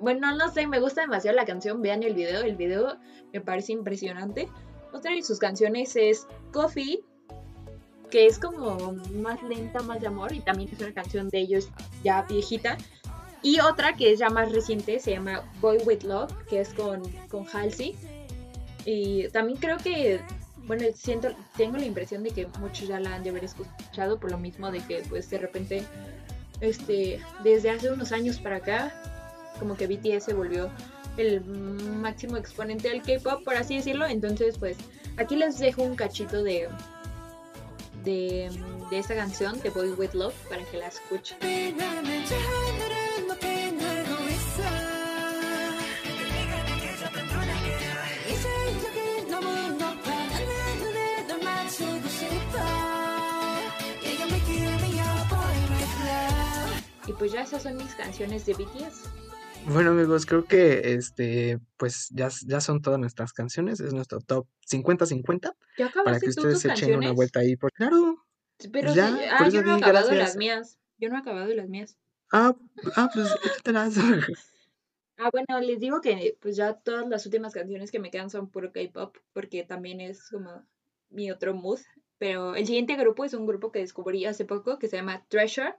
bueno, 0.00 0.34
no 0.34 0.50
sé, 0.52 0.66
me 0.66 0.80
gusta 0.80 1.02
demasiado 1.02 1.36
la 1.36 1.44
canción, 1.44 1.82
vean 1.82 2.02
el 2.02 2.14
video, 2.14 2.42
el 2.42 2.56
video 2.56 2.96
me 3.32 3.40
parece 3.40 3.72
impresionante. 3.72 4.48
Otra 4.92 5.12
de 5.12 5.22
sus 5.22 5.38
canciones 5.38 5.96
es 5.96 6.26
Coffee, 6.52 7.04
que 8.10 8.26
es 8.26 8.38
como 8.38 8.94
más 9.14 9.42
lenta, 9.42 9.82
más 9.82 10.00
de 10.00 10.06
amor, 10.06 10.32
y 10.32 10.40
también 10.40 10.70
es 10.72 10.80
una 10.80 10.92
canción 10.92 11.28
de 11.28 11.38
ellos 11.38 11.68
ya 12.04 12.22
viejita. 12.22 12.76
Y 13.42 13.60
otra 13.60 13.94
que 13.94 14.12
es 14.12 14.18
ya 14.18 14.30
más 14.30 14.50
reciente 14.52 14.98
se 14.98 15.12
llama 15.12 15.42
Boy 15.60 15.78
With 15.84 16.02
Love, 16.02 16.32
que 16.48 16.60
es 16.60 16.72
con, 16.74 17.02
con 17.28 17.46
Halsey. 17.46 17.94
Y 18.84 19.28
también 19.28 19.58
creo 19.58 19.76
que, 19.78 20.20
bueno, 20.64 20.84
siento, 20.94 21.28
tengo 21.56 21.76
la 21.76 21.84
impresión 21.84 22.22
de 22.22 22.30
que 22.30 22.46
muchos 22.60 22.88
ya 22.88 23.00
la 23.00 23.14
han 23.14 23.22
de 23.22 23.30
haber 23.30 23.44
escuchado 23.44 24.18
por 24.18 24.30
lo 24.30 24.38
mismo 24.38 24.70
de 24.70 24.80
que 24.80 25.02
pues 25.08 25.28
de 25.30 25.38
repente, 25.38 25.82
este, 26.60 27.20
desde 27.44 27.70
hace 27.70 27.90
unos 27.90 28.12
años 28.12 28.38
para 28.38 28.56
acá, 28.56 28.94
como 29.58 29.76
que 29.76 29.86
BTS 29.86 30.24
se 30.24 30.34
volvió 30.34 30.70
el 31.16 31.44
máximo 31.44 32.36
exponente 32.36 32.88
del 32.88 33.02
K-pop, 33.02 33.42
por 33.44 33.56
así 33.56 33.76
decirlo. 33.76 34.06
Entonces, 34.06 34.58
pues 34.58 34.76
aquí 35.16 35.36
les 35.36 35.58
dejo 35.58 35.82
un 35.82 35.96
cachito 35.96 36.42
de, 36.42 36.68
de, 38.04 38.50
de 38.90 38.98
esta 38.98 39.14
canción, 39.14 39.60
de 39.60 39.70
Boy 39.70 39.90
With 39.90 40.12
Love, 40.14 40.34
para 40.48 40.64
que 40.64 40.78
la 40.78 40.88
escuchen. 40.88 41.38
Y 57.08 57.12
pues 57.12 57.30
ya 57.32 57.42
esas 57.42 57.62
son 57.62 57.76
mis 57.76 57.94
canciones 57.94 58.44
de 58.46 58.54
BTS. 58.54 59.25
Bueno 59.68 59.90
amigos, 59.90 60.26
creo 60.26 60.44
que 60.44 60.94
este, 60.94 61.58
pues 61.76 62.08
ya, 62.10 62.28
ya 62.46 62.60
son 62.60 62.80
todas 62.80 63.00
nuestras 63.00 63.32
canciones, 63.32 63.80
es 63.80 63.92
nuestro 63.92 64.20
top 64.20 64.46
50-50 64.70 65.54
¿Ya 65.76 65.90
para 66.04 66.20
que 66.20 66.28
ustedes 66.28 66.60
se 66.60 66.70
echen 66.70 66.96
una 66.96 67.12
vuelta 67.12 67.40
ahí. 67.40 67.56
Por... 67.56 67.72
Claro. 67.72 68.24
Pero 68.72 68.94
ya, 68.94 69.08
por 69.08 69.18
ah, 69.18 69.48
eso 69.48 69.56
yo 69.56 69.62
no 69.62 69.74
he 69.74 69.78
acabado 69.78 70.06
gracias. 70.06 70.18
las 70.18 70.36
mías. 70.36 70.78
Yo 70.98 71.08
no 71.08 71.16
he 71.16 71.18
acabado 71.18 71.52
las 71.52 71.68
mías. 71.68 71.98
Ah, 72.32 72.54
ah 72.96 73.10
pues 73.12 73.28
échatelas. 73.44 73.94
Ah, 75.18 75.30
bueno, 75.32 75.66
les 75.66 75.80
digo 75.80 76.02
que 76.02 76.36
pues 76.42 76.56
ya 76.56 76.74
todas 76.74 77.08
las 77.08 77.24
últimas 77.24 77.54
canciones 77.54 77.90
que 77.90 77.98
me 77.98 78.10
quedan 78.10 78.28
son 78.28 78.50
puro 78.50 78.70
K-pop, 78.70 79.16
porque 79.32 79.64
también 79.64 79.98
es 80.02 80.28
como 80.28 80.66
mi 81.08 81.30
otro 81.30 81.54
mood. 81.54 81.80
Pero 82.18 82.54
el 82.54 82.66
siguiente 82.66 82.96
grupo 82.96 83.24
es 83.24 83.32
un 83.32 83.46
grupo 83.46 83.72
que 83.72 83.78
descubrí 83.78 84.26
hace 84.26 84.44
poco 84.44 84.78
que 84.78 84.88
se 84.88 84.96
llama 84.96 85.24
Treasure. 85.28 85.74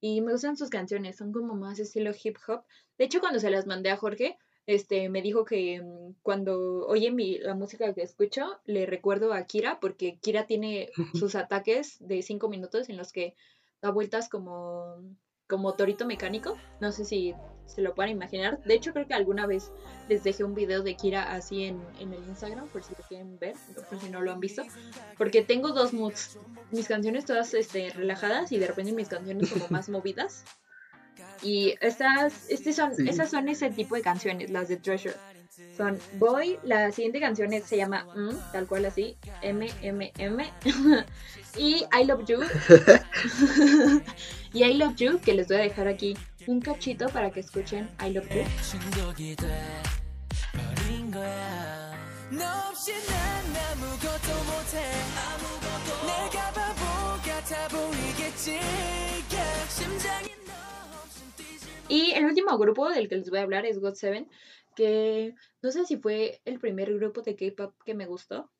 Y 0.00 0.20
me 0.20 0.32
gustan 0.32 0.56
sus 0.56 0.70
canciones, 0.70 1.16
son 1.16 1.32
como 1.32 1.54
más 1.54 1.78
estilo 1.78 2.12
hip 2.22 2.36
hop. 2.46 2.62
De 2.98 3.04
hecho, 3.04 3.20
cuando 3.20 3.38
se 3.38 3.50
las 3.50 3.66
mandé 3.66 3.90
a 3.90 3.96
Jorge, 3.96 4.38
este, 4.66 5.08
me 5.08 5.22
dijo 5.22 5.44
que 5.44 5.82
mm, 5.82 6.14
cuando 6.22 6.86
oye 6.86 7.10
mi, 7.10 7.38
la 7.38 7.54
música 7.54 7.92
que 7.92 8.02
escucho, 8.02 8.60
le 8.64 8.86
recuerdo 8.86 9.32
a 9.32 9.44
Kira, 9.44 9.80
porque 9.80 10.18
Kira 10.20 10.46
tiene 10.46 10.90
sus 11.14 11.34
ataques 11.34 11.96
de 12.00 12.22
cinco 12.22 12.48
minutos 12.48 12.88
en 12.88 12.96
los 12.96 13.12
que 13.12 13.34
da 13.82 13.90
vueltas 13.90 14.28
como, 14.28 15.02
como 15.50 15.74
torito 15.74 16.06
mecánico. 16.06 16.56
No 16.80 16.92
sé 16.92 17.04
si 17.04 17.34
se 17.66 17.82
lo 17.82 17.94
pueden 17.94 18.12
imaginar. 18.12 18.62
De 18.64 18.74
hecho, 18.74 18.92
creo 18.92 19.06
que 19.06 19.14
alguna 19.14 19.46
vez 19.46 19.70
les 20.08 20.24
dejé 20.24 20.44
un 20.44 20.54
video 20.54 20.82
de 20.82 20.96
Kira 20.96 21.32
así 21.32 21.64
en, 21.64 21.80
en 22.00 22.12
el 22.12 22.22
Instagram, 22.28 22.68
por 22.68 22.82
si 22.82 22.94
lo 22.98 23.04
quieren 23.06 23.38
ver, 23.38 23.54
por 23.88 24.00
si 24.00 24.08
no 24.08 24.20
lo 24.22 24.32
han 24.32 24.40
visto. 24.40 24.62
Porque 25.18 25.42
tengo 25.42 25.68
dos 25.72 25.92
moods. 25.92 26.38
Mis 26.70 26.88
canciones 26.88 27.26
todas 27.26 27.52
este, 27.54 27.90
relajadas 27.90 28.50
y 28.52 28.58
de 28.58 28.66
repente 28.66 28.92
mis 28.92 29.08
canciones 29.08 29.50
como 29.52 29.66
más 29.68 29.88
movidas. 29.96 30.44
Y 31.42 31.74
estas, 31.80 32.48
este 32.50 32.72
son, 32.72 32.94
Sí. 32.94 33.08
esas 33.08 33.30
son 33.30 33.48
ese 33.48 33.70
tipo 33.70 33.94
de 33.94 34.02
canciones, 34.02 34.50
las 34.50 34.68
de 34.68 34.76
Treasure. 34.76 35.14
Son 35.76 35.98
Boy, 36.14 36.58
la 36.62 36.90
siguiente 36.92 37.20
canción 37.20 37.50
se 37.62 37.76
llama 37.76 38.06
Mm, 38.16 38.52
tal 38.52 38.66
cual 38.66 38.86
así, 38.86 39.16
M, 39.42 39.70
M, 39.82 40.12
M. 40.16 40.50
y 41.58 41.84
I 41.92 42.04
Love 42.04 42.24
You. 42.26 42.40
Y 44.52 44.64
I 44.64 44.74
Love 44.74 44.96
You, 44.96 45.20
que 45.20 45.32
les 45.32 45.46
voy 45.46 45.58
a 45.58 45.60
dejar 45.60 45.86
aquí 45.86 46.16
un 46.48 46.60
cachito 46.60 47.08
para 47.08 47.30
que 47.30 47.40
escuchen 47.40 47.88
I 48.04 48.10
Love 48.10 48.28
You. 48.34 48.42
Y 61.88 62.12
el 62.12 62.24
último 62.24 62.58
grupo 62.58 62.88
del 62.88 63.08
que 63.08 63.16
les 63.16 63.30
voy 63.30 63.38
a 63.38 63.42
hablar 63.42 63.66
es 63.66 63.78
God 63.78 63.94
Seven, 63.94 64.28
que 64.74 65.34
no 65.62 65.70
sé 65.70 65.84
si 65.86 65.96
fue 65.96 66.40
el 66.44 66.58
primer 66.58 66.92
grupo 66.94 67.22
de 67.22 67.36
K-pop 67.36 67.74
que 67.84 67.94
me 67.94 68.06
gustó, 68.06 68.50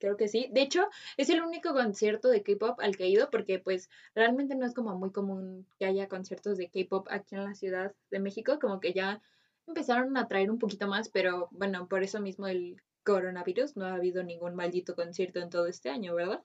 Creo 0.00 0.16
que 0.16 0.28
sí. 0.28 0.48
De 0.50 0.62
hecho, 0.62 0.88
es 1.18 1.28
el 1.30 1.42
único 1.42 1.72
concierto 1.74 2.28
de 2.28 2.42
K-pop 2.42 2.80
al 2.80 2.96
que 2.96 3.04
he 3.04 3.08
ido 3.08 3.30
porque 3.30 3.58
pues 3.58 3.90
realmente 4.14 4.54
no 4.56 4.66
es 4.66 4.74
como 4.74 4.96
muy 4.96 5.12
común 5.12 5.66
que 5.78 5.84
haya 5.84 6.08
conciertos 6.08 6.56
de 6.58 6.70
K-pop 6.70 7.06
aquí 7.10 7.36
en 7.36 7.44
la 7.44 7.54
Ciudad 7.54 7.94
de 8.10 8.18
México, 8.18 8.58
como 8.58 8.80
que 8.80 8.92
ya 8.94 9.22
empezaron 9.66 10.16
a 10.16 10.26
traer 10.26 10.50
un 10.50 10.58
poquito 10.58 10.88
más, 10.88 11.10
pero 11.10 11.48
bueno, 11.52 11.86
por 11.86 12.02
eso 12.02 12.18
mismo 12.20 12.48
el 12.48 12.82
coronavirus 13.04 13.76
no 13.76 13.84
ha 13.86 13.94
habido 13.94 14.22
ningún 14.24 14.54
maldito 14.54 14.94
concierto 14.96 15.38
en 15.40 15.50
todo 15.50 15.66
este 15.66 15.90
año, 15.90 16.14
¿verdad? 16.14 16.42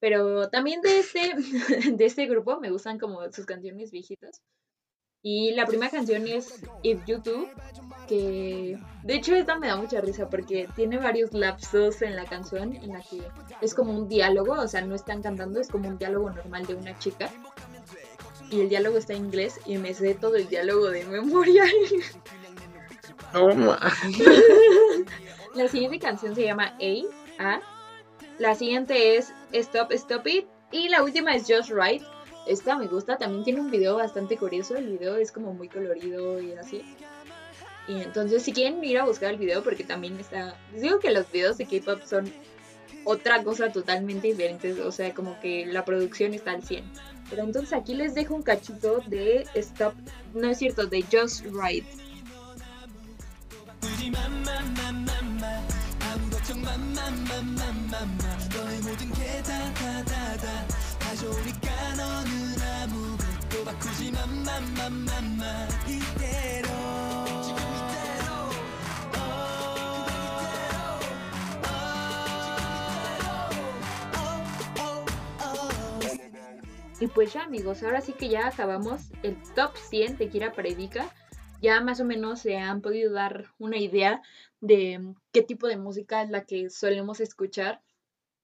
Pero 0.00 0.48
también 0.50 0.80
de 0.82 0.98
este, 1.00 1.32
de 1.96 2.04
este 2.04 2.26
grupo 2.26 2.60
me 2.60 2.70
gustan 2.70 2.98
como 2.98 3.30
sus 3.32 3.46
canciones 3.46 3.90
viejitas. 3.92 4.42
Y 5.22 5.52
la 5.52 5.66
primera 5.66 5.90
canción 5.90 6.26
es 6.28 6.60
If 6.82 7.04
You 7.06 7.18
Do, 7.18 7.48
que 8.06 8.78
de 9.02 9.14
hecho 9.14 9.34
esta 9.34 9.58
me 9.58 9.66
da 9.66 9.76
mucha 9.76 10.00
risa 10.00 10.28
porque 10.28 10.68
tiene 10.76 10.98
varios 10.98 11.32
lapsos 11.32 12.00
en 12.02 12.14
la 12.14 12.24
canción 12.24 12.76
en 12.76 12.92
la 12.92 13.00
que 13.00 13.22
es 13.60 13.74
como 13.74 13.92
un 13.92 14.08
diálogo, 14.08 14.52
o 14.52 14.68
sea, 14.68 14.82
no 14.82 14.94
están 14.94 15.22
cantando, 15.22 15.60
es 15.60 15.68
como 15.68 15.88
un 15.88 15.98
diálogo 15.98 16.30
normal 16.30 16.66
de 16.66 16.74
una 16.74 16.96
chica. 16.98 17.30
Y 18.50 18.60
el 18.60 18.68
diálogo 18.68 18.98
está 18.98 19.14
en 19.14 19.24
inglés 19.24 19.60
y 19.66 19.78
me 19.78 19.92
sé 19.92 20.14
todo 20.14 20.36
el 20.36 20.48
diálogo 20.48 20.90
de 20.90 21.04
memoria. 21.04 21.64
Oh, 23.34 23.50
La 25.54 25.68
siguiente 25.68 25.98
canción 25.98 26.34
se 26.34 26.44
llama 26.44 26.76
A, 26.80 27.44
A. 27.44 27.60
La 28.38 28.54
siguiente 28.54 29.16
es 29.16 29.32
Stop, 29.52 29.90
Stop 29.92 30.26
It. 30.26 30.46
Y 30.70 30.88
la 30.88 31.02
última 31.02 31.34
es 31.34 31.44
Just 31.48 31.70
Right. 31.70 32.02
Esta 32.46 32.78
me 32.78 32.86
gusta, 32.86 33.18
también 33.18 33.44
tiene 33.44 33.60
un 33.60 33.70
video 33.70 33.96
bastante 33.96 34.36
curioso. 34.36 34.76
El 34.76 34.86
video 34.86 35.16
es 35.16 35.32
como 35.32 35.52
muy 35.52 35.68
colorido 35.68 36.40
y 36.40 36.52
así. 36.52 36.82
Y 37.88 38.00
entonces, 38.00 38.42
si 38.42 38.52
quieren 38.52 38.82
ir 38.82 38.98
a 38.98 39.04
buscar 39.04 39.30
el 39.30 39.38
video, 39.38 39.62
porque 39.62 39.84
también 39.84 40.18
está. 40.18 40.56
Les 40.72 40.82
digo 40.82 40.98
que 40.98 41.10
los 41.10 41.30
videos 41.30 41.58
de 41.58 41.66
K-pop 41.66 42.02
son 42.02 42.32
otra 43.04 43.42
cosa 43.44 43.70
totalmente 43.70 44.28
diferente. 44.28 44.72
O 44.82 44.92
sea, 44.92 45.14
como 45.14 45.38
que 45.40 45.66
la 45.66 45.84
producción 45.84 46.34
está 46.34 46.52
al 46.52 46.62
100. 46.62 46.84
Pero 47.30 47.42
entonces 47.42 47.72
aquí 47.72 47.94
les 47.94 48.14
dejo 48.14 48.34
un 48.34 48.42
cachito 48.42 49.00
de 49.06 49.46
Stop. 49.54 49.94
No 50.34 50.48
es 50.48 50.58
cierto, 50.58 50.86
de 50.86 51.02
Just 51.02 51.44
Right. 51.46 51.84
Y 76.98 77.08
pues 77.08 77.32
ya 77.34 77.42
amigos, 77.42 77.82
ahora 77.82 78.00
sí 78.00 78.14
que 78.14 78.28
ya 78.28 78.48
acabamos 78.48 79.10
el 79.22 79.36
top 79.54 79.76
100 79.76 80.16
de 80.16 80.28
Kira 80.30 80.52
Predica. 80.52 81.12
Ya 81.60 81.80
más 81.80 82.00
o 82.00 82.04
menos 82.04 82.40
se 82.40 82.56
han 82.56 82.80
podido 82.80 83.12
dar 83.12 83.52
una 83.58 83.76
idea 83.78 84.22
de 84.60 85.14
qué 85.30 85.42
tipo 85.42 85.66
de 85.66 85.76
música 85.76 86.22
es 86.22 86.30
la 86.30 86.44
que 86.44 86.70
solemos 86.70 87.20
escuchar. 87.20 87.82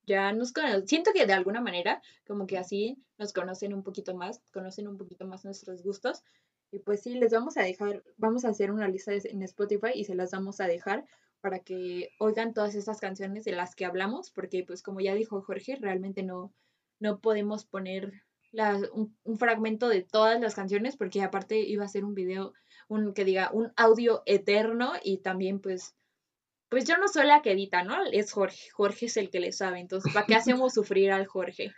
Ya 0.06 0.32
nos 0.32 0.52
cono- 0.52 0.86
siento 0.86 1.12
que 1.12 1.26
de 1.26 1.32
alguna 1.32 1.60
manera 1.60 2.02
como 2.26 2.46
que 2.46 2.58
así 2.58 2.96
nos 3.18 3.32
conocen 3.32 3.72
un 3.74 3.82
poquito 3.82 4.14
más, 4.14 4.40
conocen 4.52 4.88
un 4.88 4.96
poquito 4.98 5.26
más 5.26 5.44
nuestros 5.44 5.82
gustos. 5.82 6.22
Y 6.70 6.78
pues 6.80 7.02
sí, 7.02 7.14
les 7.14 7.32
vamos 7.32 7.56
a 7.56 7.62
dejar, 7.62 8.02
vamos 8.16 8.44
a 8.44 8.48
hacer 8.48 8.70
una 8.72 8.88
lista 8.88 9.12
en 9.14 9.42
Spotify 9.42 9.90
y 9.94 10.04
se 10.04 10.14
las 10.14 10.30
vamos 10.32 10.60
a 10.60 10.66
dejar 10.66 11.04
para 11.40 11.58
que 11.60 12.10
oigan 12.18 12.54
todas 12.54 12.74
estas 12.74 13.00
canciones 13.00 13.44
de 13.44 13.52
las 13.52 13.74
que 13.74 13.84
hablamos, 13.84 14.30
porque 14.30 14.64
pues 14.64 14.82
como 14.82 15.00
ya 15.00 15.14
dijo 15.14 15.42
Jorge, 15.42 15.76
realmente 15.76 16.22
no, 16.22 16.52
no 17.00 17.20
podemos 17.20 17.64
poner 17.64 18.12
la- 18.52 18.80
un, 18.92 19.16
un 19.24 19.38
fragmento 19.38 19.88
de 19.88 20.02
todas 20.02 20.40
las 20.40 20.54
canciones 20.54 20.96
porque 20.96 21.22
aparte 21.22 21.58
iba 21.60 21.84
a 21.84 21.88
ser 21.88 22.04
un 22.04 22.14
video, 22.14 22.52
un 22.88 23.12
que 23.14 23.24
diga, 23.24 23.50
un 23.52 23.72
audio 23.76 24.22
eterno 24.26 24.92
y 25.02 25.18
también 25.18 25.60
pues, 25.60 25.94
pues 26.72 26.84
yo 26.86 26.96
no 26.98 27.08
soy 27.08 27.26
la 27.26 27.42
que 27.42 27.52
edita, 27.52 27.84
¿no? 27.84 27.96
Es 28.12 28.32
Jorge, 28.32 28.70
Jorge 28.72 29.06
es 29.06 29.16
el 29.18 29.30
que 29.30 29.40
le 29.40 29.52
sabe, 29.52 29.80
entonces 29.80 30.12
¿para 30.12 30.26
qué 30.26 30.34
hacemos 30.36 30.74
sufrir 30.74 31.12
al 31.12 31.26
Jorge? 31.26 31.72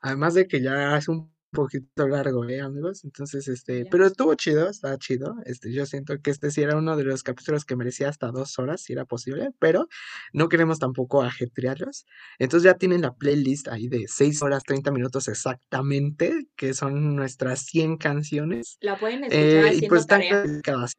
Además 0.00 0.34
de 0.34 0.46
que 0.46 0.62
ya 0.62 0.96
es 0.96 1.08
un 1.08 1.32
poquito 1.52 2.08
largo, 2.08 2.44
¿eh, 2.48 2.60
amigos? 2.60 3.04
Entonces, 3.04 3.46
este, 3.46 3.84
Ya. 3.84 3.90
pero 3.90 4.06
estuvo 4.06 4.34
chido, 4.34 4.68
estaba 4.68 4.98
chido. 4.98 5.36
Este, 5.46 5.72
yo 5.72 5.86
siento 5.86 6.20
que 6.20 6.30
este 6.32 6.50
sí 6.50 6.62
era 6.62 6.76
uno 6.76 6.96
de 6.96 7.04
los 7.04 7.22
capítulos 7.22 7.64
que 7.64 7.76
merecía 7.76 8.08
hasta 8.08 8.32
dos 8.32 8.58
horas, 8.58 8.82
si 8.82 8.92
era 8.92 9.04
posible, 9.04 9.50
pero 9.60 9.86
no 10.32 10.48
queremos 10.48 10.80
tampoco 10.80 11.22
ajetrearlos. 11.22 12.06
Entonces 12.40 12.64
ya 12.64 12.74
tienen 12.74 13.02
la 13.02 13.14
playlist 13.14 13.68
ahí 13.68 13.86
de 13.88 14.06
6 14.08 14.42
horas 14.42 14.64
30 14.64 14.90
minutos 14.90 15.28
exactamente, 15.28 16.48
que 16.56 16.74
son 16.74 17.14
nuestras 17.14 17.60
100 17.66 17.98
canciones. 17.98 18.76
La 18.80 18.98
pueden 18.98 19.22
escuchar 19.24 19.72
Eh, 19.72 19.78
y 19.80 19.88
pues 19.88 20.00
están 20.02 20.20
tarea. 20.20 20.42
clasificadas. 20.42 20.92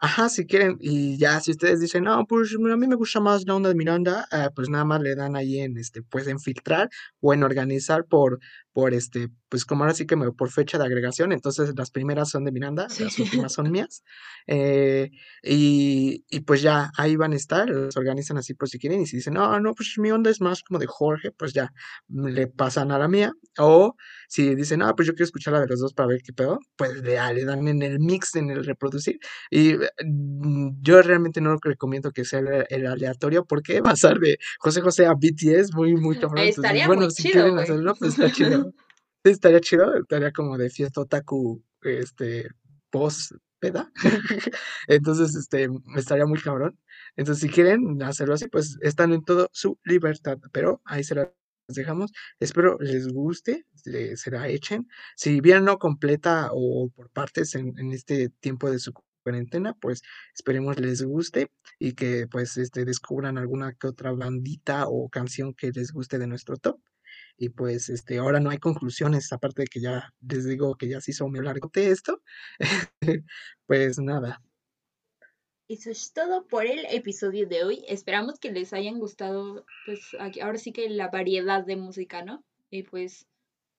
Ajá, 0.00 0.28
si 0.28 0.46
quieren, 0.46 0.76
y 0.80 1.18
ya 1.18 1.40
si 1.40 1.50
ustedes 1.50 1.80
dicen, 1.80 2.04
no, 2.04 2.24
pues 2.24 2.54
a 2.54 2.76
mí 2.76 2.86
me 2.86 2.94
gusta 2.94 3.18
más 3.18 3.44
la 3.46 3.56
onda 3.56 3.68
de 3.68 3.74
Miranda, 3.74 4.28
eh, 4.30 4.48
pues 4.54 4.68
nada 4.68 4.84
más 4.84 5.00
le 5.00 5.16
dan 5.16 5.34
ahí 5.34 5.58
en 5.58 5.76
este, 5.76 6.02
pues 6.02 6.28
en 6.28 6.38
filtrar 6.38 6.88
o 7.20 7.34
en 7.34 7.42
organizar 7.42 8.04
por, 8.04 8.38
por 8.78 8.94
este, 8.94 9.28
pues 9.48 9.64
como 9.64 9.82
ahora 9.82 9.92
sí 9.94 10.06
que 10.06 10.14
me, 10.14 10.30
por 10.30 10.50
fecha 10.52 10.78
de 10.78 10.84
agregación, 10.84 11.32
entonces 11.32 11.72
las 11.76 11.90
primeras 11.90 12.30
son 12.30 12.44
de 12.44 12.52
Miranda, 12.52 12.84
las 13.00 13.12
Sí. 13.14 13.22
últimas 13.22 13.52
son 13.52 13.66
mías, 13.72 14.04
eh, 14.46 15.10
y, 15.42 16.24
y 16.30 16.40
pues 16.40 16.62
ya 16.62 16.92
ahí 16.96 17.16
van 17.16 17.32
a 17.32 17.36
estar, 17.36 17.68
los 17.68 17.96
organizan 17.96 18.38
así 18.38 18.54
por 18.54 18.68
si 18.68 18.78
quieren, 18.78 19.00
y 19.00 19.06
si 19.06 19.16
dicen, 19.16 19.34
no, 19.34 19.58
no, 19.58 19.74
pues 19.74 19.94
mi 19.98 20.12
onda 20.12 20.30
es 20.30 20.40
más 20.40 20.62
como 20.62 20.78
de 20.78 20.86
Jorge, 20.86 21.32
pues 21.32 21.52
ya 21.54 21.72
le 22.08 22.46
pasan 22.46 22.92
a 22.92 22.98
la 22.98 23.08
mía, 23.08 23.32
o 23.58 23.96
si 24.28 24.54
dicen, 24.54 24.80
ah, 24.82 24.94
pues 24.94 25.08
yo 25.08 25.14
quiero 25.14 25.24
escuchar 25.24 25.54
la 25.54 25.60
de 25.62 25.66
los 25.66 25.80
dos 25.80 25.92
para 25.92 26.06
ver 26.10 26.20
qué 26.22 26.32
pedo, 26.32 26.60
pues 26.76 27.02
le, 27.02 27.18
le 27.34 27.44
dan 27.44 27.66
en 27.66 27.82
el 27.82 27.98
mix, 27.98 28.36
en 28.36 28.50
el 28.50 28.64
reproducir. 28.64 29.18
Y 29.50 29.70
eh, 29.72 29.78
mm, 30.06 30.80
yo 30.82 31.02
realmente 31.02 31.40
no 31.40 31.56
recomiendo 31.60 32.12
que 32.12 32.24
sea 32.24 32.38
el, 32.40 32.64
el 32.68 32.86
aleatorio 32.86 33.44
porque 33.44 33.82
pasar 33.82 34.18
de 34.20 34.38
José 34.60 34.82
José 34.82 35.06
a 35.06 35.14
BTS 35.14 35.74
muy, 35.74 35.94
muy 35.96 36.16
cabrón. 36.18 36.44
Entonces, 36.46 36.58
Estaría 36.64 36.86
bueno, 36.86 37.02
muy 37.02 37.10
si 37.10 37.22
chido, 37.24 37.32
quieren 37.32 37.52
güey. 37.54 37.64
hacerlo, 37.64 37.94
pues 37.98 38.12
está 38.12 38.30
chido. 38.30 38.67
Sí, 39.24 39.30
estaría 39.32 39.60
chido, 39.60 39.94
estaría 39.96 40.32
como 40.32 40.56
de 40.56 40.70
fiesta 40.70 41.00
otaku, 41.00 41.62
este, 41.82 42.48
post 42.90 43.32
peda. 43.58 43.90
Entonces, 44.88 45.34
este, 45.34 45.68
estaría 45.96 46.26
muy 46.26 46.40
cabrón. 46.40 46.78
Entonces, 47.16 47.42
si 47.42 47.48
quieren 47.52 48.00
hacerlo 48.02 48.34
así, 48.34 48.48
pues 48.48 48.78
están 48.80 49.12
en 49.12 49.24
todo 49.24 49.48
su 49.52 49.78
libertad. 49.84 50.38
Pero 50.52 50.80
ahí 50.84 51.02
se 51.04 51.14
las 51.16 51.28
dejamos. 51.68 52.12
Espero 52.40 52.78
les 52.80 53.08
guste, 53.08 53.66
le- 53.84 54.16
se 54.16 54.30
la 54.30 54.48
echen. 54.48 54.88
Si 55.16 55.40
bien 55.40 55.64
no 55.64 55.78
completa 55.78 56.50
o 56.52 56.88
por 56.94 57.10
partes 57.10 57.54
en, 57.56 57.76
en 57.78 57.92
este 57.92 58.28
tiempo 58.40 58.70
de 58.70 58.78
su 58.78 58.92
cuarentena, 59.24 59.74
pues 59.80 60.02
esperemos 60.34 60.78
les 60.78 61.02
guste 61.02 61.50
y 61.78 61.92
que 61.94 62.26
pues 62.30 62.56
este 62.56 62.84
descubran 62.84 63.36
alguna 63.38 63.74
que 63.74 63.88
otra 63.88 64.12
bandita 64.12 64.86
o 64.88 65.08
canción 65.10 65.52
que 65.54 65.70
les 65.72 65.92
guste 65.92 66.18
de 66.18 66.28
nuestro 66.28 66.56
top. 66.56 66.78
Y 67.38 67.50
pues 67.50 67.88
este 67.88 68.18
ahora 68.18 68.40
no 68.40 68.50
hay 68.50 68.58
conclusiones, 68.58 69.32
aparte 69.32 69.62
de 69.62 69.68
que 69.68 69.80
ya 69.80 70.12
les 70.28 70.44
digo 70.44 70.74
que 70.76 70.88
ya 70.88 71.00
se 71.00 71.12
hizo 71.12 71.28
muy 71.28 71.40
largo 71.40 71.70
de 71.72 71.90
esto. 71.90 72.22
Pues 73.66 73.98
nada. 73.98 74.42
Eso 75.68 75.90
es 75.90 76.12
todo 76.14 76.46
por 76.48 76.66
el 76.66 76.86
episodio 76.90 77.46
de 77.46 77.62
hoy. 77.62 77.84
Esperamos 77.88 78.38
que 78.40 78.50
les 78.50 78.72
hayan 78.72 78.98
gustado, 78.98 79.66
pues 79.86 80.00
aquí- 80.18 80.40
ahora 80.40 80.58
sí 80.58 80.72
que 80.72 80.88
la 80.88 81.08
variedad 81.08 81.64
de 81.64 81.76
música, 81.76 82.22
¿no? 82.24 82.44
Y 82.70 82.82
pues, 82.84 83.28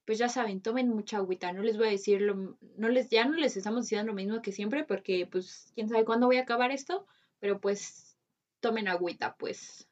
pues 0.06 0.20
ya 0.20 0.30
saben, 0.30 0.62
tomen 0.62 0.90
mucha 0.90 1.18
agüita. 1.18 1.52
No 1.52 1.64
les 1.64 1.78
voy 1.78 1.88
a 1.88 1.92
decir 1.92 2.22
lo, 2.22 2.58
no 2.78 2.90
les, 2.90 3.10
ya 3.10 3.26
no 3.26 3.36
les 3.38 3.58
estamos 3.58 3.86
diciendo 3.86 4.08
lo 4.08 4.14
mismo 4.16 4.42
que 4.42 4.52
siempre, 4.52 4.84
porque 4.86 5.28
pues 5.30 5.72
quién 5.76 5.90
sabe 5.90 6.06
cuándo 6.06 6.28
voy 6.28 6.38
a 6.38 6.44
acabar 6.44 6.72
esto, 6.72 7.08
pero 7.40 7.60
pues 7.60 8.18
tomen 8.62 8.88
agüita, 8.88 9.36
pues. 9.38 9.89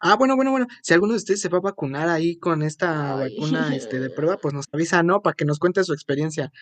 Ah, 0.00 0.16
bueno, 0.16 0.36
bueno, 0.36 0.50
bueno. 0.52 0.66
Si 0.82 0.94
alguno 0.94 1.12
de 1.12 1.18
ustedes 1.18 1.40
se 1.40 1.48
va 1.48 1.58
a 1.58 1.62
vacunar 1.62 2.08
ahí 2.08 2.36
con 2.38 2.62
esta 2.62 3.18
Ay. 3.18 3.30
vacuna 3.34 3.74
este, 3.74 3.98
de 3.98 4.10
prueba, 4.14 4.36
pues 4.38 4.54
nos 4.54 4.66
avisa, 4.72 5.02
¿no? 5.02 5.20
Para 5.22 5.34
que 5.34 5.44
nos 5.44 5.58
cuente 5.58 5.82
su 5.84 5.92
experiencia. 5.92 6.52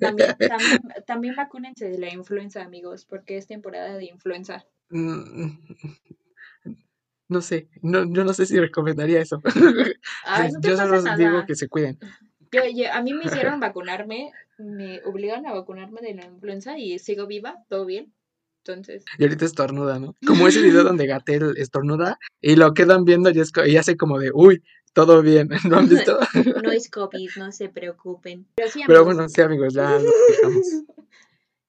También, 0.00 0.36
también, 0.48 0.80
también 1.06 1.36
vacúnense 1.36 1.88
de 1.88 1.98
la 1.98 2.12
influenza, 2.12 2.62
amigos, 2.62 3.04
porque 3.04 3.36
es 3.36 3.46
temporada 3.46 3.96
de 3.96 4.06
influenza. 4.06 4.64
Mm, 4.90 5.58
No 7.28 7.40
sé, 7.40 7.68
no, 7.80 8.04
yo 8.12 8.24
no 8.24 8.34
sé 8.34 8.44
si 8.44 8.58
recomendaría 8.60 9.20
eso. 9.22 9.40
Ay, 10.26 10.52
no 10.52 10.60
te 10.60 10.68
Yo 10.68 10.76
solo 10.76 11.02
digo 11.16 11.46
que 11.46 11.54
se 11.54 11.66
cuiden. 11.66 11.98
Yo, 12.50 12.60
yo- 12.74 12.92
a 12.92 13.00
mí 13.00 13.14
me 13.14 13.24
hicieron 13.24 13.58
vacunarme, 13.58 14.32
me 14.58 15.00
obligaron 15.04 15.46
a 15.46 15.54
vacunarme 15.54 16.02
de 16.02 16.14
la 16.14 16.26
influenza 16.26 16.76
y 16.76 16.98
sigo 16.98 17.26
viva, 17.26 17.64
todo 17.70 17.86
bien. 17.86 18.12
Entonces, 18.64 19.04
Y 19.18 19.22
ahorita 19.22 19.46
estornuda, 19.46 19.98
¿no? 19.98 20.14
Como 20.26 20.46
ese 20.46 20.60
video 20.60 20.84
donde 20.84 21.06
Gatel 21.06 21.54
estornuda 21.56 22.18
y 22.42 22.56
lo 22.56 22.74
quedan 22.74 23.04
viendo 23.04 23.30
y, 23.30 23.40
es 23.40 23.52
y 23.66 23.76
hace 23.76 23.96
como 23.96 24.18
de, 24.18 24.32
uy, 24.34 24.62
todo 24.92 25.22
bien. 25.22 25.48
¿No 25.70 25.78
han 25.78 25.88
visto? 25.88 26.18
no 26.62 26.70
es 26.70 26.90
COVID, 26.90 27.30
no 27.36 27.52
se 27.52 27.68
preocupen. 27.68 28.46
Pero 28.54 28.68
sí, 28.68 28.82
Pero 28.86 29.00
amigos, 29.00 29.14
bueno, 29.14 29.28
sí, 29.28 29.40
amigos, 29.40 29.74
ya 29.74 29.98
nos 29.98 30.12
dejamos. 30.28 30.66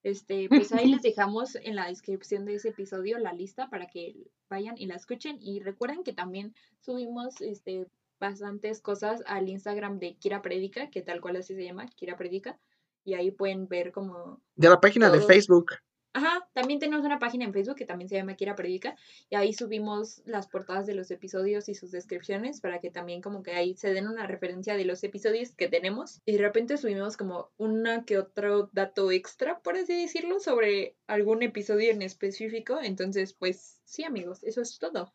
Este, 0.04 0.50
pues 0.50 0.74
ahí 0.74 0.92
les 0.92 1.02
dejamos 1.02 1.56
en 1.56 1.78
la 1.78 1.88
descripción 1.88 2.44
de 2.44 2.56
ese 2.56 2.68
episodio 2.68 3.20
la 3.20 3.32
lista 3.32 3.70
para 3.70 3.88
que 3.88 4.28
vayan 4.50 4.76
y 4.78 4.86
la 4.86 4.96
escuchen. 4.96 5.38
Y 5.40 5.62
recuerden 5.62 6.04
que 6.04 6.12
también 6.12 6.54
subimos 6.82 7.40
este, 7.40 7.88
bastantes 8.20 8.82
cosas 8.82 9.24
al 9.28 9.48
Instagram 9.48 10.00
de 10.00 10.16
Kira 10.16 10.42
Predica, 10.42 10.90
que 10.90 11.04
tal 11.04 11.22
cual 11.22 11.38
así 11.38 11.56
se 11.56 11.64
llama, 11.64 11.88
Kira 11.88 12.18
Predica. 12.18 12.60
Y 13.06 13.14
ahí 13.14 13.32
pueden 13.32 13.70
ver 13.70 13.94
como 13.94 14.42
De 14.58 14.68
la 14.68 14.82
página 14.82 15.10
de. 15.10 15.22
Facebook. 15.22 15.72
Ajá, 16.16 16.48
también 16.54 16.80
tenemos 16.80 17.04
una 17.04 17.18
página 17.18 17.44
en 17.44 17.54
Facebook 17.54 17.76
que 17.76 17.88
también 17.88 18.08
se 18.08 18.16
llama 18.16 18.36
Kira 18.36 18.56
Predica 18.56 18.96
y 19.32 19.36
ahí 19.36 19.52
subimos 19.52 20.22
las 20.26 20.48
portadas 20.48 20.86
de 20.86 20.94
los 20.94 21.10
episodios 21.10 21.70
y 21.70 21.74
sus 21.74 21.90
descripciones 21.90 22.62
para 22.62 22.80
que 22.80 22.92
también 22.92 23.20
como 23.20 23.42
que 23.42 23.54
ahí 23.54 23.76
se 23.76 23.92
den 23.94 24.08
una 24.08 24.28
referencia 24.28 24.78
de 24.78 24.86
los 24.86 25.04
episodios 25.04 25.54
que 25.54 25.68
tenemos 25.68 26.22
y 26.24 26.34
de 26.34 26.38
repente 26.38 26.78
subimos 26.78 27.18
como 27.18 27.50
una 27.58 28.06
que 28.06 28.20
otro 28.20 28.70
dato 28.74 29.12
extra, 29.12 29.60
por 29.62 29.76
así 29.76 30.00
decirlo, 30.02 30.40
sobre 30.40 30.96
algún 31.08 31.42
episodio 31.42 31.90
en 31.92 32.04
específico. 32.04 32.80
Entonces, 32.80 33.34
pues 33.34 33.82
sí 33.84 34.04
amigos, 34.04 34.44
eso 34.44 34.62
es 34.62 34.78
todo. 34.78 35.12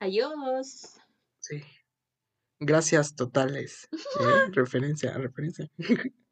Adiós. 0.00 0.94
Sí. 1.38 1.62
Gracias 2.58 3.14
totales. 3.14 3.88
¿eh? 4.20 4.50
Referencia, 4.52 5.12
referencia. 5.18 5.68